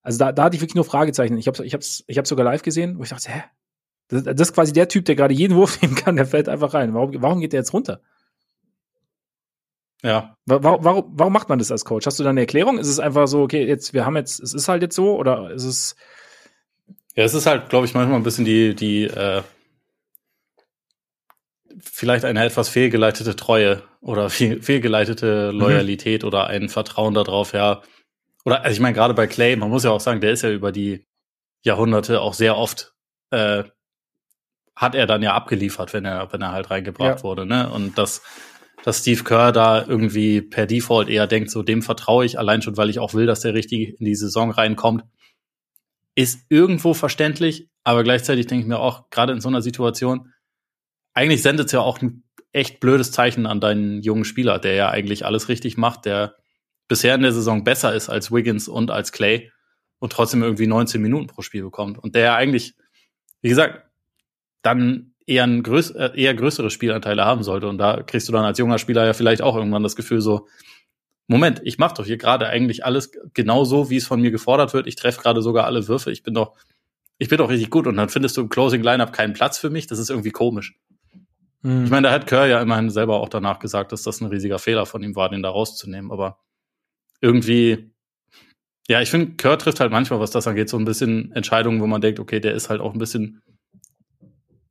Also 0.00 0.18
da, 0.18 0.32
da 0.32 0.44
hatte 0.44 0.56
ich 0.56 0.62
wirklich 0.62 0.76
nur 0.76 0.84
Fragezeichen. 0.84 1.36
Ich 1.36 1.48
habe 1.48 1.66
ich 1.66 1.74
hab's, 1.74 2.02
ich 2.06 2.16
hab's 2.16 2.30
sogar 2.30 2.46
live 2.46 2.62
gesehen, 2.62 2.98
wo 2.98 3.02
ich 3.02 3.10
dachte, 3.10 3.30
hä? 3.30 3.42
Das, 4.08 4.22
das 4.22 4.40
ist 4.40 4.54
quasi 4.54 4.72
der 4.72 4.88
Typ, 4.88 5.04
der 5.04 5.16
gerade 5.16 5.34
jeden 5.34 5.56
Wurf 5.56 5.82
nehmen 5.82 5.96
kann, 5.96 6.16
der 6.16 6.26
fällt 6.26 6.48
einfach 6.48 6.72
rein. 6.72 6.94
Warum, 6.94 7.20
warum 7.20 7.40
geht 7.40 7.52
der 7.52 7.60
jetzt 7.60 7.74
runter? 7.74 8.00
Ja. 10.06 10.36
Warum, 10.46 10.84
warum, 10.84 11.04
warum 11.16 11.32
macht 11.32 11.48
man 11.48 11.58
das 11.58 11.72
als 11.72 11.84
Coach? 11.84 12.06
Hast 12.06 12.20
du 12.20 12.22
da 12.22 12.30
eine 12.30 12.38
Erklärung? 12.38 12.78
Ist 12.78 12.86
es 12.86 13.00
einfach 13.00 13.26
so, 13.26 13.42
okay, 13.42 13.66
jetzt, 13.66 13.92
wir 13.92 14.06
haben 14.06 14.14
jetzt, 14.14 14.38
es 14.38 14.54
ist 14.54 14.68
halt 14.68 14.82
jetzt 14.82 14.94
so, 14.94 15.16
oder 15.16 15.50
ist 15.50 15.64
es. 15.64 15.96
Ja, 17.16 17.24
es 17.24 17.34
ist 17.34 17.46
halt, 17.46 17.70
glaube 17.70 17.86
ich, 17.86 17.94
manchmal 17.94 18.16
ein 18.16 18.22
bisschen 18.22 18.44
die, 18.44 18.76
die, 18.76 19.04
äh, 19.04 19.42
vielleicht 21.82 22.24
eine 22.24 22.44
etwas 22.44 22.68
fehlgeleitete 22.68 23.34
Treue 23.34 23.82
oder 24.00 24.30
fehl, 24.30 24.62
fehlgeleitete 24.62 25.50
mhm. 25.52 25.58
Loyalität 25.58 26.22
mhm. 26.22 26.28
oder 26.28 26.46
ein 26.46 26.68
Vertrauen 26.68 27.14
darauf, 27.14 27.52
ja. 27.52 27.82
Oder, 28.44 28.62
also 28.62 28.72
ich 28.72 28.80
meine, 28.80 28.94
gerade 28.94 29.14
bei 29.14 29.26
Clay, 29.26 29.56
man 29.56 29.70
muss 29.70 29.82
ja 29.82 29.90
auch 29.90 30.00
sagen, 30.00 30.20
der 30.20 30.30
ist 30.30 30.42
ja 30.42 30.52
über 30.52 30.70
die 30.70 31.04
Jahrhunderte 31.64 32.20
auch 32.20 32.34
sehr 32.34 32.56
oft, 32.56 32.94
äh, 33.32 33.64
hat 34.76 34.94
er 34.94 35.08
dann 35.08 35.22
ja 35.22 35.34
abgeliefert, 35.34 35.92
wenn 35.94 36.04
er, 36.04 36.32
wenn 36.32 36.42
er 36.42 36.52
halt 36.52 36.70
reingebracht 36.70 37.18
ja. 37.18 37.24
wurde, 37.24 37.44
ne? 37.44 37.68
Und 37.70 37.98
das, 37.98 38.22
dass 38.86 39.00
Steve 39.00 39.24
Kerr 39.24 39.50
da 39.50 39.84
irgendwie 39.84 40.40
per 40.40 40.64
Default 40.64 41.08
eher 41.08 41.26
denkt, 41.26 41.50
so 41.50 41.64
dem 41.64 41.82
vertraue 41.82 42.24
ich, 42.24 42.38
allein 42.38 42.62
schon, 42.62 42.76
weil 42.76 42.88
ich 42.88 43.00
auch 43.00 43.14
will, 43.14 43.26
dass 43.26 43.40
der 43.40 43.52
richtig 43.52 43.98
in 43.98 44.06
die 44.06 44.14
Saison 44.14 44.52
reinkommt, 44.52 45.02
ist 46.14 46.46
irgendwo 46.50 46.94
verständlich, 46.94 47.68
aber 47.82 48.04
gleichzeitig 48.04 48.46
denke 48.46 48.62
ich 48.62 48.68
mir 48.68 48.78
auch, 48.78 49.10
gerade 49.10 49.32
in 49.32 49.40
so 49.40 49.48
einer 49.48 49.60
Situation, 49.60 50.32
eigentlich 51.14 51.42
sendet 51.42 51.66
es 51.66 51.72
ja 51.72 51.80
auch 51.80 52.00
ein 52.00 52.22
echt 52.52 52.78
blödes 52.78 53.10
Zeichen 53.10 53.44
an 53.46 53.60
deinen 53.60 54.02
jungen 54.02 54.24
Spieler, 54.24 54.60
der 54.60 54.74
ja 54.74 54.88
eigentlich 54.88 55.26
alles 55.26 55.48
richtig 55.48 55.76
macht, 55.76 56.04
der 56.04 56.36
bisher 56.86 57.16
in 57.16 57.22
der 57.22 57.32
Saison 57.32 57.64
besser 57.64 57.92
ist 57.92 58.08
als 58.08 58.30
Wiggins 58.30 58.68
und 58.68 58.92
als 58.92 59.10
Clay 59.10 59.50
und 59.98 60.12
trotzdem 60.12 60.44
irgendwie 60.44 60.68
19 60.68 61.02
Minuten 61.02 61.26
pro 61.26 61.42
Spiel 61.42 61.64
bekommt. 61.64 61.98
Und 61.98 62.14
der 62.14 62.22
ja 62.22 62.36
eigentlich, 62.36 62.76
wie 63.42 63.48
gesagt, 63.48 63.90
dann 64.62 65.15
eher, 65.26 65.44
ein 65.44 65.62
größ 65.62 65.90
äh, 65.90 66.10
eher 66.14 66.34
größere 66.34 66.70
Spielanteile 66.70 67.24
haben 67.24 67.42
sollte. 67.42 67.68
Und 67.68 67.78
da 67.78 68.02
kriegst 68.02 68.28
du 68.28 68.32
dann 68.32 68.44
als 68.44 68.58
junger 68.58 68.78
Spieler 68.78 69.04
ja 69.04 69.12
vielleicht 69.12 69.42
auch 69.42 69.56
irgendwann 69.56 69.82
das 69.82 69.96
Gefühl 69.96 70.20
so, 70.20 70.46
Moment, 71.28 71.60
ich 71.64 71.78
mache 71.78 71.94
doch 71.94 72.06
hier 72.06 72.18
gerade 72.18 72.46
eigentlich 72.46 72.84
alles 72.84 73.10
genau 73.34 73.64
so, 73.64 73.90
wie 73.90 73.96
es 73.96 74.06
von 74.06 74.20
mir 74.20 74.30
gefordert 74.30 74.74
wird. 74.74 74.86
Ich 74.86 74.94
treffe 74.94 75.20
gerade 75.20 75.42
sogar 75.42 75.64
alle 75.64 75.88
Würfe. 75.88 76.12
Ich 76.12 76.22
bin 76.22 76.34
doch, 76.34 76.56
ich 77.18 77.28
bin 77.28 77.38
doch 77.38 77.50
richtig 77.50 77.70
gut. 77.70 77.88
Und 77.88 77.96
dann 77.96 78.08
findest 78.08 78.36
du 78.36 78.42
im 78.42 78.48
Closing 78.48 78.82
Lineup 78.82 79.12
keinen 79.12 79.32
Platz 79.32 79.58
für 79.58 79.70
mich. 79.70 79.88
Das 79.88 79.98
ist 79.98 80.08
irgendwie 80.08 80.30
komisch. 80.30 80.78
Mhm. 81.62 81.84
Ich 81.84 81.90
meine, 81.90 82.08
da 82.08 82.14
hat 82.14 82.28
Kerr 82.28 82.46
ja 82.46 82.60
immerhin 82.60 82.90
selber 82.90 83.16
auch 83.20 83.28
danach 83.28 83.58
gesagt, 83.58 83.90
dass 83.90 84.04
das 84.04 84.20
ein 84.20 84.28
riesiger 84.28 84.60
Fehler 84.60 84.86
von 84.86 85.02
ihm 85.02 85.16
war, 85.16 85.28
den 85.28 85.42
da 85.42 85.50
rauszunehmen. 85.50 86.12
Aber 86.12 86.38
irgendwie, 87.20 87.90
ja, 88.86 89.00
ich 89.00 89.10
finde, 89.10 89.34
Kerr 89.34 89.58
trifft 89.58 89.80
halt 89.80 89.90
manchmal, 89.90 90.20
was 90.20 90.30
das 90.30 90.46
angeht, 90.46 90.68
so 90.68 90.78
ein 90.78 90.84
bisschen 90.84 91.32
Entscheidungen, 91.32 91.80
wo 91.80 91.88
man 91.88 92.00
denkt, 92.00 92.20
okay, 92.20 92.38
der 92.38 92.54
ist 92.54 92.70
halt 92.70 92.80
auch 92.80 92.92
ein 92.92 93.00
bisschen 93.00 93.42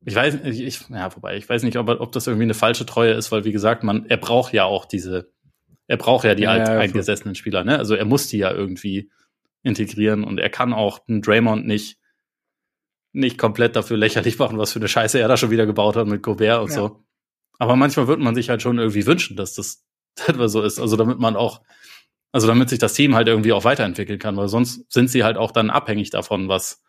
ich 0.06 0.16
weiß, 0.16 0.40
ich, 0.44 0.62
ich, 0.62 0.90
ja, 0.90 1.14
wobei, 1.16 1.36
ich 1.36 1.50
weiß 1.50 1.64
nicht, 1.64 1.78
ob, 1.78 1.90
ob 1.90 2.12
das 2.12 2.28
irgendwie 2.28 2.44
eine 2.44 2.54
falsche 2.54 2.86
Treue 2.86 3.14
ist, 3.14 3.32
weil 3.32 3.44
wie 3.44 3.52
gesagt, 3.52 3.84
man, 3.84 4.06
er 4.06 4.18
braucht 4.18 4.54
ja 4.54 4.64
auch 4.64 4.86
diese, 4.86 5.32
er 5.88 5.98
braucht 5.98 6.26
ja 6.26 6.36
die 6.36 6.44
ja, 6.44 6.52
alt, 6.52 6.68
ja, 6.68 6.78
eingesessenen 6.78 7.34
Spieler, 7.34 7.64
ne? 7.64 7.78
Also 7.80 7.96
er 7.96 8.06
muss 8.06 8.28
die 8.28 8.38
ja 8.38 8.52
irgendwie 8.52 9.10
integrieren 9.64 10.24
und 10.24 10.40
er 10.40 10.50
kann 10.50 10.74
auch 10.74 11.00
einen 11.08 11.24
Draymond 11.24 11.66
nicht, 11.66 11.98
nicht 13.14 13.40
komplett 13.40 13.76
dafür 13.76 13.98
lächerlich 13.98 14.38
machen, 14.38 14.60
was 14.60 14.74
für 14.74 14.80
eine 14.80 14.88
Scheiße 14.88 15.20
er 15.20 15.28
da 15.28 15.38
schon 15.38 15.50
wieder 15.50 15.66
gebaut 15.66 15.96
hat 15.96 16.06
mit 16.06 16.22
Gobert 16.22 16.62
und 16.62 16.70
ja. 16.70 16.76
so. 16.76 17.04
Aber 17.58 17.76
manchmal 17.76 18.08
wird 18.08 18.20
man 18.20 18.36
sich 18.36 18.50
halt 18.50 18.62
schon 18.62 18.78
irgendwie 18.78 19.08
wünschen, 19.08 19.36
dass 19.36 19.56
das 19.56 19.84
etwa 20.28 20.48
so 20.48 20.62
ist. 20.62 20.80
Also 20.80 20.98
damit 20.98 21.18
man 21.18 21.36
auch, 21.36 21.62
also 22.32 22.46
damit 22.46 22.70
sich 22.70 22.80
das 22.80 22.94
Team 22.94 23.16
halt 23.16 23.28
irgendwie 23.28 23.54
auch 23.54 23.64
weiterentwickeln 23.64 24.20
kann, 24.20 24.38
weil 24.38 24.50
sonst 24.50 24.92
sind 24.92 25.10
sie 25.10 25.24
halt 25.24 25.38
auch 25.38 25.52
dann 25.52 25.72
abhängig 25.72 26.12
davon, 26.12 26.48
was, 26.48 26.85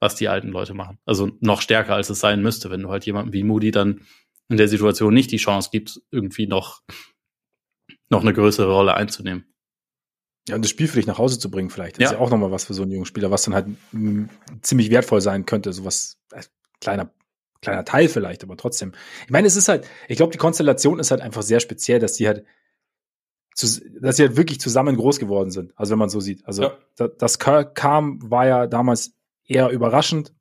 was 0.00 0.16
die 0.16 0.28
alten 0.28 0.48
Leute 0.48 0.74
machen. 0.74 0.98
Also 1.04 1.30
noch 1.40 1.60
stärker, 1.60 1.94
als 1.94 2.10
es 2.10 2.20
sein 2.20 2.42
müsste, 2.42 2.70
wenn 2.70 2.82
du 2.82 2.90
halt 2.90 3.04
jemanden 3.06 3.32
wie 3.32 3.44
Moody 3.44 3.70
dann 3.70 4.00
in 4.48 4.56
der 4.56 4.66
Situation 4.66 5.14
nicht 5.14 5.30
die 5.30 5.36
Chance 5.36 5.68
gibt, 5.70 6.00
irgendwie 6.10 6.46
noch, 6.46 6.82
noch 8.08 8.22
eine 8.22 8.32
größere 8.32 8.72
Rolle 8.72 8.94
einzunehmen. 8.94 9.44
Ja, 10.48 10.56
und 10.56 10.62
das 10.62 10.70
Spiel 10.70 10.88
für 10.88 10.96
dich 10.96 11.06
nach 11.06 11.18
Hause 11.18 11.38
zu 11.38 11.50
bringen, 11.50 11.70
vielleicht. 11.70 11.96
Das 11.96 12.02
ja. 12.02 12.08
ist 12.08 12.12
ja 12.14 12.18
auch 12.18 12.30
nochmal 12.30 12.50
was 12.50 12.64
für 12.64 12.74
so 12.74 12.82
einen 12.82 12.90
jungen 12.90 13.04
Spieler, 13.04 13.30
was 13.30 13.42
dann 13.42 13.54
halt 13.54 13.66
ziemlich 14.62 14.90
wertvoll 14.90 15.20
sein 15.20 15.44
könnte. 15.44 15.72
Sowas, 15.72 16.18
äh, 16.32 16.42
kleiner, 16.80 17.12
kleiner 17.60 17.84
Teil 17.84 18.08
vielleicht, 18.08 18.42
aber 18.42 18.56
trotzdem. 18.56 18.92
Ich 19.26 19.30
meine, 19.30 19.46
es 19.46 19.56
ist 19.56 19.68
halt, 19.68 19.86
ich 20.08 20.16
glaube, 20.16 20.32
die 20.32 20.38
Konstellation 20.38 20.98
ist 20.98 21.10
halt 21.10 21.20
einfach 21.20 21.42
sehr 21.42 21.60
speziell, 21.60 22.00
dass 22.00 22.14
die 22.14 22.26
halt, 22.26 22.44
zu, 23.54 23.66
dass 24.00 24.16
sie 24.16 24.22
halt 24.22 24.36
wirklich 24.36 24.60
zusammen 24.60 24.96
groß 24.96 25.18
geworden 25.18 25.50
sind. 25.50 25.72
Also 25.76 25.92
wenn 25.92 25.98
man 25.98 26.08
so 26.08 26.20
sieht. 26.20 26.44
Also, 26.46 26.62
ja. 26.62 27.08
das 27.18 27.38
kam, 27.38 28.18
war 28.30 28.46
ja 28.46 28.66
damals 28.66 29.12
eher 29.46 29.70
überraschend 29.70 30.32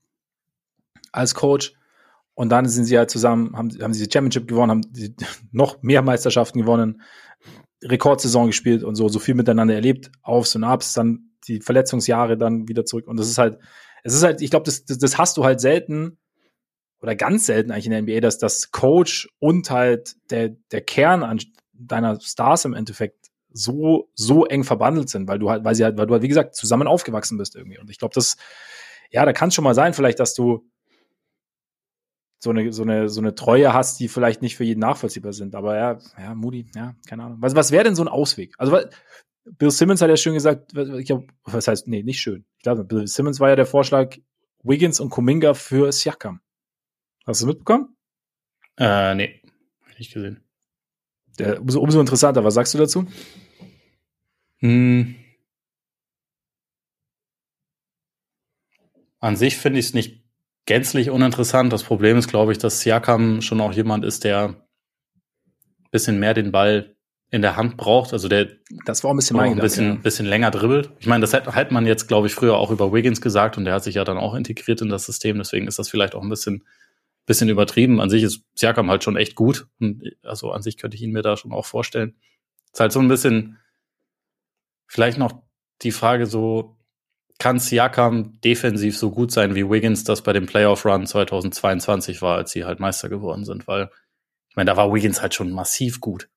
als 1.11 1.35
Coach. 1.35 1.73
Und 2.33 2.49
dann 2.49 2.67
sind 2.67 2.85
sie 2.85 2.97
halt 2.97 3.09
zusammen, 3.09 3.55
haben, 3.57 3.69
haben 3.81 3.93
sie 3.93 4.05
die 4.05 4.11
Championship 4.11 4.47
gewonnen, 4.47 4.71
haben 4.71 4.81
die, 4.93 5.13
noch 5.51 5.81
mehr 5.81 6.01
Meisterschaften 6.01 6.61
gewonnen, 6.61 7.01
Rekordsaison 7.83 8.47
gespielt 8.47 8.83
und 8.83 8.95
so, 8.95 9.09
so 9.09 9.19
viel 9.19 9.35
miteinander 9.35 9.73
erlebt, 9.73 10.11
Aufs 10.21 10.55
und 10.55 10.63
Abs, 10.63 10.93
dann 10.93 11.31
die 11.47 11.61
Verletzungsjahre 11.61 12.37
dann 12.37 12.67
wieder 12.67 12.85
zurück. 12.85 13.07
Und 13.07 13.17
das 13.17 13.29
ist 13.29 13.37
halt, 13.37 13.59
es 14.03 14.13
ist 14.13 14.23
halt, 14.23 14.41
ich 14.41 14.49
glaube, 14.49 14.65
das, 14.65 14.85
das, 14.85 14.97
das 14.97 15.17
hast 15.17 15.37
du 15.37 15.43
halt 15.43 15.59
selten 15.59 16.17
oder 17.01 17.15
ganz 17.15 17.45
selten 17.45 17.71
eigentlich 17.71 17.85
in 17.85 17.91
der 17.91 18.01
NBA, 18.01 18.19
dass 18.19 18.37
das 18.37 18.71
Coach 18.71 19.29
und 19.39 19.69
halt 19.71 20.15
der, 20.29 20.49
der 20.71 20.81
Kern 20.81 21.23
an 21.23 21.39
deiner 21.73 22.19
Stars 22.19 22.65
im 22.65 22.73
Endeffekt 22.73 23.27
so, 23.51 24.09
so 24.13 24.45
eng 24.45 24.63
verbandelt 24.63 25.09
sind, 25.09 25.27
weil 25.27 25.39
du 25.39 25.49
halt, 25.49 25.63
weil 25.63 25.75
sie 25.75 25.83
halt, 25.83 25.97
weil 25.97 26.07
du 26.07 26.13
halt, 26.13 26.23
wie 26.23 26.27
gesagt, 26.27 26.55
zusammen 26.55 26.87
aufgewachsen 26.87 27.37
bist 27.37 27.55
irgendwie. 27.55 27.79
Und 27.79 27.89
ich 27.89 27.97
glaube, 27.97 28.13
das, 28.13 28.37
ja, 29.09 29.25
da 29.25 29.33
kann 29.33 29.49
es 29.49 29.55
schon 29.55 29.63
mal 29.63 29.75
sein, 29.75 29.93
vielleicht, 29.93 30.19
dass 30.19 30.33
du 30.33 30.69
so 32.39 32.51
eine, 32.51 32.71
so 32.71 32.83
eine, 32.83 33.09
so 33.09 33.19
eine 33.19 33.35
Treue 33.35 33.73
hast, 33.73 33.99
die 33.99 34.07
vielleicht 34.07 34.41
nicht 34.41 34.55
für 34.55 34.63
jeden 34.63 34.79
nachvollziehbar 34.79 35.33
sind. 35.33 35.55
Aber 35.55 35.75
ja, 35.75 35.99
ja, 36.17 36.35
Moody, 36.35 36.67
ja, 36.73 36.95
keine 37.07 37.23
Ahnung. 37.23 37.37
Was, 37.41 37.55
was 37.55 37.71
wäre 37.71 37.83
denn 37.83 37.95
so 37.95 38.03
ein 38.03 38.07
Ausweg? 38.07 38.55
Also, 38.57 38.79
Bill 39.57 39.71
Simmons 39.71 40.01
hat 40.01 40.09
ja 40.09 40.17
schön 40.17 40.35
gesagt, 40.35 40.73
ich 40.77 41.05
glaub, 41.05 41.25
was 41.43 41.67
heißt, 41.67 41.87
nee, 41.87 42.03
nicht 42.03 42.21
schön. 42.21 42.45
Ich 42.57 42.63
glaube, 42.63 42.83
Bill 42.83 43.07
Simmons 43.07 43.39
war 43.39 43.49
ja 43.49 43.55
der 43.55 43.65
Vorschlag, 43.65 44.15
Wiggins 44.63 44.99
und 44.99 45.09
Kuminga 45.09 45.53
für 45.53 45.91
Siakam. 45.91 46.41
Hast 47.25 47.41
du 47.41 47.47
mitbekommen? 47.47 47.95
Äh, 48.77 49.15
nee. 49.15 49.41
nicht 49.97 50.13
gesehen. 50.13 50.43
Der, 51.37 51.61
umso, 51.61 51.81
umso 51.81 51.99
interessanter. 51.99 52.43
Was 52.43 52.53
sagst 52.53 52.73
du 52.73 52.77
dazu? 52.77 53.05
Hm. 54.57 55.15
An 59.19 59.35
sich 59.35 59.57
finde 59.57 59.79
ich 59.79 59.87
es 59.87 59.93
nicht 59.93 60.23
gänzlich 60.65 61.09
uninteressant. 61.09 61.73
Das 61.73 61.83
Problem 61.83 62.17
ist, 62.17 62.27
glaube 62.27 62.51
ich, 62.51 62.57
dass 62.57 62.81
Siakam 62.81 63.41
schon 63.41 63.59
auch 63.61 63.73
jemand 63.73 64.05
ist, 64.05 64.23
der 64.23 64.49
ein 64.49 64.55
bisschen 65.91 66.19
mehr 66.19 66.33
den 66.33 66.51
Ball 66.51 66.95
in 67.31 67.41
der 67.41 67.55
Hand 67.55 67.77
braucht. 67.77 68.13
Also 68.13 68.27
der 68.27 68.47
das 68.85 69.03
war 69.03 69.11
ein 69.11 69.17
bisschen, 69.17 69.39
ein 69.39 69.57
bisschen, 69.57 69.87
ja. 69.87 69.95
bisschen 69.95 70.25
länger 70.25 70.51
dribbelt. 70.51 70.91
Ich 70.99 71.07
meine, 71.07 71.21
das 71.21 71.33
hätte, 71.33 71.53
hätte 71.55 71.73
man 71.73 71.85
jetzt, 71.85 72.07
glaube 72.07 72.27
ich, 72.27 72.33
früher 72.33 72.57
auch 72.57 72.71
über 72.71 72.91
Wiggins 72.93 73.21
gesagt 73.21 73.57
und 73.57 73.65
der 73.65 73.73
hat 73.73 73.83
sich 73.83 73.95
ja 73.95 74.03
dann 74.03 74.17
auch 74.17 74.33
integriert 74.33 74.81
in 74.81 74.89
das 74.89 75.05
System. 75.05 75.37
Deswegen 75.37 75.67
ist 75.67 75.79
das 75.79 75.89
vielleicht 75.89 76.15
auch 76.15 76.23
ein 76.23 76.29
bisschen, 76.29 76.63
bisschen 77.25 77.49
übertrieben. 77.49 78.01
An 78.01 78.09
sich 78.09 78.23
ist 78.23 78.43
Siakam 78.55 78.89
halt 78.89 79.03
schon 79.03 79.17
echt 79.17 79.35
gut. 79.35 79.67
Und 79.79 80.03
also 80.23 80.51
an 80.51 80.63
sich 80.63 80.77
könnte 80.77 80.95
ich 80.97 81.03
ihn 81.03 81.11
mir 81.11 81.21
da 81.21 81.37
schon 81.37 81.51
auch 81.51 81.65
vorstellen. 81.65 82.15
Ist 82.71 82.79
halt 82.79 82.91
so 82.91 82.99
ein 82.99 83.07
bisschen 83.07 83.57
vielleicht 84.87 85.17
noch 85.17 85.43
die 85.81 85.91
Frage 85.91 86.25
so, 86.25 86.78
kann 87.39 87.57
Siakam 87.57 88.39
defensiv 88.41 88.97
so 88.97 89.11
gut 89.11 89.31
sein, 89.31 89.55
wie 89.55 89.69
Wiggins 89.69 90.03
das 90.03 90.21
bei 90.21 90.33
dem 90.33 90.45
Playoff 90.45 90.85
Run 90.85 91.07
2022 91.07 92.21
war, 92.21 92.35
als 92.37 92.51
sie 92.51 92.65
halt 92.65 92.79
Meister 92.79 93.09
geworden 93.09 93.45
sind? 93.45 93.67
Weil, 93.67 93.89
ich 94.49 94.55
meine, 94.57 94.69
da 94.69 94.77
war 94.77 94.93
Wiggins 94.93 95.21
halt 95.21 95.33
schon 95.33 95.51
massiv 95.51 96.01
gut. 96.01 96.29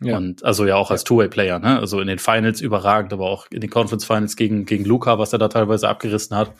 Ja. 0.00 0.16
Und 0.16 0.44
also 0.44 0.64
ja 0.64 0.76
auch 0.76 0.90
als 0.90 1.04
Two-Way-Player, 1.04 1.58
ne? 1.58 1.78
Also 1.78 2.00
in 2.00 2.06
den 2.06 2.18
Finals 2.18 2.60
überragend, 2.60 3.12
aber 3.12 3.28
auch 3.28 3.48
in 3.50 3.60
den 3.60 3.68
Conference 3.68 4.06
Finals 4.06 4.36
gegen, 4.36 4.64
gegen 4.64 4.84
Luca, 4.84 5.18
was 5.18 5.32
er 5.32 5.38
da 5.38 5.48
teilweise 5.48 5.88
abgerissen 5.88 6.36
hat. 6.36 6.52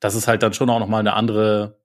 Das 0.00 0.14
ist 0.14 0.28
halt 0.28 0.42
dann 0.42 0.52
schon 0.52 0.68
auch 0.68 0.80
nochmal 0.80 1.00
eine 1.00 1.14
andere 1.14 1.78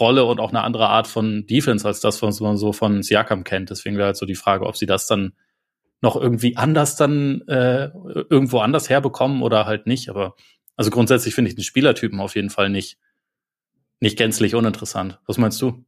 Rolle 0.00 0.24
und 0.24 0.40
auch 0.40 0.48
eine 0.48 0.62
andere 0.62 0.88
Art 0.88 1.06
von 1.06 1.46
Defense 1.46 1.86
als 1.86 2.00
das, 2.00 2.22
was 2.22 2.40
man 2.40 2.56
so 2.56 2.72
von 2.72 3.02
Siakam 3.02 3.44
kennt. 3.44 3.70
Deswegen 3.70 3.98
wäre 3.98 4.06
halt 4.06 4.16
so 4.16 4.26
die 4.26 4.34
Frage, 4.34 4.66
ob 4.66 4.76
sie 4.76 4.86
das 4.86 5.06
dann 5.06 5.34
noch 6.02 6.16
irgendwie 6.16 6.56
anders 6.56 6.96
dann 6.96 7.42
äh, 7.46 7.90
irgendwo 8.28 8.58
anders 8.58 8.90
herbekommen 8.90 9.40
oder 9.40 9.64
halt 9.64 9.86
nicht. 9.86 10.10
Aber 10.10 10.34
also 10.76 10.90
grundsätzlich 10.90 11.34
finde 11.34 11.48
ich 11.48 11.54
den 11.54 11.64
Spielertypen 11.64 12.20
auf 12.20 12.34
jeden 12.34 12.50
Fall 12.50 12.68
nicht, 12.68 12.98
nicht 14.00 14.18
gänzlich 14.18 14.54
uninteressant. 14.54 15.20
Was 15.26 15.38
meinst 15.38 15.62
du? 15.62 15.84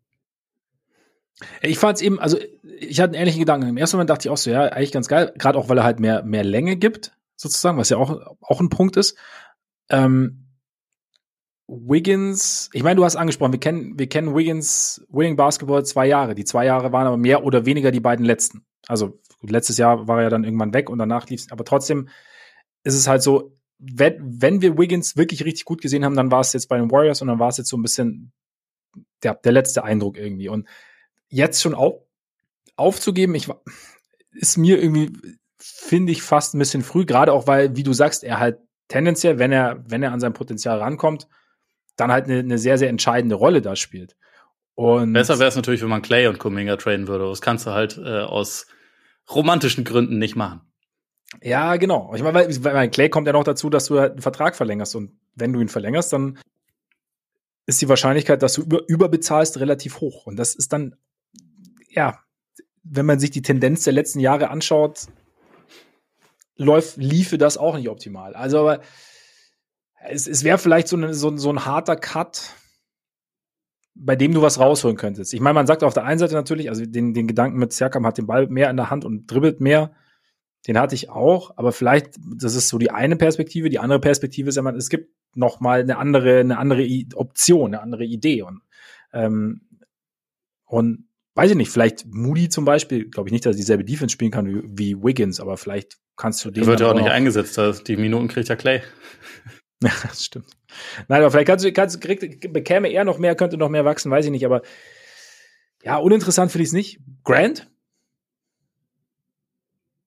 Ich 1.60 1.78
fand 1.78 1.96
es 1.96 2.02
eben, 2.02 2.20
also 2.20 2.38
ich 2.78 3.00
hatte 3.00 3.10
einen 3.10 3.22
ähnlichen 3.22 3.40
Gedanken. 3.40 3.68
Im 3.68 3.76
ersten 3.76 3.96
Moment 3.96 4.10
dachte 4.10 4.28
ich 4.28 4.30
auch 4.30 4.36
so, 4.36 4.50
ja, 4.50 4.62
eigentlich 4.62 4.92
ganz 4.92 5.08
geil, 5.08 5.34
gerade 5.36 5.58
auch, 5.58 5.68
weil 5.68 5.78
er 5.78 5.84
halt 5.84 5.98
mehr, 5.98 6.22
mehr 6.22 6.44
Länge 6.44 6.76
gibt, 6.76 7.12
sozusagen, 7.34 7.76
was 7.76 7.90
ja 7.90 7.96
auch, 7.96 8.36
auch 8.40 8.60
ein 8.60 8.68
Punkt 8.68 8.96
ist. 8.96 9.18
Ähm, 9.90 10.46
Wiggins, 11.66 12.70
ich 12.72 12.84
meine, 12.84 12.96
du 12.96 13.04
hast 13.04 13.16
angesprochen, 13.16 13.52
wir 13.52 13.58
kennen, 13.58 13.98
wir 13.98 14.08
kennen 14.08 14.36
Wiggins 14.36 15.04
Winning 15.08 15.34
Basketball 15.34 15.84
zwei 15.84 16.06
Jahre. 16.06 16.36
Die 16.36 16.44
zwei 16.44 16.66
Jahre 16.66 16.92
waren 16.92 17.08
aber 17.08 17.16
mehr 17.16 17.42
oder 17.42 17.66
weniger 17.66 17.90
die 17.90 18.00
beiden 18.00 18.24
letzten. 18.24 18.64
Also 18.86 19.18
letztes 19.50 19.78
Jahr 19.78 20.08
war 20.08 20.22
er 20.22 20.30
dann 20.30 20.44
irgendwann 20.44 20.74
weg 20.74 20.90
und 20.90 20.98
danach 20.98 21.28
lief 21.28 21.40
es. 21.40 21.52
Aber 21.52 21.64
trotzdem 21.64 22.08
ist 22.82 22.94
es 22.94 23.08
halt 23.08 23.22
so, 23.22 23.56
wenn, 23.78 24.16
wenn 24.20 24.62
wir 24.62 24.78
Wiggins 24.78 25.16
wirklich 25.16 25.44
richtig 25.44 25.64
gut 25.64 25.80
gesehen 25.80 26.04
haben, 26.04 26.16
dann 26.16 26.30
war 26.30 26.40
es 26.40 26.52
jetzt 26.52 26.68
bei 26.68 26.78
den 26.78 26.90
Warriors 26.90 27.22
und 27.22 27.28
dann 27.28 27.38
war 27.38 27.48
es 27.48 27.56
jetzt 27.56 27.68
so 27.68 27.76
ein 27.76 27.82
bisschen 27.82 28.32
der, 29.22 29.34
der 29.34 29.52
letzte 29.52 29.84
Eindruck 29.84 30.16
irgendwie. 30.16 30.48
Und 30.48 30.68
jetzt 31.28 31.60
schon 31.60 31.74
auf, 31.74 31.94
aufzugeben, 32.76 33.34
ich 33.34 33.48
ist 34.32 34.58
mir 34.58 34.80
irgendwie, 34.82 35.12
finde 35.58 36.12
ich, 36.12 36.22
fast 36.22 36.54
ein 36.54 36.58
bisschen 36.58 36.82
früh, 36.82 37.04
gerade 37.04 37.32
auch, 37.32 37.46
weil, 37.46 37.76
wie 37.76 37.82
du 37.82 37.92
sagst, 37.92 38.24
er 38.24 38.38
halt 38.38 38.58
tendenziell, 38.88 39.38
wenn 39.38 39.52
er, 39.52 39.82
wenn 39.88 40.02
er 40.02 40.12
an 40.12 40.20
sein 40.20 40.32
Potenzial 40.32 40.78
rankommt, 40.78 41.28
dann 41.96 42.12
halt 42.12 42.24
eine, 42.24 42.40
eine 42.40 42.58
sehr, 42.58 42.78
sehr 42.78 42.88
entscheidende 42.88 43.36
Rolle 43.36 43.62
da 43.62 43.76
spielt. 43.76 44.16
Und 44.74 45.12
Besser 45.12 45.38
wäre 45.38 45.48
es 45.48 45.56
natürlich, 45.56 45.82
wenn 45.82 45.88
man 45.88 46.02
Clay 46.02 46.26
und 46.26 46.38
Kuminga 46.38 46.76
traden 46.76 47.06
würde. 47.06 47.28
Das 47.28 47.40
kannst 47.40 47.66
du 47.66 47.70
halt 47.70 47.96
äh, 47.96 48.20
aus 48.20 48.66
romantischen 49.30 49.84
Gründen 49.84 50.18
nicht 50.18 50.36
machen. 50.36 50.60
Ja, 51.42 51.76
genau. 51.76 52.14
Ich 52.14 52.22
meine, 52.22 52.34
weil, 52.34 52.64
weil 52.64 52.90
Clay 52.90 53.08
kommt 53.08 53.26
ja 53.26 53.32
noch 53.32 53.44
dazu, 53.44 53.70
dass 53.70 53.86
du 53.86 53.98
halt 53.98 54.12
einen 54.12 54.22
Vertrag 54.22 54.56
verlängerst. 54.56 54.94
Und 54.94 55.18
wenn 55.34 55.52
du 55.52 55.60
ihn 55.60 55.68
verlängerst, 55.68 56.12
dann 56.12 56.38
ist 57.66 57.80
die 57.80 57.88
Wahrscheinlichkeit, 57.88 58.42
dass 58.42 58.54
du 58.54 58.62
über, 58.62 58.82
überbezahlst, 58.86 59.58
relativ 59.58 60.00
hoch. 60.00 60.26
Und 60.26 60.36
das 60.36 60.54
ist 60.54 60.72
dann, 60.72 60.96
ja, 61.88 62.20
wenn 62.82 63.06
man 63.06 63.18
sich 63.18 63.30
die 63.30 63.42
Tendenz 63.42 63.84
der 63.84 63.94
letzten 63.94 64.20
Jahre 64.20 64.50
anschaut, 64.50 65.06
läuft, 66.56 66.96
liefe 66.98 67.38
das 67.38 67.56
auch 67.56 67.76
nicht 67.76 67.88
optimal. 67.88 68.34
Also, 68.34 68.60
aber 68.60 68.80
es, 70.06 70.26
es 70.26 70.44
wäre 70.44 70.58
vielleicht 70.58 70.88
so, 70.88 70.96
eine, 70.96 71.14
so, 71.14 71.36
so 71.36 71.50
ein 71.50 71.64
harter 71.64 71.96
Cut, 71.96 72.50
bei 73.94 74.16
dem 74.16 74.32
du 74.32 74.42
was 74.42 74.58
rausholen 74.58 74.96
könntest. 74.96 75.34
Ich 75.34 75.40
meine, 75.40 75.54
man 75.54 75.66
sagt 75.66 75.84
auf 75.84 75.94
der 75.94 76.04
einen 76.04 76.18
Seite 76.18 76.34
natürlich, 76.34 76.68
also 76.68 76.84
den, 76.84 77.14
den 77.14 77.26
Gedanken 77.26 77.58
mit 77.58 77.72
Siakam 77.72 78.06
hat 78.06 78.18
den 78.18 78.26
Ball 78.26 78.48
mehr 78.48 78.70
in 78.70 78.76
der 78.76 78.90
Hand 78.90 79.04
und 79.04 79.26
dribbelt 79.26 79.60
mehr. 79.60 79.92
Den 80.66 80.78
hatte 80.78 80.94
ich 80.94 81.10
auch, 81.10 81.56
aber 81.56 81.72
vielleicht, 81.72 82.16
das 82.36 82.54
ist 82.54 82.68
so 82.68 82.78
die 82.78 82.90
eine 82.90 83.16
Perspektive. 83.16 83.68
Die 83.68 83.78
andere 83.78 84.00
Perspektive 84.00 84.48
ist 84.48 84.56
ja, 84.56 84.62
man, 84.62 84.76
es 84.76 84.88
gibt 84.88 85.10
noch 85.36 85.60
mal 85.60 85.80
eine 85.80 85.98
andere, 85.98 86.40
eine 86.40 86.58
andere 86.58 86.86
Option, 87.14 87.74
eine 87.74 87.82
andere 87.82 88.04
Idee 88.04 88.42
und 88.42 88.62
ähm, 89.12 89.60
und 90.66 91.06
weiß 91.34 91.50
ich 91.50 91.56
nicht, 91.56 91.70
vielleicht 91.70 92.06
Moody 92.06 92.48
zum 92.48 92.64
Beispiel, 92.64 93.08
glaube 93.08 93.28
ich 93.28 93.32
nicht, 93.32 93.46
dass 93.46 93.54
er 93.54 93.58
dieselbe 93.58 93.84
Defense 93.84 94.12
spielen 94.12 94.30
kann 94.30 94.46
wie, 94.46 94.62
wie 94.64 95.02
Wiggins, 95.02 95.40
aber 95.40 95.56
vielleicht 95.56 95.98
kannst 96.16 96.44
du 96.44 96.50
den. 96.50 96.62
Der 96.62 96.66
wird 96.66 96.80
ja 96.80 96.90
auch 96.90 96.94
nicht 96.94 97.10
eingesetzt, 97.10 97.58
die 97.86 97.96
Minuten 97.96 98.28
kriegt 98.28 98.48
ja 98.48 98.56
Clay. 98.56 98.82
Ja, 99.82 99.90
das 100.02 100.24
stimmt. 100.24 100.46
Nein, 101.08 101.20
aber 101.20 101.30
vielleicht 101.30 101.46
kannst 101.46 101.64
du, 101.64 101.72
kannst, 101.72 102.00
krieg, 102.00 102.52
bekäme 102.52 102.88
er 102.88 103.04
noch 103.04 103.18
mehr, 103.18 103.34
könnte 103.34 103.56
noch 103.56 103.68
mehr 103.68 103.84
wachsen, 103.84 104.10
weiß 104.10 104.24
ich 104.24 104.30
nicht, 104.30 104.44
aber 104.44 104.62
ja, 105.82 105.96
uninteressant 105.96 106.50
finde 106.50 106.62
ich 106.62 106.68
es 106.68 106.72
nicht. 106.72 107.00
Grant? 107.24 107.70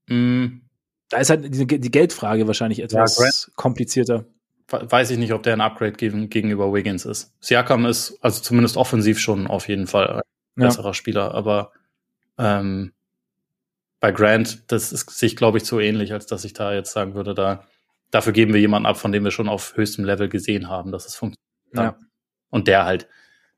Mm. 0.07 0.61
Da 1.09 1.19
ist 1.19 1.29
halt 1.29 1.53
die, 1.53 1.79
die 1.79 1.91
Geldfrage 1.91 2.47
wahrscheinlich 2.47 2.81
etwas 2.81 3.17
ja, 3.17 3.53
komplizierter. 3.55 4.25
Weiß 4.69 5.11
ich 5.11 5.17
nicht, 5.17 5.31
ob 5.31 5.43
der 5.43 5.53
ein 5.53 5.61
Upgrade 5.61 5.93
gegen, 5.93 6.29
gegenüber 6.29 6.73
Wiggins 6.73 7.05
ist. 7.05 7.33
Siakam 7.39 7.85
ist, 7.85 8.17
also 8.21 8.41
zumindest 8.41 8.75
offensiv 8.75 9.19
schon 9.19 9.47
auf 9.47 9.69
jeden 9.69 9.87
Fall 9.87 10.17
ein 10.17 10.21
besserer 10.55 10.87
ja. 10.87 10.93
Spieler, 10.93 11.33
aber 11.33 11.71
ähm, 12.37 12.91
bei 14.01 14.11
Grant, 14.11 14.69
das 14.71 14.91
ist 14.91 15.09
sich, 15.11 15.37
glaube 15.37 15.59
ich, 15.59 15.63
zu 15.63 15.79
ähnlich, 15.79 16.11
als 16.11 16.25
dass 16.25 16.43
ich 16.43 16.53
da 16.53 16.73
jetzt 16.73 16.91
sagen 16.91 17.13
würde, 17.15 17.33
da 17.33 17.63
dafür 18.11 18.33
geben 18.33 18.53
wir 18.53 18.59
jemanden 18.59 18.85
ab, 18.85 18.97
von 18.97 19.11
dem 19.11 19.23
wir 19.23 19.31
schon 19.31 19.49
auf 19.49 19.75
höchstem 19.75 20.05
Level 20.05 20.29
gesehen 20.29 20.69
haben, 20.69 20.91
dass 20.91 21.05
es 21.05 21.15
funktioniert. 21.15 21.41
Ja. 21.73 21.99
Und 22.49 22.67
der 22.67 22.85
halt, 22.85 23.07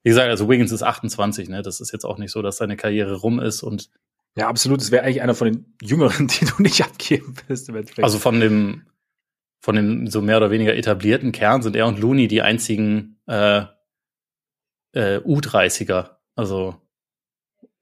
wie 0.04 0.10
gesagt, 0.10 0.30
also 0.30 0.50
Wiggins 0.50 0.72
ist 0.72 0.84
28, 0.84 1.50
ne? 1.50 1.62
Das 1.62 1.80
ist 1.80 1.92
jetzt 1.92 2.06
auch 2.06 2.18
nicht 2.18 2.32
so, 2.32 2.42
dass 2.42 2.58
seine 2.58 2.78
Karriere 2.78 3.16
rum 3.16 3.40
ist 3.40 3.64
und 3.64 3.90
ja, 4.36 4.48
absolut. 4.48 4.80
Das 4.80 4.92
wäre 4.92 5.04
eigentlich 5.04 5.22
einer 5.22 5.36
von 5.36 5.52
den 5.52 5.76
Jüngeren, 5.82 6.28
die 6.40 6.46
du 6.46 6.62
nicht 6.62 6.84
abgeben 6.84 7.36
willst. 7.48 7.70
Also 8.02 8.20
von 8.20 8.40
dem, 8.40 8.88
von 9.60 9.76
dem 9.76 10.08
so 10.08 10.22
mehr 10.22 10.38
oder 10.38 10.52
weniger 10.52 10.76
etablierten 10.76 11.32
Kern 11.32 11.62
sind 11.62 11.76
er 11.76 11.88
und 11.88 12.00
Looney 12.00 12.28
die 12.28 12.42
einzigen 12.42 13.20
äh, 13.28 13.64
äh, 14.94 15.18
U30er. 15.18 16.18
Also 16.36 16.76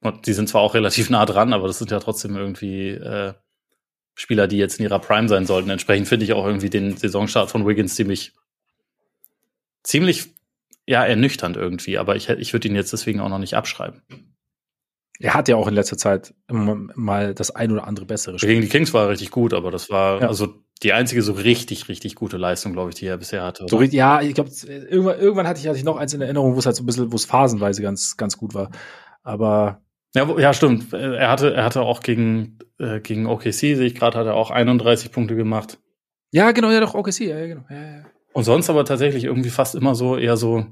und 0.00 0.26
die 0.26 0.32
sind 0.32 0.48
zwar 0.48 0.62
auch 0.62 0.74
relativ 0.74 1.10
nah 1.10 1.26
dran, 1.26 1.52
aber 1.52 1.66
das 1.66 1.78
sind 1.78 1.90
ja 1.90 2.00
trotzdem 2.00 2.36
irgendwie 2.36 2.90
äh, 2.90 3.34
Spieler, 4.18 4.48
die 4.48 4.58
jetzt 4.58 4.80
in 4.80 4.82
ihrer 4.82 4.98
Prime 4.98 5.28
sein 5.28 5.46
sollten. 5.46 5.70
Entsprechend 5.70 6.08
finde 6.08 6.24
ich 6.24 6.32
auch 6.32 6.44
irgendwie 6.44 6.70
den 6.70 6.96
Saisonstart 6.96 7.52
von 7.52 7.64
Wiggins 7.68 7.94
ziemlich, 7.94 8.32
ziemlich, 9.84 10.34
ja, 10.86 11.04
ernüchternd 11.04 11.56
irgendwie. 11.56 11.98
Aber 11.98 12.16
ich, 12.16 12.28
ich 12.28 12.52
würde 12.52 12.66
ihn 12.66 12.74
jetzt 12.74 12.92
deswegen 12.92 13.20
auch 13.20 13.28
noch 13.28 13.38
nicht 13.38 13.54
abschreiben. 13.54 14.02
Er 15.20 15.34
hat 15.34 15.46
ja 15.46 15.54
auch 15.54 15.68
in 15.68 15.74
letzter 15.74 15.96
Zeit 15.96 16.34
mal 16.48 17.32
das 17.32 17.52
ein 17.52 17.70
oder 17.70 17.86
andere 17.86 18.06
bessere 18.06 18.40
Spiel. 18.40 18.48
Gegen 18.48 18.62
die 18.62 18.68
Kings 18.68 18.92
war 18.92 19.04
er 19.04 19.10
richtig 19.10 19.30
gut, 19.30 19.54
aber 19.54 19.70
das 19.70 19.88
war 19.88 20.20
ja. 20.20 20.28
also 20.28 20.64
die 20.82 20.92
einzige 20.92 21.22
so 21.22 21.32
richtig, 21.32 21.88
richtig 21.88 22.16
gute 22.16 22.38
Leistung, 22.38 22.72
glaube 22.72 22.90
ich, 22.90 22.96
die 22.96 23.06
er 23.06 23.18
bisher 23.18 23.44
hatte. 23.44 23.66
So, 23.68 23.80
ja, 23.82 24.20
ich 24.20 24.34
glaube, 24.34 24.50
irgendwann, 24.66 25.20
irgendwann 25.20 25.46
hatte 25.46 25.60
ich, 25.60 25.68
hatte 25.68 25.78
ich 25.78 25.84
noch 25.84 25.96
eins 25.96 26.12
in 26.12 26.20
Erinnerung, 26.20 26.56
wo 26.56 26.58
es 26.58 26.66
halt 26.66 26.74
so 26.74 26.82
ein 26.82 26.86
bisschen, 26.86 27.12
wo 27.12 27.16
es 27.16 27.24
phasenweise 27.24 27.82
ganz, 27.82 28.16
ganz 28.16 28.36
gut 28.36 28.54
war. 28.54 28.70
Aber 29.22 29.80
ja, 30.14 30.38
ja, 30.38 30.52
stimmt. 30.52 30.92
Er 30.92 31.30
hatte, 31.30 31.54
er 31.54 31.64
hatte 31.64 31.82
auch 31.82 32.00
gegen, 32.02 32.58
äh, 32.78 33.00
gegen 33.00 33.26
OKC, 33.26 33.52
sehe 33.52 33.86
ich 33.86 33.94
gerade, 33.94 34.18
hat 34.18 34.26
er 34.26 34.34
auch 34.34 34.50
31 34.50 35.12
Punkte 35.12 35.36
gemacht. 35.36 35.78
Ja, 36.30 36.52
genau, 36.52 36.70
ja, 36.70 36.80
doch, 36.80 36.94
OKC, 36.94 37.20
ja, 37.20 37.46
genau. 37.46 37.64
Ja, 37.70 37.98
ja. 37.98 38.04
Und 38.32 38.44
sonst 38.44 38.70
aber 38.70 38.84
tatsächlich 38.84 39.24
irgendwie 39.24 39.50
fast 39.50 39.74
immer 39.74 39.94
so 39.94 40.16
eher 40.16 40.36
so 40.36 40.66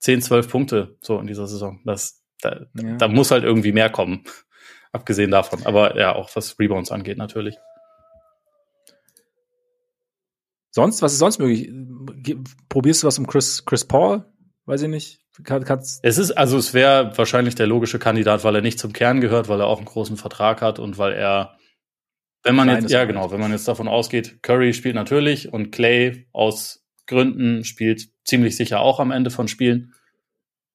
10, 0.00 0.22
12 0.22 0.48
Punkte 0.50 0.96
so 1.00 1.18
in 1.18 1.26
dieser 1.26 1.46
Saison. 1.46 1.80
Das, 1.84 2.24
da, 2.40 2.66
ja. 2.74 2.96
da 2.96 3.08
muss 3.08 3.30
halt 3.30 3.44
irgendwie 3.44 3.72
mehr 3.72 3.90
kommen. 3.90 4.24
Abgesehen 4.92 5.30
davon. 5.30 5.64
Aber 5.66 5.98
ja, 5.98 6.14
auch 6.14 6.30
was 6.34 6.58
Rebounds 6.58 6.90
angeht, 6.90 7.18
natürlich. 7.18 7.56
Sonst, 10.70 11.02
was 11.02 11.12
ist 11.12 11.18
sonst 11.18 11.38
möglich? 11.38 11.70
Probierst 12.68 13.02
du 13.02 13.06
was 13.06 13.18
um 13.18 13.26
Chris, 13.26 13.64
Chris 13.64 13.84
Paul? 13.84 14.24
Weiß 14.68 14.82
ich 14.82 14.88
nicht. 14.90 15.20
Kann, 15.44 15.64
es 15.80 16.18
ist, 16.18 16.32
also 16.32 16.58
es 16.58 16.74
wäre 16.74 17.16
wahrscheinlich 17.16 17.54
der 17.54 17.66
logische 17.66 17.98
Kandidat, 17.98 18.44
weil 18.44 18.54
er 18.54 18.60
nicht 18.60 18.78
zum 18.78 18.92
Kern 18.92 19.22
gehört, 19.22 19.48
weil 19.48 19.60
er 19.60 19.66
auch 19.66 19.78
einen 19.78 19.86
großen 19.86 20.18
Vertrag 20.18 20.60
hat 20.60 20.78
und 20.78 20.98
weil 20.98 21.14
er, 21.14 21.56
wenn 22.42 22.54
man 22.54 22.68
jetzt, 22.68 22.90
ja 22.90 23.06
genau, 23.06 23.30
wenn 23.30 23.40
man 23.40 23.50
jetzt 23.50 23.66
davon 23.66 23.88
ausgeht, 23.88 24.42
Curry 24.42 24.74
spielt 24.74 24.94
natürlich 24.94 25.50
und 25.50 25.70
Clay 25.70 26.28
aus 26.32 26.84
Gründen 27.06 27.64
spielt 27.64 28.10
ziemlich 28.24 28.56
sicher 28.56 28.80
auch 28.80 29.00
am 29.00 29.10
Ende 29.10 29.30
von 29.30 29.48
Spielen. 29.48 29.94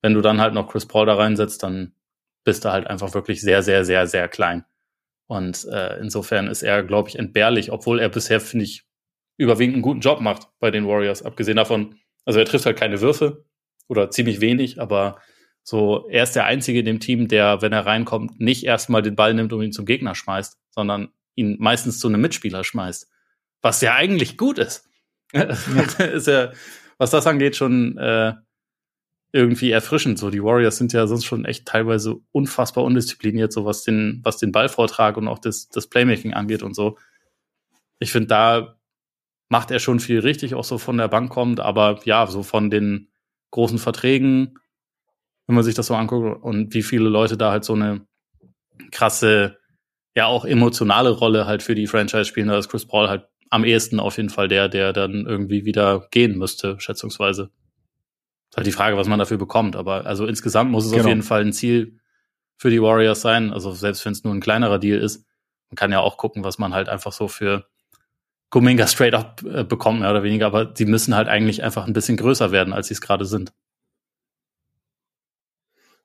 Wenn 0.02 0.16
du 0.16 0.22
dann 0.22 0.42
halt 0.42 0.56
noch 0.56 0.70
Chris 0.70 0.88
Paul 0.88 1.06
da 1.06 1.14
reinsetzt, 1.14 1.62
dann 1.62 1.94
bist 2.44 2.66
du 2.66 2.72
halt 2.72 2.88
einfach 2.88 3.14
wirklich 3.14 3.42
sehr, 3.42 3.62
sehr, 3.62 3.86
sehr, 3.86 4.08
sehr 4.08 4.28
klein. 4.28 4.66
Und 5.28 5.66
äh, 5.66 6.00
insofern 6.00 6.48
ist 6.48 6.64
er, 6.64 6.82
glaube 6.82 7.10
ich, 7.10 7.20
entbehrlich, 7.20 7.72
obwohl 7.72 8.00
er 8.00 8.10
bisher, 8.10 8.40
finde 8.40 8.66
ich, 8.66 8.88
überwiegend 9.38 9.76
einen 9.76 9.84
guten 9.84 10.00
Job 10.00 10.20
macht 10.20 10.48
bei 10.58 10.72
den 10.72 10.88
Warriors. 10.88 11.22
Abgesehen 11.22 11.58
davon, 11.58 12.00
also 12.26 12.40
er 12.40 12.46
trifft 12.46 12.66
halt 12.66 12.80
keine 12.80 13.00
Würfe 13.00 13.46
oder 13.88 14.10
ziemlich 14.12 14.42
wenig, 14.42 14.80
aber 14.80 15.20
so, 15.64 16.08
er 16.10 16.24
ist 16.24 16.36
der 16.36 16.46
Einzige 16.46 16.80
in 16.80 16.86
dem 16.86 17.00
Team, 17.00 17.30
der, 17.30 17.62
wenn 17.62 17.72
er 17.72 17.86
reinkommt, 17.86 18.40
nicht 18.40 18.66
erstmal 18.66 19.02
den 19.02 19.16
Ball 19.16 19.34
nimmt 19.34 19.54
und 19.54 19.64
ihn 19.64 19.72
zum 19.72 19.86
Gegner 19.86 20.14
schmeißt, 20.14 20.58
sondern 20.72 21.10
ihn 21.36 21.56
meistens 21.60 22.00
zu 22.00 22.08
einem 22.08 22.22
Mitspieler 22.22 22.64
schmeißt. 22.64 23.10
Was 23.62 23.82
ja 23.82 23.96
eigentlich 23.96 24.38
gut 24.38 24.60
ist. 24.60 24.88
Ja. 25.36 25.46
ist 25.46 26.28
ja, 26.28 26.52
was 27.00 27.10
das 27.10 27.26
angeht, 27.26 27.56
schon 27.56 27.98
äh, 27.98 28.34
irgendwie 29.32 29.72
erfrischend. 29.72 30.20
So, 30.20 30.30
die 30.30 30.44
Warriors 30.44 30.78
sind 30.78 30.94
ja 30.94 31.08
sonst 31.08 31.26
schon 31.26 31.44
echt 31.44 31.66
teilweise 31.66 32.18
unfassbar 32.32 32.84
undiszipliniert, 32.84 33.52
so 33.52 33.66
was 33.66 33.84
den, 33.84 34.22
was 34.24 34.38
den 34.38 34.52
Ballvortrag 34.52 35.18
und 35.18 35.28
auch 35.28 35.40
das, 35.40 35.70
das 35.70 35.88
Playmaking 35.88 36.34
angeht 36.34 36.62
und 36.62 36.76
so. 36.76 37.00
Ich 37.98 38.12
finde, 38.12 38.28
da 38.28 38.78
macht 39.50 39.72
er 39.72 39.80
schon 39.80 40.00
viel 40.00 40.20
richtig, 40.20 40.54
auch 40.54 40.64
so 40.64 40.78
von 40.78 40.98
der 40.98 41.08
Bank 41.08 41.32
kommt, 41.32 41.60
aber 41.60 42.00
ja, 42.06 42.28
so 42.28 42.44
von 42.44 42.70
den 42.70 43.10
großen 43.54 43.78
Verträgen, 43.78 44.60
wenn 45.48 45.56
man 45.56 45.64
sich 45.64 45.76
das 45.76 45.88
so 45.88 45.96
anguckt 45.96 46.44
und 46.44 46.74
wie 46.74 46.84
viele 46.84 47.08
Leute 47.08 47.38
da 47.38 47.52
halt 47.52 47.64
so 47.64 47.74
eine 47.74 48.06
krasse, 48.92 49.58
ja 50.16 50.26
auch 50.26 50.44
emotionale 50.44 51.12
Rolle 51.12 51.46
halt 51.46 51.64
für 51.64 51.76
die 51.76 51.88
Franchise 51.88 52.26
spielen, 52.26 52.48
da 52.48 52.58
ist 52.58 52.70
Chris 52.70 52.86
Paul 52.86 53.10
halt 53.10 53.28
am 53.50 53.64
ehesten 53.64 54.00
auf 54.00 54.18
jeden 54.18 54.30
Fall 54.30 54.48
der, 54.48 54.68
der 54.68 54.92
dann 54.94 55.28
irgendwie 55.28 55.66
wieder 55.66 56.08
gehen 56.10 56.38
müsste, 56.38 56.80
schätzungsweise. 56.80 57.52
Ist 58.50 58.58
halt 58.58 58.66
die 58.66 58.72
Frage, 58.72 58.98
was 58.98 59.08
man 59.08 59.20
dafür 59.20 59.38
bekommt. 59.38 59.76
Aber 59.76 60.08
also 60.08 60.26
insgesamt 60.26 60.72
muss 60.72 60.86
es 60.86 60.92
genau. 60.92 61.04
auf 61.04 61.10
jeden 61.10 61.22
Fall 61.22 61.42
ein 61.42 61.54
Ziel 61.54 62.00
für 62.58 62.72
die 62.72 62.82
Warriors 62.82 63.22
sein. 63.22 63.54
Also 63.54 63.72
selbst 63.72 64.04
wenn 64.06 64.14
es 64.14 64.24
nur 64.24 64.34
ein 64.34 64.42
kleinerer 64.42 64.80
Deal 64.80 65.00
ist, 65.00 65.26
man 65.70 65.76
kann 65.76 65.92
ja 65.92 66.00
auch 66.00 66.18
gucken, 66.18 66.44
was 66.44 66.58
man 66.58 66.74
halt 66.74 66.90
einfach 66.90 67.12
so 67.12 67.28
für 67.28 67.68
Kuminga 68.54 68.86
straight 68.86 69.16
up 69.16 69.42
äh, 69.42 69.64
bekommt, 69.64 70.02
mehr 70.02 70.12
oder 70.12 70.22
weniger. 70.22 70.46
Aber 70.46 70.74
sie 70.76 70.86
müssen 70.86 71.16
halt 71.16 71.28
eigentlich 71.28 71.64
einfach 71.64 71.88
ein 71.88 71.94
bisschen 71.94 72.18
größer 72.18 72.52
werden, 72.52 72.72
als 72.72 72.88
sie 72.88 72.94
es 72.94 73.02
gerade 73.02 73.26
sind. 73.26 73.52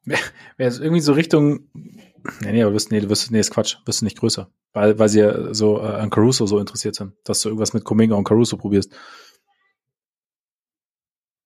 Wäre 0.06 0.20
es 0.56 0.80
irgendwie 0.80 1.02
so 1.02 1.12
Richtung, 1.12 1.68
nee, 1.74 2.52
nee, 2.52 2.62
aber 2.62 2.72
wirst, 2.72 2.90
nee, 2.90 3.00
du 3.00 3.10
wirst, 3.10 3.30
nee, 3.30 3.38
ist 3.38 3.50
Quatsch, 3.50 3.76
wirst 3.84 4.00
du 4.00 4.06
nicht 4.06 4.16
größer. 4.16 4.50
Weil, 4.72 4.98
weil 4.98 5.10
sie 5.10 5.20
ja 5.20 5.52
so 5.52 5.78
äh, 5.78 5.88
an 5.88 6.08
Caruso 6.08 6.46
so 6.46 6.58
interessiert 6.58 6.94
sind, 6.94 7.12
dass 7.24 7.42
du 7.42 7.50
irgendwas 7.50 7.74
mit 7.74 7.84
Kuminga 7.84 8.14
und 8.14 8.24
Caruso 8.24 8.56
probierst. 8.56 8.96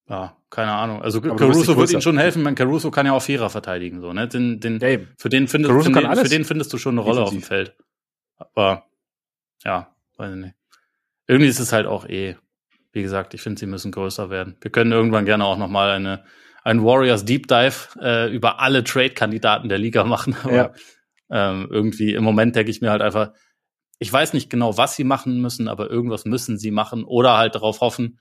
Ja, 0.09 0.36
keine 0.50 0.70
Ahnung. 0.70 1.03
Also 1.03 1.18
Aber 1.18 1.34
Caruso 1.34 1.76
wird 1.76 1.90
ihnen 1.90 2.03
schon 2.03 2.18
helfen. 2.18 2.44
Man, 2.44 2.55
Caruso 2.55 2.92
kann 2.92 3.07
ja 3.07 3.12
auch 3.12 3.22
Vierer 3.22 3.50
verteidigen, 3.50 4.00
so, 4.00 4.12
ne? 4.12 4.28
Den, 4.28 4.61
den, 4.61 4.78
ja, 4.78 4.98
für, 5.18 5.30
den 5.30 5.48
findest, 5.48 5.74
für, 5.74 5.90
den, 5.90 6.16
für 6.16 6.28
den 6.28 6.44
findest 6.44 6.72
du 6.72 6.78
schon 6.78 6.94
eine 6.96 7.00
Rolle 7.00 7.24
Defensiv. 7.24 7.42
auf 7.42 7.42
dem 7.42 7.48
Feld. 7.48 7.76
Aber 8.36 8.86
ja, 9.64 9.92
weiß 10.16 10.34
ich 10.34 10.40
nicht. 10.40 10.55
Irgendwie 11.27 11.49
ist 11.49 11.61
es 11.61 11.73
halt 11.73 11.87
auch 11.87 12.07
eh, 12.09 12.37
wie 12.93 13.03
gesagt, 13.03 13.35
ich 13.35 13.43
finde, 13.43 13.59
sie 13.59 13.66
müssen 13.66 13.91
größer 13.91 14.31
werden. 14.31 14.57
Wir 14.61 14.70
können 14.70 14.93
irgendwann 14.93 15.25
gerne 15.25 15.45
auch 15.45 15.57
nochmal 15.57 15.91
eine, 15.91 16.25
ein 16.62 16.85
Warriors 16.85 17.25
Deep 17.25 17.49
Dive 17.49 17.89
äh, 18.01 18.33
über 18.33 18.61
alle 18.61 18.85
Trade-Kandidaten 18.85 19.68
der 19.68 19.79
Liga 19.79 20.05
machen. 20.05 20.37
Aber 20.43 20.55
ja. 20.55 20.73
ähm, 21.31 21.68
irgendwie 21.70 22.14
im 22.14 22.25
Moment 22.25 22.55
denke 22.57 22.70
ich 22.70 22.81
mir 22.81 22.91
halt 22.91 23.03
einfach, 23.03 23.33
ich 23.99 24.12
weiß 24.12 24.33
nicht 24.33 24.51
genau, 24.51 24.77
was 24.77 24.97
sie 24.97 25.05
machen 25.05 25.41
müssen, 25.41 25.68
aber 25.68 25.91
irgendwas 25.91 26.25
müssen 26.25 26.59
sie 26.59 26.70
machen 26.70 27.05
oder 27.05 27.37
halt 27.39 27.55
darauf 27.55 27.81
hoffen, 27.81 28.18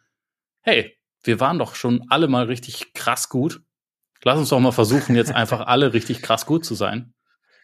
hey, 0.62 0.96
wir 1.24 1.40
waren 1.40 1.60
doch 1.60 1.76
schon 1.76 2.06
alle 2.10 2.28
mal 2.28 2.46
richtig 2.46 2.94
krass 2.94 3.30
gut. 3.30 3.62
Lass 4.24 4.38
uns 4.38 4.50
doch 4.50 4.60
mal 4.60 4.72
versuchen, 4.72 5.16
jetzt 5.16 5.32
einfach 5.36 5.68
alle 5.68 5.94
richtig 5.94 6.22
krass 6.22 6.46
gut 6.46 6.66
zu 6.66 6.76
sein. 6.76 7.14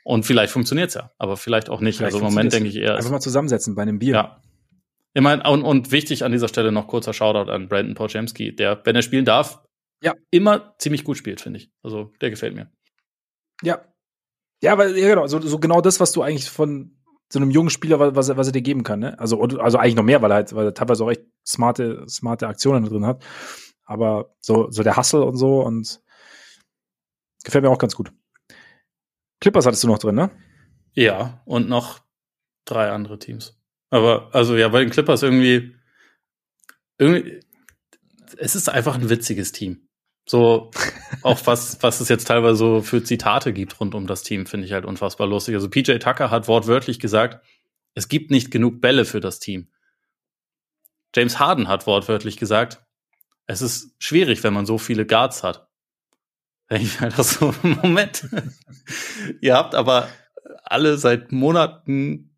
Und 0.03 0.25
vielleicht 0.25 0.51
funktioniert's 0.51 0.93
ja, 0.93 1.11
aber 1.17 1.37
vielleicht 1.37 1.69
auch 1.69 1.81
nicht. 1.81 1.97
Vielleicht 1.97 2.15
also 2.15 2.25
im 2.25 2.33
Moment 2.33 2.53
denke 2.53 2.69
ich 2.69 2.77
eher. 2.77 2.95
Einfach 2.95 3.11
mal 3.11 3.19
zusammensetzen 3.19 3.75
bei 3.75 3.81
einem 3.81 3.99
Bier. 3.99 4.13
Ja. 4.13 4.41
Immerhin, 5.17 5.41
und, 5.41 5.63
und 5.63 5.91
wichtig 5.91 6.23
an 6.23 6.31
dieser 6.31 6.47
Stelle 6.47 6.71
noch 6.71 6.85
kurzer 6.85 7.11
Shoutout 7.11 7.49
an 7.49 7.67
Brandon 7.67 7.95
Pochemski, 7.95 8.55
der, 8.55 8.79
wenn 8.85 8.95
er 8.95 9.01
spielen 9.01 9.25
darf, 9.25 9.63
ja. 10.03 10.13
immer 10.29 10.75
ziemlich 10.77 11.03
gut 11.03 11.17
spielt, 11.17 11.41
finde 11.41 11.57
ich. 11.57 11.71
Also 11.81 12.13
der 12.21 12.29
gefällt 12.29 12.53
mir. 12.53 12.71
Ja. 13.63 13.81
Ja, 14.61 14.73
aber 14.73 14.89
ja, 14.95 15.07
genau, 15.09 15.25
so, 15.25 15.41
so 15.41 15.57
genau 15.57 15.81
das, 15.81 15.99
was 15.99 16.11
du 16.11 16.21
eigentlich 16.21 16.47
von 16.51 17.01
so 17.33 17.39
einem 17.39 17.49
jungen 17.49 17.71
Spieler, 17.71 18.15
was, 18.15 18.37
was 18.37 18.47
er 18.47 18.53
dir 18.53 18.61
geben 18.61 18.83
kann. 18.83 18.99
Ne? 18.99 19.19
Also, 19.19 19.41
also 19.41 19.79
eigentlich 19.79 19.95
noch 19.95 20.03
mehr, 20.03 20.21
weil 20.21 20.29
er 20.29 20.35
halt, 20.35 20.53
weil 20.53 20.67
er 20.67 20.75
teilweise 20.75 21.03
auch 21.03 21.09
echt 21.09 21.25
smarte, 21.43 22.05
smarte 22.07 22.47
Aktionen 22.47 22.85
drin 22.85 23.07
hat. 23.07 23.25
Aber 23.85 24.35
so, 24.39 24.69
so 24.69 24.83
der 24.83 24.97
Hustle 24.97 25.25
und 25.25 25.37
so 25.37 25.63
und 25.63 25.99
gefällt 27.43 27.63
mir 27.63 27.71
auch 27.71 27.79
ganz 27.79 27.95
gut. 27.95 28.13
Clippers 29.41 29.65
hattest 29.65 29.83
du 29.83 29.87
noch 29.87 29.97
drin, 29.97 30.13
ne? 30.13 30.29
Ja, 30.93 31.41
und 31.45 31.69
noch 31.69 32.01
drei 32.65 32.91
andere 32.91 33.17
Teams. 33.17 33.56
Aber, 33.89 34.33
also 34.33 34.55
ja, 34.55 34.67
bei 34.67 34.79
den 34.79 34.89
Clippers 34.89 35.23
irgendwie, 35.23 35.75
irgendwie, 36.97 37.39
es 38.37 38.55
ist 38.55 38.69
einfach 38.69 38.95
ein 38.95 39.09
witziges 39.09 39.51
Team. 39.51 39.87
So, 40.25 40.71
auch 41.23 41.39
was, 41.45 41.81
was 41.81 42.01
es 42.01 42.09
jetzt 42.09 42.25
teilweise 42.25 42.57
so 42.57 42.81
für 42.81 43.03
Zitate 43.03 43.53
gibt 43.53 43.79
rund 43.79 43.95
um 43.95 44.07
das 44.07 44.23
Team, 44.23 44.45
finde 44.45 44.65
ich 44.67 44.73
halt 44.73 44.85
unfassbar 44.85 45.27
lustig. 45.27 45.55
Also 45.55 45.69
PJ 45.69 45.97
Tucker 45.97 46.29
hat 46.31 46.47
wortwörtlich 46.47 46.99
gesagt, 46.99 47.45
es 47.93 48.09
gibt 48.09 48.29
nicht 48.29 48.51
genug 48.51 48.81
Bälle 48.81 49.05
für 49.05 49.21
das 49.21 49.39
Team. 49.39 49.71
James 51.15 51.39
Harden 51.39 51.67
hat 51.67 51.87
wortwörtlich 51.87 52.37
gesagt, 52.37 52.83
es 53.47 53.61
ist 53.61 53.95
schwierig, 53.99 54.43
wenn 54.43 54.53
man 54.53 54.65
so 54.65 54.77
viele 54.77 55.05
Guards 55.05 55.43
hat. 55.43 55.67
Ich 56.69 56.99
halt 56.99 57.17
das 57.17 57.35
so, 57.35 57.55
Moment. 57.63 58.27
ihr 59.41 59.55
habt 59.55 59.73
aber 59.73 60.09
alle 60.63 60.97
seit 60.97 61.31
Monaten 61.31 62.36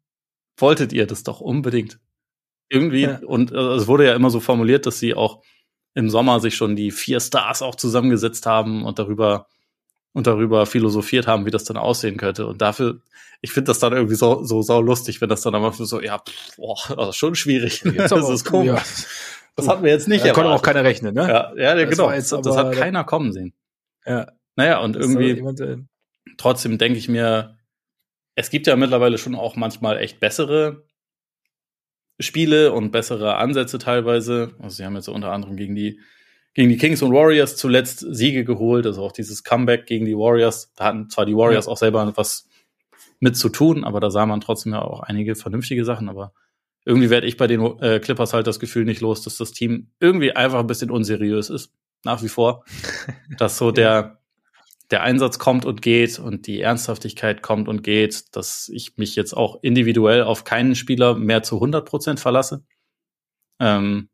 wolltet 0.62 0.94
ihr 0.94 1.08
das 1.08 1.24
doch 1.24 1.42
unbedingt. 1.42 2.00
Irgendwie, 2.70 3.04
ja. 3.04 3.20
und 3.26 3.54
also 3.54 3.82
es 3.82 3.88
wurde 3.88 4.06
ja 4.06 4.14
immer 4.14 4.30
so 4.30 4.40
formuliert, 4.40 4.86
dass 4.86 5.00
sie 5.00 5.16
auch 5.16 5.42
im 5.96 6.10
Sommer 6.10 6.40
sich 6.40 6.56
schon 6.56 6.76
die 6.76 6.92
vier 6.92 7.20
Stars 7.20 7.62
auch 7.62 7.76
zusammengesetzt 7.76 8.46
haben 8.46 8.86
und 8.86 9.00
darüber 9.00 9.48
und 10.14 10.28
darüber 10.28 10.66
philosophiert 10.66 11.28
haben, 11.28 11.46
wie 11.46 11.52
das 11.52 11.64
dann 11.64 11.78
aussehen 11.78 12.18
könnte. 12.18 12.48
Und 12.48 12.62
dafür, 12.62 13.02
ich 13.42 13.52
finde 13.52 13.70
das 13.70 13.80
dann 13.80 13.94
irgendwie 13.94 14.16
so, 14.16 14.44
so 14.44 14.62
sau 14.62 14.82
lustig, 14.82 15.22
wenn 15.22 15.30
das 15.30 15.42
dann 15.42 15.56
einfach 15.56 15.74
so, 15.74 16.02
ja, 16.02 16.20
pff, 16.20 16.56
boah, 16.58 16.78
das 16.96 17.10
ist 17.10 17.16
schon 17.16 17.36
schwierig. 17.36 17.84
Das 17.96 18.12
ist 18.12 18.46
komisch. 18.50 18.68
Ja. 18.68 18.84
Das 19.56 19.68
hatten 19.68 19.84
wir 19.84 19.92
jetzt 19.92 20.08
nicht. 20.08 20.26
Da 20.26 20.32
konnte 20.32 20.52
auch 20.52 20.62
keiner 20.62 20.84
rechnen, 20.84 21.14
ne? 21.14 21.28
Ja, 21.28 21.54
ja, 21.56 21.78
ja 21.78 21.86
genau. 21.86 22.12
Jetzt, 22.12 22.32
das, 22.32 22.42
das 22.42 22.56
hat 22.56 22.74
keiner 22.74 23.04
kommen 23.04 23.34
sehen. 23.34 23.54
Ja. 24.06 24.32
Naja, 24.56 24.80
und 24.80 24.96
irgendwie, 24.96 25.32
äh, 25.32 25.78
trotzdem 26.38 26.78
denke 26.78 26.98
ich 26.98 27.08
mir, 27.08 27.58
es 28.40 28.50
gibt 28.50 28.68
ja 28.68 28.78
mittlerweile 28.78 29.18
schon 29.18 29.36
auch 29.36 29.58
manchmal 29.58 29.98
echt 29.98 30.22
bessere 30.22 30.86
Spiele 32.22 32.72
und 32.72 32.92
bessere 32.92 33.36
Ansätze 33.36 33.80
teilweise. 33.80 34.56
Also 34.60 34.78
sie 34.78 34.86
haben 34.86 34.96
jetzt 34.96 35.10
unter 35.10 35.34
anderem 35.34 35.58
gegen 35.58 35.76
die 35.76 36.00
gegen 36.54 36.70
die 36.70 36.78
Kings 36.78 37.02
und 37.02 37.14
Warriors 37.14 37.58
zuletzt 37.58 38.00
Siege 38.00 38.46
geholt, 38.46 38.86
also 38.86 39.04
auch 39.04 39.12
dieses 39.12 39.44
Comeback 39.44 39.86
gegen 39.86 40.06
die 40.06 40.16
Warriors. 40.16 40.74
Da 40.76 40.86
hatten 40.86 41.10
zwar 41.10 41.26
die 41.26 41.36
Warriors 41.36 41.68
auch 41.68 41.78
selber 41.78 42.12
was 42.16 42.48
mit 43.20 43.36
zu 43.36 43.50
tun, 43.50 43.84
aber 43.84 44.00
da 44.00 44.10
sah 44.10 44.26
man 44.26 44.40
trotzdem 44.40 44.72
ja 44.72 44.82
auch 44.82 45.02
einige 45.02 45.36
vernünftige 45.36 45.84
Sachen. 45.84 46.08
Aber 46.08 46.34
irgendwie 46.86 47.10
werde 47.10 47.28
ich 47.28 47.36
bei 47.36 47.48
den 47.48 47.62
äh, 47.82 48.00
Clippers 48.00 48.34
halt 48.34 48.48
das 48.48 48.60
Gefühl 48.60 48.86
nicht 48.86 49.02
los, 49.02 49.22
dass 49.22 49.38
das 49.38 49.52
Team 49.52 49.92
irgendwie 50.00 50.32
einfach 50.32 50.60
ein 50.60 50.68
bisschen 50.68 50.92
unseriös 50.92 51.50
ist, 51.50 51.74
nach 52.06 52.24
wie 52.24 52.30
vor. 52.30 52.64
dass 53.38 53.58
so 53.58 53.72
der 53.72 54.19
der 54.92 55.04
Einsatz 55.04 55.38
kommt 55.38 55.66
und 55.66 55.82
geht 55.82 56.20
und 56.20 56.48
die 56.48 56.62
Ernsthaftigkeit 56.62 57.42
kommt 57.42 57.68
und 57.68 57.84
geht, 57.84 58.36
dass 58.36 58.70
ich 58.74 58.98
mich 58.98 59.16
jetzt 59.16 59.34
auch 59.34 59.60
individuell 59.62 60.24
auf 60.24 60.44
keinen 60.44 60.76
Spieler 60.76 61.16
mehr 61.16 61.44
zu 61.44 61.56
100 61.56 61.88
Prozent 61.88 62.20
verlasse. 62.20 62.64
Ähm, 63.60 64.10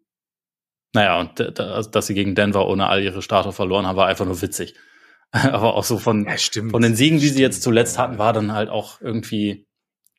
naja, 0.93 1.19
und 1.19 1.59
also, 1.59 1.89
dass 1.89 2.07
sie 2.07 2.13
gegen 2.13 2.35
Denver 2.35 2.67
ohne 2.67 2.87
all 2.87 3.03
ihre 3.03 3.21
Starter 3.21 3.51
verloren 3.51 3.85
haben, 3.85 3.97
war 3.97 4.07
einfach 4.07 4.25
nur 4.25 4.41
witzig. 4.41 4.75
Aber 5.31 5.75
auch 5.75 5.83
so 5.83 5.97
von, 5.97 6.25
ja, 6.25 6.35
von 6.69 6.81
den 6.81 6.95
Siegen, 6.95 7.19
die 7.19 7.29
sie 7.29 7.41
jetzt 7.41 7.63
zuletzt 7.63 7.97
hatten, 7.97 8.17
war 8.17 8.33
dann 8.33 8.53
halt 8.53 8.69
auch 8.69 9.01
irgendwie, 9.01 9.65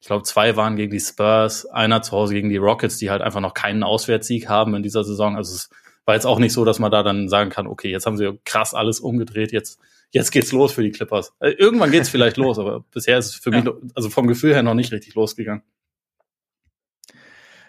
ich 0.01 0.07
glaube, 0.07 0.25
zwei 0.25 0.57
waren 0.57 0.77
gegen 0.77 0.93
die 0.93 1.01
Spurs, 1.01 1.67
einer 1.67 2.03
zu 2.03 2.13
Hause 2.13 2.35
gegen 2.35 2.51
die 2.51 2.57
Rockets, 2.57 2.99
die 2.99 3.11
halt 3.11 3.23
einfach 3.23 3.41
noch 3.41 3.55
keinen 3.55 3.83
Auswärtssieg 3.83 4.49
haben 4.49 4.75
in 4.75 4.83
dieser 4.83 5.05
Saison. 5.05 5.37
Also 5.37 5.55
es 5.55 5.71
war 6.05 6.15
jetzt 6.15 6.27
auch 6.27 6.39
nicht 6.39 6.53
so, 6.53 6.65
dass 6.65 6.79
man 6.79 6.91
da 6.91 7.03
dann 7.03 7.29
sagen 7.29 7.51
kann, 7.51 7.67
okay, 7.67 7.91
jetzt 7.91 8.07
haben 8.07 8.17
sie 8.17 8.39
krass 8.45 8.75
alles 8.75 9.01
umgedreht, 9.01 9.53
jetzt 9.53 9.81
jetzt 10.11 10.31
geht's 10.31 10.53
los 10.53 10.73
für 10.73 10.83
die 10.83 10.91
Clippers. 10.91 11.35
Äh, 11.41 11.51
irgendwann 11.51 11.91
geht's 11.91 12.09
vielleicht 12.09 12.37
los, 12.37 12.59
aber 12.59 12.81
bisher 12.93 13.19
ist 13.19 13.27
es 13.27 13.35
für 13.35 13.51
ja. 13.51 13.63
mich, 13.63 13.73
also 13.95 14.11
vom 14.11 14.27
Gefühl 14.27 14.55
her 14.55 14.63
noch 14.63 14.75
nicht 14.75 14.93
richtig 14.93 15.15
losgegangen. 15.15 15.63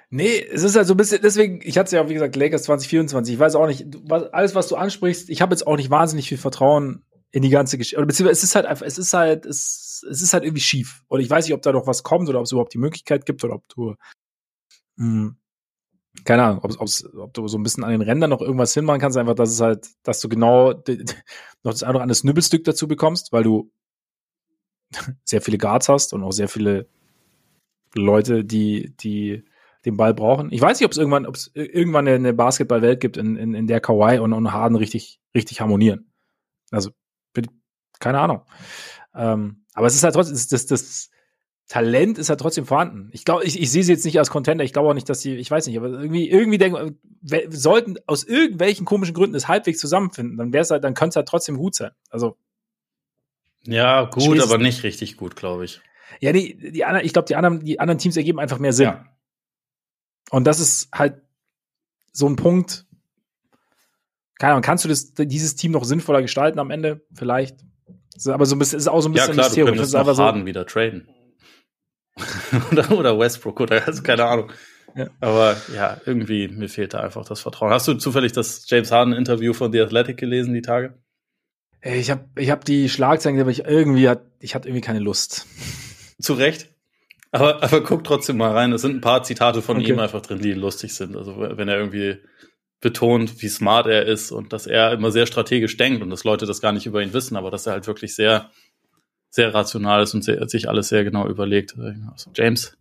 Nee, 0.09 0.41
es 0.41 0.63
ist 0.63 0.77
halt 0.77 0.88
so 0.88 0.93
ein 0.93 0.97
bisschen, 0.97 1.21
deswegen, 1.21 1.59
ich 1.63 1.77
hatte 1.77 1.88
es 1.88 1.91
ja, 1.91 2.07
wie 2.07 2.13
gesagt, 2.13 2.35
Lakers 2.38 2.63
2024. 2.63 3.33
Ich 3.33 3.39
weiß 3.39 3.55
auch 3.55 3.67
nicht, 3.67 3.85
was, 4.03 4.23
alles, 4.31 4.55
was 4.55 4.69
du 4.69 4.77
ansprichst, 4.77 5.29
ich 5.29 5.41
habe 5.41 5.53
jetzt 5.53 5.67
auch 5.67 5.75
nicht 5.75 5.89
wahnsinnig 5.89 6.29
viel 6.29 6.38
Vertrauen 6.38 7.03
in 7.31 7.41
die 7.41 7.49
ganze 7.49 7.77
Geschichte. 7.77 7.97
Oder 7.97 8.07
beziehungsweise 8.07 8.38
es 8.38 8.43
ist 8.43 8.55
halt 8.55 8.65
einfach, 8.65 8.85
es 8.85 8.97
ist 8.97 9.13
halt, 9.13 9.45
es, 9.45 10.05
es 10.09 10.21
ist 10.21 10.33
halt 10.33 10.45
irgendwie 10.45 10.61
schief. 10.61 11.03
Und 11.09 11.19
ich 11.19 11.29
weiß 11.29 11.45
nicht, 11.45 11.53
ob 11.53 11.61
da 11.61 11.73
noch 11.73 11.88
was 11.88 12.03
kommt 12.03 12.29
oder 12.29 12.39
ob 12.39 12.45
es 12.45 12.53
überhaupt 12.53 12.73
die 12.73 12.77
Möglichkeit 12.77 13.25
gibt 13.25 13.43
oder 13.43 13.55
ob 13.55 13.67
du 13.67 13.95
mh, 14.95 15.05
hm, 15.05 15.38
keine 16.26 16.43
Ahnung, 16.43 16.59
ob, 16.63 16.72
ob 17.18 17.34
du 17.34 17.47
so 17.47 17.57
ein 17.57 17.63
bisschen 17.63 17.84
an 17.84 17.91
den 17.91 18.01
Rändern 18.01 18.30
noch 18.30 18.41
irgendwas 18.41 18.74
hinmachen 18.74 18.99
kannst, 18.99 19.18
einfach, 19.18 19.36
dass 19.36 19.51
es 19.51 19.61
halt, 19.61 19.88
dass 20.03 20.20
du 20.20 20.30
genau 20.30 20.74
noch 21.63 21.72
das 21.72 21.84
eine 21.84 21.95
oder 21.95 22.03
andere 22.03 22.15
Snibbelstück 22.15 22.63
dazu 22.63 22.88
bekommst, 22.88 23.32
weil 23.32 23.43
du 23.43 23.72
sehr 25.24 25.41
viele 25.41 25.57
Guards 25.57 25.89
hast 25.89 26.13
und 26.13 26.24
auch 26.24 26.32
sehr 26.32 26.47
viele 26.47 26.88
Leute, 27.93 28.43
die, 28.43 28.95
die 28.97 29.45
den 29.86 29.97
Ball 29.97 30.13
brauchen. 30.13 30.51
Ich 30.51 30.61
weiß 30.61 30.80
nicht, 30.80 30.86
ob 30.86 30.91
es 30.91 30.97
irgendwann, 30.97 31.26
ob 31.26 31.36
es 31.36 31.51
irgendwann 31.53 32.07
eine 32.07 32.34
Basketballwelt 32.34 32.99
gibt, 32.99 33.18
in, 33.18 33.36
in, 33.38 33.53
in 33.53 33.68
der 33.68 33.80
Kawhi 33.80 34.20
und, 34.20 34.34
und 34.34 34.51
Harden 34.51 34.76
richtig, 34.76 35.22
richtig 35.34 35.61
harmonieren. 35.61 36.11
Also, 36.72 36.91
keine 37.99 38.20
Ahnung. 38.20 38.41
Ähm, 39.15 39.63
aber 39.74 39.88
es 39.88 39.95
ist 39.95 40.03
halt 40.03 40.13
trotzdem, 40.15 40.36
das, 40.36 40.65
das 40.65 41.09
Talent 41.68 42.18
ist 42.18 42.30
halt 42.30 42.39
trotzdem 42.39 42.65
vorhanden. 42.65 43.09
Ich 43.11 43.26
glaube, 43.26 43.43
ich, 43.43 43.59
ich 43.59 43.70
sehe 43.70 43.84
sie 43.84 43.91
jetzt 43.91 44.05
nicht 44.05 44.18
als 44.18 44.30
Contender. 44.30 44.63
Ich 44.63 44.72
glaube 44.72 44.89
auch 44.89 44.93
nicht, 44.93 45.09
dass 45.09 45.20
sie, 45.20 45.36
ich 45.36 45.51
weiß 45.51 45.68
nicht, 45.68 45.78
aber 45.78 45.89
irgendwie, 45.89 46.30
irgendwie 46.30 46.57
denken, 46.57 46.97
sollten 47.49 47.97
aus 48.05 48.24
irgendwelchen 48.24 48.86
komischen 48.86 49.13
Gründen 49.13 49.36
es 49.36 49.49
halbwegs 49.49 49.80
zusammenfinden, 49.80 50.38
dann 50.38 50.53
wäre 50.53 50.61
es 50.61 50.72
halt, 50.72 50.84
dann 50.86 50.93
könnte 50.93 51.09
es 51.09 51.15
halt 51.18 51.28
trotzdem 51.28 51.57
gut 51.57 51.76
sein. 51.76 51.91
Also. 52.09 52.38
Ja, 53.63 54.05
gut, 54.05 54.39
aber 54.39 54.57
nicht 54.57 54.84
richtig 54.84 55.18
gut, 55.18 55.36
glaube 55.36 55.65
ich. 55.65 55.82
Ja, 56.22 56.32
die, 56.32 56.72
die 56.72 56.86
anderen, 56.86 57.05
ich 57.05 57.11
glaube, 57.11 57.28
die 57.28 57.36
anderen, 57.36 57.65
die 57.65 57.82
anderen 57.82 57.97
Teams 57.97 58.15
ergeben 58.15 58.39
einfach 58.39 58.59
mehr 58.59 58.72
Sinn. 58.72 58.86
Ja. 58.86 59.05
Und 60.30 60.45
das 60.45 60.61
ist 60.61 60.89
halt 60.93 61.22
so 62.13 62.28
ein 62.28 62.38
Punkt. 62.38 62.86
Keine 64.39 64.53
Ahnung, 64.53 64.63
kannst 64.63 64.86
du 64.86 64.89
das, 64.89 65.13
dieses 65.13 65.55
Team 65.55 65.72
noch 65.72 65.84
sinnvoller 65.84 66.22
gestalten 66.22 66.59
am 66.59 66.72
Ende? 66.72 67.05
Vielleicht. 67.13 67.57
aber 68.26 68.45
so 68.45 68.55
ein 68.55 68.59
bisschen, 68.59 68.78
ist 68.78 68.88
auch 68.88 69.01
so 69.01 69.09
ein 69.09 69.13
bisschen 69.13 69.30
ja, 69.30 69.34
klar, 69.34 69.45
Mysterium. 69.47 69.74
Du 69.74 69.82
könntest 69.82 69.93
noch 69.93 70.18
Harden 70.18 70.41
so, 70.41 70.45
wieder 70.45 70.65
traden. 70.65 71.09
oder, 72.72 72.91
oder 72.91 73.20
Westbrook 73.20 73.59
oder 73.59 73.86
also 73.86 74.03
keine 74.03 74.26
Ahnung. 74.26 74.51
Ja. 74.95 75.07
Aber 75.20 75.55
ja, 75.76 76.01
irgendwie, 76.05 76.47
mir 76.47 76.70
fehlt 76.70 76.93
da 76.93 77.01
einfach 77.01 77.26
das 77.26 77.41
Vertrauen. 77.41 77.72
Hast 77.72 77.88
du 77.88 77.93
zufällig 77.93 78.32
das 78.32 78.68
James 78.70 78.91
Harden-Interview 78.91 79.53
von 79.53 79.72
The 79.72 79.82
Athletic 79.82 80.18
gelesen, 80.18 80.53
die 80.53 80.61
Tage? 80.61 80.95
Ich 81.82 82.09
habe 82.09 82.26
ich 82.36 82.49
hab 82.49 82.65
die 82.65 82.89
Schlagzeilen, 82.89 83.39
aber 83.39 83.51
ich 83.51 83.65
irgendwie 83.65 84.09
hat, 84.09 84.24
ich 84.39 84.55
hatte 84.55 84.68
irgendwie 84.68 84.82
keine 84.82 84.99
Lust. 84.99 85.45
Zu 86.20 86.34
Recht. 86.34 86.70
Aber, 87.32 87.61
aber 87.61 87.84
guck 87.84 88.03
trotzdem 88.03 88.38
mal 88.38 88.51
rein. 88.51 88.72
Es 88.72 88.82
sind 88.82 88.95
ein 88.95 89.01
paar 89.01 89.24
Zitate 89.24 89.61
von 89.61 89.78
okay. 89.78 89.91
ihm 89.91 89.99
einfach 89.99 90.22
drin, 90.22 90.39
die 90.39 90.53
lustig 90.53 90.95
sind. 90.95 91.15
Also 91.15 91.38
wenn 91.38 91.68
er 91.68 91.78
irgendwie 91.78 92.18
betont, 92.80 93.41
wie 93.41 93.49
smart 93.49 93.88
er 93.88 94.05
ist 94.05 94.32
und 94.32 94.53
dass 94.53 94.68
er 94.68 94.93
immer 94.93 95.11
sehr 95.11 95.26
strategisch 95.26 95.78
denkt 95.78 96.01
und 96.01 96.09
dass 96.09 96.24
Leute 96.24 96.45
das 96.45 96.61
gar 96.61 96.72
nicht 96.72 96.86
über 96.86 97.01
ihn 97.01 97.13
wissen, 97.13 97.36
aber 97.36 97.51
dass 97.51 97.65
er 97.65 97.74
halt 97.74 97.88
wirklich 97.88 98.15
sehr, 98.15 98.51
sehr 99.30 99.53
rational 99.53 100.03
ist 100.03 100.13
und 100.13 100.23
sehr, 100.23 100.47
sich 100.47 100.69
alles 100.69 100.89
sehr 100.89 101.03
genau 101.03 101.28
überlegt. 101.28 101.75
Also 102.11 102.32
James, 102.36 102.78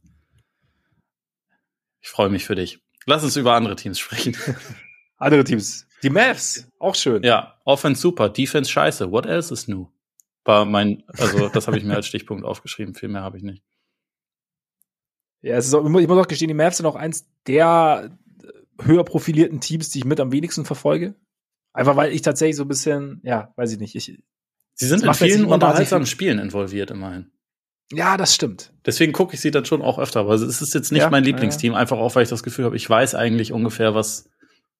ich 2.00 2.08
freue 2.08 2.28
mich 2.28 2.44
für 2.44 2.54
dich. 2.54 2.80
Lass 3.06 3.24
uns 3.24 3.36
über 3.36 3.54
andere 3.54 3.76
Teams 3.76 3.98
sprechen. 3.98 4.36
Andere 5.18 5.44
Teams. 5.44 5.86
Die 6.02 6.10
Mavs, 6.10 6.70
auch 6.78 6.94
schön. 6.94 7.22
Ja, 7.22 7.58
Offense 7.64 8.02
super, 8.02 8.28
Defense 8.28 8.70
scheiße. 8.70 9.10
What 9.10 9.24
else 9.24 9.52
is 9.52 9.66
new? 9.66 9.88
War 10.44 10.66
mein, 10.66 11.04
also 11.06 11.48
das 11.48 11.66
habe 11.66 11.78
ich 11.78 11.84
mir 11.84 11.94
als 11.94 12.06
Stichpunkt 12.06 12.44
aufgeschrieben. 12.44 12.94
Viel 12.94 13.08
mehr 13.08 13.22
habe 13.22 13.38
ich 13.38 13.42
nicht. 13.42 13.64
Ja, 15.40 15.56
es 15.56 15.66
ist 15.66 15.74
auch, 15.74 15.84
ich 15.84 16.08
muss 16.08 16.18
auch 16.18 16.28
gestehen, 16.28 16.48
die 16.48 16.54
Mavs 16.54 16.76
sind 16.76 16.86
auch 16.86 16.96
eins 16.96 17.26
der 17.46 18.16
höher 18.80 19.04
profilierten 19.04 19.60
Teams, 19.60 19.90
die 19.90 20.00
ich 20.00 20.04
mit 20.04 20.20
am 20.20 20.32
wenigsten 20.32 20.64
verfolge. 20.64 21.14
Einfach 21.72 21.96
weil 21.96 22.12
ich 22.12 22.22
tatsächlich 22.22 22.56
so 22.56 22.64
ein 22.64 22.68
bisschen, 22.68 23.20
ja, 23.22 23.52
weiß 23.56 23.72
ich 23.72 23.78
nicht. 23.78 23.94
Ich, 23.94 24.22
sie 24.76 24.86
sind 24.86 25.02
in 25.02 25.14
vielen 25.14 25.44
unterhaltsamen 25.46 26.06
Spielen 26.06 26.38
involviert, 26.38 26.90
immerhin. 26.90 27.32
Ja, 27.92 28.16
das 28.16 28.34
stimmt. 28.34 28.72
Deswegen 28.84 29.12
gucke 29.12 29.34
ich 29.34 29.40
sie 29.40 29.50
dann 29.50 29.64
schon 29.64 29.82
auch 29.82 29.98
öfter, 29.98 30.20
aber 30.20 30.34
es 30.34 30.42
ist 30.42 30.74
jetzt 30.74 30.90
nicht 30.90 31.02
ja, 31.02 31.10
mein 31.10 31.24
Lieblingsteam, 31.24 31.72
ja. 31.72 31.78
einfach 31.78 31.98
auch, 31.98 32.14
weil 32.14 32.24
ich 32.24 32.28
das 32.28 32.42
Gefühl 32.42 32.64
habe, 32.64 32.76
ich 32.76 32.88
weiß 32.88 33.14
eigentlich 33.14 33.52
ungefähr, 33.52 33.94
was, 33.94 34.28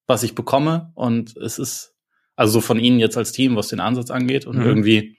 was 0.07 0.23
ich 0.23 0.35
bekomme. 0.35 0.93
Und 0.95 1.37
es 1.37 1.59
ist, 1.59 1.95
also 2.35 2.55
so 2.55 2.61
von 2.61 2.81
ihnen 2.81 2.99
jetzt 2.99 3.17
als 3.17 3.33
Team, 3.33 3.55
was 3.55 3.69
den 3.69 3.81
Ansatz 3.81 4.11
angeht. 4.11 4.47
Und 4.47 4.59
mhm. 4.59 4.67
irgendwie, 4.67 5.19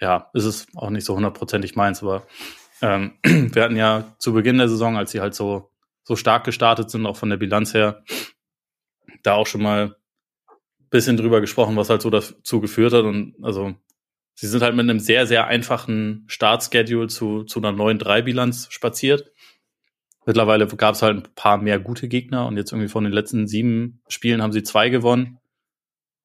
ja, 0.00 0.30
ist 0.32 0.44
es 0.44 0.66
auch 0.76 0.90
nicht 0.90 1.04
so 1.04 1.16
hundertprozentig 1.16 1.74
meins, 1.74 2.02
aber 2.02 2.26
ähm, 2.82 3.18
wir 3.24 3.62
hatten 3.62 3.76
ja 3.76 4.14
zu 4.18 4.32
Beginn 4.32 4.58
der 4.58 4.68
Saison, 4.68 4.96
als 4.96 5.10
sie 5.10 5.20
halt 5.20 5.34
so, 5.34 5.72
so 6.04 6.14
stark 6.14 6.44
gestartet 6.44 6.90
sind, 6.90 7.04
auch 7.04 7.16
von 7.16 7.30
der 7.30 7.36
Bilanz 7.36 7.74
her, 7.74 8.04
da 9.24 9.34
auch 9.34 9.46
schon 9.48 9.62
mal 9.62 9.96
bisschen 10.90 11.16
drüber 11.16 11.40
gesprochen, 11.40 11.76
was 11.76 11.90
halt 11.90 12.02
so 12.02 12.10
dazu 12.10 12.60
geführt 12.60 12.92
hat. 12.92 13.04
Und 13.04 13.34
also 13.42 13.74
sie 14.34 14.46
sind 14.46 14.62
halt 14.62 14.74
mit 14.74 14.88
einem 14.88 15.00
sehr, 15.00 15.26
sehr 15.26 15.46
einfachen 15.46 16.24
Startschedule 16.28 17.08
zu, 17.08 17.44
zu 17.44 17.60
einer 17.60 17.72
neuen 17.72 17.98
Drei-Bilanz 17.98 18.68
spaziert. 18.70 19.32
Mittlerweile 20.26 20.66
gab 20.66 20.94
es 20.94 21.02
halt 21.02 21.16
ein 21.16 21.34
paar 21.34 21.58
mehr 21.58 21.78
gute 21.78 22.06
Gegner 22.06 22.46
und 22.46 22.56
jetzt 22.56 22.72
irgendwie 22.72 22.88
von 22.88 23.04
den 23.04 23.12
letzten 23.12 23.46
sieben 23.46 24.02
Spielen 24.08 24.42
haben 24.42 24.52
sie 24.52 24.62
zwei 24.62 24.90
gewonnen. 24.90 25.38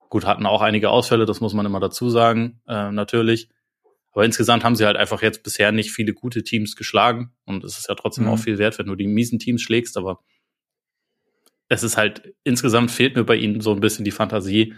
Gut, 0.09 0.25
hatten 0.25 0.45
auch 0.45 0.61
einige 0.61 0.89
Ausfälle, 0.89 1.25
das 1.25 1.41
muss 1.41 1.53
man 1.53 1.65
immer 1.65 1.79
dazu 1.79 2.09
sagen, 2.09 2.61
äh, 2.67 2.91
natürlich. 2.91 3.49
Aber 4.11 4.25
insgesamt 4.25 4.63
haben 4.63 4.75
sie 4.75 4.85
halt 4.85 4.95
einfach 4.95 5.21
jetzt 5.21 5.41
bisher 5.41 5.71
nicht 5.71 5.91
viele 5.91 6.13
gute 6.13 6.43
Teams 6.43 6.75
geschlagen. 6.75 7.31
Und 7.45 7.63
es 7.63 7.79
ist 7.79 7.89
ja 7.89 7.95
trotzdem 7.95 8.25
mhm. 8.25 8.31
auch 8.31 8.37
viel 8.37 8.59
wert, 8.59 8.77
wenn 8.77 8.85
du 8.85 8.95
die 8.95 9.07
miesen 9.07 9.39
Teams 9.39 9.61
schlägst. 9.61 9.97
Aber 9.97 10.19
es 11.73 11.83
ist 11.83 11.97
halt, 11.97 12.33
insgesamt 12.43 12.91
fehlt 12.91 13.15
mir 13.15 13.23
bei 13.23 13.35
ihnen 13.35 13.61
so 13.61 13.71
ein 13.71 13.79
bisschen 13.79 14.05
die 14.05 14.11
Fantasie, 14.11 14.75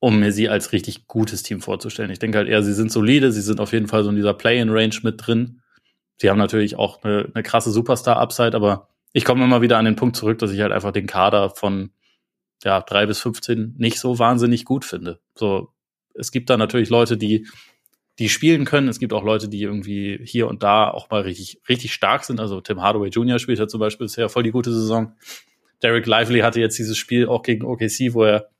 um 0.00 0.18
mir 0.18 0.32
sie 0.32 0.48
als 0.48 0.72
richtig 0.72 1.06
gutes 1.06 1.42
Team 1.42 1.60
vorzustellen. 1.60 2.10
Ich 2.10 2.18
denke 2.18 2.38
halt 2.38 2.48
eher, 2.48 2.62
sie 2.62 2.72
sind 2.72 2.90
solide, 2.90 3.32
sie 3.32 3.42
sind 3.42 3.60
auf 3.60 3.72
jeden 3.72 3.88
Fall 3.88 4.04
so 4.04 4.10
in 4.10 4.16
dieser 4.16 4.34
Play-in-Range 4.34 4.96
mit 5.02 5.26
drin. 5.26 5.60
Sie 6.20 6.30
haben 6.30 6.38
natürlich 6.38 6.76
auch 6.76 7.02
eine, 7.02 7.30
eine 7.34 7.42
krasse 7.42 7.70
Superstar-Upside, 7.70 8.56
aber 8.56 8.88
ich 9.12 9.24
komme 9.24 9.44
immer 9.44 9.62
wieder 9.62 9.78
an 9.78 9.84
den 9.84 9.96
Punkt 9.96 10.16
zurück, 10.16 10.38
dass 10.38 10.52
ich 10.52 10.60
halt 10.60 10.72
einfach 10.72 10.92
den 10.92 11.06
Kader 11.06 11.50
von 11.50 11.90
ja, 12.64 12.80
drei 12.80 13.06
bis 13.06 13.20
15 13.20 13.74
nicht 13.76 13.98
so 13.98 14.18
wahnsinnig 14.18 14.64
gut 14.64 14.84
finde. 14.84 15.20
So, 15.34 15.72
es 16.14 16.30
gibt 16.30 16.50
da 16.50 16.56
natürlich 16.56 16.90
Leute, 16.90 17.16
die 17.16 17.46
die 18.18 18.28
spielen 18.28 18.64
können. 18.64 18.88
Es 18.88 18.98
gibt 18.98 19.12
auch 19.12 19.24
Leute, 19.24 19.48
die 19.48 19.62
irgendwie 19.62 20.20
hier 20.24 20.48
und 20.48 20.62
da 20.62 20.90
auch 20.90 21.10
mal 21.10 21.22
richtig, 21.22 21.60
richtig 21.68 21.94
stark 21.94 22.24
sind. 22.24 22.40
Also 22.40 22.60
Tim 22.60 22.82
Hardaway 22.82 23.08
Jr. 23.08 23.38
spielt 23.38 23.58
ja 23.58 23.68
zum 23.68 23.80
Beispiel 23.80 24.06
bisher 24.06 24.28
voll 24.28 24.42
die 24.42 24.50
gute 24.50 24.72
Saison. 24.72 25.14
Derek 25.82 26.06
Lively 26.06 26.40
hatte 26.40 26.60
jetzt 26.60 26.78
dieses 26.78 26.98
Spiel 26.98 27.26
auch 27.26 27.42
gegen 27.42 27.64
OKC, 27.64 28.12
wo 28.12 28.24
er, 28.24 28.50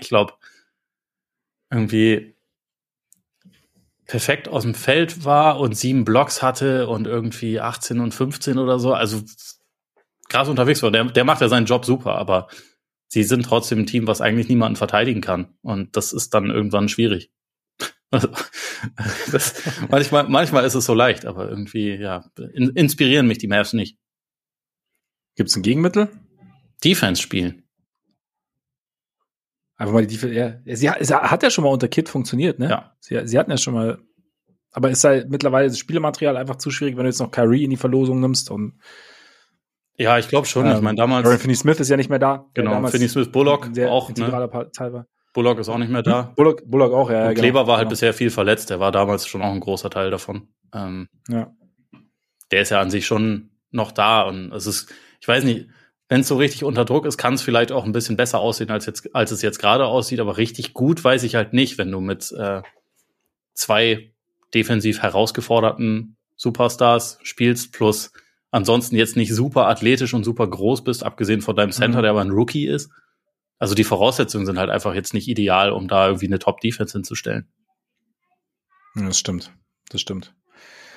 ich 0.00 0.08
glaube, 0.08 0.34
irgendwie 1.70 2.34
perfekt 4.06 4.48
aus 4.48 4.62
dem 4.62 4.74
Feld 4.74 5.24
war 5.24 5.58
und 5.60 5.76
sieben 5.76 6.04
Blocks 6.04 6.42
hatte 6.42 6.88
und 6.88 7.06
irgendwie 7.06 7.60
18 7.60 8.00
und 8.00 8.12
15 8.12 8.58
oder 8.58 8.78
so. 8.78 8.92
Also 8.92 9.22
krass 10.28 10.48
unterwegs 10.48 10.82
war. 10.82 10.90
Der, 10.90 11.04
der 11.04 11.24
macht 11.24 11.40
ja 11.40 11.48
seinen 11.48 11.66
Job 11.66 11.84
super, 11.84 12.16
aber 12.16 12.48
sie 13.08 13.22
sind 13.22 13.44
trotzdem 13.44 13.80
ein 13.80 13.86
Team, 13.86 14.06
was 14.06 14.20
eigentlich 14.20 14.48
niemanden 14.48 14.76
verteidigen 14.76 15.20
kann. 15.20 15.54
Und 15.62 15.96
das 15.96 16.12
ist 16.12 16.34
dann 16.34 16.50
irgendwann 16.50 16.88
schwierig. 16.88 17.30
Also, 18.14 18.28
das, 19.32 19.62
manchmal, 19.90 20.28
manchmal 20.28 20.64
ist 20.64 20.74
es 20.74 20.84
so 20.84 20.94
leicht, 20.94 21.26
aber 21.26 21.48
irgendwie, 21.48 21.94
ja, 21.94 22.24
in, 22.52 22.70
inspirieren 22.70 23.26
mich 23.26 23.38
die 23.38 23.48
Mavs 23.48 23.72
nicht. 23.72 23.98
Gibt 25.34 25.50
es 25.50 25.56
ein 25.56 25.62
Gegenmittel? 25.62 26.08
Defense 26.84 27.20
spielen. 27.20 27.64
Einfach 29.76 29.94
mal 29.94 30.06
die 30.06 30.14
Defense, 30.14 30.34
ja. 30.34 30.76
Sie 30.76 30.88
hat, 30.88 31.04
sie 31.04 31.14
hat 31.14 31.42
ja 31.42 31.50
schon 31.50 31.64
mal 31.64 31.70
unter 31.70 31.88
Kit 31.88 32.08
funktioniert, 32.08 32.60
ne? 32.60 32.70
Ja. 32.70 32.96
Sie, 33.00 33.20
sie 33.26 33.36
hatten 33.36 33.50
ja 33.50 33.58
schon 33.58 33.74
mal, 33.74 33.98
aber 34.70 34.90
ist 34.90 35.02
halt 35.02 35.28
mittlerweile 35.28 35.66
das 35.66 35.78
Spielematerial 35.78 36.36
einfach 36.36 36.56
zu 36.56 36.70
schwierig, 36.70 36.96
wenn 36.96 37.02
du 37.02 37.08
jetzt 37.08 37.18
noch 37.18 37.32
Kyrie 37.32 37.64
in 37.64 37.70
die 37.70 37.76
Verlosung 37.76 38.20
nimmst 38.20 38.50
und 38.50 38.78
ja, 39.96 40.18
ich 40.18 40.26
glaube 40.26 40.46
schon. 40.46 40.66
Ähm, 40.66 40.74
ich 40.74 40.80
meine, 40.80 40.96
damals. 40.96 41.40
Finney 41.40 41.54
Smith 41.54 41.78
ist 41.78 41.88
ja 41.88 41.96
nicht 41.96 42.10
mehr 42.10 42.18
da. 42.18 42.46
Genau, 42.54 42.84
Finney 42.88 43.08
Smith 43.08 43.30
Bullock 43.30 43.70
auch. 43.86 44.08
Ne? 44.10 44.70
Teil 44.72 44.92
war. 44.92 45.06
Bullock 45.34 45.58
ist 45.58 45.68
auch 45.68 45.78
nicht 45.78 45.90
mehr 45.90 46.02
da. 46.02 46.28
Hm? 46.28 46.34
Bullock, 46.36 46.62
Bullock 46.64 46.92
auch, 46.94 47.10
ja. 47.10 47.28
Und 47.28 47.34
Kleber 47.34 47.60
genau, 47.60 47.66
war 47.66 47.76
halt 47.76 47.86
genau. 47.86 47.90
bisher 47.90 48.14
viel 48.14 48.30
verletzt. 48.30 48.70
Der 48.70 48.80
war 48.80 48.92
damals 48.92 49.26
schon 49.26 49.42
auch 49.42 49.52
ein 49.52 49.60
großer 49.60 49.90
Teil 49.90 50.10
davon. 50.10 50.48
Ähm, 50.72 51.08
ja. 51.28 51.52
Der 52.50 52.62
ist 52.62 52.70
ja 52.70 52.80
an 52.80 52.90
sich 52.90 53.04
schon 53.04 53.50
noch 53.70 53.92
da 53.92 54.22
und 54.22 54.52
es 54.52 54.66
ist, 54.66 54.94
ich 55.20 55.26
weiß 55.26 55.44
nicht, 55.44 55.68
wenn 56.08 56.20
es 56.20 56.28
so 56.28 56.36
richtig 56.36 56.62
unter 56.64 56.84
Druck 56.84 57.06
ist, 57.06 57.18
kann 57.18 57.34
es 57.34 57.42
vielleicht 57.42 57.72
auch 57.72 57.84
ein 57.84 57.92
bisschen 57.92 58.16
besser 58.16 58.38
aussehen, 58.38 58.70
als, 58.70 58.86
jetzt, 58.86 59.14
als 59.14 59.32
es 59.32 59.42
jetzt 59.42 59.58
gerade 59.58 59.86
aussieht. 59.86 60.20
Aber 60.20 60.36
richtig 60.36 60.72
gut 60.72 61.02
weiß 61.02 61.24
ich 61.24 61.34
halt 61.34 61.52
nicht, 61.52 61.76
wenn 61.78 61.90
du 61.90 62.00
mit 62.00 62.30
äh, 62.32 62.62
zwei 63.54 64.12
defensiv 64.54 65.02
herausgeforderten 65.02 66.16
Superstars 66.36 67.18
spielst, 67.22 67.72
plus 67.72 68.12
ansonsten 68.52 68.94
jetzt 68.94 69.16
nicht 69.16 69.34
super 69.34 69.66
athletisch 69.66 70.14
und 70.14 70.22
super 70.22 70.46
groß 70.46 70.84
bist, 70.84 71.02
abgesehen 71.02 71.40
von 71.40 71.56
deinem 71.56 71.72
Center, 71.72 71.98
mhm. 71.98 72.02
der 72.02 72.10
aber 72.12 72.20
ein 72.20 72.30
Rookie 72.30 72.68
ist. 72.68 72.90
Also 73.58 73.74
die 73.74 73.84
Voraussetzungen 73.84 74.46
sind 74.46 74.58
halt 74.58 74.70
einfach 74.70 74.94
jetzt 74.94 75.14
nicht 75.14 75.28
ideal, 75.28 75.72
um 75.72 75.88
da 75.88 76.06
irgendwie 76.06 76.26
eine 76.26 76.38
Top-Defense 76.38 76.92
hinzustellen. 76.92 77.48
Ja, 78.94 79.06
das 79.06 79.18
stimmt. 79.18 79.52
Das 79.90 80.00
stimmt. 80.00 80.34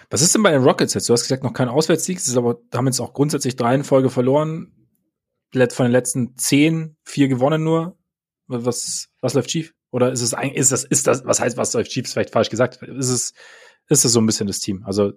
Was 0.09 0.21
ist 0.21 0.33
denn 0.33 0.43
bei 0.43 0.51
den 0.51 0.63
Rockets 0.63 0.93
jetzt? 0.93 1.09
Du 1.09 1.13
hast 1.13 1.23
gesagt, 1.23 1.43
noch 1.43 1.53
kein 1.53 1.69
Auswärtssieg, 1.69 2.17
ist 2.17 2.37
aber 2.37 2.59
haben 2.73 2.87
jetzt 2.87 2.99
auch 2.99 3.13
grundsätzlich 3.13 3.55
drei 3.55 3.75
in 3.75 3.83
Folge 3.83 4.09
verloren. 4.09 4.73
Von 5.53 5.85
den 5.85 5.91
letzten 5.91 6.37
zehn, 6.37 6.97
vier 7.03 7.27
gewonnen 7.27 7.63
nur. 7.63 7.97
Was, 8.47 9.09
was 9.21 9.33
läuft 9.33 9.51
schief? 9.51 9.73
Oder 9.91 10.11
ist 10.11 10.21
es 10.21 10.33
eigentlich, 10.33 10.57
ist 10.57 10.71
das, 10.71 10.83
ist 10.83 11.07
das, 11.07 11.25
was 11.25 11.39
heißt, 11.39 11.57
was 11.57 11.73
läuft 11.73 11.91
schief? 11.91 12.05
Ist 12.05 12.13
vielleicht 12.13 12.31
falsch 12.31 12.49
gesagt. 12.49 12.81
Ist 12.81 13.09
es, 13.09 13.33
ist 13.89 14.05
es 14.05 14.11
so 14.11 14.19
ein 14.19 14.25
bisschen 14.25 14.47
das 14.47 14.59
Team? 14.59 14.83
Also 14.85 15.13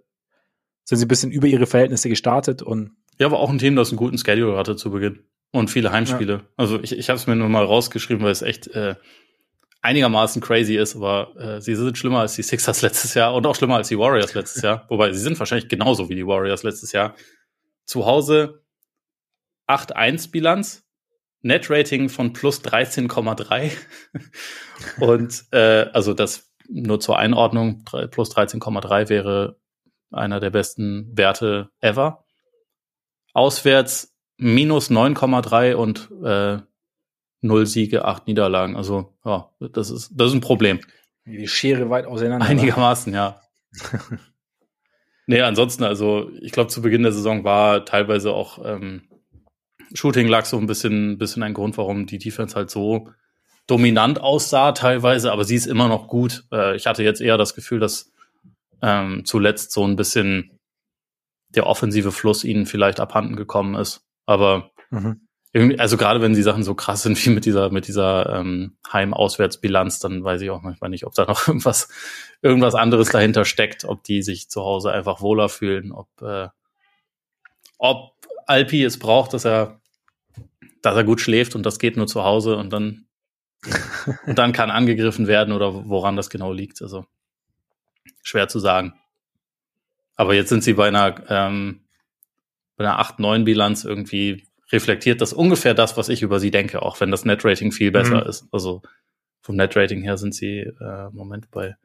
sind 0.84 0.98
sie 0.98 1.04
ein 1.04 1.08
bisschen 1.08 1.30
über 1.30 1.46
ihre 1.46 1.66
Verhältnisse 1.66 2.08
gestartet 2.08 2.62
und. 2.62 2.92
Ja, 3.18 3.26
aber 3.26 3.38
auch 3.38 3.50
ein 3.50 3.58
Team, 3.58 3.76
das 3.76 3.90
einen 3.90 3.98
guten 3.98 4.18
Schedule 4.18 4.56
hatte 4.56 4.76
zu 4.76 4.90
Beginn. 4.90 5.24
Und 5.52 5.70
viele 5.70 5.90
Heimspiele. 5.90 6.32
Ja. 6.32 6.42
Also 6.56 6.80
ich, 6.80 6.96
ich 6.96 7.08
habe 7.08 7.16
es 7.18 7.26
mir 7.26 7.36
nur 7.36 7.48
mal 7.48 7.64
rausgeschrieben, 7.64 8.22
weil 8.22 8.30
es 8.30 8.42
echt, 8.42 8.68
äh, 8.68 8.94
einigermaßen 9.82 10.42
crazy 10.42 10.76
ist, 10.76 10.96
aber 10.96 11.34
äh, 11.36 11.60
sie 11.60 11.74
sind 11.74 11.96
schlimmer 11.96 12.20
als 12.20 12.34
die 12.34 12.42
Sixers 12.42 12.82
letztes 12.82 13.14
Jahr 13.14 13.34
und 13.34 13.46
auch 13.46 13.54
schlimmer 13.54 13.76
als 13.76 13.88
die 13.88 13.98
Warriors 13.98 14.34
letztes 14.34 14.62
Jahr. 14.62 14.86
Wobei 14.88 15.12
sie 15.12 15.20
sind 15.20 15.38
wahrscheinlich 15.38 15.68
genauso 15.68 16.08
wie 16.08 16.14
die 16.14 16.26
Warriors 16.26 16.62
letztes 16.62 16.92
Jahr. 16.92 17.14
Zu 17.84 18.06
Hause 18.06 18.62
8-1 19.66 20.30
Bilanz, 20.30 20.84
Net-Rating 21.42 22.08
von 22.08 22.32
plus 22.32 22.62
13,3 22.62 23.72
und 25.00 25.44
äh, 25.52 25.86
also 25.92 26.12
das 26.12 26.50
nur 26.68 27.00
zur 27.00 27.18
Einordnung, 27.18 27.84
plus 27.84 28.36
13,3 28.36 29.08
wäre 29.08 29.56
einer 30.12 30.38
der 30.38 30.50
besten 30.50 31.16
Werte 31.16 31.70
ever. 31.80 32.24
Auswärts 33.32 34.09
minus 34.40 34.90
9,3 34.90 35.74
und 35.74 36.10
äh, 36.24 36.58
0 37.42 37.66
Siege, 37.66 38.04
8 38.04 38.26
Niederlagen. 38.26 38.76
Also 38.76 39.14
ja, 39.24 39.50
das 39.58 39.90
ist, 39.90 40.12
das 40.14 40.28
ist 40.28 40.34
ein 40.34 40.40
Problem. 40.40 40.80
Die 41.26 41.48
Schere 41.48 41.90
weit 41.90 42.06
auseinander. 42.06 42.46
Einigermaßen, 42.46 43.14
ja. 43.14 43.40
nee, 45.26 45.40
ansonsten, 45.40 45.84
also 45.84 46.30
ich 46.40 46.52
glaube, 46.52 46.70
zu 46.70 46.82
Beginn 46.82 47.02
der 47.02 47.12
Saison 47.12 47.44
war 47.44 47.84
teilweise 47.84 48.32
auch 48.32 48.64
ähm, 48.64 49.02
Shooting 49.94 50.28
lag 50.28 50.44
so 50.44 50.56
ein 50.56 50.66
bisschen, 50.66 51.18
bisschen 51.18 51.42
ein 51.42 51.54
Grund, 51.54 51.76
warum 51.76 52.06
die 52.06 52.18
Defense 52.18 52.54
halt 52.54 52.70
so 52.70 53.08
dominant 53.66 54.20
aussah 54.20 54.72
teilweise, 54.72 55.32
aber 55.32 55.44
sie 55.44 55.54
ist 55.54 55.66
immer 55.66 55.88
noch 55.88 56.08
gut. 56.08 56.44
Äh, 56.52 56.76
ich 56.76 56.86
hatte 56.86 57.02
jetzt 57.02 57.20
eher 57.20 57.36
das 57.36 57.54
Gefühl, 57.54 57.80
dass 57.80 58.12
ähm, 58.82 59.22
zuletzt 59.24 59.72
so 59.72 59.84
ein 59.84 59.96
bisschen 59.96 60.58
der 61.50 61.66
offensive 61.66 62.12
Fluss 62.12 62.44
ihnen 62.44 62.66
vielleicht 62.66 63.00
abhanden 63.00 63.36
gekommen 63.36 63.74
ist. 63.74 64.06
Aber 64.30 64.70
mhm. 64.90 65.26
also 65.78 65.96
gerade 65.96 66.20
wenn 66.20 66.34
die 66.34 66.42
Sachen 66.42 66.62
so 66.62 66.76
krass 66.76 67.02
sind 67.02 67.16
wie 67.26 67.30
mit 67.30 67.44
dieser, 67.44 67.70
mit 67.70 67.88
dieser 67.88 68.38
ähm, 68.38 68.76
Heim-Auswärtsbilanz, 68.92 69.98
dann 69.98 70.22
weiß 70.22 70.40
ich 70.42 70.50
auch 70.50 70.62
manchmal 70.62 70.88
nicht, 70.88 71.04
ob 71.04 71.14
da 71.14 71.24
noch 71.24 71.44
irgendwas, 71.48 71.88
irgendwas 72.40 72.76
anderes 72.76 73.08
dahinter 73.08 73.44
steckt, 73.44 73.84
ob 73.84 74.04
die 74.04 74.22
sich 74.22 74.48
zu 74.48 74.62
Hause 74.62 74.92
einfach 74.92 75.20
wohler 75.20 75.48
fühlen, 75.48 75.90
ob, 75.90 76.08
äh, 76.22 76.46
ob 77.76 78.12
Alpi 78.46 78.84
es 78.84 79.00
braucht, 79.00 79.34
dass 79.34 79.44
er, 79.44 79.80
dass 80.80 80.94
er 80.94 81.02
gut 81.02 81.20
schläft 81.20 81.56
und 81.56 81.66
das 81.66 81.80
geht 81.80 81.96
nur 81.96 82.06
zu 82.06 82.22
Hause 82.22 82.56
und 82.56 82.72
dann, 82.72 83.06
und 84.26 84.38
dann 84.38 84.52
kann 84.52 84.70
angegriffen 84.70 85.26
werden 85.26 85.52
oder 85.52 85.88
woran 85.88 86.14
das 86.14 86.30
genau 86.30 86.52
liegt. 86.52 86.82
Also 86.82 87.04
schwer 88.22 88.46
zu 88.46 88.60
sagen. 88.60 88.94
Aber 90.14 90.34
jetzt 90.34 90.50
sind 90.50 90.62
sie 90.62 90.74
bei 90.74 90.86
einer, 90.86 91.16
ähm, 91.28 91.80
bei 92.80 92.86
einer 92.86 92.98
8-9-Bilanz 92.98 93.84
irgendwie 93.84 94.46
reflektiert 94.72 95.20
das 95.20 95.34
ungefähr 95.34 95.74
das, 95.74 95.98
was 95.98 96.08
ich 96.08 96.22
über 96.22 96.40
sie 96.40 96.50
denke, 96.50 96.80
auch 96.80 96.98
wenn 96.98 97.10
das 97.10 97.26
Net-Rating 97.26 97.72
viel 97.72 97.90
besser 97.90 98.22
mhm. 98.22 98.30
ist. 98.30 98.46
Also 98.52 98.80
vom 99.42 99.56
Net-Rating 99.56 100.00
her 100.00 100.16
sind 100.16 100.34
sie 100.34 100.60
äh, 100.60 101.10
Moment 101.12 101.50
bei 101.50 101.76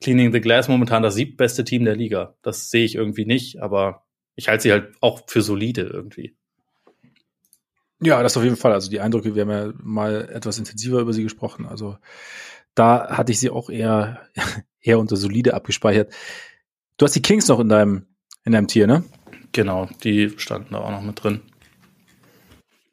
Cleaning 0.00 0.32
the 0.32 0.40
Glass 0.40 0.68
momentan 0.68 1.02
das 1.02 1.16
siebtbeste 1.16 1.64
Team 1.64 1.84
der 1.84 1.96
Liga. 1.96 2.36
Das 2.42 2.70
sehe 2.70 2.84
ich 2.84 2.94
irgendwie 2.94 3.24
nicht, 3.24 3.60
aber 3.60 4.04
ich 4.36 4.46
halte 4.46 4.62
sie 4.62 4.70
halt 4.70 4.94
auch 5.00 5.22
für 5.26 5.42
solide 5.42 5.90
irgendwie. 5.92 6.36
Ja, 8.00 8.22
das 8.22 8.36
auf 8.36 8.44
jeden 8.44 8.56
Fall. 8.56 8.74
Also 8.74 8.90
die 8.90 9.00
Eindrücke, 9.00 9.34
wir 9.34 9.42
haben 9.42 9.50
ja 9.50 9.72
mal 9.82 10.28
etwas 10.32 10.56
intensiver 10.56 11.00
über 11.00 11.12
sie 11.12 11.24
gesprochen. 11.24 11.66
Also 11.66 11.98
da 12.76 13.08
hatte 13.08 13.32
ich 13.32 13.40
sie 13.40 13.50
auch 13.50 13.70
eher, 13.70 14.20
eher 14.80 15.00
unter 15.00 15.16
solide 15.16 15.54
abgespeichert. 15.54 16.12
Du 16.96 17.06
hast 17.06 17.16
die 17.16 17.22
Kings 17.22 17.48
noch 17.48 17.58
in 17.58 17.68
deinem, 17.68 18.06
in 18.44 18.52
deinem 18.52 18.68
Tier, 18.68 18.86
ne? 18.86 19.02
Genau, 19.52 19.88
die 20.02 20.30
standen 20.38 20.72
da 20.72 20.80
auch 20.80 20.90
noch 20.90 21.02
mit 21.02 21.22
drin. 21.22 21.42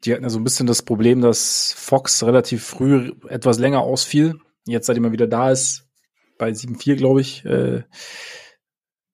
Die 0.03 0.13
hatten 0.13 0.23
ja 0.23 0.29
so 0.29 0.39
ein 0.39 0.43
bisschen 0.43 0.67
das 0.67 0.81
Problem, 0.81 1.21
dass 1.21 1.73
Fox 1.73 2.23
relativ 2.23 2.65
früh 2.65 3.13
etwas 3.27 3.59
länger 3.59 3.81
ausfiel. 3.81 4.39
Jetzt, 4.65 4.87
seitdem 4.87 5.05
er 5.05 5.11
wieder 5.11 5.27
da 5.27 5.51
ist, 5.51 5.87
bei 6.37 6.49
7-4, 6.49 6.95
glaube 6.95 7.21
ich, 7.21 7.43
äh, 7.45 7.83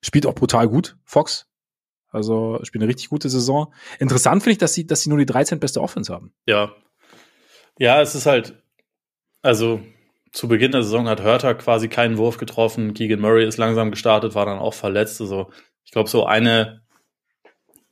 spielt 0.01 0.25
auch 0.25 0.35
brutal 0.35 0.67
gut, 0.67 0.97
Fox. 1.03 1.47
Also 2.09 2.59
spielt 2.63 2.81
eine 2.81 2.89
richtig 2.89 3.09
gute 3.09 3.29
Saison. 3.29 3.73
Interessant 3.99 4.43
finde 4.43 4.53
ich, 4.53 4.57
dass 4.57 4.73
sie, 4.73 4.85
dass 4.85 5.01
sie 5.01 5.09
nur 5.09 5.17
die 5.17 5.25
13 5.25 5.59
beste 5.59 5.81
Offense 5.81 6.13
haben. 6.13 6.33
Ja. 6.45 6.73
Ja, 7.77 8.01
es 8.01 8.15
ist 8.15 8.25
halt, 8.25 8.63
also 9.41 9.81
zu 10.31 10.47
Beginn 10.47 10.71
der 10.71 10.83
Saison 10.83 11.07
hat 11.09 11.21
Hörter 11.21 11.55
quasi 11.55 11.89
keinen 11.89 12.17
Wurf 12.17 12.37
getroffen. 12.37 12.93
Keegan 12.93 13.19
Murray 13.19 13.45
ist 13.45 13.57
langsam 13.57 13.91
gestartet, 13.91 14.35
war 14.35 14.45
dann 14.45 14.59
auch 14.59 14.73
verletzt. 14.73 15.19
Also 15.19 15.51
ich 15.83 15.91
glaube, 15.91 16.09
so 16.09 16.25
eine 16.25 16.84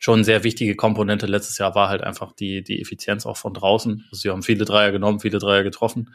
schon 0.04 0.26
sehr 0.26 0.44
wichtige 0.44 0.76
Komponente 0.76 1.28
letztes 1.28 1.58
Jahr 1.58 1.76
war 1.76 1.88
halt 1.88 2.04
einfach 2.04 2.34
die, 2.34 2.62
die 2.62 2.82
Effizienz 2.82 3.26
auch 3.26 3.38
von 3.38 3.54
draußen. 3.54 4.06
Also 4.12 4.22
sie 4.22 4.30
haben 4.30 4.44
viele 4.44 4.66
Dreier 4.66 4.92
genommen, 4.92 5.22
viele 5.22 5.40
Dreier 5.40 5.64
getroffen. 5.64 6.14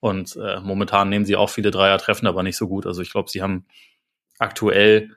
Und 0.00 0.34
äh, 0.34 0.58
momentan 0.58 1.08
nehmen 1.10 1.24
sie 1.24 1.36
auch 1.36 1.48
viele 1.48 1.70
Dreier, 1.70 1.96
treffen 1.98 2.26
aber 2.26 2.42
nicht 2.42 2.56
so 2.56 2.66
gut. 2.66 2.86
Also 2.86 3.02
ich 3.02 3.12
glaube, 3.12 3.30
sie 3.30 3.40
haben 3.40 3.66
aktuell, 4.40 5.16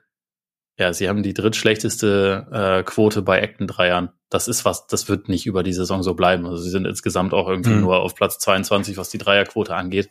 ja, 0.78 0.92
sie 0.92 1.08
haben 1.08 1.24
die 1.24 1.34
drittschlechteste 1.34 2.46
äh, 2.52 2.82
Quote 2.84 3.20
bei 3.20 3.42
Acton-Dreiern. 3.42 4.12
Das 4.30 4.46
ist 4.46 4.64
was, 4.64 4.86
das 4.86 5.08
wird 5.08 5.28
nicht 5.28 5.46
über 5.46 5.64
die 5.64 5.72
Saison 5.72 6.04
so 6.04 6.14
bleiben. 6.14 6.46
Also 6.46 6.62
sie 6.62 6.70
sind 6.70 6.86
insgesamt 6.86 7.34
auch 7.34 7.48
irgendwie 7.48 7.70
mhm. 7.70 7.80
nur 7.80 7.98
auf 7.98 8.14
Platz 8.14 8.38
22, 8.38 8.96
was 8.96 9.10
die 9.10 9.18
Dreierquote 9.18 9.74
angeht. 9.74 10.08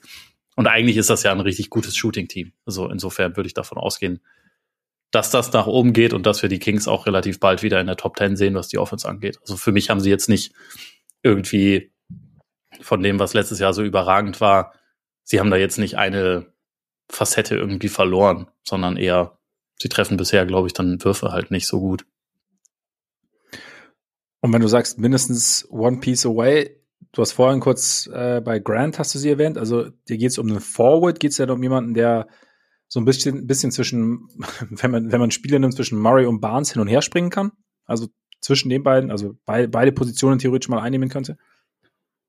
Und 0.58 0.68
eigentlich 0.68 0.98
ist 0.98 1.10
das 1.10 1.24
ja 1.24 1.32
ein 1.32 1.40
richtig 1.40 1.70
gutes 1.70 1.96
Shooting-Team. 1.96 2.52
Also 2.66 2.90
insofern 2.90 3.38
würde 3.38 3.48
ich 3.48 3.54
davon 3.54 3.78
ausgehen, 3.78 4.20
dass 5.14 5.30
das 5.30 5.54
nach 5.54 5.68
oben 5.68 5.94
geht 5.94 6.12
und 6.12 6.26
dass 6.26 6.42
wir 6.42 6.50
die 6.50 6.58
Kings 6.58 6.88
auch 6.88 7.06
relativ 7.06 7.40
bald 7.40 7.62
wieder 7.62 7.80
in 7.80 7.86
der 7.86 7.98
Top 7.98 8.18
10 8.18 8.36
sehen, 8.36 8.56
was 8.56 8.68
die 8.68 8.80
Offense 8.80 9.08
angeht. 9.08 9.38
Also 9.42 9.58
für 9.58 9.72
mich 9.72 9.92
haben 9.92 10.00
sie 10.00 10.10
jetzt 10.10 10.28
nicht 10.28 10.54
irgendwie 11.22 11.94
von 12.82 13.02
dem, 13.04 13.20
was 13.20 13.36
letztes 13.36 13.60
Jahr 13.60 13.74
so 13.74 13.84
überragend 13.84 14.42
war, 14.42 14.74
sie 15.24 15.40
haben 15.40 15.52
da 15.52 15.58
jetzt 15.58 15.78
nicht 15.78 16.00
eine 16.00 16.48
Facette 17.10 17.56
irgendwie 17.56 17.90
verloren, 17.90 18.48
sondern 18.64 18.98
eher, 18.98 19.38
sie 19.80 19.88
treffen 19.88 20.18
bisher, 20.18 20.48
glaube 20.48 20.68
ich, 20.68 20.74
dann 20.74 21.04
Würfe 21.04 21.32
halt 21.32 21.52
nicht 21.52 21.68
so 21.68 21.80
gut. 21.80 22.06
Und 24.40 24.52
wenn 24.52 24.62
du 24.62 24.68
sagst, 24.68 24.98
mindestens 24.98 25.68
one 25.70 26.00
piece 26.00 26.26
away, 26.26 26.84
Du 27.12 27.22
hast 27.22 27.34
vorhin 27.34 27.60
kurz 27.60 28.10
äh, 28.12 28.42
bei 28.44 28.58
Grant 28.58 28.98
hast 28.98 29.14
du 29.14 29.20
sie 29.20 29.30
erwähnt. 29.30 29.60
Also 29.60 29.90
dir 30.10 30.18
geht 30.18 30.32
es 30.32 30.40
um 30.40 30.48
einen 30.48 30.60
Forward, 30.60 31.20
geht 31.20 31.32
es 31.32 31.38
ja 31.38 31.48
um 31.48 31.62
jemanden, 31.62 31.94
der 31.94 32.28
so 32.94 33.00
ein 33.00 33.06
bisschen, 33.06 33.48
bisschen 33.48 33.72
zwischen, 33.72 34.30
wenn 34.70 34.92
man, 34.92 35.12
wenn 35.12 35.20
man 35.20 35.32
Spiele 35.32 35.60
nimmt, 35.60 35.74
zwischen 35.74 35.98
Murray 35.98 36.28
und 36.28 36.42
Barnes 36.42 36.74
hin 36.74 36.80
und 36.80 36.88
her 36.88 37.02
springen 37.02 37.32
kann. 37.32 37.52
Also 37.86 38.08
zwischen 38.40 38.70
den 38.70 38.84
beiden, 38.84 39.10
also 39.10 39.34
be 39.48 39.68
beide 39.68 39.92
Positionen 39.92 40.38
theoretisch 40.38 40.70
mal 40.70 40.80
einnehmen 40.80 41.10
könnte. 41.10 41.38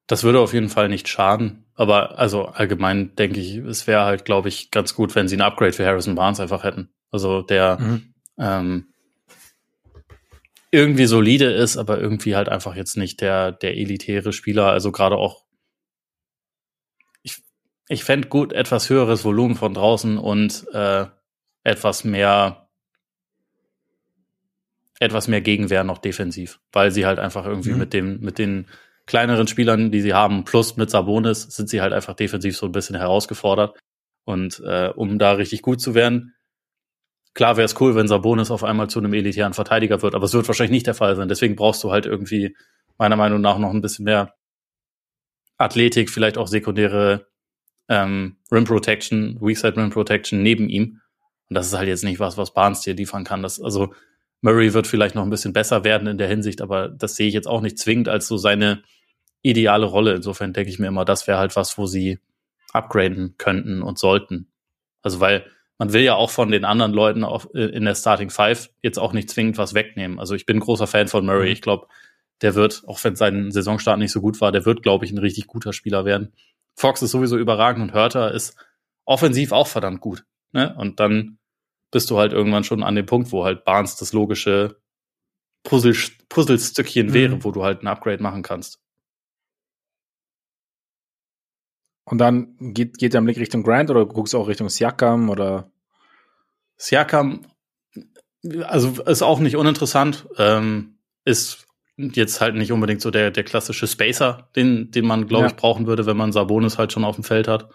Das 0.07 0.25
würde 0.25 0.41
auf 0.41 0.55
jeden 0.55 0.71
Fall 0.71 0.89
nicht 0.89 1.07
schaden. 1.07 1.67
Aber 1.75 2.19
also 2.19 2.47
allgemein 2.47 3.15
denke 3.15 3.41
ich, 3.41 3.57
es 3.59 3.87
wäre 3.87 4.07
halt, 4.07 4.25
glaube 4.25 4.49
ich, 4.49 4.71
ganz 4.71 4.95
gut, 4.95 5.15
wenn 5.15 5.29
sie 5.29 5.37
ein 5.37 5.43
Upgrade 5.43 5.75
für 5.75 5.85
Harrison 5.85 6.15
Barnes 6.15 6.41
einfach 6.41 6.65
hätten. 6.65 6.89
Also 7.11 7.43
der 7.43 7.79
mhm. 7.79 8.15
ähm, 8.39 8.87
irgendwie 10.71 11.05
solide 11.05 11.53
ist, 11.53 11.77
aber 11.77 12.01
irgendwie 12.01 12.37
halt 12.37 12.49
einfach 12.49 12.75
jetzt 12.75 12.97
nicht 12.97 13.21
der, 13.21 13.53
der 13.53 13.77
elitäre 13.77 14.33
Spieler. 14.33 14.71
Also 14.71 14.93
gerade 14.93 15.17
auch, 15.17 15.44
ich, 17.89 18.05
fände 18.05 18.29
gut 18.29 18.53
etwas 18.53 18.91
höheres 18.91 19.25
Volumen 19.25 19.57
von 19.57 19.75
draußen 19.75 20.19
und 20.19 20.67
äh, 20.73 21.07
etwas 21.63 22.05
mehr, 22.05 22.69
etwas 25.01 25.29
mehr 25.29 25.41
Gegenwehr 25.41 25.85
noch 25.85 25.99
defensiv, 25.99 26.61
weil 26.73 26.91
sie 26.91 27.07
halt 27.07 27.19
einfach 27.19 27.47
irgendwie 27.47 27.73
mhm. 27.73 27.79
mit 27.79 27.93
dem, 27.93 28.21
mit 28.21 28.39
den 28.39 28.67
kleineren 29.07 29.47
Spielern, 29.47 29.91
die 29.91 30.01
sie 30.01 30.15
haben, 30.15 30.45
plus 30.45 30.77
mit 30.77 30.91
Sabonis, 30.91 31.43
sind 31.43 31.69
sie 31.69 31.83
halt 31.83 31.93
einfach 31.93 32.15
defensiv 32.15 32.57
so 32.57 32.67
ein 32.67 32.73
bisschen 32.73 32.97
herausgefordert. 32.97 33.79
Und 34.25 34.63
äh, 34.65 34.91
um 34.95 35.19
da 35.19 35.33
richtig 35.33 35.61
gut 35.61 35.83
zu 35.83 35.95
werden, 35.95 36.35
Klar 37.35 37.57
wäre 37.57 37.67
es 37.67 37.81
cool, 37.81 37.97
wenn 37.97 38.07
Sabonis 38.07 38.53
auf 38.53 38.63
einmal 38.63 38.89
zu 38.89 39.01
einem 39.01 39.13
elitären 39.13 39.55
Verteidiger 39.55 40.03
wird, 40.03 40.15
aber 40.15 40.25
es 40.25 40.35
wird 40.35 40.47
wahrscheinlich 40.47 40.71
nicht 40.71 40.87
der 40.87 40.95
Fall 40.95 41.17
sein. 41.17 41.29
Deswegen 41.29 41.57
brauchst 41.57 41.83
du 41.83 41.91
halt 41.91 42.07
irgendwie 42.07 42.57
meiner 42.97 43.17
Meinung 43.17 43.41
nach 43.41 43.59
noch 43.59 43.71
ein 43.71 43.81
bisschen 43.81 44.05
mehr 44.05 44.35
Athletik, 45.59 46.11
vielleicht 46.11 46.39
auch 46.39 46.47
sekundäre 46.47 47.27
ähm, 47.89 48.37
Rim 48.51 48.65
Protection, 48.65 49.39
Weakside 49.41 49.77
Rim 49.77 49.91
Protection 49.91 50.43
neben 50.43 50.69
ihm. 50.69 51.01
Und 51.49 51.55
das 51.55 51.67
ist 51.67 51.75
halt 51.75 51.89
jetzt 51.89 52.05
nicht 52.05 52.21
was, 52.21 52.37
was 52.37 52.55
Barnes 52.55 52.81
dir 52.81 52.95
liefern 52.95 53.25
kann. 53.25 53.43
Das, 53.43 53.61
also 53.61 53.93
Murray 54.41 54.75
wird 54.75 54.87
vielleicht 54.87 55.15
noch 55.15 55.23
ein 55.23 55.31
bisschen 55.31 55.53
besser 55.53 55.85
werden 55.85 56.07
in 56.07 56.19
der 56.19 56.29
Hinsicht, 56.29 56.61
aber 56.61 56.89
das 56.89 57.17
sehe 57.17 57.29
ich 57.29 57.35
jetzt 57.35 57.49
auch 57.49 57.61
nicht 57.61 57.79
zwingend 57.79 58.09
als 58.09 58.27
so 58.27 58.37
seine 58.37 58.83
ideale 59.43 59.87
Rolle. 59.87 60.15
Insofern 60.15 60.53
denke 60.53 60.71
ich 60.71 60.79
mir 60.79 60.89
immer, 60.89 61.05
das 61.05 61.27
wäre 61.27 61.39
halt 61.39 61.57
was, 61.57 61.79
wo 61.79 61.87
sie 61.87 62.19
upgraden 62.73 63.37
könnten 63.39 63.83
und 63.83 63.99
sollten. 63.99 64.49
Also 65.03 65.21
weil 65.21 65.47
man 65.79 65.93
will 65.93 66.03
ja 66.03 66.15
auch 66.15 66.31
von 66.31 66.51
den 66.51 66.65
anderen 66.65 66.93
Leuten 66.93 67.25
auf, 67.25 67.49
äh, 67.55 67.65
in 67.65 67.85
der 67.85 67.95
Starting 67.95 68.31
Five 68.31 68.71
jetzt 68.83 68.99
auch 68.99 69.13
nicht 69.13 69.31
zwingend 69.31 69.59
was 69.59 69.75
wegnehmen. 69.75 70.19
Also 70.19 70.35
ich 70.35 70.47
bin 70.47 70.61
großer 70.61 70.87
Fan 70.87 71.09
von 71.09 71.27
Murray. 71.27 71.47
Mhm. 71.47 71.53
Ich 71.53 71.63
glaube, 71.63 71.89
der 72.43 72.55
wird, 72.55 72.85
auch 72.87 73.03
wenn 73.05 73.17
sein 73.17 73.51
Saisonstart 73.51 73.99
nicht 73.99 74.13
so 74.13 74.21
gut 74.21 74.41
war, 74.41 74.53
der 74.53 74.67
wird, 74.67 74.83
glaube 74.83 75.05
ich, 75.05 75.13
ein 75.13 75.19
richtig 75.19 75.47
guter 75.47 75.73
Spieler 75.73 76.05
werden. 76.05 76.33
Fox 76.77 77.03
ist 77.03 77.13
sowieso 77.13 77.39
überragend 77.39 77.83
und 77.83 77.93
Hörter 77.93 78.33
ist 78.33 78.57
offensiv 79.05 79.53
auch 79.53 79.67
verdammt 79.67 80.01
gut. 80.01 80.25
Ne? 80.53 80.75
Und 80.77 81.01
dann 81.01 81.39
bist 81.91 82.11
du 82.11 82.19
halt 82.19 82.33
irgendwann 82.33 82.65
schon 82.65 82.83
an 82.83 82.95
dem 82.95 83.07
Punkt, 83.07 83.31
wo 83.33 83.45
halt 83.45 83.65
Barnes 83.65 83.97
das 83.97 84.13
logische 84.13 84.81
Puzzle, 85.63 85.97
Puzzlestückchen 86.29 87.09
mhm. 87.09 87.15
wäre, 87.15 87.45
wo 87.45 87.51
du 87.51 87.63
halt 87.63 87.83
ein 87.83 87.87
Upgrade 87.87 88.23
machen 88.23 88.43
kannst. 88.43 88.81
Und 92.05 92.19
dann 92.19 92.57
geht, 92.59 92.99
geht 92.99 93.15
der 93.15 93.23
Blick 93.23 93.39
Richtung 93.39 93.63
Grant 93.63 93.91
oder 93.91 94.05
guckst 94.05 94.35
du 94.35 94.39
auch 94.39 94.49
Richtung 94.49 94.69
Siakam 94.69 95.31
oder? 95.31 95.71
Siakam, 96.77 97.47
also 98.63 99.03
ist 99.03 99.23
auch 99.23 99.39
nicht 99.39 99.57
uninteressant, 99.57 100.29
ähm, 100.37 100.99
ist 101.25 101.67
jetzt 101.97 102.41
halt 102.41 102.55
nicht 102.57 102.73
unbedingt 102.73 103.01
so 103.01 103.11
der, 103.11 103.31
der 103.31 103.45
klassische 103.45 103.87
Spacer, 103.87 104.49
den, 104.57 104.91
den 104.91 105.07
man, 105.07 105.27
glaube 105.27 105.45
ja. 105.45 105.51
ich, 105.51 105.57
brauchen 105.57 105.87
würde, 105.87 106.07
wenn 106.07 106.17
man 106.17 106.33
Sabonis 106.33 106.79
halt 106.79 106.93
schon 106.93 107.05
auf 107.05 107.17
dem 107.17 107.25
Feld 107.25 107.49
hat. 107.49 107.69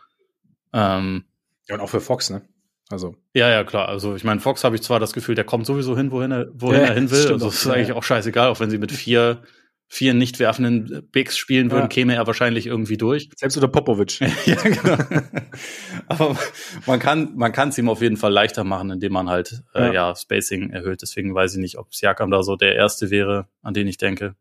Ähm, 0.73 1.23
ja, 1.67 1.75
und 1.75 1.81
auch 1.81 1.89
für 1.89 2.01
Fox, 2.01 2.29
ne? 2.29 2.41
Also. 2.89 3.15
Ja, 3.33 3.49
ja, 3.49 3.63
klar. 3.63 3.87
Also 3.87 4.15
ich 4.15 4.23
meine, 4.23 4.39
Fox 4.39 4.63
habe 4.63 4.75
ich 4.75 4.81
zwar 4.81 4.99
das 4.99 5.13
Gefühl, 5.13 5.35
der 5.35 5.43
kommt 5.43 5.65
sowieso 5.65 5.95
hin, 5.95 6.11
wohin 6.11 6.31
er, 6.31 6.47
wohin 6.53 6.81
ja, 6.81 6.87
er 6.87 6.93
hin 6.95 7.11
will. 7.11 7.31
Also 7.31 7.47
es 7.47 7.55
ist 7.55 7.65
ja, 7.65 7.73
eigentlich 7.73 7.93
auch 7.93 8.03
scheißegal, 8.03 8.49
auch 8.49 8.59
wenn 8.59 8.69
sie 8.69 8.79
mit 8.79 8.91
vier, 8.91 9.43
vier 9.91 10.13
nicht 10.13 10.39
werfenden 10.39 11.07
Bigs 11.11 11.35
spielen 11.35 11.71
würden, 11.71 11.89
käme 11.89 12.13
er 12.13 12.27
wahrscheinlich 12.27 12.67
irgendwie 12.67 12.95
durch. 12.95 13.29
Selbst 13.35 13.57
unter 13.57 13.67
Popovic. 13.67 14.19
ja, 14.45 14.55
genau. 14.55 14.97
Aber 16.07 16.37
man 16.85 16.99
kann, 16.99 17.35
man 17.35 17.51
kann 17.51 17.69
es 17.69 17.77
ihm 17.79 17.89
auf 17.89 18.01
jeden 18.01 18.15
Fall 18.15 18.31
leichter 18.31 18.63
machen, 18.63 18.91
indem 18.91 19.13
man 19.13 19.29
halt, 19.29 19.63
äh, 19.73 19.93
ja. 19.93 20.15
Spacing 20.15 20.69
erhöht. 20.69 21.01
Deswegen 21.01 21.33
weiß 21.33 21.55
ich 21.55 21.59
nicht, 21.59 21.77
ob 21.79 21.93
Siakam 21.93 22.29
da 22.29 22.43
so 22.43 22.55
der 22.55 22.75
erste 22.75 23.09
wäre, 23.09 23.47
an 23.63 23.73
den 23.73 23.87
ich 23.87 23.97
denke. 23.97 24.35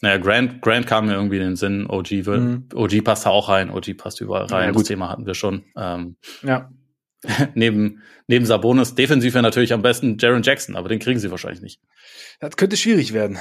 Naja, 0.00 0.16
Grant, 0.16 0.62
Grant 0.62 0.86
kam 0.86 1.06
mir 1.06 1.12
irgendwie 1.12 1.36
in 1.36 1.42
den 1.42 1.56
Sinn, 1.56 1.86
OG, 1.86 2.10
will, 2.26 2.40
mhm. 2.40 2.68
OG 2.74 3.04
passt 3.04 3.26
da 3.26 3.30
auch 3.30 3.50
rein, 3.50 3.70
OG 3.70 3.96
passt 3.96 4.20
überall 4.22 4.46
rein, 4.46 4.68
ja, 4.68 4.72
das 4.72 4.84
Thema 4.84 5.10
hatten 5.10 5.26
wir 5.26 5.34
schon. 5.34 5.64
Ähm, 5.76 6.16
ja. 6.42 6.70
neben, 7.54 8.02
neben 8.26 8.46
Sabonis, 8.46 8.94
defensiv 8.94 9.34
wäre 9.34 9.42
natürlich 9.42 9.72
am 9.72 9.82
besten 9.82 10.16
Jaron 10.18 10.42
Jackson, 10.42 10.76
aber 10.76 10.88
den 10.88 10.98
kriegen 10.98 11.18
sie 11.18 11.30
wahrscheinlich 11.30 11.62
nicht. 11.62 11.80
Das 12.40 12.56
könnte 12.56 12.76
schwierig 12.76 13.12
werden. 13.12 13.38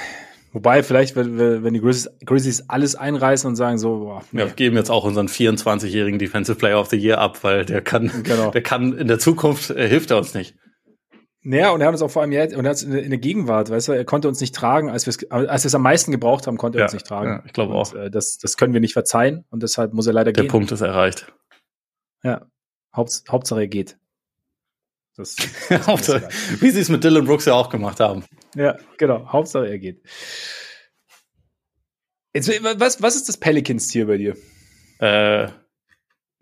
Wobei, 0.54 0.84
vielleicht, 0.84 1.16
wenn, 1.16 1.64
wenn 1.64 1.74
die 1.74 1.82
Grizzlies, 1.82 2.14
Grizzlies 2.26 2.70
alles 2.70 2.96
einreißen 2.96 3.48
und 3.48 3.56
sagen 3.56 3.80
so, 3.80 4.00
boah, 4.00 4.24
nee. 4.32 4.44
Wir 4.44 4.48
geben 4.52 4.76
jetzt 4.78 4.92
auch 4.92 5.04
unseren 5.04 5.28
24-jährigen 5.28 6.20
Defensive 6.20 6.58
Player 6.60 6.80
of 6.80 6.90
the 6.90 6.98
Year 6.98 7.18
ab, 7.18 7.44
weil 7.44 7.66
der 7.66 7.82
kann, 7.82 8.12
genau. 8.24 8.52
der 8.52 8.62
kann 8.62 8.96
in 8.96 9.08
der 9.08 9.18
Zukunft, 9.18 9.72
äh, 9.72 9.88
hilft 9.88 10.12
er 10.12 10.18
uns 10.18 10.36
nicht. 10.36 10.56
Naja, 11.42 11.72
und 11.72 11.82
er 11.82 11.88
hat 11.88 11.94
uns 11.94 12.04
auch 12.04 12.12
vor 12.12 12.22
allem 12.22 12.32
jetzt, 12.32 12.56
und 12.56 12.66
er 12.66 12.72
hat 12.72 12.84
in, 12.84 12.94
in 12.94 13.10
der 13.10 13.20
Gegenwart, 13.20 13.72
weißt 13.72 13.88
du, 13.88 13.92
er 13.94 14.06
konnte 14.06 14.28
uns 14.28 14.40
nicht 14.40 14.54
tragen, 14.56 14.92
als 14.92 15.08
wir 15.08 15.10
es, 15.10 15.32
als 15.32 15.64
wir 15.64 15.68
es 15.68 15.76
am 15.76 15.82
meisten 15.82 16.12
gebraucht 16.12 16.46
haben, 16.46 16.58
konnte 16.58 16.78
er 16.78 16.82
ja, 16.82 16.86
uns 16.86 16.94
nicht 16.94 17.08
tragen. 17.08 17.30
Ja, 17.30 17.44
ich 17.46 17.54
glaube 17.54 17.74
auch. 17.74 17.94
Äh, 17.96 18.12
das, 18.12 18.38
das 18.38 18.56
können 18.56 18.74
wir 18.74 18.80
nicht 18.80 18.94
verzeihen 18.94 19.46
und 19.50 19.64
deshalb 19.64 19.94
muss 19.94 20.06
er 20.06 20.14
leider 20.14 20.32
der 20.32 20.44
gehen. 20.44 20.48
Der 20.48 20.52
Punkt 20.52 20.72
ist 20.72 20.82
erreicht. 20.82 21.34
Ja. 22.24 22.46
Haupt, 22.96 23.24
Hauptsache 23.30 23.62
er 23.62 23.68
geht. 23.68 23.98
Das, 25.16 25.36
das 25.70 25.88
Hauptsache, 25.88 26.28
wie 26.60 26.72
sie 26.72 26.80
es 26.80 26.90
mit 26.90 27.04
Dylan 27.04 27.26
Brooks 27.26 27.46
ja 27.46 27.54
auch 27.54 27.70
gemacht 27.70 28.00
haben. 28.00 28.26
Ja, 28.56 28.78
genau. 28.98 29.32
Hauptsache 29.32 29.68
er 29.68 29.80
geht. 29.80 30.02
Jetzt, 32.34 32.50
was, 32.80 33.02
was 33.02 33.16
ist 33.16 33.30
das 33.30 33.38
Pelicans-Tier 33.38 34.08
bei 34.08 34.18
dir? 34.18 34.36
Äh, 35.00 35.50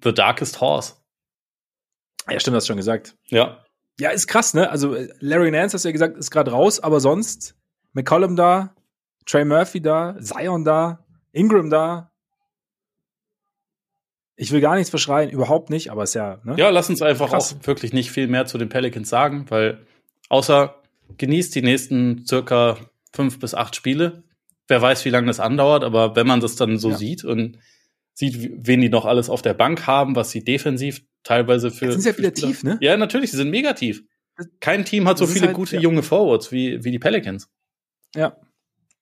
The 0.04 0.14
Darkest 0.14 0.62
Horse. 0.62 0.96
Ja, 2.30 2.40
stimmt, 2.40 2.56
hast 2.56 2.66
du 2.66 2.72
schon 2.72 2.78
gesagt. 2.78 3.16
Ja. 3.28 3.66
Ja, 4.00 4.10
ist 4.12 4.28
krass, 4.28 4.54
ne? 4.54 4.70
Also 4.70 4.96
Larry 5.20 5.52
Nance, 5.52 5.74
hast 5.74 5.84
du 5.84 5.90
ja 5.90 5.92
gesagt, 5.92 6.18
ist 6.18 6.32
gerade 6.32 6.52
raus, 6.52 6.80
aber 6.80 7.00
sonst 7.00 7.56
McCollum 7.94 8.36
da, 8.36 8.74
Trey 9.26 9.44
Murphy 9.44 9.82
da, 9.82 10.16
Zion 10.20 10.64
da, 10.64 11.06
Ingram 11.34 11.70
da. 11.70 12.11
Ich 14.42 14.52
will 14.52 14.60
gar 14.60 14.74
nichts 14.74 14.90
verschreien, 14.90 15.30
überhaupt 15.30 15.70
nicht, 15.70 15.92
aber 15.92 16.02
ist 16.02 16.16
ja. 16.16 16.42
Ne? 16.44 16.56
Ja, 16.58 16.72
lass 16.72 16.90
uns 16.90 17.04
einfach 17.04 17.30
krass. 17.30 17.56
auch 17.62 17.68
wirklich 17.68 17.94
nicht 17.94 18.10
viel 18.10 18.28
mehr 18.28 18.48
zu 18.48 18.58
den 18.58 18.70
Pelicans 18.70 19.08
sagen, 19.08 19.46
weil 19.50 19.86
außer 20.30 20.82
genießt 21.16 21.54
die 21.54 21.62
nächsten 21.62 22.26
circa 22.26 22.78
fünf 23.14 23.38
bis 23.38 23.54
acht 23.54 23.76
Spiele. 23.76 24.24
Wer 24.68 24.82
weiß, 24.82 25.06
wie 25.06 25.12
lange 25.12 25.28
das 25.28 25.40
andauert, 25.40 25.84
aber 25.84 26.16
wenn 26.16 26.26
man 26.26 26.40
das 26.40 26.56
dann 26.56 26.80
so 26.80 26.90
ja. 26.90 26.98
sieht 26.98 27.24
und 27.24 27.60
sieht, 28.16 28.50
wen 28.66 28.82
die 28.82 28.90
noch 28.90 29.06
alles 29.06 29.30
auf 29.30 29.44
der 29.44 29.54
Bank 29.54 29.86
haben, 29.86 30.16
was 30.16 30.32
sie 30.32 30.44
defensiv 30.44 31.04
teilweise 31.22 31.70
für. 31.70 31.86
Jetzt 31.86 32.02
sind 32.02 32.12
ja 32.12 32.18
wieder 32.18 32.34
tief, 32.34 32.64
ne? 32.64 32.80
Ja, 32.82 32.98
natürlich, 32.98 33.30
sie 33.30 33.38
sind 33.38 33.52
mega 33.52 33.74
tief. 33.74 34.04
Kein 34.60 34.86
Team 34.86 35.08
hat 35.08 35.20
so 35.20 35.28
viele 35.28 35.48
halt, 35.48 35.56
gute 35.56 35.76
ja. 35.76 35.84
junge 35.84 36.02
Forwards 36.02 36.52
wie, 36.52 36.84
wie 36.84 36.90
die 36.90 36.98
Pelicans. 36.98 37.48
Ja. 38.16 38.38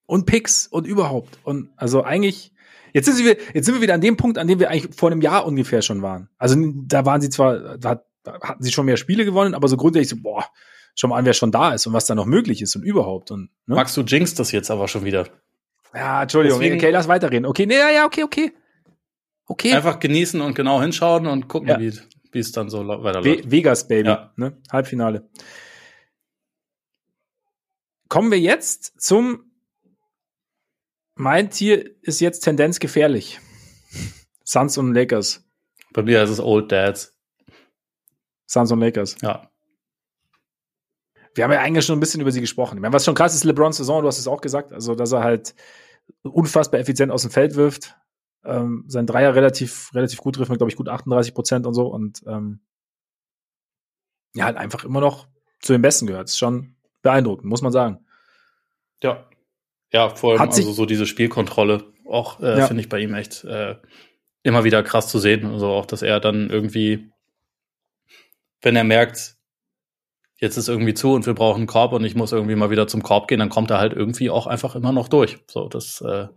Und 0.06 0.26
Picks 0.26 0.68
und 0.68 0.86
überhaupt. 0.86 1.40
Und 1.44 1.70
also 1.78 2.04
eigentlich, 2.04 2.52
jetzt 2.94 3.06
sind, 3.06 3.26
wir, 3.26 3.38
jetzt 3.54 3.66
sind 3.66 3.76
wir 3.76 3.82
wieder 3.82 3.94
an 3.94 4.02
dem 4.02 4.18
Punkt, 4.18 4.38
an 4.38 4.48
dem 4.48 4.60
wir 4.60 4.70
eigentlich 4.70 4.96
vor 4.96 5.12
einem 5.12 5.22
Jahr 5.22 5.46
ungefähr 5.46 5.82
schon 5.82 6.02
waren. 6.02 6.30
Also 6.38 6.56
da 6.86 7.06
waren 7.06 7.22
sie 7.22 7.30
zwar, 7.30 7.78
da 7.78 8.04
hatten 8.26 8.64
sie 8.64 8.72
schon 8.72 8.86
mehr 8.86 8.98
Spiele 8.98 9.26
gewonnen, 9.26 9.54
aber 9.54 9.68
so 9.68 9.78
grundsätzlich 9.78 10.10
so, 10.10 10.22
boah, 10.22 10.46
schon 10.96 11.10
mal 11.10 11.18
an, 11.18 11.26
wer 11.26 11.34
schon 11.34 11.52
da 11.52 11.74
ist 11.74 11.88
und 11.88 11.94
was 11.94 12.06
da 12.06 12.16
noch 12.16 12.26
möglich 12.26 12.62
ist 12.62 12.76
und 12.76 12.84
überhaupt. 12.84 13.32
Und, 13.32 13.50
ne? 13.66 13.76
Magst 13.76 13.96
du 13.96 14.02
Jinx 14.02 14.34
das 14.34 14.52
jetzt 14.52 14.70
aber 14.70 14.88
schon 14.88 15.06
wieder? 15.06 15.28
Ja, 15.94 16.24
Entschuldigung. 16.24 16.60
Deswegen, 16.60 16.78
okay, 16.78 16.92
lass 16.92 17.08
weiterreden. 17.08 17.46
Okay, 17.46 17.66
nee, 17.66 17.78
ja, 17.78 18.06
okay, 18.06 18.24
okay. 18.24 18.52
Okay. 19.46 19.74
Einfach 19.74 20.00
genießen 20.00 20.42
und 20.42 20.54
genau 20.54 20.80
hinschauen 20.82 21.26
und 21.26 21.48
gucken, 21.48 21.70
ja. 21.70 21.80
wie, 21.80 22.40
es 22.40 22.52
dann 22.52 22.70
so 22.70 22.88
weiterläuft. 22.88 23.46
We 23.46 23.52
Vegas, 23.52 23.88
Baby. 23.88 24.10
Ja. 24.10 24.32
Ne? 24.36 24.58
Halbfinale. 24.72 25.28
Kommen 28.08 28.30
wir 28.32 28.40
jetzt 28.40 29.02
zum 29.02 29.49
mein 31.20 31.50
Tier 31.50 31.96
ist 32.02 32.22
jetzt 32.22 32.42
Tendenz 32.42 32.80
gefährlich. 32.80 33.40
Suns 34.44 34.78
und 34.78 34.94
Lakers. 34.94 35.46
Bei 35.94 36.02
mir 36.02 36.24
ist 36.24 36.30
es 36.30 36.40
Old 36.40 36.72
Dads. 36.72 37.16
Suns 38.48 38.72
und 38.72 38.80
Lakers. 38.80 39.18
Ja. 39.22 39.52
Wir 41.36 41.44
haben 41.44 41.52
ja 41.52 41.60
eigentlich 41.60 41.86
schon 41.86 41.98
ein 41.98 42.00
bisschen 42.00 42.22
über 42.22 42.32
sie 42.32 42.42
gesprochen. 42.42 42.78
Ich 42.78 42.82
meine, 42.82 42.94
was 42.94 43.06
schon 43.06 43.16
krass 43.16 43.36
ist, 43.36 43.44
LeBrons 43.44 43.78
Saison, 43.78 44.02
du 44.02 44.08
hast 44.08 44.18
es 44.18 44.28
auch 44.28 44.42
gesagt, 44.42 44.74
also 44.74 44.96
dass 44.96 45.12
er 45.12 45.24
halt 45.24 45.54
unfassbar 46.24 46.80
effizient 46.80 47.12
aus 47.12 47.22
dem 47.22 47.32
Feld 47.32 47.56
wirft 47.56 47.96
ähm, 48.46 48.86
sein 48.88 49.06
Dreier 49.06 49.36
relativ, 49.36 49.94
relativ 49.94 50.20
gut 50.20 50.36
trifft, 50.36 50.50
mit, 50.50 50.60
glaube 50.60 50.72
ich, 50.72 50.78
gut 50.78 50.90
38 50.90 51.34
Prozent 51.34 51.66
und 51.68 51.74
so. 51.74 51.88
Und 51.88 52.24
ähm, 52.28 52.62
ja, 54.34 54.46
halt 54.46 54.58
einfach 54.58 54.84
immer 54.84 55.02
noch 55.02 55.28
zu 55.60 55.74
den 55.74 55.82
Besten 55.82 56.08
gehört. 56.08 56.30
Ist 56.30 56.38
schon 56.38 56.76
beeindruckend, 57.02 57.50
muss 57.50 57.62
man 57.62 57.72
sagen. 57.72 58.06
Ja. 59.04 59.30
Ja, 59.92 60.10
vor 60.10 60.34
allem 60.34 60.42
also 60.42 60.72
so 60.72 60.86
diese 60.86 61.06
Spielkontrolle 61.06 61.84
auch, 62.06 62.40
äh, 62.40 62.60
ja. 62.60 62.68
finde 62.68 62.82
ich 62.82 62.90
bei 62.90 63.00
ihm 63.00 63.14
echt 63.14 63.44
äh, 63.44 63.76
immer 64.44 64.64
wieder 64.64 64.84
krass 64.84 65.08
zu 65.08 65.20
sehen. 65.20 65.46
Also 65.46 65.68
auch, 65.68 65.86
dass 65.86 66.02
er 66.02 66.20
dann 66.20 66.50
irgendwie, 66.50 67.12
wenn 68.62 68.76
er 68.76 68.84
merkt, 68.84 69.36
jetzt 70.38 70.58
ist 70.58 70.70
irgendwie 70.70 70.94
zu 70.94 71.14
und 71.14 71.26
wir 71.26 71.34
brauchen 71.34 71.60
einen 71.60 71.68
Korb 71.68 71.94
und 71.94 72.04
ich 72.04 72.16
muss 72.16 72.32
irgendwie 72.32 72.56
mal 72.56 72.70
wieder 72.70 72.88
zum 72.88 73.04
Korb 73.04 73.28
gehen, 73.28 73.40
dann 73.40 73.50
kommt 73.50 73.72
er 73.72 73.80
halt 73.80 73.94
irgendwie 73.94 74.30
auch 74.30 74.48
einfach 74.48 74.76
immer 74.76 74.92
noch 74.92 75.08
durch. 75.08 75.40
So, 75.48 75.68
das 75.68 76.02
äh, 76.02 76.28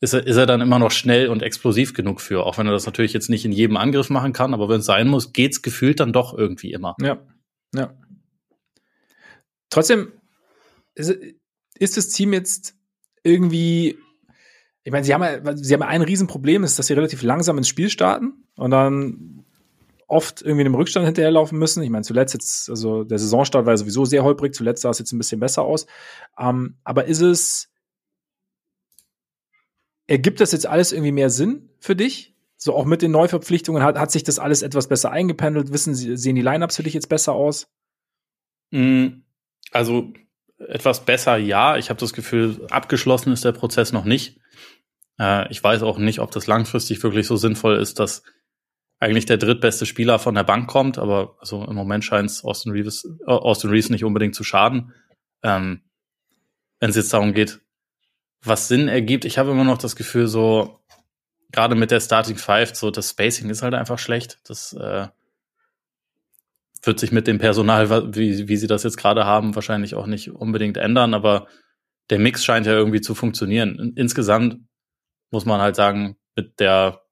ist 0.00 0.14
er, 0.14 0.26
ist 0.26 0.36
er 0.36 0.46
dann 0.46 0.60
immer 0.60 0.78
noch 0.78 0.90
schnell 0.90 1.28
und 1.28 1.42
explosiv 1.42 1.94
genug 1.94 2.20
für. 2.20 2.46
Auch 2.46 2.58
wenn 2.58 2.66
er 2.66 2.72
das 2.72 2.86
natürlich 2.86 3.12
jetzt 3.12 3.28
nicht 3.28 3.44
in 3.44 3.52
jedem 3.52 3.76
Angriff 3.76 4.08
machen 4.08 4.32
kann, 4.32 4.54
aber 4.54 4.68
wenn 4.68 4.80
es 4.80 4.86
sein 4.86 5.08
muss, 5.08 5.32
geht's 5.32 5.62
gefühlt 5.62 6.00
dann 6.00 6.12
doch 6.12 6.36
irgendwie 6.36 6.72
immer. 6.72 6.96
Ja, 7.00 7.18
ja. 7.74 7.94
Trotzdem 9.68 10.12
ist, 10.94 11.14
ist 11.78 11.96
das 11.96 12.08
Team 12.08 12.32
jetzt 12.32 12.76
irgendwie, 13.22 13.98
ich 14.82 14.92
meine, 14.92 15.04
sie 15.04 15.14
haben 15.14 15.56
sie 15.56 15.74
haben 15.74 15.82
ein 15.82 16.02
Riesenproblem, 16.02 16.64
ist, 16.64 16.78
dass 16.78 16.86
sie 16.86 16.94
relativ 16.94 17.22
langsam 17.22 17.58
ins 17.58 17.68
Spiel 17.68 17.90
starten 17.90 18.44
und 18.56 18.70
dann 18.70 19.44
oft 20.06 20.42
irgendwie 20.42 20.66
im 20.66 20.74
Rückstand 20.74 21.06
hinterherlaufen 21.06 21.58
müssen. 21.58 21.82
Ich 21.82 21.90
meine, 21.90 22.02
zuletzt 22.02 22.34
jetzt, 22.34 22.68
also 22.68 23.04
der 23.04 23.18
Saisonstart 23.18 23.66
war 23.66 23.76
sowieso 23.76 24.04
sehr 24.04 24.24
holprig, 24.24 24.54
zuletzt 24.54 24.82
sah 24.82 24.90
es 24.90 24.98
jetzt 24.98 25.12
ein 25.12 25.18
bisschen 25.18 25.38
besser 25.38 25.62
aus. 25.62 25.86
Ähm, 26.38 26.76
aber 26.82 27.04
ist 27.04 27.20
es, 27.20 27.70
Ergibt 30.10 30.40
das 30.40 30.50
jetzt 30.50 30.66
alles 30.66 30.90
irgendwie 30.90 31.12
mehr 31.12 31.30
Sinn 31.30 31.70
für 31.78 31.94
dich? 31.94 32.34
So 32.56 32.74
auch 32.74 32.84
mit 32.84 33.00
den 33.00 33.12
Neuverpflichtungen 33.12 33.84
hat, 33.84 33.96
hat 33.96 34.10
sich 34.10 34.24
das 34.24 34.40
alles 34.40 34.62
etwas 34.62 34.88
besser 34.88 35.12
eingependelt? 35.12 35.72
Wissen 35.72 35.94
Sie, 35.94 36.16
sehen 36.16 36.34
die 36.34 36.42
Lineups 36.42 36.74
für 36.74 36.82
dich 36.82 36.94
jetzt 36.94 37.08
besser 37.08 37.32
aus? 37.32 37.68
Mm, 38.72 39.20
also 39.70 40.12
etwas 40.68 41.04
besser, 41.04 41.36
ja. 41.36 41.76
Ich 41.76 41.90
habe 41.90 42.00
das 42.00 42.12
Gefühl, 42.12 42.66
abgeschlossen 42.70 43.32
ist 43.32 43.44
der 43.44 43.52
Prozess 43.52 43.92
noch 43.92 44.04
nicht. 44.04 44.38
Äh, 45.18 45.50
ich 45.50 45.62
weiß 45.62 45.82
auch 45.82 45.98
nicht, 45.98 46.20
ob 46.20 46.30
das 46.30 46.46
langfristig 46.46 47.02
wirklich 47.02 47.26
so 47.26 47.36
sinnvoll 47.36 47.76
ist, 47.76 47.98
dass 47.98 48.22
eigentlich 48.98 49.26
der 49.26 49.38
drittbeste 49.38 49.86
Spieler 49.86 50.18
von 50.18 50.34
der 50.34 50.44
Bank 50.44 50.68
kommt, 50.68 50.98
aber 50.98 51.36
also 51.40 51.64
im 51.64 51.74
Moment 51.74 52.04
scheint 52.04 52.30
es 52.30 52.44
Austin 52.44 52.72
Reeves, 52.72 53.04
äh, 53.04 53.30
Austin 53.30 53.70
Reeves 53.70 53.90
nicht 53.90 54.04
unbedingt 54.04 54.34
zu 54.34 54.44
schaden. 54.44 54.92
Ähm, 55.42 55.82
Wenn 56.80 56.90
es 56.90 56.96
jetzt 56.96 57.12
darum 57.12 57.32
geht, 57.32 57.60
was 58.42 58.68
Sinn 58.68 58.88
ergibt. 58.88 59.24
Ich 59.24 59.38
habe 59.38 59.50
immer 59.50 59.64
noch 59.64 59.78
das 59.78 59.96
Gefühl, 59.96 60.26
so 60.26 60.80
gerade 61.52 61.74
mit 61.74 61.90
der 61.90 62.00
Starting 62.00 62.36
Five, 62.36 62.74
so 62.74 62.90
das 62.90 63.10
Spacing 63.10 63.50
ist 63.50 63.62
halt 63.62 63.74
einfach 63.74 63.98
schlecht. 63.98 64.38
Das 64.44 64.72
äh, 64.72 65.08
wird 66.82 66.98
sich 66.98 67.12
mit 67.12 67.26
dem 67.26 67.38
Personal, 67.38 68.14
wie, 68.14 68.48
wie 68.48 68.56
sie 68.56 68.66
das 68.66 68.82
jetzt 68.82 68.96
gerade 68.96 69.24
haben, 69.24 69.54
wahrscheinlich 69.54 69.94
auch 69.94 70.06
nicht 70.06 70.30
unbedingt 70.30 70.76
ändern, 70.76 71.14
aber 71.14 71.46
der 72.08 72.18
Mix 72.18 72.44
scheint 72.44 72.66
ja 72.66 72.72
irgendwie 72.72 73.00
zu 73.00 73.14
funktionieren. 73.14 73.92
Insgesamt 73.96 74.58
muss 75.30 75.44
man 75.44 75.60
halt 75.60 75.76
sagen, 75.76 76.16
mit 76.34 76.58
der 76.58 77.02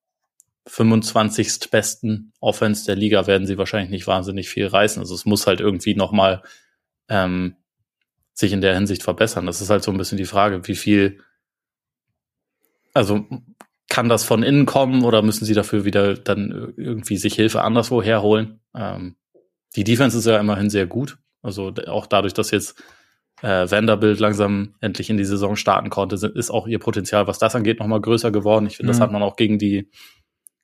25. 0.66 1.70
besten 1.70 2.32
Offense 2.40 2.84
der 2.84 2.96
Liga 2.96 3.26
werden 3.26 3.46
sie 3.46 3.58
wahrscheinlich 3.58 3.90
nicht 3.90 4.06
wahnsinnig 4.06 4.48
viel 4.48 4.66
reißen. 4.66 5.00
Also 5.00 5.14
es 5.14 5.24
muss 5.24 5.46
halt 5.46 5.60
irgendwie 5.60 5.94
nochmal 5.94 6.42
ähm, 7.08 7.56
sich 8.34 8.52
in 8.52 8.60
der 8.60 8.74
Hinsicht 8.74 9.02
verbessern. 9.02 9.46
Das 9.46 9.60
ist 9.60 9.70
halt 9.70 9.82
so 9.82 9.90
ein 9.90 9.98
bisschen 9.98 10.18
die 10.18 10.24
Frage, 10.24 10.66
wie 10.68 10.76
viel, 10.76 11.20
also 12.92 13.26
kann 13.88 14.08
das 14.08 14.24
von 14.24 14.42
innen 14.42 14.66
kommen 14.66 15.04
oder 15.04 15.22
müssen 15.22 15.44
sie 15.44 15.54
dafür 15.54 15.84
wieder 15.84 16.14
dann 16.14 16.74
irgendwie 16.76 17.16
sich 17.16 17.34
Hilfe 17.34 17.62
anderswo 17.62 18.02
herholen? 18.02 18.60
Ähm, 18.74 19.16
die 19.76 19.84
Defense 19.84 20.18
ist 20.18 20.26
ja 20.26 20.38
immerhin 20.38 20.70
sehr 20.70 20.86
gut. 20.86 21.18
Also 21.42 21.72
auch 21.86 22.06
dadurch, 22.06 22.34
dass 22.34 22.50
jetzt 22.50 22.82
äh, 23.42 23.70
Vanderbilt 23.70 24.18
langsam 24.18 24.74
endlich 24.80 25.10
in 25.10 25.16
die 25.16 25.24
Saison 25.24 25.56
starten 25.56 25.90
konnte, 25.90 26.14
ist 26.34 26.50
auch 26.50 26.66
ihr 26.66 26.78
Potenzial, 26.78 27.26
was 27.26 27.38
das 27.38 27.54
angeht, 27.54 27.78
nochmal 27.78 28.00
größer 28.00 28.30
geworden. 28.30 28.66
Ich 28.66 28.76
finde, 28.76 28.92
mhm. 28.92 28.94
das 28.94 29.00
hat 29.00 29.12
man 29.12 29.22
auch 29.22 29.36
gegen 29.36 29.58
die, 29.58 29.90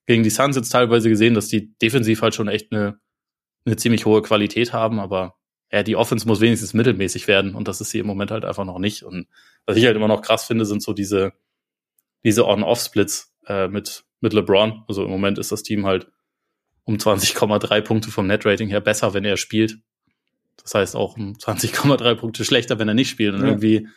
gegen 0.06 0.22
die 0.22 0.30
Suns 0.30 0.56
jetzt 0.56 0.70
teilweise 0.70 1.08
gesehen, 1.08 1.34
dass 1.34 1.48
die 1.48 1.74
defensiv 1.78 2.22
halt 2.22 2.34
schon 2.34 2.48
echt 2.48 2.72
eine, 2.72 2.98
eine 3.64 3.76
ziemlich 3.76 4.06
hohe 4.06 4.22
Qualität 4.22 4.72
haben, 4.72 4.98
aber 4.98 5.36
ja, 5.72 5.82
die 5.82 5.96
Offense 5.96 6.26
muss 6.26 6.40
wenigstens 6.40 6.74
mittelmäßig 6.74 7.26
werden 7.26 7.54
und 7.54 7.68
das 7.68 7.80
ist 7.80 7.90
sie 7.90 7.98
im 7.98 8.06
Moment 8.06 8.30
halt 8.30 8.44
einfach 8.44 8.64
noch 8.64 8.78
nicht. 8.78 9.02
Und 9.02 9.26
was 9.66 9.76
ich 9.76 9.86
halt 9.86 9.96
immer 9.96 10.08
noch 10.08 10.22
krass 10.22 10.44
finde, 10.44 10.66
sind 10.66 10.82
so 10.82 10.92
diese, 10.92 11.32
diese 12.22 12.46
On-Off-Splits 12.46 13.34
äh, 13.46 13.68
mit, 13.68 14.04
mit 14.20 14.32
LeBron. 14.32 14.84
Also 14.86 15.04
im 15.04 15.10
Moment 15.10 15.38
ist 15.38 15.52
das 15.52 15.62
Team 15.62 15.86
halt 15.86 16.08
um 16.84 16.96
20,3 16.96 17.80
Punkte 17.80 18.10
vom 18.10 18.26
Net-Rating 18.26 18.68
her 18.68 18.80
besser, 18.80 19.14
wenn 19.14 19.24
er 19.24 19.36
spielt. 19.36 19.78
Das 20.62 20.74
heißt 20.74 20.96
auch 20.96 21.16
um 21.16 21.34
20,3 21.34 22.14
Punkte 22.14 22.44
schlechter, 22.44 22.78
wenn 22.78 22.88
er 22.88 22.94
nicht 22.94 23.10
spielt. 23.10 23.34
Und 23.34 23.42
ja. 23.42 23.48
irgendwie, 23.48 23.88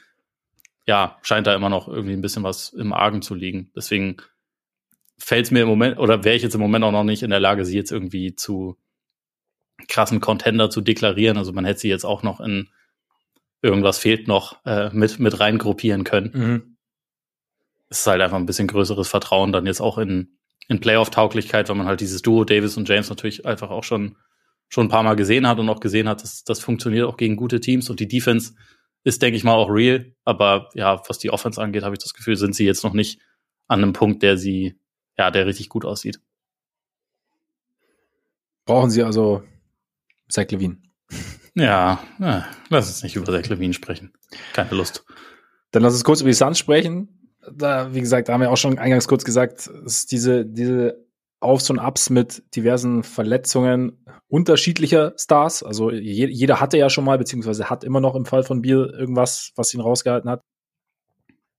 ja, 0.86 1.18
scheint 1.22 1.48
da 1.48 1.56
immer 1.56 1.70
noch 1.70 1.88
irgendwie 1.88 2.14
ein 2.14 2.22
bisschen 2.22 2.44
was 2.44 2.70
im 2.70 2.94
Argen 2.94 3.22
zu 3.22 3.36
liegen. 3.36 3.72
Deswegen 3.76 4.18
fällt 5.18 5.46
es 5.46 5.52
mir 5.52 5.62
im 5.62 5.68
Moment, 5.68 5.98
oder 6.00 6.24
wäre 6.24 6.36
ich 6.36 6.44
jetzt 6.44 6.56
im 6.56 6.62
Moment 6.62 6.84
auch 6.84 6.92
noch 6.92 7.04
nicht 7.04 7.24
in 7.24 7.30
der 7.30 7.40
Lage, 7.40 7.66
sie 7.66 7.76
jetzt 7.76 7.92
irgendwie 7.92 8.36
zu 8.36 8.78
krassen 9.88 10.22
Contender 10.22 10.70
zu 10.70 10.82
deklarieren. 10.82 11.38
Also 11.38 11.54
man 11.54 11.66
hätte 11.66 11.82
sie 11.82 11.90
jetzt 11.90 12.06
auch 12.06 12.24
noch 12.24 12.40
in 12.40 12.70
irgendwas 13.62 13.98
fehlt 13.98 14.28
noch 14.28 14.64
äh, 14.66 14.90
mit, 14.92 15.20
mit 15.20 15.40
reingruppieren 15.40 16.04
können. 16.04 16.32
Mhm. 16.34 16.78
Es 17.90 18.02
ist 18.02 18.08
halt 18.08 18.22
einfach 18.22 18.38
ein 18.38 18.46
bisschen 18.46 18.68
größeres 18.68 19.08
Vertrauen 19.08 19.52
dann 19.52 19.66
jetzt 19.66 19.82
auch 19.82 19.98
in, 19.98 20.37
in 20.68 20.80
Playoff-Tauglichkeit, 20.80 21.70
weil 21.70 21.76
man 21.76 21.88
halt 21.88 22.02
dieses 22.02 22.22
Duo 22.22 22.44
Davis 22.44 22.78
und 22.78 22.88
James 22.90 23.10
natürlich 23.10 23.46
einfach 23.46 23.70
auch 23.70 23.84
schon 23.84 24.18
schon 24.70 24.88
ein 24.88 24.90
paar 24.90 25.04
Mal 25.04 25.16
gesehen 25.16 25.48
hat 25.48 25.60
und 25.60 25.70
auch 25.70 25.80
gesehen 25.80 26.10
hat, 26.10 26.24
dass 26.24 26.44
das 26.44 26.60
funktioniert 26.60 27.06
auch 27.08 27.18
gegen 27.18 27.36
gute 27.36 27.60
Teams 27.60 27.90
und 27.90 28.00
die 28.00 28.08
Defense 28.08 28.54
ist, 29.04 29.22
denke 29.22 29.38
ich 29.38 29.44
mal, 29.44 29.54
auch 29.54 29.70
real. 29.70 30.14
Aber 30.26 30.70
ja, 30.74 31.02
was 31.08 31.20
die 31.20 31.32
Offense 31.32 31.62
angeht, 31.62 31.84
habe 31.84 31.96
ich 31.96 32.04
das 32.04 32.14
Gefühl, 32.14 32.36
sind 32.36 32.56
sie 32.56 32.66
jetzt 32.66 32.84
noch 32.84 32.94
nicht 32.94 33.22
an 33.68 33.82
einem 33.82 33.94
Punkt, 33.94 34.24
der 34.24 34.38
sie, 34.38 34.78
ja, 35.18 35.32
der 35.32 35.46
richtig 35.46 35.70
gut 35.70 35.86
aussieht. 35.86 36.20
Brauchen 38.66 38.90
sie 38.90 39.04
also 39.04 39.44
Zach 40.30 40.50
Levine? 40.50 40.78
Ja, 41.56 42.04
ja, 42.20 42.46
lass 42.70 42.88
uns 42.88 43.04
nicht 43.04 43.16
über 43.16 43.26
Zach 43.26 43.48
Levine 43.50 43.74
sprechen. 43.74 44.14
Keine 44.54 44.72
Lust. 44.72 45.06
Dann 45.72 45.84
lass 45.84 45.94
uns 45.94 46.04
kurz 46.04 46.22
über 46.22 46.30
die 46.30 46.36
Suns 46.36 46.60
sprechen. 46.60 47.17
Da, 47.54 47.94
wie 47.94 48.02
gesagt, 48.02 48.30
da 48.30 48.34
haben 48.34 48.42
wir 48.42 48.52
auch 48.52 48.58
schon 48.58 48.78
eingangs 48.78 49.08
kurz 49.08 49.24
gesagt, 49.24 49.68
ist 49.68 50.12
diese, 50.12 50.46
diese 50.46 51.06
Aufs 51.40 51.70
und 51.70 51.80
Ups 51.80 52.10
mit 52.10 52.44
diversen 52.56 53.04
Verletzungen 53.04 54.04
unterschiedlicher 54.28 55.14
Stars. 55.18 55.64
Also 55.64 55.92
je, 55.92 56.28
jeder 56.28 56.60
hatte 56.60 56.78
ja 56.78 56.90
schon 56.90 57.06
mal, 57.06 57.18
beziehungsweise 57.18 57.70
hat 57.70 57.84
immer 57.84 58.02
noch 58.02 58.16
im 58.16 58.26
Fall 58.26 58.44
von 58.44 58.62
Biel 58.62 58.92
irgendwas, 58.98 59.52
was 59.56 59.74
ihn 59.74 59.82
rausgehalten 59.82 60.30
hat. 60.30 60.42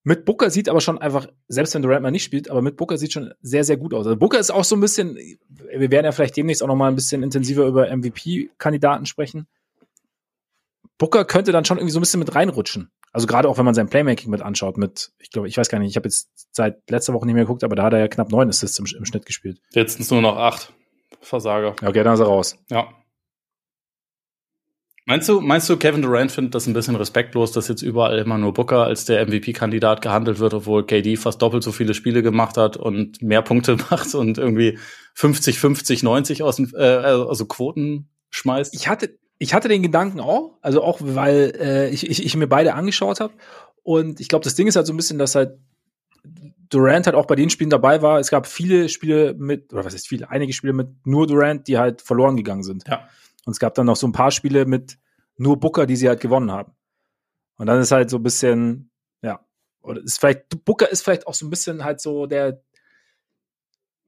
Mit 0.05 0.25
Booker 0.25 0.51
sieht 0.51 0.69
aber 0.69 0.81
schon 0.81 0.99
einfach, 0.99 1.27
selbst 1.49 1.75
wenn 1.75 1.83
Durant 1.83 2.03
mal 2.03 2.11
nicht 2.11 2.25
spielt, 2.25 2.51
aber 2.51 2.63
mit 2.63 2.77
Booker 2.77 2.97
sieht 2.97 3.13
schon 3.13 3.35
sehr, 3.41 3.65
sehr 3.65 3.77
gut 3.77 3.93
aus. 3.93 4.07
Also 4.07 4.17
Booker 4.19 4.39
ist 4.39 4.51
auch 4.51 4.65
so 4.65 4.75
ein 4.75 4.81
bisschen, 4.81 5.17
wir 5.49 5.91
werden 5.91 6.07
ja 6.07 6.13
vielleicht 6.13 6.37
demnächst 6.37 6.63
auch 6.63 6.67
noch 6.67 6.77
mal 6.77 6.89
ein 6.89 6.95
bisschen 6.95 7.23
intensiver 7.23 7.67
über 7.67 7.95
MVP-Kandidaten 7.95 9.07
sprechen. 9.07 9.47
Booker 10.97 11.25
könnte 11.25 11.53
dann 11.53 11.65
schon 11.65 11.79
irgendwie 11.79 11.93
so 11.93 11.99
ein 11.99 12.03
bisschen 12.03 12.21
mit 12.21 12.35
reinrutschen. 12.35 12.91
Also 13.13 13.27
gerade 13.27 13.49
auch 13.49 13.59
wenn 13.59 13.65
man 13.65 13.75
sein 13.75 13.89
Playmaking 13.89 14.31
mit 14.31 14.43
anschaut, 14.43 14.77
mit, 14.77 15.13
ich 15.19 15.31
glaube, 15.31 15.49
ich 15.49 15.57
weiß 15.57 15.69
gar 15.69 15.79
nicht, 15.79 15.91
ich 15.91 15.97
habe 15.97 16.07
jetzt 16.07 16.29
seit 16.53 16.91
letzter 16.91 17.15
Woche 17.15 17.27
nicht 17.27 17.35
mehr 17.35 17.45
geguckt, 17.45 17.65
aber 17.65 17.77
da 17.77 17.85
hat 17.85 17.93
er 17.93 18.01
ja 18.01 18.09
knapp 18.09 18.31
neun 18.31 18.49
Assists 18.49 18.79
im, 18.79 18.87
im 18.97 19.05
Schnitt 19.05 19.27
gespielt. 19.27 19.61
Es 19.75 20.11
nur 20.11 20.23
noch 20.23 20.37
acht. 20.37 20.73
Versager. 21.21 21.75
Okay, 21.83 22.05
dann 22.05 22.15
ist 22.15 22.21
er 22.21 22.27
raus. 22.27 22.57
Ja. 22.71 22.89
Meinst 25.09 25.27
du, 25.27 25.41
meinst 25.41 25.71
du, 25.71 25.79
Kevin 25.79 26.03
Durant 26.03 26.31
findet 26.31 26.55
das 26.55 26.67
ein 26.67 26.75
bisschen 26.75 26.95
respektlos, 26.95 27.51
dass 27.51 27.67
jetzt 27.69 27.81
überall 27.81 28.19
immer 28.19 28.37
nur 28.37 28.53
Booker 28.53 28.85
als 28.85 29.07
der 29.07 29.27
MVP-Kandidat 29.27 30.03
gehandelt 30.03 30.39
wird, 30.39 30.53
obwohl 30.53 30.85
KD 30.85 31.17
fast 31.17 31.41
doppelt 31.41 31.63
so 31.63 31.73
viele 31.73 31.95
Spiele 31.95 32.23
gemacht 32.23 32.59
hat 32.59 32.77
und 32.77 33.23
mehr 33.23 33.41
Punkte 33.41 33.79
macht 33.91 34.15
und 34.15 34.37
irgendwie 34.37 34.79
50, 35.15 35.59
50, 35.59 36.03
90 36.03 36.43
aus 36.43 36.57
den, 36.57 36.71
äh, 36.75 36.83
also 36.83 37.47
Quoten 37.47 38.11
schmeißt? 38.29 38.75
Ich 38.75 38.89
hatte, 38.89 39.19
ich 39.39 39.55
hatte 39.55 39.69
den 39.69 39.83
Gedanken 39.83 40.21
auch, 40.21 40.59
also 40.61 40.83
auch, 40.83 40.99
weil 41.01 41.53
äh, 41.59 41.91
ich, 41.91 42.09
ich, 42.09 42.25
ich 42.25 42.37
mir 42.37 42.49
beide 42.49 42.75
angeschaut 42.75 43.21
habe. 43.21 43.33
Und 43.83 44.21
ich 44.21 44.29
glaube, 44.29 44.45
das 44.45 44.55
Ding 44.55 44.67
ist 44.67 44.77
halt 44.77 44.87
so 44.87 44.93
ein 44.93 44.97
bisschen, 44.97 45.19
dass 45.19 45.35
halt 45.35 45.59
Durant 46.69 47.07
halt 47.07 47.17
auch 47.17 47.27
bei 47.27 47.37
den 47.37 47.49
Spielen 47.49 47.71
dabei 47.71 48.03
war. 48.03 48.19
Es 48.19 48.31
gab 48.31 48.47
viele 48.47 48.89
Spiele 48.89 49.35
mit, 49.35 49.73
oder 49.73 49.85
was 49.85 49.95
heißt 49.95 50.09
viele, 50.09 50.29
einige 50.31 50.53
Spiele 50.53 50.73
mit 50.73 51.07
nur 51.07 51.27
Durant, 51.27 51.67
die 51.67 51.79
halt 51.79 52.03
verloren 52.03 52.37
gegangen 52.37 52.63
sind. 52.63 52.87
Ja. 52.87 53.09
Und 53.47 53.53
es 53.53 53.59
gab 53.59 53.75
dann 53.75 53.87
noch 53.87 53.97
so 53.97 54.07
ein 54.07 54.13
paar 54.13 54.31
Spiele 54.31 54.67
mit 54.67 54.99
nur 55.37 55.59
Booker, 55.59 55.87
die 55.87 55.97
sie 55.97 56.09
halt 56.09 56.21
gewonnen 56.21 56.51
haben. 56.51 56.73
Und 57.57 57.67
dann 57.67 57.81
ist 57.81 57.93
halt 57.93 58.11
so 58.11 58.19
ein 58.19 58.23
bisschen, 58.23 58.91
ja, 59.23 59.41
oder 59.81 60.03
ist 60.03 60.21
vielleicht, 60.21 60.65
Booker 60.65 60.91
ist 60.91 61.03
vielleicht 61.03 61.27
auch 61.27 61.35
so 61.35 61.47
ein 61.47 61.51
bisschen 61.51 61.85
halt 61.85 62.01
so 62.01 62.27
der, 62.27 62.61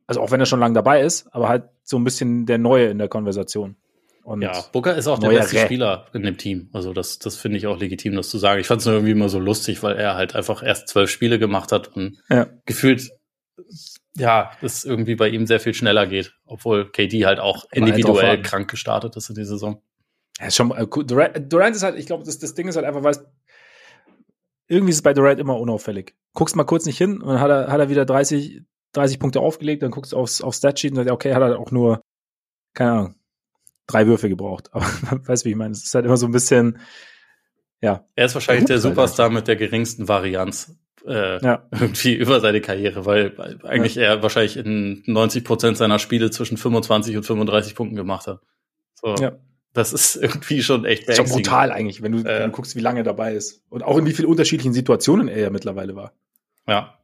also 0.06 0.20
auch 0.20 0.30
wenn 0.30 0.40
er 0.40 0.46
schon 0.46 0.60
lange 0.60 0.74
dabei 0.74 1.00
ist, 1.00 1.32
aber 1.32 1.48
halt 1.48 1.70
so 1.82 1.96
ein 1.96 2.04
bisschen 2.04 2.44
der 2.44 2.58
Neue 2.58 2.88
in 2.88 2.98
der 2.98 3.08
Konversation. 3.08 3.76
Und 4.22 4.42
ja, 4.42 4.52
Booker 4.72 4.94
ist 4.96 5.06
auch 5.06 5.18
der 5.18 5.28
beste 5.28 5.56
Rä. 5.56 5.64
Spieler 5.64 6.06
in 6.12 6.22
dem 6.22 6.36
Team. 6.36 6.68
Also 6.72 6.92
das, 6.92 7.18
das 7.18 7.36
finde 7.36 7.58
ich 7.58 7.66
auch 7.66 7.78
legitim, 7.78 8.14
das 8.14 8.28
zu 8.28 8.38
sagen. 8.38 8.60
Ich 8.60 8.66
fand 8.66 8.80
es 8.80 8.86
nur 8.86 8.94
irgendwie 8.94 9.12
immer 9.12 9.28
so 9.28 9.38
lustig, 9.38 9.82
weil 9.82 9.96
er 9.96 10.14
halt 10.14 10.34
einfach 10.34 10.62
erst 10.62 10.88
zwölf 10.88 11.10
Spiele 11.10 11.38
gemacht 11.38 11.72
hat 11.72 11.88
und 11.88 12.18
ja. 12.28 12.46
gefühlt, 12.66 13.10
ja, 14.16 14.52
es 14.60 14.84
irgendwie 14.84 15.14
bei 15.14 15.28
ihm 15.28 15.46
sehr 15.46 15.60
viel 15.60 15.74
schneller 15.74 16.06
geht, 16.06 16.34
obwohl 16.44 16.90
KD 16.90 17.24
halt 17.24 17.40
auch 17.40 17.64
individuell 17.72 18.28
halt 18.28 18.44
krank 18.44 18.70
gestartet 18.70 19.16
ist 19.16 19.30
in 19.30 19.36
die 19.36 19.44
Saison. 19.44 19.82
Ja, 20.38 20.50
schon, 20.50 20.70
äh, 20.72 20.86
Durant, 20.86 21.52
Durant 21.52 21.76
ist 21.76 21.82
halt, 21.82 21.98
ich 21.98 22.06
glaube, 22.06 22.24
das, 22.24 22.38
das 22.38 22.54
Ding 22.54 22.68
ist 22.68 22.76
halt 22.76 22.86
einfach, 22.86 23.02
weil 23.02 23.16
irgendwie 24.68 24.90
ist 24.90 24.96
es 24.96 25.02
bei 25.02 25.14
Durant 25.14 25.40
immer 25.40 25.58
unauffällig. 25.58 26.14
Guckst 26.34 26.56
mal 26.56 26.64
kurz 26.64 26.86
nicht 26.86 26.98
hin 26.98 27.20
und 27.20 27.28
dann 27.28 27.40
hat 27.40 27.50
er, 27.50 27.72
hat 27.72 27.80
er 27.80 27.88
wieder 27.88 28.04
30, 28.04 28.62
30 28.92 29.18
Punkte 29.18 29.40
aufgelegt, 29.40 29.82
dann 29.82 29.90
guckst 29.90 30.12
du 30.12 30.16
aufs, 30.16 30.40
aufs 30.40 30.58
Statsheet 30.58 30.92
und 30.92 30.96
sagst, 30.96 31.10
okay, 31.10 31.34
hat 31.34 31.42
er 31.42 31.58
auch 31.58 31.70
nur, 31.70 32.00
keine 32.74 32.92
Ahnung, 32.92 33.14
drei 33.90 34.06
Würfe 34.06 34.28
gebraucht. 34.28 34.70
Aber 34.72 34.86
weißt 35.26 35.44
du, 35.44 35.46
wie 35.46 35.50
ich 35.50 35.56
meine? 35.56 35.72
Es 35.72 35.84
ist 35.84 35.94
halt 35.94 36.04
immer 36.04 36.16
so 36.16 36.26
ein 36.26 36.32
bisschen, 36.32 36.78
ja. 37.80 38.04
Er 38.14 38.26
ist 38.26 38.34
wahrscheinlich 38.34 38.66
der 38.66 38.78
Superstar 38.78 39.30
mit 39.30 39.48
der 39.48 39.56
geringsten 39.56 40.08
Varianz 40.08 40.76
äh, 41.06 41.42
ja. 41.42 41.66
irgendwie 41.72 42.14
über 42.14 42.40
seine 42.40 42.60
Karriere, 42.60 43.06
weil 43.06 43.34
eigentlich 43.64 43.94
ja. 43.94 44.02
er 44.02 44.22
wahrscheinlich 44.22 44.56
in 44.56 45.02
90 45.06 45.44
Prozent 45.44 45.76
seiner 45.76 45.98
Spiele 45.98 46.30
zwischen 46.30 46.56
25 46.56 47.16
und 47.16 47.24
35 47.24 47.74
Punkten 47.74 47.96
gemacht 47.96 48.26
hat. 48.26 48.40
So. 48.94 49.14
Ja. 49.16 49.32
Das 49.72 49.92
ist 49.92 50.16
irgendwie 50.16 50.62
schon 50.62 50.84
echt 50.84 51.14
schon 51.14 51.26
brutal 51.26 51.70
eigentlich, 51.70 52.02
wenn 52.02 52.12
du, 52.12 52.18
äh, 52.18 52.24
wenn 52.24 52.50
du 52.50 52.56
guckst, 52.56 52.74
wie 52.74 52.80
lange 52.80 53.00
er 53.00 53.04
dabei 53.04 53.34
ist. 53.34 53.62
Und 53.68 53.84
auch 53.84 53.96
in 53.98 54.06
wie 54.06 54.12
vielen 54.12 54.28
unterschiedlichen 54.28 54.72
Situationen 54.72 55.28
er 55.28 55.40
ja 55.40 55.50
mittlerweile 55.50 55.94
war. 55.94 56.12
Ja. 56.66 56.98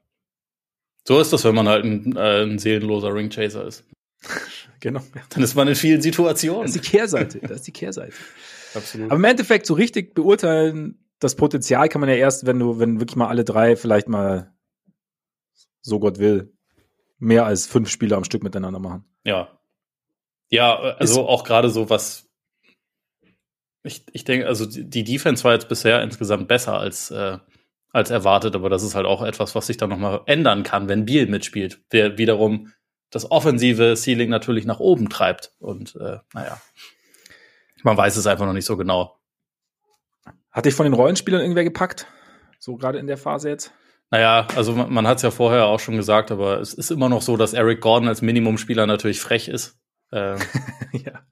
So 1.04 1.20
ist 1.20 1.32
das, 1.32 1.44
wenn 1.44 1.54
man 1.54 1.68
halt 1.68 1.84
ein, 1.84 2.16
äh, 2.16 2.42
ein 2.42 2.58
seelenloser 2.58 3.14
Ringchaser 3.14 3.66
ist. 3.66 3.84
Genau. 4.80 5.02
Dann 5.30 5.42
ist 5.42 5.54
man 5.54 5.68
in 5.68 5.74
vielen 5.74 6.02
Situationen. 6.02 6.62
Das 6.62 6.76
ist 6.76 6.84
die 6.84 6.90
Kehrseite. 6.90 7.40
Das 7.40 7.52
ist 7.52 7.66
die 7.66 7.72
Kehrseite. 7.72 8.14
Absolut. 8.74 9.10
Aber 9.10 9.16
im 9.16 9.24
Endeffekt 9.24 9.66
so 9.66 9.74
richtig 9.74 10.14
beurteilen, 10.14 11.04
das 11.18 11.34
Potenzial 11.34 11.88
kann 11.88 12.00
man 12.00 12.10
ja 12.10 12.16
erst, 12.16 12.46
wenn 12.46 12.58
du, 12.58 12.78
wenn 12.78 13.00
wirklich 13.00 13.16
mal 13.16 13.28
alle 13.28 13.44
drei 13.44 13.76
vielleicht 13.76 14.08
mal, 14.08 14.52
so 15.80 15.98
Gott 15.98 16.18
will, 16.18 16.52
mehr 17.18 17.46
als 17.46 17.66
fünf 17.66 17.88
Spiele 17.88 18.16
am 18.16 18.24
Stück 18.24 18.42
miteinander 18.42 18.80
machen. 18.80 19.04
Ja. 19.24 19.58
Ja, 20.50 20.78
also 20.78 21.22
ist, 21.22 21.26
auch 21.26 21.44
gerade 21.44 21.70
so 21.70 21.90
was, 21.90 22.28
ich, 23.82 24.04
ich 24.12 24.24
denke, 24.24 24.46
also 24.46 24.66
die 24.66 25.04
Defense 25.04 25.42
war 25.44 25.52
jetzt 25.52 25.68
bisher 25.68 26.02
insgesamt 26.02 26.48
besser 26.48 26.78
als, 26.78 27.10
äh, 27.10 27.38
als 27.90 28.10
erwartet, 28.10 28.54
aber 28.54 28.68
das 28.68 28.82
ist 28.82 28.94
halt 28.94 29.06
auch 29.06 29.22
etwas, 29.22 29.54
was 29.54 29.66
sich 29.66 29.76
dann 29.76 29.90
nochmal 29.90 30.20
ändern 30.26 30.62
kann, 30.62 30.88
wenn 30.88 31.06
Biel 31.06 31.26
mitspielt. 31.26 31.80
Der 31.92 32.18
wiederum 32.18 32.72
das 33.16 33.30
offensive 33.30 33.96
Ceiling 33.96 34.28
natürlich 34.28 34.66
nach 34.66 34.78
oben 34.78 35.08
treibt. 35.08 35.52
Und 35.58 35.96
äh, 35.96 36.18
naja, 36.34 36.60
man 37.82 37.96
weiß 37.96 38.16
es 38.16 38.26
einfach 38.26 38.46
noch 38.46 38.52
nicht 38.52 38.66
so 38.66 38.76
genau. 38.76 39.18
Hat 40.50 40.66
dich 40.66 40.74
von 40.74 40.84
den 40.84 40.92
Rollenspielern 40.92 41.40
irgendwer 41.40 41.64
gepackt? 41.64 42.06
So 42.58 42.76
gerade 42.76 42.98
in 42.98 43.06
der 43.06 43.18
Phase 43.18 43.48
jetzt? 43.48 43.72
Naja, 44.10 44.46
also 44.54 44.72
man, 44.72 44.92
man 44.92 45.06
hat 45.06 45.16
es 45.16 45.22
ja 45.22 45.30
vorher 45.30 45.66
auch 45.66 45.80
schon 45.80 45.96
gesagt, 45.96 46.30
aber 46.30 46.60
es 46.60 46.74
ist 46.74 46.90
immer 46.90 47.08
noch 47.08 47.22
so, 47.22 47.36
dass 47.36 47.54
Eric 47.54 47.80
Gordon 47.80 48.08
als 48.08 48.22
Minimumspieler 48.22 48.86
natürlich 48.86 49.20
frech 49.20 49.48
ist. 49.48 49.78
Äh, 50.12 50.36
ja. 50.92 51.22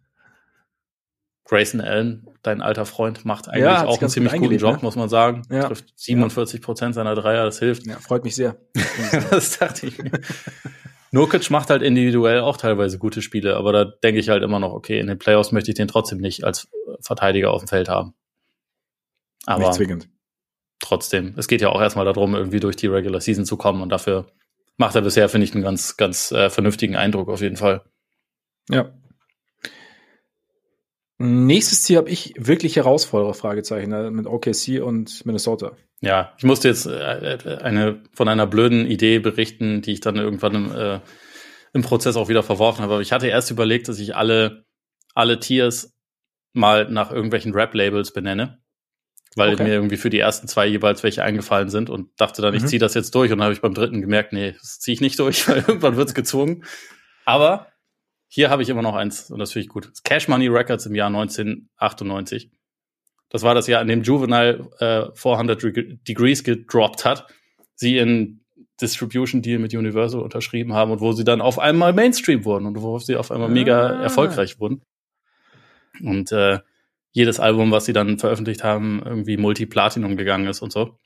Grayson 1.44 1.81
Allen, 1.82 2.27
dein 2.43 2.62
alter 2.62 2.86
Freund, 2.86 3.24
macht 3.24 3.48
eigentlich 3.48 3.65
ja, 3.65 3.85
auch 3.85 4.01
einen 4.01 4.09
ziemlich 4.09 4.32
guten 4.32 4.56
Job, 4.56 4.77
ne? 4.77 4.78
muss 4.82 4.97
man 4.97 5.11
sagen. 5.11 5.43
Ja. 5.51 5.69
Trifft 5.69 5.93
47 5.97 6.62
Prozent 6.62 6.94
seiner 6.94 7.15
Dreier, 7.15 7.44
das 7.44 7.59
hilft. 7.59 7.86
Ja, 7.86 7.98
freut 7.98 8.24
mich 8.24 8.35
sehr. 8.35 8.56
das 9.31 9.59
dachte 9.59 9.86
ich 9.86 9.98
mir. 9.98 10.11
Nurkic 11.14 11.48
macht 11.48 11.70
halt 11.70 11.80
individuell 11.82 12.40
auch 12.40 12.56
teilweise 12.56 12.98
gute 12.98 13.22
Spiele, 13.22 13.56
aber 13.56 13.72
da 13.72 13.84
denke 13.84 14.18
ich 14.18 14.30
halt 14.30 14.42
immer 14.42 14.58
noch, 14.58 14.72
okay, 14.72 14.98
in 14.98 15.06
den 15.06 15.16
Playoffs 15.16 15.52
möchte 15.52 15.70
ich 15.70 15.76
den 15.76 15.86
trotzdem 15.86 16.18
nicht 16.18 16.42
als 16.42 16.68
Verteidiger 16.98 17.52
auf 17.52 17.62
dem 17.62 17.68
Feld 17.68 17.88
haben. 17.88 18.14
Aber 19.46 19.60
nicht 19.60 19.74
zwingend. 19.74 20.08
Trotzdem, 20.80 21.34
es 21.36 21.46
geht 21.46 21.60
ja 21.60 21.68
auch 21.68 21.80
erstmal 21.80 22.04
darum, 22.04 22.34
irgendwie 22.34 22.58
durch 22.58 22.74
die 22.74 22.88
Regular 22.88 23.20
Season 23.20 23.44
zu 23.44 23.56
kommen 23.56 23.80
und 23.80 23.90
dafür 23.90 24.26
macht 24.76 24.96
er 24.96 25.02
bisher, 25.02 25.28
finde 25.28 25.44
ich, 25.44 25.54
einen 25.54 25.62
ganz, 25.62 25.96
ganz 25.96 26.32
äh, 26.32 26.50
vernünftigen 26.50 26.96
Eindruck 26.96 27.28
auf 27.28 27.42
jeden 27.42 27.56
Fall. 27.56 27.84
Ja. 28.68 28.92
Nächstes 31.18 31.84
Ziel 31.84 31.98
habe 31.98 32.10
ich 32.10 32.34
wirklich 32.38 32.74
Herausforderer, 32.74 33.34
Fragezeichen, 33.34 33.90
ne, 33.90 34.10
mit 34.10 34.26
OKC 34.26 34.82
und 34.82 35.24
Minnesota. 35.24 35.76
Ja, 36.05 36.32
ich 36.36 36.44
musste 36.44 36.68
jetzt 36.68 36.86
äh, 36.86 37.59
eine 37.62 38.02
von 38.12 38.28
einer 38.28 38.47
blöden 38.47 38.86
Idee 38.86 39.18
berichten, 39.18 39.82
die 39.82 39.93
ich 39.93 40.01
dann 40.01 40.16
irgendwann 40.16 40.55
im, 40.55 40.72
äh, 40.74 41.01
im 41.72 41.82
Prozess 41.82 42.16
auch 42.16 42.28
wieder 42.28 42.43
verworfen 42.43 42.82
habe. 42.82 42.94
Aber 42.94 43.02
ich 43.02 43.12
hatte 43.12 43.26
erst 43.26 43.51
überlegt, 43.51 43.89
dass 43.89 43.98
ich 43.98 44.14
alle, 44.14 44.64
alle 45.14 45.40
Tiers 45.40 45.94
mal 46.52 46.89
nach 46.90 47.10
irgendwelchen 47.10 47.52
Rap-Labels 47.52 48.12
benenne, 48.12 48.62
weil 49.35 49.55
okay. 49.55 49.64
mir 49.64 49.74
irgendwie 49.74 49.97
für 49.97 50.10
die 50.10 50.18
ersten 50.18 50.47
zwei 50.47 50.66
jeweils 50.66 51.02
welche 51.02 51.24
eingefallen 51.24 51.68
sind 51.68 51.90
und 51.90 52.10
dachte 52.18 52.43
dann, 52.43 52.55
ich 52.55 52.62
mhm. 52.62 52.66
ziehe 52.68 52.81
das 52.81 52.94
jetzt 52.94 53.14
durch 53.14 53.32
und 53.32 53.39
dann 53.39 53.44
habe 53.44 53.55
ich 53.55 53.60
beim 53.60 53.74
dritten 53.74 54.01
gemerkt, 54.01 54.32
nee, 54.32 54.52
das 54.52 54.78
ziehe 54.78 54.94
ich 54.94 55.01
nicht 55.01 55.18
durch, 55.18 55.48
weil 55.48 55.59
irgendwann 55.59 55.97
wird's 55.97 56.14
gezwungen. 56.14 56.64
Aber 57.24 57.68
hier 58.28 58.51
habe 58.51 58.62
ich 58.62 58.68
immer 58.68 58.82
noch 58.82 58.94
eins 58.94 59.31
und 59.31 59.39
das 59.39 59.52
finde 59.52 59.64
ich 59.64 59.68
gut. 59.68 59.90
Cash 60.05 60.28
Money 60.28 60.48
Records 60.48 60.86
im 60.86 60.94
Jahr 60.94 61.09
1998. 61.09 62.51
Das 63.35 63.43
war 63.43 63.56
das 63.56 63.66
Jahr, 63.66 63.82
in 63.82 63.89
dem 63.89 64.05
Juvenile 64.05 64.70
äh, 64.78 65.11
400 65.12 65.61
Degrees 66.06 66.44
gedroppt 66.44 67.05
hat. 67.05 67.27
Sie 67.74 67.98
in 67.98 68.44
Distribution 68.81 69.43
Deal 69.43 69.59
mit 69.59 69.74
Universal 69.74 70.20
unterschrieben 70.20 70.73
haben 70.73 70.93
und 70.93 71.01
wo 71.01 71.11
sie 71.11 71.24
dann 71.24 71.40
auf 71.40 71.59
einmal 71.59 71.93
Mainstream 71.93 72.44
wurden 72.44 72.65
und 72.66 72.81
wo 72.81 72.97
sie 73.01 73.16
auf 73.16 73.32
einmal 73.32 73.48
mega 73.48 73.89
ah. 73.89 74.02
erfolgreich 74.05 74.61
wurden. 74.61 74.82
Und 76.01 76.31
äh, 76.31 76.61
jedes 77.11 77.40
Album, 77.40 77.73
was 77.73 77.86
sie 77.86 77.93
dann 77.93 78.20
veröffentlicht 78.20 78.62
haben, 78.62 79.02
irgendwie 79.05 79.36
Multi-Platinum 79.36 80.16
gegangen 80.16 80.47
ist 80.47 80.62
und 80.62 80.70
so. 80.70 80.97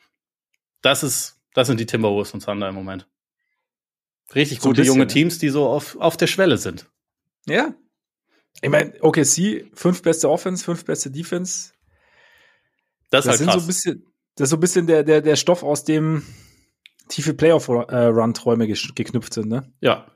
Das 0.83 1.03
ist, 1.03 1.41
das 1.55 1.67
sind 1.67 1.81
die 1.81 1.87
Timberwolves 1.87 2.35
und 2.35 2.45
Thunder 2.45 2.69
im 2.69 2.75
Moment. 2.75 3.09
Richtig 4.35 4.61
so 4.61 4.69
gute 4.69 4.83
bisschen, 4.83 4.97
junge 4.97 5.07
Teams, 5.07 5.39
die 5.39 5.49
so 5.49 5.67
auf, 5.67 5.97
auf 5.97 6.19
der 6.19 6.27
Schwelle 6.27 6.59
sind. 6.59 6.91
Ja. 7.47 7.73
Ich 8.61 8.69
meine, 8.69 8.93
OKC, 9.01 9.71
fünf 9.73 10.03
beste 10.03 10.29
Offense, 10.29 10.63
fünf 10.63 10.85
beste 10.85 11.11
Defense. 11.11 11.73
Das, 13.11 13.25
das 13.25 13.31
halt 13.31 13.39
sind 13.39 13.47
krass. 13.49 13.57
so 13.57 13.61
ein 13.61 13.67
bisschen, 13.67 14.05
das 14.37 14.47
ist 14.47 14.51
so 14.51 14.57
ein 14.57 14.61
bisschen 14.61 14.87
der, 14.87 15.03
der, 15.03 15.21
der 15.21 15.37
Stoff, 15.37 15.63
aus 15.63 15.85
dem 15.85 16.23
tiefe 17.09 17.35
Playoff-Run-Träume 17.35 18.67
geknüpft 18.67 19.35
sind, 19.35 19.49
ne? 19.49 19.73
Ja. 19.81 20.11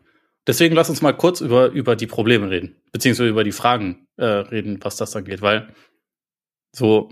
Deswegen 0.47 0.75
lass 0.75 0.91
uns 0.91 1.03
mal 1.03 1.13
kurz 1.13 1.41
über, 1.41 1.69
über 1.69 1.95
die 1.95 2.09
Probleme 2.09 2.51
reden, 2.51 2.83
beziehungsweise 2.91 3.29
über 3.29 3.45
die 3.45 3.53
Fragen 3.53 4.09
äh, 4.17 4.25
reden, 4.25 4.79
was 4.83 4.97
das 4.97 5.13
dann 5.13 5.25
geht, 5.25 5.41
weil 5.41 5.73
so 6.75 7.11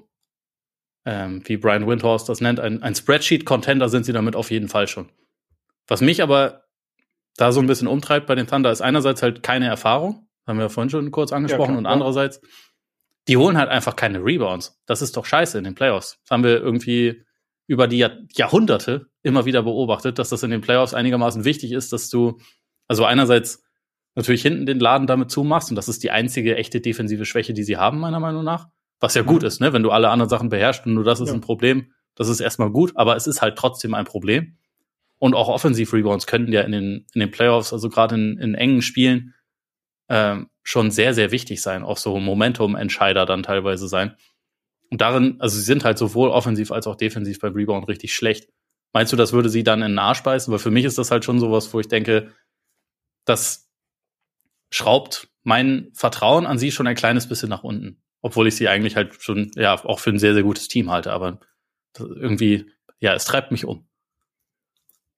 ähm, 1.07 1.43
wie 1.47 1.57
Brian 1.57 1.87
Windhorst 1.87 2.29
das 2.29 2.41
nennt, 2.41 2.61
ein, 2.61 2.83
ein 2.83 2.95
Spreadsheet-Contender 2.95 3.89
sind 3.89 4.05
sie 4.05 4.13
damit 4.13 4.37
auf 4.37 4.51
jeden 4.51 4.69
Fall 4.69 4.89
schon. 4.89 5.11
Was 5.87 6.01
mich 6.01 6.23
aber 6.23 6.65
da 7.37 7.53
so 7.53 7.61
ein 7.61 7.67
bisschen 7.67 7.89
umtreibt 7.89 8.27
bei 8.27 8.35
den 8.35 8.47
Thunder, 8.47 8.71
ist 8.71 8.83
einerseits 8.83 9.23
halt 9.23 9.43
keine 9.43 9.67
Erfahrung, 9.67 10.29
haben 10.47 10.59
wir 10.59 10.65
ja 10.65 10.69
vorhin 10.69 10.91
schon 10.91 11.11
kurz 11.11 11.33
angesprochen, 11.33 11.73
ja, 11.73 11.79
und 11.79 11.87
andererseits, 11.87 12.41
die 13.31 13.37
holen 13.37 13.57
halt 13.57 13.69
einfach 13.69 13.95
keine 13.95 14.19
Rebounds. 14.25 14.83
Das 14.87 15.03
ist 15.03 15.17
doch 15.17 15.25
scheiße 15.25 15.57
in 15.57 15.63
den 15.63 15.77
Playoffs. 15.77 16.19
Das 16.25 16.33
haben 16.33 16.43
wir 16.43 16.61
irgendwie 16.61 17.23
über 17.69 17.87
die 17.87 17.99
Jahr 17.99 18.11
Jahrhunderte 18.35 19.07
immer 19.23 19.45
wieder 19.45 19.63
beobachtet, 19.63 20.19
dass 20.19 20.31
das 20.31 20.43
in 20.43 20.51
den 20.51 20.61
Playoffs 20.61 20.95
einigermaßen 20.95 21.45
wichtig 21.45 21.71
ist, 21.71 21.93
dass 21.93 22.11
du, 22.11 22.41
also 22.89 23.05
einerseits 23.05 23.63
natürlich 24.17 24.43
hinten 24.43 24.67
den 24.67 24.81
Laden 24.81 25.07
damit 25.07 25.31
zumachst 25.31 25.71
und 25.71 25.77
das 25.77 25.89
ist 25.89 26.03
die 26.03 26.11
einzige 26.11 26.57
echte 26.57 26.81
defensive 26.81 27.25
Schwäche, 27.25 27.53
die 27.53 27.63
sie 27.63 27.77
haben, 27.77 28.01
meiner 28.01 28.19
Meinung 28.19 28.43
nach. 28.43 28.67
Was 28.99 29.15
ja 29.15 29.23
mhm. 29.23 29.29
gut 29.29 29.45
ist, 29.45 29.61
ne? 29.61 29.73
Wenn 29.73 29.85
du 29.85 29.93
alle 29.93 30.11
anderen 30.11 30.29
Sachen 30.29 30.49
beherrschst 30.49 30.85
und 30.87 30.95
nur 30.95 31.05
das 31.05 31.21
ist 31.21 31.29
ja. 31.29 31.35
ein 31.35 31.41
Problem, 31.41 31.93
das 32.17 32.29
ist 32.29 32.41
erstmal 32.41 32.73
gut, 32.73 32.97
aber 32.97 33.15
es 33.15 33.29
ist 33.29 33.43
halt 33.43 33.57
trotzdem 33.57 33.95
ein 33.95 34.07
Problem. 34.07 34.57
Und 35.21 35.35
auch 35.35 35.49
Offensiv-Rebounds 35.49 36.27
könnten 36.27 36.51
ja 36.51 36.63
in 36.63 36.73
den, 36.73 37.07
in 37.15 37.21
den 37.21 37.31
Playoffs, 37.31 37.73
also 37.73 37.91
gerade 37.91 38.17
in, 38.17 38.39
in 38.39 38.57
engen 38.57 38.83
Spielen, 38.83 39.35
ähm, 40.09 40.49
schon 40.71 40.93
sehr, 40.93 41.15
sehr 41.15 41.33
wichtig 41.33 41.61
sein, 41.63 41.83
auch 41.83 41.97
so 41.97 42.17
Momentum-Entscheider 42.19 43.27
dann 43.27 43.43
teilweise 43.43 43.89
sein. 43.89 44.15
Und 44.89 45.01
darin, 45.01 45.37
also 45.41 45.57
sie 45.57 45.65
sind 45.65 45.85
halt 45.85 45.99
sowohl 45.99 46.31
offensiv 46.31 46.71
als 46.71 46.87
auch 46.87 46.95
defensiv 46.95 47.41
beim 47.41 47.55
Rebound 47.55 47.89
richtig 47.89 48.15
schlecht. 48.15 48.49
Meinst 48.93 49.13
du, 49.13 49.17
das 49.17 49.33
würde 49.33 49.49
sie 49.49 49.65
dann 49.65 49.83
in 49.83 49.93
den 49.93 49.99
Arsch 49.99 50.23
beißen? 50.23 50.51
Weil 50.53 50.61
für 50.61 50.71
mich 50.71 50.85
ist 50.85 50.97
das 50.97 51.11
halt 51.11 51.25
schon 51.25 51.41
sowas, 51.41 51.73
wo 51.75 51.81
ich 51.81 51.89
denke, 51.89 52.33
das 53.25 53.69
schraubt 54.71 55.29
mein 55.43 55.91
Vertrauen 55.93 56.47
an 56.47 56.59
sie 56.59 56.71
schon 56.71 56.87
ein 56.87 56.95
kleines 56.95 57.29
bisschen 57.29 57.49
nach 57.49 57.65
unten. 57.65 58.01
Obwohl 58.21 58.47
ich 58.47 58.55
sie 58.55 58.69
eigentlich 58.69 58.95
halt 58.95 59.21
schon, 59.21 59.51
ja, 59.57 59.75
auch 59.85 59.99
für 59.99 60.11
ein 60.11 60.19
sehr, 60.19 60.35
sehr 60.35 60.45
gutes 60.45 60.69
Team 60.69 60.91
halte. 60.91 61.13
Aber 61.13 61.41
irgendwie, 61.99 62.71
ja, 63.01 63.15
es 63.15 63.25
treibt 63.25 63.51
mich 63.51 63.65
um. 63.65 63.89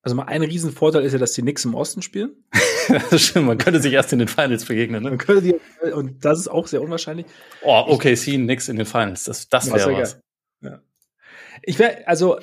Also 0.01 0.17
mal 0.17 0.25
ein 0.25 0.43
Riesenvorteil 0.43 1.03
ist 1.03 1.13
ja, 1.13 1.19
dass 1.19 1.33
die 1.33 1.43
Knicks 1.43 1.65
im 1.67 1.75
Osten 1.75 2.01
spielen. 2.01 2.45
man 3.41 3.59
könnte 3.59 3.81
sich 3.81 3.93
erst 3.93 4.13
in 4.13 4.19
den 4.19 4.29
Finals 4.29 4.65
begegnen. 4.65 5.03
Ne? 5.03 5.19
Die, 5.43 5.55
und 5.93 6.25
das 6.25 6.39
ist 6.39 6.49
auch 6.49 6.67
sehr 6.67 6.83
unwahrscheinlich. 6.83 7.27
Oh, 7.63 7.85
okay, 7.89 8.15
sie 8.15 8.37
Knicks 8.37 8.69
in 8.69 8.77
den 8.77 8.87
Finals, 8.87 9.25
das, 9.25 9.49
das 9.49 9.73
wäre 9.73 9.97
was. 9.97 10.21
Ja. 10.61 10.81
Ich 11.63 11.79
wäre, 11.79 12.07
also 12.07 12.39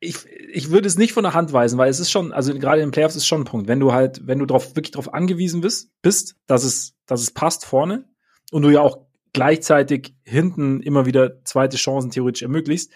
ich, 0.00 0.26
ich 0.26 0.70
würde 0.70 0.88
es 0.88 0.96
nicht 0.96 1.12
von 1.12 1.24
der 1.24 1.34
Hand 1.34 1.52
weisen, 1.52 1.78
weil 1.78 1.90
es 1.90 2.00
ist 2.00 2.10
schon, 2.10 2.32
also 2.32 2.54
gerade 2.58 2.80
in 2.80 2.88
den 2.88 2.92
Playoffs 2.92 3.16
ist 3.16 3.26
schon 3.26 3.42
ein 3.42 3.44
Punkt, 3.44 3.68
wenn 3.68 3.80
du 3.80 3.92
halt, 3.92 4.26
wenn 4.26 4.38
du 4.38 4.46
drauf, 4.46 4.74
wirklich 4.74 4.92
darauf 4.92 5.12
angewiesen 5.12 5.60
bist, 5.60 5.90
bist, 6.00 6.36
dass 6.46 6.64
es, 6.64 6.94
dass 7.06 7.20
es 7.20 7.32
passt 7.32 7.66
vorne 7.66 8.06
und 8.50 8.62
du 8.62 8.70
ja 8.70 8.80
auch 8.80 9.06
gleichzeitig 9.32 10.14
hinten 10.24 10.80
immer 10.80 11.06
wieder 11.06 11.44
zweite 11.44 11.76
Chancen 11.76 12.10
theoretisch 12.10 12.42
ermöglicht, 12.42 12.90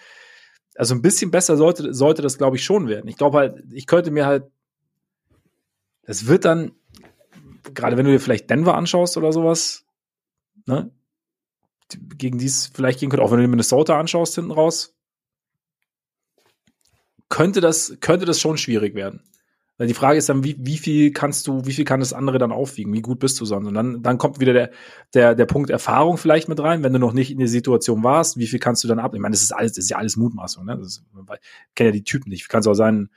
also 0.75 0.95
ein 0.95 1.01
bisschen 1.01 1.31
besser 1.31 1.57
sollte, 1.57 1.93
sollte 1.93 2.21
das, 2.21 2.37
glaube 2.37 2.57
ich, 2.57 2.65
schon 2.65 2.87
werden. 2.87 3.07
Ich 3.07 3.17
glaube 3.17 3.37
halt, 3.37 3.63
ich 3.71 3.87
könnte 3.87 4.11
mir 4.11 4.25
halt, 4.25 4.45
das 6.03 6.27
wird 6.27 6.43
dann, 6.45 6.71
gerade 7.73 7.97
wenn 7.97 8.05
du 8.05 8.11
dir 8.11 8.19
vielleicht 8.19 8.49
Denver 8.49 8.75
anschaust 8.75 9.17
oder 9.17 9.33
sowas, 9.33 9.85
ne, 10.65 10.91
gegen 11.89 12.37
dies 12.37 12.71
vielleicht 12.73 12.99
gehen 12.99 13.09
könnte, 13.09 13.23
auch 13.23 13.31
wenn 13.31 13.37
du 13.37 13.43
dir 13.43 13.49
Minnesota 13.49 13.99
anschaust 13.99 14.35
hinten 14.35 14.51
raus, 14.51 14.95
könnte 17.29 17.61
das, 17.61 17.97
könnte 18.01 18.25
das 18.25 18.39
schon 18.39 18.57
schwierig 18.57 18.95
werden. 18.95 19.21
Weil 19.77 19.87
die 19.87 19.93
Frage 19.93 20.17
ist 20.17 20.29
dann, 20.29 20.45
wie, 20.45 20.55
wie 20.57 20.77
viel 20.77 21.11
kannst 21.11 21.47
du, 21.47 21.65
wie 21.65 21.73
viel 21.73 21.83
kann 21.83 21.99
das 21.99 22.13
andere 22.13 22.37
dann 22.37 22.53
aufwiegen? 22.53 22.93
Wie 22.93 23.01
gut 23.01 23.19
bist 23.19 23.41
du 23.41 23.45
sonst? 23.45 23.67
Und 23.67 23.73
dann, 23.73 24.01
dann 24.01 24.17
kommt 24.17 24.39
wieder 24.39 24.53
der, 24.53 24.71
der, 25.13 25.35
der 25.35 25.45
Punkt 25.45 25.69
Erfahrung 25.69 26.17
vielleicht 26.17 26.47
mit 26.47 26.61
rein, 26.61 26.81
wenn 26.81 26.93
du 26.93 26.99
noch 26.99 27.11
nicht 27.11 27.29
in 27.29 27.39
der 27.39 27.49
Situation 27.49 28.01
warst, 28.01 28.37
wie 28.37 28.47
viel 28.47 28.59
kannst 28.59 28.85
du 28.85 28.87
dann 28.87 28.99
ab? 28.99 29.13
Ich 29.13 29.19
meine, 29.19 29.33
das 29.33 29.43
ist 29.43 29.51
alles, 29.51 29.73
das 29.73 29.85
ist 29.85 29.89
ja 29.89 29.97
alles 29.97 30.15
Mutmaßung, 30.15 30.63
ne? 30.63 30.77
Das 30.77 30.87
ist, 30.87 31.03
ich 31.13 31.75
kenne 31.75 31.89
ja 31.89 31.91
die 31.91 32.05
Typen 32.05 32.29
nicht. 32.29 32.47
Kann 32.47 32.61
es 32.61 32.67
auch 32.67 32.73
sein, 32.73 33.09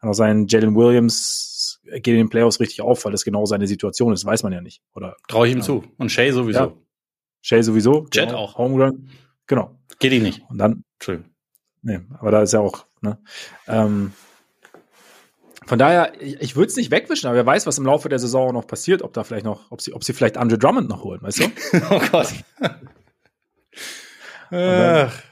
kann 0.00 0.10
auch 0.10 0.14
sein, 0.14 0.48
Jalen 0.48 0.74
Williams 0.74 1.51
geht 1.84 2.08
in 2.08 2.16
den 2.16 2.28
Playoffs 2.28 2.60
richtig 2.60 2.80
auf, 2.80 3.04
weil 3.04 3.12
das 3.12 3.24
genau 3.24 3.46
seine 3.46 3.66
Situation 3.66 4.12
ist, 4.12 4.24
weiß 4.24 4.42
man 4.42 4.52
ja 4.52 4.60
nicht. 4.60 4.82
Oder 4.94 5.16
traue 5.28 5.46
ich 5.46 5.52
ihm 5.52 5.58
ja. 5.58 5.64
zu. 5.64 5.84
Und 5.98 6.10
Shay 6.10 6.32
sowieso. 6.32 6.60
Ja. 6.60 6.72
Shay 7.40 7.62
sowieso. 7.62 8.06
Jet 8.12 8.28
genau. 8.28 8.38
auch. 8.38 8.58
Homegrown. 8.58 9.08
Genau. 9.46 9.78
Geht 9.98 10.12
ihn 10.12 10.22
nicht. 10.22 10.42
Und 10.48 10.58
dann. 10.58 10.84
Entschuldigung. 10.98 11.30
Nee, 11.82 12.00
aber 12.18 12.30
da 12.30 12.42
ist 12.42 12.52
ja 12.52 12.60
auch, 12.60 12.86
ne? 13.00 13.18
Ähm, 13.66 14.12
von 15.66 15.78
daher, 15.78 16.20
ich, 16.20 16.40
ich 16.40 16.56
würde 16.56 16.68
es 16.68 16.76
nicht 16.76 16.90
wegwischen, 16.90 17.26
aber 17.26 17.36
wer 17.36 17.46
weiß, 17.46 17.66
was 17.66 17.78
im 17.78 17.86
Laufe 17.86 18.08
der 18.08 18.18
Saison 18.18 18.52
noch 18.52 18.66
passiert, 18.66 19.02
ob 19.02 19.12
da 19.12 19.24
vielleicht 19.24 19.44
noch, 19.44 19.70
ob 19.70 19.80
sie, 19.80 19.92
ob 19.92 20.04
sie 20.04 20.12
vielleicht 20.12 20.36
Andre 20.36 20.58
Drummond 20.58 20.88
noch 20.88 21.02
holen, 21.02 21.22
weißt 21.22 21.40
du? 21.40 21.44
oh 21.90 22.00
Gott. 22.10 22.28
Ach, 24.50 25.22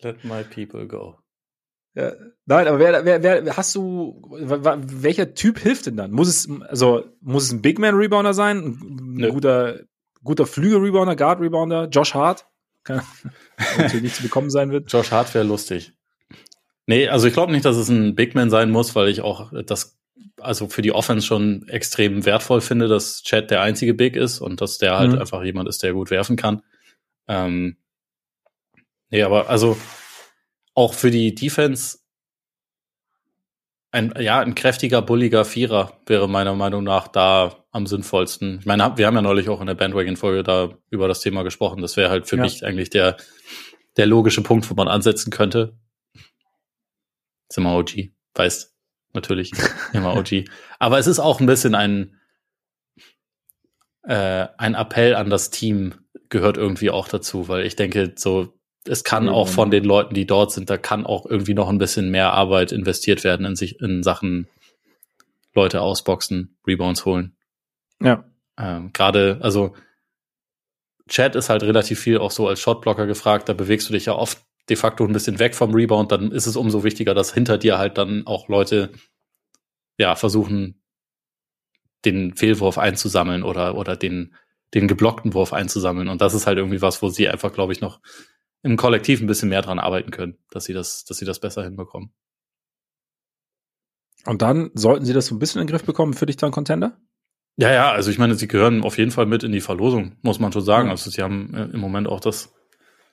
let 0.00 0.24
my 0.24 0.42
people 0.42 0.86
go. 0.86 1.18
Ja, 1.94 2.12
nein, 2.46 2.68
aber 2.68 2.78
wer, 2.78 3.04
wer, 3.04 3.22
wer, 3.22 3.56
hast 3.56 3.74
du, 3.74 4.22
welcher 4.30 5.34
Typ 5.34 5.58
hilft 5.58 5.86
denn 5.86 5.96
dann? 5.96 6.12
Muss 6.12 6.28
es, 6.28 6.48
also, 6.68 7.04
muss 7.20 7.44
es 7.44 7.52
ein 7.52 7.62
Big 7.62 7.78
Man 7.78 7.96
Rebounder 7.96 8.32
sein? 8.32 8.58
Ein 8.58 9.14
Nö. 9.14 9.30
guter, 9.30 9.80
guter 10.22 10.46
Flügel 10.46 10.78
Rebounder, 10.78 11.16
Guard 11.16 11.40
Rebounder? 11.40 11.88
Josh 11.88 12.14
Hart? 12.14 12.46
Kann, 12.84 13.02
natürlich 13.76 14.02
nicht 14.02 14.16
zu 14.16 14.22
bekommen 14.22 14.50
sein 14.50 14.70
wird. 14.70 14.90
Josh 14.92 15.10
Hart 15.10 15.34
wäre 15.34 15.44
lustig. 15.44 15.92
Nee, 16.86 17.08
also 17.08 17.26
ich 17.26 17.32
glaube 17.32 17.52
nicht, 17.52 17.64
dass 17.64 17.76
es 17.76 17.88
ein 17.88 18.14
Big 18.14 18.34
Man 18.34 18.50
sein 18.50 18.70
muss, 18.70 18.94
weil 18.94 19.08
ich 19.08 19.20
auch 19.20 19.52
das 19.64 20.00
also 20.40 20.68
für 20.68 20.82
die 20.82 20.92
Offense 20.92 21.26
schon 21.26 21.68
extrem 21.68 22.24
wertvoll 22.24 22.60
finde, 22.60 22.88
dass 22.88 23.22
Chad 23.22 23.50
der 23.50 23.62
einzige 23.62 23.94
Big 23.94 24.16
ist 24.16 24.40
und 24.40 24.60
dass 24.60 24.78
der 24.78 24.98
halt 24.98 25.12
mhm. 25.12 25.18
einfach 25.18 25.42
jemand 25.42 25.68
ist, 25.68 25.82
der 25.82 25.92
gut 25.92 26.10
werfen 26.10 26.36
kann. 26.36 26.62
Ähm, 27.28 27.76
nee, 29.10 29.22
aber 29.22 29.48
also 29.48 29.76
auch 30.80 30.94
für 30.94 31.10
die 31.10 31.34
Defense 31.34 31.98
ein, 33.92 34.14
ja, 34.18 34.40
ein 34.40 34.54
kräftiger, 34.54 35.02
bulliger 35.02 35.44
Vierer 35.44 36.00
wäre 36.06 36.26
meiner 36.26 36.54
Meinung 36.54 36.84
nach 36.84 37.06
da 37.08 37.66
am 37.70 37.86
sinnvollsten. 37.86 38.60
Ich 38.60 38.66
meine, 38.66 38.96
wir 38.96 39.06
haben 39.06 39.14
ja 39.14 39.20
neulich 39.20 39.50
auch 39.50 39.60
in 39.60 39.66
der 39.66 39.74
Bandwagon-Folge 39.74 40.42
da 40.42 40.70
über 40.88 41.06
das 41.06 41.20
Thema 41.20 41.42
gesprochen. 41.42 41.82
Das 41.82 41.98
wäre 41.98 42.08
halt 42.08 42.26
für 42.26 42.36
ja. 42.36 42.42
mich 42.42 42.64
eigentlich 42.64 42.88
der, 42.88 43.18
der 43.98 44.06
logische 44.06 44.42
Punkt, 44.42 44.70
wo 44.70 44.74
man 44.74 44.88
ansetzen 44.88 45.30
könnte. 45.30 45.76
Ist 47.50 47.58
immer 47.58 47.76
OG, 47.76 48.10
weißt 48.34 48.74
natürlich, 49.12 49.52
immer 49.92 50.16
OG. 50.16 50.44
Aber 50.78 50.98
es 50.98 51.08
ist 51.08 51.18
auch 51.18 51.40
ein 51.40 51.46
bisschen 51.46 51.74
ein, 51.74 52.18
äh, 54.04 54.46
ein 54.56 54.74
Appell 54.74 55.14
an 55.14 55.28
das 55.28 55.50
Team 55.50 55.94
gehört 56.30 56.56
irgendwie 56.56 56.90
auch 56.90 57.08
dazu, 57.08 57.48
weil 57.48 57.66
ich 57.66 57.76
denke, 57.76 58.14
so, 58.16 58.59
es 58.84 59.04
kann 59.04 59.24
mhm. 59.24 59.30
auch 59.30 59.48
von 59.48 59.70
den 59.70 59.84
Leuten, 59.84 60.14
die 60.14 60.26
dort 60.26 60.52
sind, 60.52 60.70
da 60.70 60.76
kann 60.76 61.06
auch 61.06 61.26
irgendwie 61.26 61.54
noch 61.54 61.68
ein 61.68 61.78
bisschen 61.78 62.10
mehr 62.10 62.32
Arbeit 62.32 62.72
investiert 62.72 63.24
werden 63.24 63.46
in 63.46 63.56
sich, 63.56 63.80
in 63.80 64.02
Sachen 64.02 64.48
Leute 65.54 65.80
ausboxen, 65.82 66.56
Rebounds 66.66 67.04
holen. 67.04 67.36
Ja. 68.00 68.24
Ähm, 68.58 68.92
Gerade, 68.92 69.38
also 69.42 69.74
Chat 71.08 71.34
ist 71.34 71.50
halt 71.50 71.62
relativ 71.62 72.00
viel 72.00 72.18
auch 72.18 72.30
so 72.30 72.48
als 72.48 72.60
Shotblocker 72.60 73.06
gefragt, 73.06 73.48
da 73.48 73.52
bewegst 73.52 73.88
du 73.88 73.92
dich 73.92 74.06
ja 74.06 74.14
oft 74.14 74.38
de 74.68 74.76
facto 74.76 75.04
ein 75.04 75.12
bisschen 75.12 75.38
weg 75.38 75.54
vom 75.54 75.74
Rebound, 75.74 76.12
dann 76.12 76.30
ist 76.30 76.46
es 76.46 76.56
umso 76.56 76.84
wichtiger, 76.84 77.14
dass 77.14 77.34
hinter 77.34 77.58
dir 77.58 77.78
halt 77.78 77.98
dann 77.98 78.26
auch 78.26 78.48
Leute 78.48 78.92
ja 79.98 80.14
versuchen, 80.14 80.80
den 82.04 82.34
Fehlwurf 82.34 82.78
einzusammeln 82.78 83.42
oder, 83.42 83.74
oder 83.74 83.96
den, 83.96 84.34
den 84.72 84.88
geblockten 84.88 85.34
Wurf 85.34 85.52
einzusammeln. 85.52 86.08
Und 86.08 86.20
das 86.20 86.34
ist 86.34 86.46
halt 86.46 86.56
irgendwie 86.56 86.80
was, 86.80 87.02
wo 87.02 87.08
sie 87.08 87.28
einfach, 87.28 87.52
glaube 87.52 87.72
ich, 87.72 87.80
noch 87.80 88.00
im 88.62 88.76
Kollektiv 88.76 89.20
ein 89.20 89.26
bisschen 89.26 89.48
mehr 89.48 89.62
dran 89.62 89.78
arbeiten 89.78 90.10
können, 90.10 90.38
dass 90.50 90.64
sie 90.64 90.72
das, 90.72 91.04
dass 91.04 91.18
sie 91.18 91.24
das 91.24 91.40
besser 91.40 91.64
hinbekommen. 91.64 92.12
Und 94.26 94.42
dann 94.42 94.70
sollten 94.74 95.04
sie 95.04 95.14
das 95.14 95.26
so 95.26 95.34
ein 95.34 95.38
bisschen 95.38 95.60
in 95.60 95.66
den 95.66 95.72
Griff 95.72 95.84
bekommen, 95.84 96.12
für 96.12 96.26
dich 96.26 96.36
dann 96.36 96.50
Contender? 96.50 96.98
Ja, 97.56 97.72
ja, 97.72 97.90
also 97.90 98.10
ich 98.10 98.18
meine, 98.18 98.34
sie 98.34 98.48
gehören 98.48 98.82
auf 98.82 98.98
jeden 98.98 99.10
Fall 99.10 99.26
mit 99.26 99.42
in 99.42 99.52
die 99.52 99.60
Verlosung, 99.60 100.16
muss 100.22 100.40
man 100.40 100.52
schon 100.52 100.64
sagen. 100.64 100.90
Also 100.90 101.10
sie 101.10 101.22
haben 101.22 101.54
äh, 101.54 101.64
im 101.64 101.80
Moment 101.80 102.08
auch 102.08 102.20
das, 102.20 102.54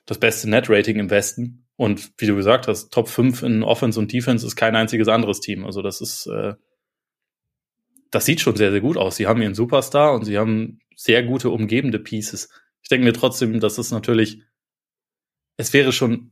das 0.06 0.18
beste 0.18 0.48
Net-Rating 0.48 0.98
im 0.98 1.10
Westen. 1.10 1.66
Und 1.76 2.12
wie 2.18 2.26
du 2.26 2.34
gesagt 2.34 2.68
hast, 2.68 2.92
Top 2.92 3.08
5 3.08 3.42
in 3.42 3.62
Offense 3.62 3.98
und 3.98 4.12
Defense 4.12 4.46
ist 4.46 4.56
kein 4.56 4.76
einziges 4.76 5.08
anderes 5.08 5.40
Team. 5.40 5.64
Also 5.64 5.82
das 5.82 6.00
ist, 6.00 6.26
äh, 6.26 6.54
das 8.10 8.24
sieht 8.24 8.40
schon 8.40 8.56
sehr, 8.56 8.70
sehr 8.70 8.80
gut 8.80 8.96
aus. 8.96 9.16
Sie 9.16 9.26
haben 9.26 9.42
ihren 9.42 9.54
Superstar 9.54 10.14
und 10.14 10.24
sie 10.24 10.38
haben 10.38 10.80
sehr 10.96 11.22
gute 11.22 11.50
umgebende 11.50 11.98
Pieces. 11.98 12.48
Ich 12.82 12.88
denke 12.88 13.06
mir 13.06 13.12
trotzdem, 13.12 13.60
dass 13.60 13.78
es 13.78 13.90
natürlich, 13.90 14.42
es 15.58 15.74
wäre 15.74 15.92
schon 15.92 16.30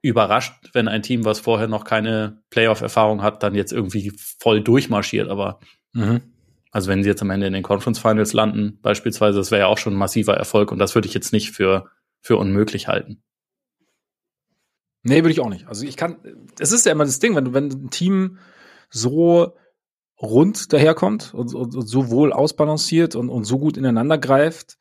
überrascht, 0.00 0.70
wenn 0.72 0.88
ein 0.88 1.02
Team, 1.02 1.24
was 1.24 1.40
vorher 1.40 1.66
noch 1.68 1.84
keine 1.84 2.42
Playoff-Erfahrung 2.50 3.22
hat, 3.22 3.42
dann 3.42 3.54
jetzt 3.54 3.72
irgendwie 3.72 4.12
voll 4.38 4.62
durchmarschiert. 4.62 5.28
Aber 5.28 5.58
mhm. 5.92 6.22
also 6.70 6.88
wenn 6.88 7.02
sie 7.02 7.08
jetzt 7.08 7.22
am 7.22 7.30
Ende 7.30 7.46
in 7.46 7.52
den 7.52 7.62
Conference 7.62 7.98
Finals 7.98 8.32
landen, 8.32 8.78
beispielsweise, 8.80 9.38
das 9.38 9.50
wäre 9.50 9.62
ja 9.62 9.66
auch 9.66 9.78
schon 9.78 9.94
ein 9.94 9.98
massiver 9.98 10.34
Erfolg 10.34 10.72
und 10.72 10.78
das 10.78 10.94
würde 10.94 11.08
ich 11.08 11.14
jetzt 11.14 11.32
nicht 11.32 11.50
für, 11.50 11.90
für 12.20 12.36
unmöglich 12.36 12.86
halten. 12.88 13.22
Nee, 15.02 15.16
würde 15.16 15.32
ich 15.32 15.40
auch 15.40 15.50
nicht. 15.50 15.66
Also 15.68 15.84
ich 15.84 15.96
kann, 15.96 16.16
es 16.58 16.72
ist 16.72 16.86
ja 16.86 16.92
immer 16.92 17.04
das 17.04 17.18
Ding, 17.18 17.34
wenn 17.34 17.52
wenn 17.52 17.68
ein 17.68 17.90
Team 17.90 18.38
so 18.90 19.56
rund 20.20 20.72
daherkommt 20.72 21.34
und, 21.34 21.54
und, 21.54 21.74
und 21.74 21.86
so 21.86 22.10
wohl 22.10 22.32
ausbalanciert 22.32 23.16
und, 23.16 23.28
und 23.28 23.44
so 23.44 23.58
gut 23.58 23.76
ineinander 23.76 24.18
greift, 24.18 24.78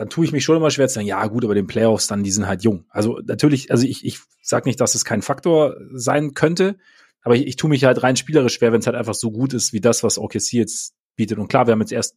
dann 0.00 0.08
tue 0.08 0.24
ich 0.24 0.32
mich 0.32 0.44
schon 0.44 0.56
immer 0.56 0.70
schwer 0.70 0.88
zu 0.88 0.94
sagen, 0.94 1.06
ja 1.06 1.26
gut, 1.26 1.44
aber 1.44 1.54
den 1.54 1.66
Playoffs 1.66 2.06
dann, 2.06 2.22
die 2.22 2.30
sind 2.30 2.46
halt 2.46 2.64
jung. 2.64 2.86
Also 2.88 3.20
natürlich, 3.22 3.70
also 3.70 3.86
ich, 3.86 4.02
ich 4.02 4.20
sage 4.40 4.66
nicht, 4.66 4.80
dass 4.80 4.94
es 4.94 5.04
kein 5.04 5.20
Faktor 5.20 5.76
sein 5.92 6.32
könnte, 6.32 6.78
aber 7.20 7.36
ich, 7.36 7.46
ich 7.46 7.56
tue 7.56 7.68
mich 7.68 7.84
halt 7.84 8.02
rein 8.02 8.16
spielerisch 8.16 8.54
schwer, 8.54 8.72
wenn 8.72 8.80
es 8.80 8.86
halt 8.86 8.96
einfach 8.96 9.12
so 9.12 9.30
gut 9.30 9.52
ist 9.52 9.74
wie 9.74 9.80
das, 9.82 10.02
was 10.02 10.16
OKC 10.16 10.54
jetzt 10.54 10.94
bietet. 11.16 11.36
Und 11.36 11.48
klar, 11.48 11.66
wir 11.66 11.72
haben 11.72 11.80
jetzt 11.80 11.92
erst 11.92 12.16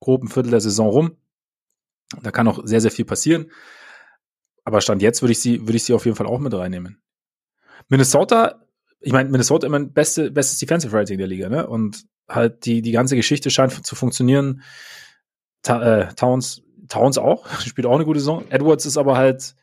grob 0.00 0.22
ein 0.22 0.28
Viertel 0.28 0.50
der 0.50 0.62
Saison 0.62 0.88
rum. 0.88 1.16
Da 2.22 2.30
kann 2.30 2.46
noch 2.46 2.66
sehr, 2.66 2.80
sehr 2.80 2.90
viel 2.90 3.04
passieren. 3.04 3.52
Aber 4.64 4.80
Stand 4.80 5.02
jetzt 5.02 5.20
würde 5.20 5.32
ich 5.32 5.40
sie, 5.40 5.60
würde 5.60 5.76
ich 5.76 5.84
sie 5.84 5.92
auf 5.92 6.06
jeden 6.06 6.16
Fall 6.16 6.26
auch 6.26 6.38
mit 6.38 6.54
reinnehmen. 6.54 7.02
Minnesota 7.90 8.66
ich 9.00 9.12
meine, 9.12 9.28
Minnesota 9.28 9.66
immer 9.66 9.78
beste, 9.84 10.30
bestes 10.30 10.58
Defensive 10.58 10.96
Rating 10.96 11.18
der 11.18 11.26
Liga, 11.26 11.48
ne? 11.48 11.66
Und 11.66 12.06
halt 12.28 12.64
die, 12.64 12.82
die 12.82 12.92
ganze 12.92 13.14
Geschichte 13.16 13.50
scheint 13.50 13.86
zu 13.86 13.94
funktionieren. 13.94 14.62
Ta 15.62 15.82
äh, 15.82 16.14
Towns, 16.14 16.62
Towns 16.88 17.18
auch, 17.18 17.48
spielt 17.60 17.86
auch 17.86 17.94
eine 17.94 18.04
gute 18.04 18.20
Saison. 18.20 18.44
Edwards 18.50 18.86
ist 18.86 18.96
aber 18.96 19.16
halt, 19.16 19.54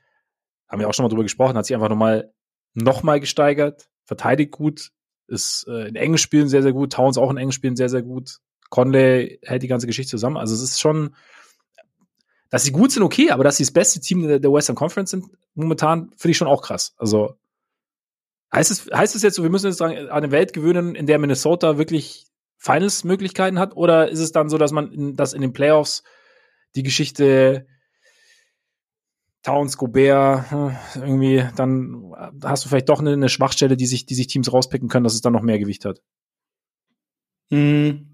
haben 0.68 0.80
wir 0.80 0.90
auch 0.90 0.94
schon 0.94 1.04
mal 1.04 1.10
drüber 1.10 1.24
gesprochen, 1.24 1.58
hat 1.58 1.66
sich 1.66 1.76
einfach 1.76 1.90
nochmal 1.90 2.32
noch 2.74 3.04
mal 3.04 3.20
gesteigert, 3.20 3.88
verteidigt 4.04 4.52
gut, 4.52 4.92
ist 5.28 5.66
äh, 5.68 5.88
in 5.88 5.96
engen 5.96 6.18
Spielen 6.18 6.50
sehr, 6.50 6.62
sehr 6.62 6.74
gut, 6.74 6.94
Towns 6.94 7.18
auch 7.18 7.32
in 7.32 7.38
engen 7.38 7.52
Spielen 7.52 7.76
sehr, 7.76 7.90
sehr 7.90 8.02
gut. 8.02 8.40
Conley 8.70 9.40
hält 9.44 9.64
die 9.64 9.68
ganze 9.68 9.88
Geschichte 9.88 10.12
zusammen. 10.12 10.38
Also 10.38 10.54
es 10.54 10.62
ist 10.62 10.82
schon, 10.82 11.16
dass 12.50 12.64
sie 12.64 12.72
gut 12.72 12.92
sind, 12.92 13.04
okay, 13.04 13.32
aber 13.32 13.44
dass 13.44 13.58
sie 13.58 13.64
das 13.64 13.72
beste 13.72 14.00
Team 14.00 14.28
der, 14.28 14.40
der 14.40 14.52
Western 14.52 14.76
Conference 14.76 15.12
sind, 15.12 15.26
momentan, 15.54 16.12
finde 16.18 16.32
ich 16.32 16.38
schon 16.38 16.48
auch 16.48 16.62
krass. 16.62 16.94
Also 16.98 17.38
Heißt 18.56 18.72
es, 18.72 18.90
heißt 18.94 19.16
es 19.16 19.22
jetzt 19.22 19.36
so, 19.36 19.44
wir 19.44 19.50
müssen 19.50 19.68
jetzt 19.68 19.78
sagen, 19.78 19.98
an 19.98 20.10
eine 20.10 20.32
Welt 20.32 20.54
gewöhnen, 20.54 20.96
in 20.96 21.08
der 21.08 21.20
Minnesota 21.20 21.78
wirklich 21.78 22.26
Finals-Möglichkeiten 22.58 23.60
hat? 23.60 23.76
Oder 23.76 24.10
ist 24.10 24.20
es 24.20 24.32
dann 24.32 24.50
so, 24.50 24.58
dass 24.58 24.72
man, 24.72 24.94
in, 24.94 25.16
dass 25.16 25.34
in 25.34 25.42
den 25.42 25.52
Playoffs 25.52 26.04
die 26.76 26.84
Geschichte 26.84 27.68
Towns, 29.44 29.78
Gobert, 29.78 30.50
hm, 30.52 30.76
irgendwie, 30.96 31.44
dann 31.56 32.14
hast 32.44 32.66
du 32.66 32.70
vielleicht 32.70 32.90
doch 32.90 33.00
eine, 33.00 33.14
eine, 33.14 33.30
Schwachstelle, 33.30 33.78
die 33.78 33.86
sich, 33.86 34.06
die 34.06 34.16
sich 34.16 34.28
Teams 34.28 34.52
rauspicken 34.52 34.90
können, 34.90 35.04
dass 35.04 35.14
es 35.14 35.22
dann 35.22 35.34
noch 35.34 35.44
mehr 35.44 35.60
Gewicht 35.60 35.86
hat? 35.86 36.02
Hm, 37.52 38.08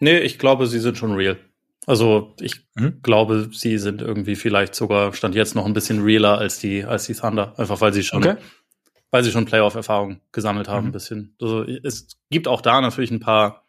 nee, 0.00 0.18
ich 0.18 0.38
glaube, 0.38 0.66
sie 0.66 0.80
sind 0.80 0.98
schon 0.98 1.12
real. 1.12 1.38
Also 1.86 2.34
ich 2.40 2.66
mhm. 2.74 3.00
glaube, 3.02 3.48
sie 3.52 3.78
sind 3.78 4.02
irgendwie 4.02 4.36
vielleicht 4.36 4.74
sogar 4.74 5.12
stand 5.12 5.34
jetzt 5.34 5.54
noch 5.54 5.66
ein 5.66 5.72
bisschen 5.72 6.02
realer 6.02 6.38
als 6.38 6.60
die 6.60 6.84
als 6.84 7.06
die 7.06 7.14
Thunder, 7.14 7.58
einfach 7.58 7.80
weil 7.80 7.92
sie 7.92 8.04
schon 8.04 8.22
okay 8.22 8.36
weil 9.12 9.22
sie 9.22 9.30
schon 9.30 9.44
Playoff-Erfahrung 9.44 10.20
gesammelt 10.32 10.68
haben, 10.68 10.86
mhm. 10.86 10.88
ein 10.88 10.92
bisschen. 10.92 11.36
Also 11.40 11.64
es 11.64 12.18
gibt 12.30 12.48
auch 12.48 12.62
da 12.62 12.80
natürlich 12.80 13.12
ein 13.12 13.20
paar, 13.20 13.68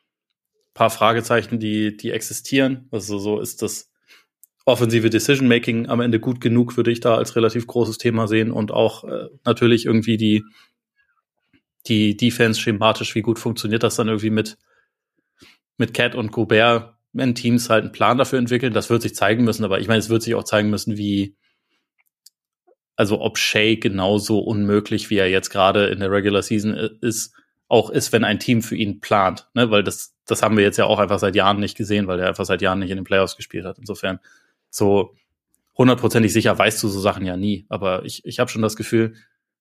paar 0.73 0.89
Fragezeichen, 0.89 1.59
die, 1.59 1.95
die 1.95 2.11
existieren. 2.11 2.87
Also 2.91 3.19
so 3.19 3.39
ist 3.39 3.61
das 3.61 3.91
offensive 4.65 5.09
Decision-Making 5.09 5.87
am 5.89 5.99
Ende 5.99 6.19
gut 6.19 6.39
genug, 6.39 6.77
würde 6.77 6.91
ich 6.91 6.99
da 6.99 7.15
als 7.15 7.35
relativ 7.35 7.67
großes 7.67 7.97
Thema 7.97 8.27
sehen 8.27 8.51
und 8.51 8.71
auch 8.71 9.03
äh, 9.03 9.27
natürlich 9.45 9.85
irgendwie 9.85 10.17
die, 10.17 10.43
die 11.87 12.15
Defense 12.15 12.59
schematisch, 12.59 13.13
wie 13.15 13.21
gut 13.21 13.39
funktioniert 13.39 13.83
das 13.83 13.95
dann 13.95 14.07
irgendwie 14.07 14.29
mit, 14.29 14.57
mit 15.77 15.93
Cat 15.93 16.15
und 16.15 16.31
Gobert, 16.31 16.95
wenn 17.11 17.35
Teams 17.35 17.69
halt 17.69 17.83
einen 17.83 17.91
Plan 17.91 18.17
dafür 18.17 18.39
entwickeln. 18.39 18.73
Das 18.73 18.89
wird 18.89 19.01
sich 19.01 19.15
zeigen 19.15 19.43
müssen, 19.43 19.65
aber 19.65 19.79
ich 19.79 19.87
meine, 19.87 19.99
es 19.99 20.09
wird 20.09 20.23
sich 20.23 20.35
auch 20.35 20.45
zeigen 20.45 20.69
müssen, 20.69 20.97
wie, 20.97 21.35
also 22.95 23.19
ob 23.19 23.37
Shea 23.37 23.75
genauso 23.75 24.39
unmöglich, 24.39 25.09
wie 25.09 25.17
er 25.17 25.29
jetzt 25.29 25.49
gerade 25.49 25.87
in 25.87 25.99
der 25.99 26.11
Regular 26.11 26.41
Season 26.41 26.73
ist, 26.73 27.35
auch 27.67 27.89
ist, 27.89 28.13
wenn 28.13 28.23
ein 28.23 28.39
Team 28.39 28.61
für 28.61 28.75
ihn 28.75 29.01
plant. 29.01 29.49
Ne? 29.55 29.71
Weil 29.71 29.83
das, 29.83 30.15
das 30.25 30.41
haben 30.41 30.55
wir 30.55 30.63
jetzt 30.63 30.77
ja 30.77 30.85
auch 30.85 30.99
einfach 30.99 31.19
seit 31.19 31.35
Jahren 31.35 31.59
nicht 31.59 31.75
gesehen, 31.75 32.07
weil 32.07 32.19
er 32.19 32.27
einfach 32.27 32.45
seit 32.45 32.61
Jahren 32.61 32.79
nicht 32.79 32.91
in 32.91 32.97
den 32.97 33.03
Playoffs 33.03 33.35
gespielt 33.35 33.65
hat. 33.65 33.77
Insofern 33.77 34.19
so 34.73 35.15
hundertprozentig 35.77 36.33
sicher 36.33 36.57
weißt 36.57 36.81
du 36.81 36.87
so 36.87 36.99
Sachen 36.99 37.25
ja 37.25 37.37
nie. 37.37 37.65
Aber 37.69 38.03
ich, 38.05 38.25
ich 38.25 38.39
habe 38.39 38.49
schon 38.49 38.61
das 38.61 38.75
Gefühl, 38.75 39.15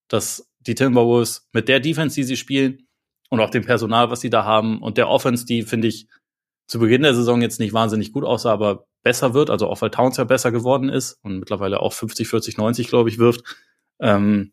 dass 0.09 0.51
die 0.60 0.74
Timberwolves 0.74 1.48
mit 1.52 1.68
der 1.68 1.80
Defense, 1.80 2.14
die 2.14 2.24
sie 2.24 2.36
spielen 2.36 2.86
und 3.28 3.40
auch 3.40 3.51
dem 3.51 3.64
Personal, 3.64 4.10
was 4.10 4.20
sie 4.20 4.30
da 4.30 4.44
haben 4.44 4.80
und 4.82 4.98
der 4.98 5.09
Offense, 5.09 5.44
die 5.44 5.62
finde 5.62 5.89
ich 5.89 6.09
zu 6.66 6.78
Beginn 6.78 7.02
der 7.02 7.14
Saison 7.14 7.43
jetzt 7.43 7.60
nicht 7.60 7.72
wahnsinnig 7.72 8.12
gut 8.12 8.24
aussah, 8.24 8.52
aber 8.52 8.86
besser 9.02 9.34
wird, 9.34 9.51
also 9.51 9.68
auch 9.68 9.82
weil 9.82 9.90
Towns 9.90 10.16
ja 10.16 10.24
besser 10.24 10.52
geworden 10.52 10.89
ist 10.89 11.18
und 11.22 11.39
mittlerweile 11.40 11.80
auch 11.80 11.93
50, 11.93 12.28
40, 12.28 12.56
90, 12.56 12.89
glaube 12.89 13.10
ich, 13.10 13.18
wirft, 13.18 13.43
ähm, 14.01 14.52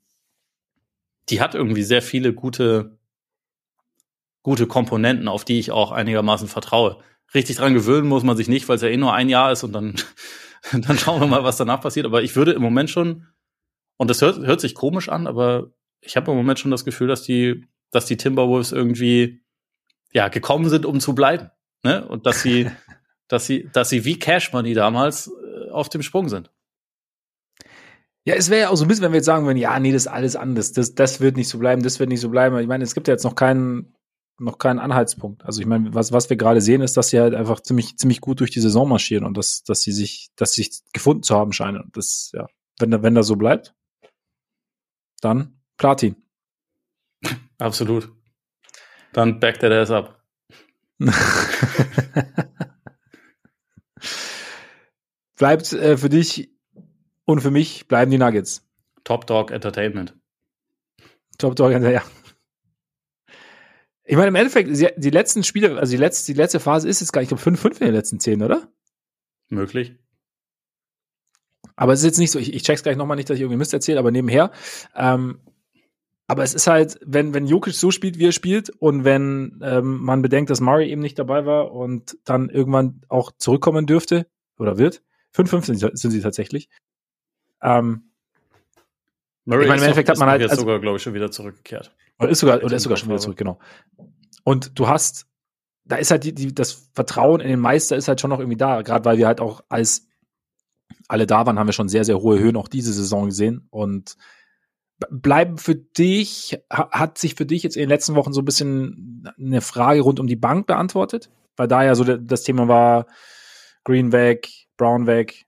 die 1.30 1.40
hat 1.40 1.56
irgendwie 1.56 1.84
sehr 1.84 2.02
viele 2.02 2.34
gute, 2.34 2.98
gute 4.42 4.68
Komponenten, 4.68 5.28
auf 5.28 5.46
die 5.46 5.60
ich 5.60 5.72
auch 5.72 5.92
einigermaßen 5.92 6.48
vertraue. 6.48 7.02
Richtig 7.34 7.58
dran 7.58 7.76
gewöhnen 7.76 8.08
muss 8.08 8.24
man 8.24 8.36
sich 8.36 8.48
nicht, 8.48 8.68
weil 8.68 8.78
es 8.78 8.82
ja 8.82 8.88
eh 8.88 8.98
nur 8.98 9.14
ein 9.14 9.30
Jahr 9.30 9.52
ist 9.52 9.64
und 9.64 9.74
dann, 9.74 9.94
dann 10.88 10.98
schauen 10.98 11.22
wir 11.22 11.28
mal, 11.28 11.44
was 11.44 11.58
danach 11.58 11.82
passiert. 11.82 12.06
Aber 12.06 12.24
ich 12.24 12.36
würde 12.36 12.52
im 12.52 12.62
Moment 12.62 12.90
schon, 12.90 13.28
und 13.98 14.10
das 14.10 14.22
hört, 14.22 14.40
hört 14.40 14.62
sich 14.62 14.76
komisch 14.76 15.10
an, 15.10 15.28
aber 15.28 15.72
ich 16.02 16.16
habe 16.16 16.32
im 16.32 16.38
Moment 16.38 16.60
schon 16.60 16.72
das 16.72 16.86
Gefühl, 16.86 17.08
dass 17.08 17.24
die, 17.24 17.66
dass 17.92 18.06
die 18.06 18.18
Timberwolves 18.18 18.72
irgendwie 18.72 19.44
ja 20.14 20.28
gekommen 20.28 20.70
sind, 20.70 20.86
um 20.86 21.00
zu 21.00 21.14
bleiben. 21.14 21.52
Ne? 21.84 22.08
Und 22.08 22.26
dass 22.26 22.42
sie, 22.42 22.70
dass 23.28 23.46
sie, 23.46 23.70
dass 23.74 23.90
sie 23.90 24.06
wie 24.06 24.20
Cash 24.20 24.54
Money 24.54 24.74
damals 24.74 25.28
äh, 25.28 25.70
auf 25.72 25.90
dem 25.90 26.02
Sprung 26.02 26.30
sind. 26.30 26.52
Ja, 28.26 28.36
es 28.36 28.50
wäre 28.50 28.62
ja 28.62 28.70
auch 28.70 28.76
so 28.76 28.86
ein 28.86 28.88
bisschen, 28.88 29.04
wenn 29.04 29.12
wir 29.12 29.18
jetzt 29.18 29.26
sagen 29.26 29.46
würden, 29.46 29.58
ja, 29.58 29.80
nee, 29.80 29.92
das 29.92 30.04
ist 30.04 30.08
alles 30.08 30.36
anders, 30.36 30.74
das, 30.74 30.94
das 30.94 31.20
wird 31.20 31.38
nicht 31.38 31.48
so 31.48 31.58
bleiben, 31.58 31.82
das 31.82 32.00
wird 32.00 32.10
nicht 32.10 32.20
so 32.20 32.30
bleiben. 32.30 32.60
Ich 32.60 32.68
meine, 32.68 32.84
es 32.84 32.94
gibt 32.94 33.08
ja 33.08 33.14
jetzt 33.14 33.24
noch 33.24 33.36
keinen, 33.36 33.96
noch 34.40 34.58
keinen 34.58 34.80
Anhaltspunkt. 34.80 35.46
Also 35.46 35.62
ich 35.62 35.68
meine, 35.68 35.94
was, 35.94 36.12
was 36.12 36.30
wir 36.30 36.38
gerade 36.38 36.62
sehen, 36.62 36.82
ist, 36.82 36.98
dass 36.98 37.10
sie 37.10 37.20
halt 37.20 37.34
einfach 37.34 37.60
ziemlich, 37.62 37.98
ziemlich 37.98 38.22
gut 38.22 38.40
durch 38.40 38.52
die 38.52 38.60
Saison 38.60 38.88
marschieren 38.88 39.26
und 39.26 39.38
dass, 39.38 39.64
dass 39.64 39.82
sie 39.82 39.92
sich, 39.92 40.30
dass 40.36 40.54
sie 40.54 40.64
sich 40.64 40.82
gefunden 40.94 41.24
zu 41.24 41.36
haben 41.36 41.54
scheinen. 41.54 41.90
Das, 41.94 42.32
ja, 42.34 42.48
wenn 42.80 42.92
da, 42.92 43.04
wenn 43.04 43.16
da 43.16 43.24
so 43.24 43.36
bleibt, 43.36 43.74
dann 45.22 45.60
Platin. 45.78 46.16
Absolut. 47.58 48.12
Dann 49.14 49.40
back 49.40 49.60
that 49.60 49.72
ass 49.72 49.92
up. 49.92 50.24
Bleibt 55.38 55.72
äh, 55.72 55.98
für 55.98 56.10
dich 56.10 56.52
und 57.24 57.40
für 57.42 57.52
mich 57.52 57.88
bleiben 57.88 58.12
die 58.12 58.18
Nuggets. 58.18 58.68
Top 59.06 59.26
Dog 59.26 59.52
Entertainment. 59.52 60.18
Top 61.38 61.56
Dog 61.56 61.72
Entertainment, 61.72 62.06
ja. 62.06 62.19
Ich 64.10 64.16
meine, 64.16 64.30
im 64.30 64.36
Endeffekt, 64.36 64.72
die 64.72 65.10
letzten 65.12 65.44
Spiele, 65.44 65.78
also 65.78 65.92
die 65.92 65.98
letzte, 65.98 66.34
die 66.34 66.36
letzte 66.36 66.60
Phase 66.60 66.90
ist 66.90 67.00
jetzt 67.00 67.14
gar 67.14 67.22
nicht, 67.22 67.32
ich 67.32 67.38
glaube, 67.40 67.58
5-5 67.58 67.74
in 67.80 67.86
den 67.86 67.94
letzten 67.94 68.20
10, 68.20 68.42
oder? 68.42 68.68
Möglich. 69.50 69.98
Aber 71.76 71.94
es 71.94 72.00
ist 72.00 72.06
jetzt 72.06 72.18
nicht 72.18 72.32
so, 72.32 72.40
ich, 72.40 72.56
ich 72.56 72.64
check's 72.64 72.82
gleich 72.82 72.98
nochmal 72.98 73.18
nicht, 73.18 73.30
dass 73.30 73.36
ich 73.36 73.42
irgendwie 73.42 73.60
Mist 73.60 73.72
erzähle, 73.72 74.00
aber 74.00 74.10
nebenher, 74.10 74.52
ähm, 74.96 75.42
aber 76.26 76.42
es 76.42 76.56
ist 76.56 76.66
halt, 76.66 77.00
wenn, 77.06 77.36
wenn 77.36 77.46
Jokic 77.46 77.76
so 77.76 77.92
spielt, 77.92 78.18
wie 78.18 78.26
er 78.26 78.32
spielt, 78.32 78.72
und 78.72 79.04
wenn 79.04 79.60
ähm, 79.62 80.00
man 80.00 80.24
bedenkt, 80.24 80.50
dass 80.50 80.60
Murray 80.60 80.90
eben 80.90 81.02
nicht 81.02 81.20
dabei 81.20 81.46
war 81.46 81.72
und 81.72 82.18
dann 82.26 82.50
irgendwann 82.50 83.02
auch 83.10 83.32
zurückkommen 83.38 83.86
dürfte 83.86 84.26
oder 84.58 84.80
wird, 84.80 85.04
5-5 85.36 85.66
sind, 85.66 86.00
sind 86.00 86.12
sie 86.12 86.22
tatsächlich. 86.22 86.68
Ähm, 87.62 88.09
Murray 89.50 89.64
Ich 89.64 89.68
meine, 89.68 89.78
im 89.78 89.82
ist 89.82 89.84
Endeffekt 89.88 90.10
hat 90.10 90.18
man 90.18 90.28
ist 90.28 90.32
halt- 90.32 90.42
jetzt 90.42 90.52
also- 90.52 90.62
sogar, 90.62 90.80
glaube 90.80 90.98
ich, 90.98 91.04
schon 91.04 91.14
wieder 91.14 91.32
zurückgekehrt. 91.32 91.96
Oder 92.20 92.30
ist 92.30 92.40
sogar, 92.40 92.64
oder 92.64 92.76
ist 92.76 92.84
sogar 92.84 92.98
schon 92.98 93.10
wieder 93.10 93.20
zurück, 93.20 93.38
genau. 93.38 93.60
Und 94.44 94.78
du 94.78 94.88
hast, 94.88 95.26
da 95.86 95.96
ist 95.98 96.12
halt 96.12 96.24
die, 96.24 96.34
die, 96.34 96.54
das 96.54 96.90
Vertrauen 96.94 97.40
in 97.42 97.48
den 97.50 97.60
Meister 97.60 97.96
ist 97.96 98.08
halt 98.08 98.22
schon 98.22 98.30
noch 98.30 98.40
irgendwie 98.40 98.58
da, 98.58 98.82
gerade 98.82 99.06
weil 99.06 99.18
wir 99.18 99.28
halt 99.28 99.42
auch 99.42 99.62
als 99.70 100.08
alle 101.08 101.26
da 101.26 101.46
waren, 101.46 101.58
haben 101.58 101.68
wir 101.68 101.74
schon 101.74 101.90
sehr, 101.90 102.06
sehr 102.06 102.20
hohe 102.20 102.38
Höhen 102.40 102.56
auch 102.58 102.68
diese 102.68 102.94
Saison 102.94 103.26
gesehen 103.26 103.68
und 103.72 104.16
bleiben 105.10 105.58
für 105.58 105.76
dich, 105.76 106.60
ha- 106.72 106.90
hat 106.92 107.18
sich 107.18 107.36
für 107.36 107.46
dich 107.46 107.64
jetzt 107.64 107.76
in 107.78 107.82
den 107.84 107.90
letzten 107.90 108.16
Wochen 108.16 108.34
so 108.34 108.42
ein 108.42 108.46
bisschen 108.46 109.24
eine 109.40 109.62
Frage 109.62 110.02
rund 110.02 110.20
um 110.20 110.28
die 110.28 110.36
Bank 110.36 110.68
beantwortet? 110.68 111.30
Weil 111.56 111.68
da 111.68 111.84
ja 111.84 111.96
so 111.96 112.04
das 112.04 112.44
Thema 112.44 112.68
war, 112.68 113.06
Green 113.86 114.12
weg, 114.12 114.50
Brown 114.78 115.08
weg. 115.08 115.46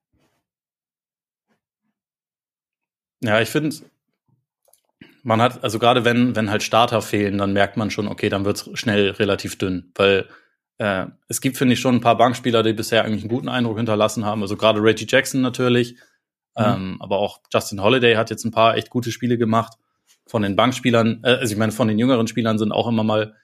Ja, 3.24 3.40
ich 3.42 3.50
finde, 3.50 3.76
man 5.24 5.42
hat, 5.42 5.64
also 5.64 5.80
gerade 5.80 6.06
wenn, 6.06 6.36
wenn 6.36 6.50
halt 6.50 6.64
Starter 6.64 7.02
fehlen, 7.02 7.38
dann 7.38 7.54
merkt 7.54 7.78
man 7.78 7.92
schon, 7.92 8.08
okay, 8.08 8.30
dann 8.30 8.46
wird's 8.46 8.70
schnell 8.74 9.12
relativ 9.12 9.58
dünn. 9.58 9.92
Weil 9.96 10.28
äh, 10.78 11.08
es 11.28 11.42
gibt, 11.42 11.58
finde 11.58 11.74
ich, 11.74 11.80
schon 11.80 11.96
ein 11.96 12.02
paar 12.02 12.18
Bankspieler, 12.18 12.64
die 12.64 12.74
bisher 12.74 13.06
eigentlich 13.06 13.22
einen 13.22 13.30
guten 13.30 13.50
Eindruck 13.50 13.78
hinterlassen 13.78 14.26
haben. 14.26 14.42
Also 14.42 14.58
gerade 14.58 14.82
Reggie 14.82 15.06
Jackson 15.08 15.42
natürlich. 15.42 15.94
Mhm. 16.56 16.64
Ähm, 16.66 16.98
aber 17.00 17.20
auch 17.20 17.40
Justin 17.54 17.82
Holiday 17.82 18.16
hat 18.16 18.30
jetzt 18.30 18.46
ein 18.46 18.52
paar 18.52 18.76
echt 18.76 18.90
gute 18.90 19.12
Spiele 19.12 19.38
gemacht. 19.38 19.74
Von 20.28 20.42
den 20.42 20.56
Bankspielern, 20.56 21.22
äh, 21.24 21.36
also 21.36 21.54
ich 21.54 21.60
meine, 21.60 21.72
von 21.72 21.88
den 21.88 22.00
jüngeren 22.00 22.28
Spielern 22.28 22.58
sind 22.58 22.72
auch 22.72 22.88
immer 22.88 23.04
mal 23.04 23.36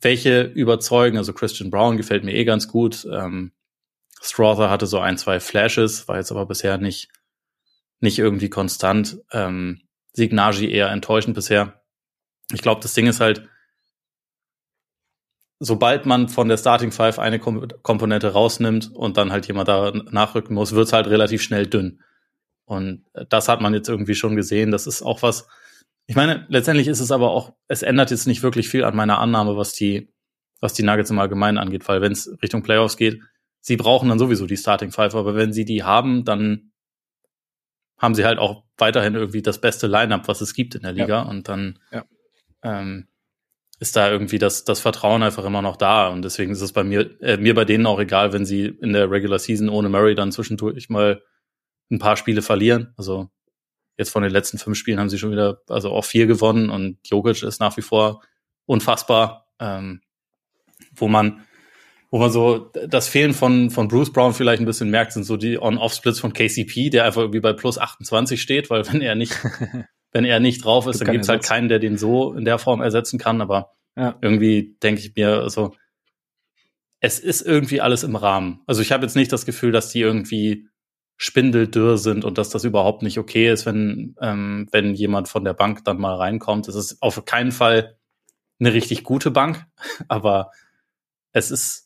welche 0.00 0.42
überzeugen. 0.42 1.18
Also 1.18 1.32
Christian 1.32 1.70
Brown 1.70 1.96
gefällt 1.96 2.24
mir 2.24 2.34
eh 2.34 2.44
ganz 2.44 2.68
gut. 2.68 3.06
Ähm, 3.10 3.52
Strother 4.20 4.70
hatte 4.70 4.86
so 4.86 4.98
ein, 4.98 5.18
zwei 5.18 5.40
Flashes, 5.40 6.08
war 6.08 6.16
jetzt 6.16 6.32
aber 6.32 6.46
bisher 6.46 6.78
nicht, 6.78 7.08
nicht 8.00 8.18
irgendwie 8.18 8.48
konstant. 8.48 9.18
Ähm, 9.30 9.82
Signagi 10.16 10.70
eher 10.70 10.90
enttäuschend 10.90 11.34
bisher. 11.34 11.82
Ich 12.52 12.62
glaube, 12.62 12.80
das 12.80 12.94
Ding 12.94 13.06
ist 13.06 13.20
halt, 13.20 13.48
sobald 15.58 16.06
man 16.06 16.28
von 16.28 16.48
der 16.48 16.56
Starting 16.56 16.90
Five 16.90 17.18
eine 17.18 17.38
Kom 17.38 17.68
Komponente 17.82 18.32
rausnimmt 18.32 18.90
und 18.94 19.16
dann 19.16 19.30
halt 19.30 19.46
jemand 19.46 19.68
da 19.68 19.92
nachrücken 20.10 20.54
muss, 20.54 20.72
wird's 20.72 20.92
halt 20.92 21.06
relativ 21.06 21.42
schnell 21.42 21.66
dünn. 21.66 22.02
Und 22.64 23.04
das 23.28 23.48
hat 23.48 23.60
man 23.60 23.74
jetzt 23.74 23.88
irgendwie 23.88 24.14
schon 24.14 24.36
gesehen. 24.36 24.70
Das 24.70 24.86
ist 24.86 25.02
auch 25.02 25.22
was. 25.22 25.46
Ich 26.06 26.16
meine, 26.16 26.46
letztendlich 26.48 26.88
ist 26.88 27.00
es 27.00 27.12
aber 27.12 27.30
auch, 27.30 27.54
es 27.68 27.82
ändert 27.82 28.10
jetzt 28.10 28.26
nicht 28.26 28.42
wirklich 28.42 28.68
viel 28.68 28.84
an 28.84 28.96
meiner 28.96 29.18
Annahme, 29.18 29.56
was 29.56 29.72
die, 29.72 30.12
was 30.60 30.72
die 30.72 30.82
Nuggets 30.82 31.10
im 31.10 31.18
Allgemeinen 31.18 31.58
angeht, 31.58 31.86
weil 31.88 32.00
wenn 32.00 32.12
es 32.12 32.30
Richtung 32.42 32.62
Playoffs 32.62 32.96
geht, 32.96 33.20
sie 33.60 33.76
brauchen 33.76 34.08
dann 34.08 34.18
sowieso 34.18 34.46
die 34.46 34.56
Starting 34.56 34.92
Five, 34.92 35.14
aber 35.14 35.34
wenn 35.34 35.52
sie 35.52 35.64
die 35.64 35.82
haben, 35.82 36.24
dann 36.24 36.72
haben 37.98 38.14
sie 38.14 38.24
halt 38.24 38.38
auch 38.38 38.64
weiterhin 38.78 39.14
irgendwie 39.14 39.42
das 39.42 39.60
beste 39.60 39.86
Lineup, 39.86 40.28
was 40.28 40.40
es 40.40 40.54
gibt 40.54 40.74
in 40.74 40.82
der 40.82 40.92
Liga 40.92 41.22
und 41.22 41.48
dann 41.48 41.78
Ja. 41.90 42.04
ähm, 42.62 43.08
ist 43.78 43.94
da 43.96 44.10
irgendwie 44.10 44.38
das, 44.38 44.64
das 44.64 44.80
Vertrauen 44.80 45.22
einfach 45.22 45.44
immer 45.44 45.60
noch 45.62 45.76
da 45.76 46.08
und 46.08 46.22
deswegen 46.22 46.52
ist 46.52 46.62
es 46.62 46.72
bei 46.72 46.82
mir, 46.84 47.20
äh, 47.22 47.36
mir 47.36 47.54
bei 47.54 47.64
denen 47.66 47.86
auch 47.86 48.00
egal, 48.00 48.32
wenn 48.32 48.46
sie 48.46 48.64
in 48.66 48.92
der 48.94 49.10
Regular 49.10 49.38
Season 49.38 49.68
ohne 49.68 49.88
Murray 49.90 50.14
dann 50.14 50.32
zwischendurch 50.32 50.88
mal 50.88 51.22
ein 51.90 51.98
paar 51.98 52.16
Spiele 52.16 52.40
verlieren. 52.42 52.94
Also 52.96 53.28
jetzt 53.98 54.10
von 54.10 54.22
den 54.22 54.32
letzten 54.32 54.58
fünf 54.58 54.76
Spielen 54.78 54.98
haben 54.98 55.10
sie 55.10 55.18
schon 55.18 55.30
wieder, 55.30 55.60
also 55.68 55.90
auch 55.92 56.04
vier 56.04 56.26
gewonnen 56.26 56.70
und 56.70 56.98
Jokic 57.06 57.42
ist 57.42 57.60
nach 57.60 57.76
wie 57.76 57.82
vor 57.82 58.22
unfassbar, 58.66 59.46
ähm, 59.60 60.00
wo 60.94 61.08
man, 61.08 61.44
wo 62.10 62.18
man 62.18 62.30
so 62.30 62.70
das 62.88 63.08
Fehlen 63.08 63.34
von, 63.34 63.70
von 63.70 63.88
Bruce 63.88 64.12
Brown 64.12 64.32
vielleicht 64.32 64.60
ein 64.60 64.66
bisschen 64.66 64.90
merkt, 64.90 65.12
sind 65.12 65.24
so 65.24 65.36
die 65.36 65.60
On-Off-Splits 65.60 66.20
von 66.20 66.32
KCP, 66.32 66.90
der 66.90 67.04
einfach 67.04 67.22
irgendwie 67.22 67.40
bei 67.40 67.52
plus 67.52 67.78
28 67.78 68.40
steht, 68.40 68.70
weil 68.70 68.86
wenn 68.92 69.00
er 69.02 69.14
nicht, 69.14 69.32
wenn 70.12 70.24
er 70.24 70.40
nicht 70.40 70.64
drauf 70.64 70.86
ist, 70.86 71.00
dann 71.00 71.10
gibt's 71.10 71.28
halt 71.28 71.42
keinen, 71.42 71.68
der 71.68 71.78
den 71.78 71.98
so 71.98 72.32
in 72.34 72.44
der 72.44 72.58
Form 72.58 72.80
ersetzen 72.80 73.18
kann, 73.18 73.40
aber 73.40 73.72
Ja. 73.96 74.16
irgendwie 74.22 74.76
denke 74.82 75.00
ich 75.00 75.14
mir, 75.16 75.40
also 75.40 75.74
es 77.00 77.18
ist 77.18 77.42
irgendwie 77.42 77.80
alles 77.80 78.02
im 78.04 78.16
Rahmen. 78.16 78.60
Also 78.66 78.82
ich 78.82 78.92
habe 78.92 79.04
jetzt 79.04 79.16
nicht 79.16 79.32
das 79.32 79.44
Gefühl, 79.44 79.72
dass 79.72 79.90
die 79.90 80.00
irgendwie 80.00 80.68
spindeldürr 81.18 81.98
sind 81.98 82.24
und 82.24 82.38
dass 82.38 82.50
das 82.50 82.64
überhaupt 82.64 83.02
nicht 83.02 83.18
okay 83.18 83.50
ist, 83.50 83.64
wenn, 83.66 84.14
ähm, 84.20 84.68
wenn 84.70 84.94
jemand 84.94 85.28
von 85.28 85.44
der 85.44 85.54
Bank 85.54 85.84
dann 85.84 85.98
mal 85.98 86.14
reinkommt. 86.14 86.68
Es 86.68 86.74
ist 86.74 87.02
auf 87.02 87.24
keinen 87.24 87.52
Fall 87.52 87.96
eine 88.60 88.72
richtig 88.72 89.02
gute 89.02 89.30
Bank, 89.30 89.64
aber 90.08 90.50
es 91.32 91.50
ist, 91.50 91.85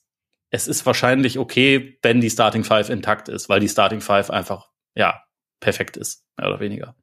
es 0.51 0.67
ist 0.69 0.85
wahrscheinlich 0.87 1.39
okay, 1.39 1.99
wenn 2.03 2.21
die 2.21 2.31
Starting 2.31 2.65
Five 2.65 2.91
intakt 2.91 3.29
ist, 3.29 3.49
weil 3.49 3.61
die 3.61 3.69
Starting 3.69 4.01
Five 4.01 4.31
einfach, 4.31 4.69
ja, 4.95 5.23
perfekt 5.61 5.97
ist, 5.97 6.25
mehr 6.37 6.49
oder 6.49 6.61
weniger. 6.61 6.95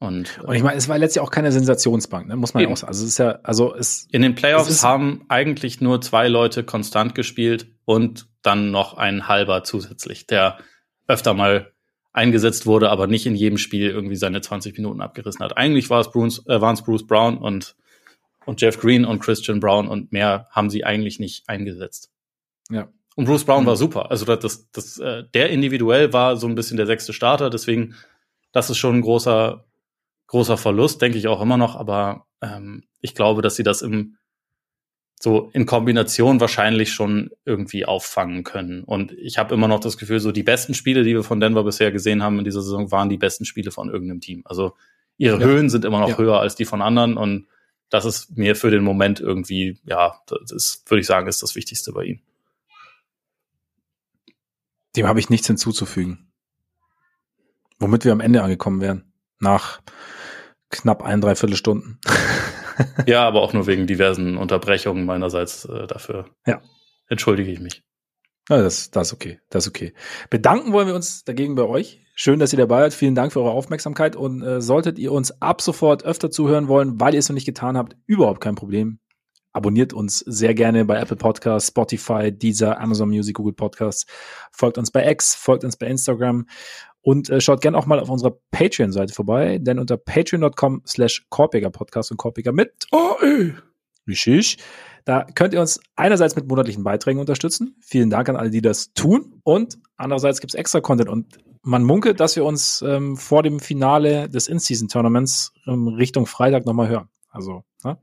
Und, 0.00 0.38
Und 0.44 0.54
ich 0.54 0.62
meine, 0.62 0.76
es 0.76 0.88
war 0.88 0.98
letztlich 0.98 1.22
auch 1.22 1.30
keine 1.30 1.50
Sensationsbank, 1.50 2.28
ne? 2.28 2.36
muss 2.36 2.52
man 2.52 2.60
ja 2.62 2.66
Eben. 2.66 2.74
auch 2.74 2.76
sagen. 2.78 2.88
Also 2.90 3.04
es 3.04 3.10
ist 3.10 3.18
ja, 3.18 3.38
also 3.42 3.74
es, 3.74 4.06
In 4.12 4.22
den 4.22 4.34
Es 4.34 4.40
Playoffs 4.40 4.68
ist- 4.68 4.82
haben 4.84 5.24
eigentlich 5.28 5.80
nur 5.80 6.00
zwei 6.02 6.28
Leute 6.28 6.62
konstant 6.64 7.14
gespielt 7.14 7.68
und 7.84 8.26
dann 8.42 8.70
noch 8.70 8.94
ein 8.98 9.28
halber 9.28 9.64
zusätzlich, 9.64 10.26
der 10.26 10.58
öfter 11.08 11.32
mal 11.32 11.72
eingesetzt 12.12 12.66
wurde, 12.66 12.90
aber 12.90 13.06
nicht 13.06 13.24
in 13.26 13.34
jedem 13.34 13.56
Spiel 13.58 13.88
irgendwie 13.90 14.16
seine 14.16 14.40
20 14.40 14.76
Minuten 14.76 15.00
abgerissen 15.00 15.42
hat. 15.44 15.56
Eigentlich 15.56 15.88
war 15.90 16.00
es 16.00 16.10
Bruce, 16.10 16.44
äh, 16.46 16.60
waren 16.60 16.74
es 16.74 16.82
Bruce 16.82 17.06
Brown 17.06 17.38
und, 17.38 17.74
und 18.44 18.60
Jeff 18.60 18.78
Green 18.78 19.04
und 19.04 19.20
Christian 19.20 19.58
Brown 19.58 19.88
und 19.88 20.12
mehr 20.12 20.46
haben 20.50 20.70
sie 20.70 20.84
eigentlich 20.84 21.18
nicht 21.18 21.48
eingesetzt. 21.48 22.10
Ja. 22.70 22.88
Und 23.16 23.26
Bruce 23.26 23.44
Brown 23.44 23.62
Mhm. 23.62 23.66
war 23.68 23.76
super. 23.76 24.10
Also 24.10 24.24
das, 24.24 24.70
das, 24.72 24.98
äh, 24.98 25.22
der 25.34 25.50
individuell 25.50 26.12
war 26.12 26.36
so 26.36 26.48
ein 26.48 26.56
bisschen 26.56 26.76
der 26.76 26.86
sechste 26.86 27.12
Starter, 27.12 27.48
deswegen, 27.48 27.94
das 28.52 28.70
ist 28.70 28.78
schon 28.78 28.96
ein 28.96 29.02
großer, 29.02 29.64
großer 30.26 30.56
Verlust, 30.56 31.00
denke 31.00 31.18
ich 31.18 31.28
auch 31.28 31.40
immer 31.40 31.56
noch, 31.56 31.76
aber 31.76 32.26
ähm, 32.42 32.84
ich 33.00 33.14
glaube, 33.14 33.40
dass 33.42 33.54
sie 33.56 33.62
das 33.62 33.82
im 33.82 34.16
so 35.20 35.48
in 35.54 35.64
Kombination 35.64 36.40
wahrscheinlich 36.40 36.92
schon 36.92 37.30
irgendwie 37.44 37.86
auffangen 37.86 38.42
können. 38.44 38.82
Und 38.84 39.12
ich 39.12 39.38
habe 39.38 39.54
immer 39.54 39.68
noch 39.68 39.80
das 39.80 39.96
Gefühl, 39.96 40.20
so 40.20 40.32
die 40.32 40.42
besten 40.42 40.74
Spiele, 40.74 41.02
die 41.04 41.14
wir 41.14 41.22
von 41.22 41.40
Denver 41.40 41.62
bisher 41.64 41.92
gesehen 41.92 42.22
haben 42.22 42.38
in 42.38 42.44
dieser 42.44 42.60
Saison, 42.62 42.90
waren 42.90 43.08
die 43.08 43.16
besten 43.16 43.44
Spiele 43.46 43.70
von 43.70 43.88
irgendeinem 43.90 44.20
Team. 44.20 44.42
Also 44.44 44.74
ihre 45.16 45.40
Ja. 45.40 45.46
Höhen 45.46 45.70
sind 45.70 45.84
immer 45.84 46.00
noch 46.00 46.08
Ja. 46.10 46.18
höher 46.18 46.40
als 46.40 46.56
die 46.56 46.64
von 46.66 46.82
anderen 46.82 47.16
und 47.16 47.46
das 47.90 48.04
ist 48.04 48.36
mir 48.36 48.56
für 48.56 48.70
den 48.70 48.82
Moment 48.82 49.20
irgendwie, 49.20 49.78
ja, 49.84 50.20
das 50.26 50.50
ist, 50.50 50.90
würde 50.90 51.00
ich 51.00 51.06
sagen, 51.06 51.28
ist 51.28 51.42
das 51.42 51.54
Wichtigste 51.54 51.92
bei 51.92 52.04
ihnen. 52.04 52.22
Dem 54.96 55.06
habe 55.06 55.20
ich 55.20 55.30
nichts 55.30 55.46
hinzuzufügen. 55.46 56.32
Womit 57.78 58.04
wir 58.04 58.12
am 58.12 58.20
Ende 58.20 58.42
angekommen 58.42 58.80
wären. 58.80 59.12
Nach 59.40 59.80
knapp 60.70 61.02
ein, 61.02 61.20
dreiviertel 61.20 61.56
Stunden. 61.56 62.00
Ja, 63.06 63.26
aber 63.26 63.42
auch 63.42 63.52
nur 63.52 63.68
wegen 63.68 63.86
diversen 63.86 64.36
Unterbrechungen 64.36 65.04
meinerseits 65.04 65.64
äh, 65.64 65.86
dafür. 65.86 66.26
Ja. 66.44 66.60
Entschuldige 67.08 67.52
ich 67.52 67.60
mich. 67.60 67.84
Ja, 68.48 68.58
das, 68.58 68.90
das 68.90 69.08
ist 69.08 69.14
okay. 69.14 69.38
Das 69.48 69.64
ist 69.64 69.68
okay. 69.68 69.94
Bedanken 70.28 70.72
wollen 70.72 70.86
wir 70.86 70.94
uns 70.94 71.24
dagegen 71.24 71.54
bei 71.54 71.62
euch. 71.62 72.00
Schön, 72.14 72.38
dass 72.38 72.52
ihr 72.52 72.58
dabei 72.58 72.82
seid. 72.82 72.94
Vielen 72.94 73.14
Dank 73.14 73.32
für 73.32 73.40
eure 73.40 73.52
Aufmerksamkeit. 73.52 74.16
Und 74.16 74.42
äh, 74.42 74.60
solltet 74.60 74.98
ihr 74.98 75.12
uns 75.12 75.40
ab 75.40 75.62
sofort 75.62 76.04
öfter 76.04 76.30
zuhören 76.30 76.68
wollen, 76.68 77.00
weil 77.00 77.14
ihr 77.14 77.20
es 77.20 77.28
noch 77.28 77.34
nicht 77.34 77.46
getan 77.46 77.78
habt, 77.78 77.96
überhaupt 78.06 78.40
kein 78.40 78.54
Problem. 78.54 78.98
Abonniert 79.54 79.92
uns 79.92 80.18
sehr 80.18 80.52
gerne 80.52 80.84
bei 80.84 81.00
Apple 81.00 81.16
Podcasts, 81.16 81.68
Spotify, 81.68 82.30
Deezer, 82.30 82.80
Amazon 82.80 83.08
Music, 83.08 83.36
Google 83.36 83.54
Podcasts. 83.54 84.04
Folgt 84.50 84.78
uns 84.78 84.90
bei 84.90 85.08
X, 85.10 85.34
folgt 85.36 85.64
uns 85.64 85.76
bei 85.76 85.86
Instagram 85.86 86.46
und 87.02 87.30
äh, 87.30 87.40
schaut 87.40 87.60
gerne 87.60 87.78
auch 87.78 87.86
mal 87.86 88.00
auf 88.00 88.10
unserer 88.10 88.36
Patreon-Seite 88.50 89.14
vorbei, 89.14 89.58
denn 89.58 89.78
unter 89.78 89.96
patreon.com 89.96 90.82
slash 90.86 91.24
Podcast 91.30 92.10
und 92.10 92.16
Korpiger 92.16 92.50
mit 92.50 92.72
OÖ. 92.90 93.52
Richtig. 94.08 94.58
Da 95.04 95.24
könnt 95.34 95.54
ihr 95.54 95.60
uns 95.60 95.80
einerseits 95.96 96.34
mit 96.34 96.48
monatlichen 96.48 96.82
Beiträgen 96.82 97.20
unterstützen. 97.20 97.76
Vielen 97.80 98.10
Dank 98.10 98.28
an 98.28 98.36
alle, 98.36 98.50
die 98.50 98.62
das 98.62 98.92
tun. 98.94 99.40
Und 99.44 99.78
andererseits 99.96 100.40
gibt's 100.40 100.54
extra 100.54 100.80
Content. 100.80 101.08
Und 101.08 101.38
man 101.62 101.84
munkelt, 101.84 102.20
dass 102.20 102.36
wir 102.36 102.44
uns 102.44 102.82
ähm, 102.82 103.16
vor 103.16 103.42
dem 103.42 103.60
Finale 103.60 104.28
des 104.28 104.48
In-Season-Tournaments 104.48 105.52
ähm, 105.66 105.88
Richtung 105.88 106.26
Freitag 106.26 106.66
nochmal 106.66 106.88
hören. 106.88 107.08
Also, 107.30 107.64
ne? 107.84 107.98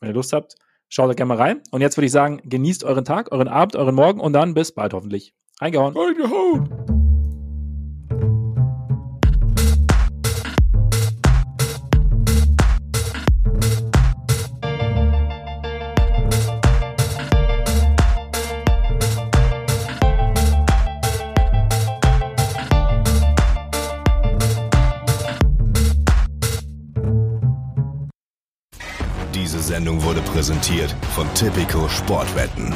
wenn 0.00 0.10
ihr 0.10 0.14
Lust 0.14 0.32
habt, 0.32 0.54
schaut 0.88 1.10
da 1.10 1.14
gerne 1.14 1.28
mal 1.28 1.38
rein. 1.38 1.62
Und 1.70 1.80
jetzt 1.80 1.96
würde 1.96 2.06
ich 2.06 2.12
sagen, 2.12 2.40
genießt 2.44 2.84
euren 2.84 3.04
Tag, 3.04 3.32
euren 3.32 3.48
Abend, 3.48 3.76
euren 3.76 3.94
Morgen 3.94 4.20
und 4.20 4.32
dann 4.32 4.54
bis 4.54 4.72
bald 4.72 4.94
hoffentlich. 4.94 5.34
Eingehauen. 5.58 5.96
Eingehauen. 5.96 6.93
Präsentiert 30.64 30.96
von 31.14 31.26
Tipico 31.34 31.88
Sportwetten. 31.90 32.72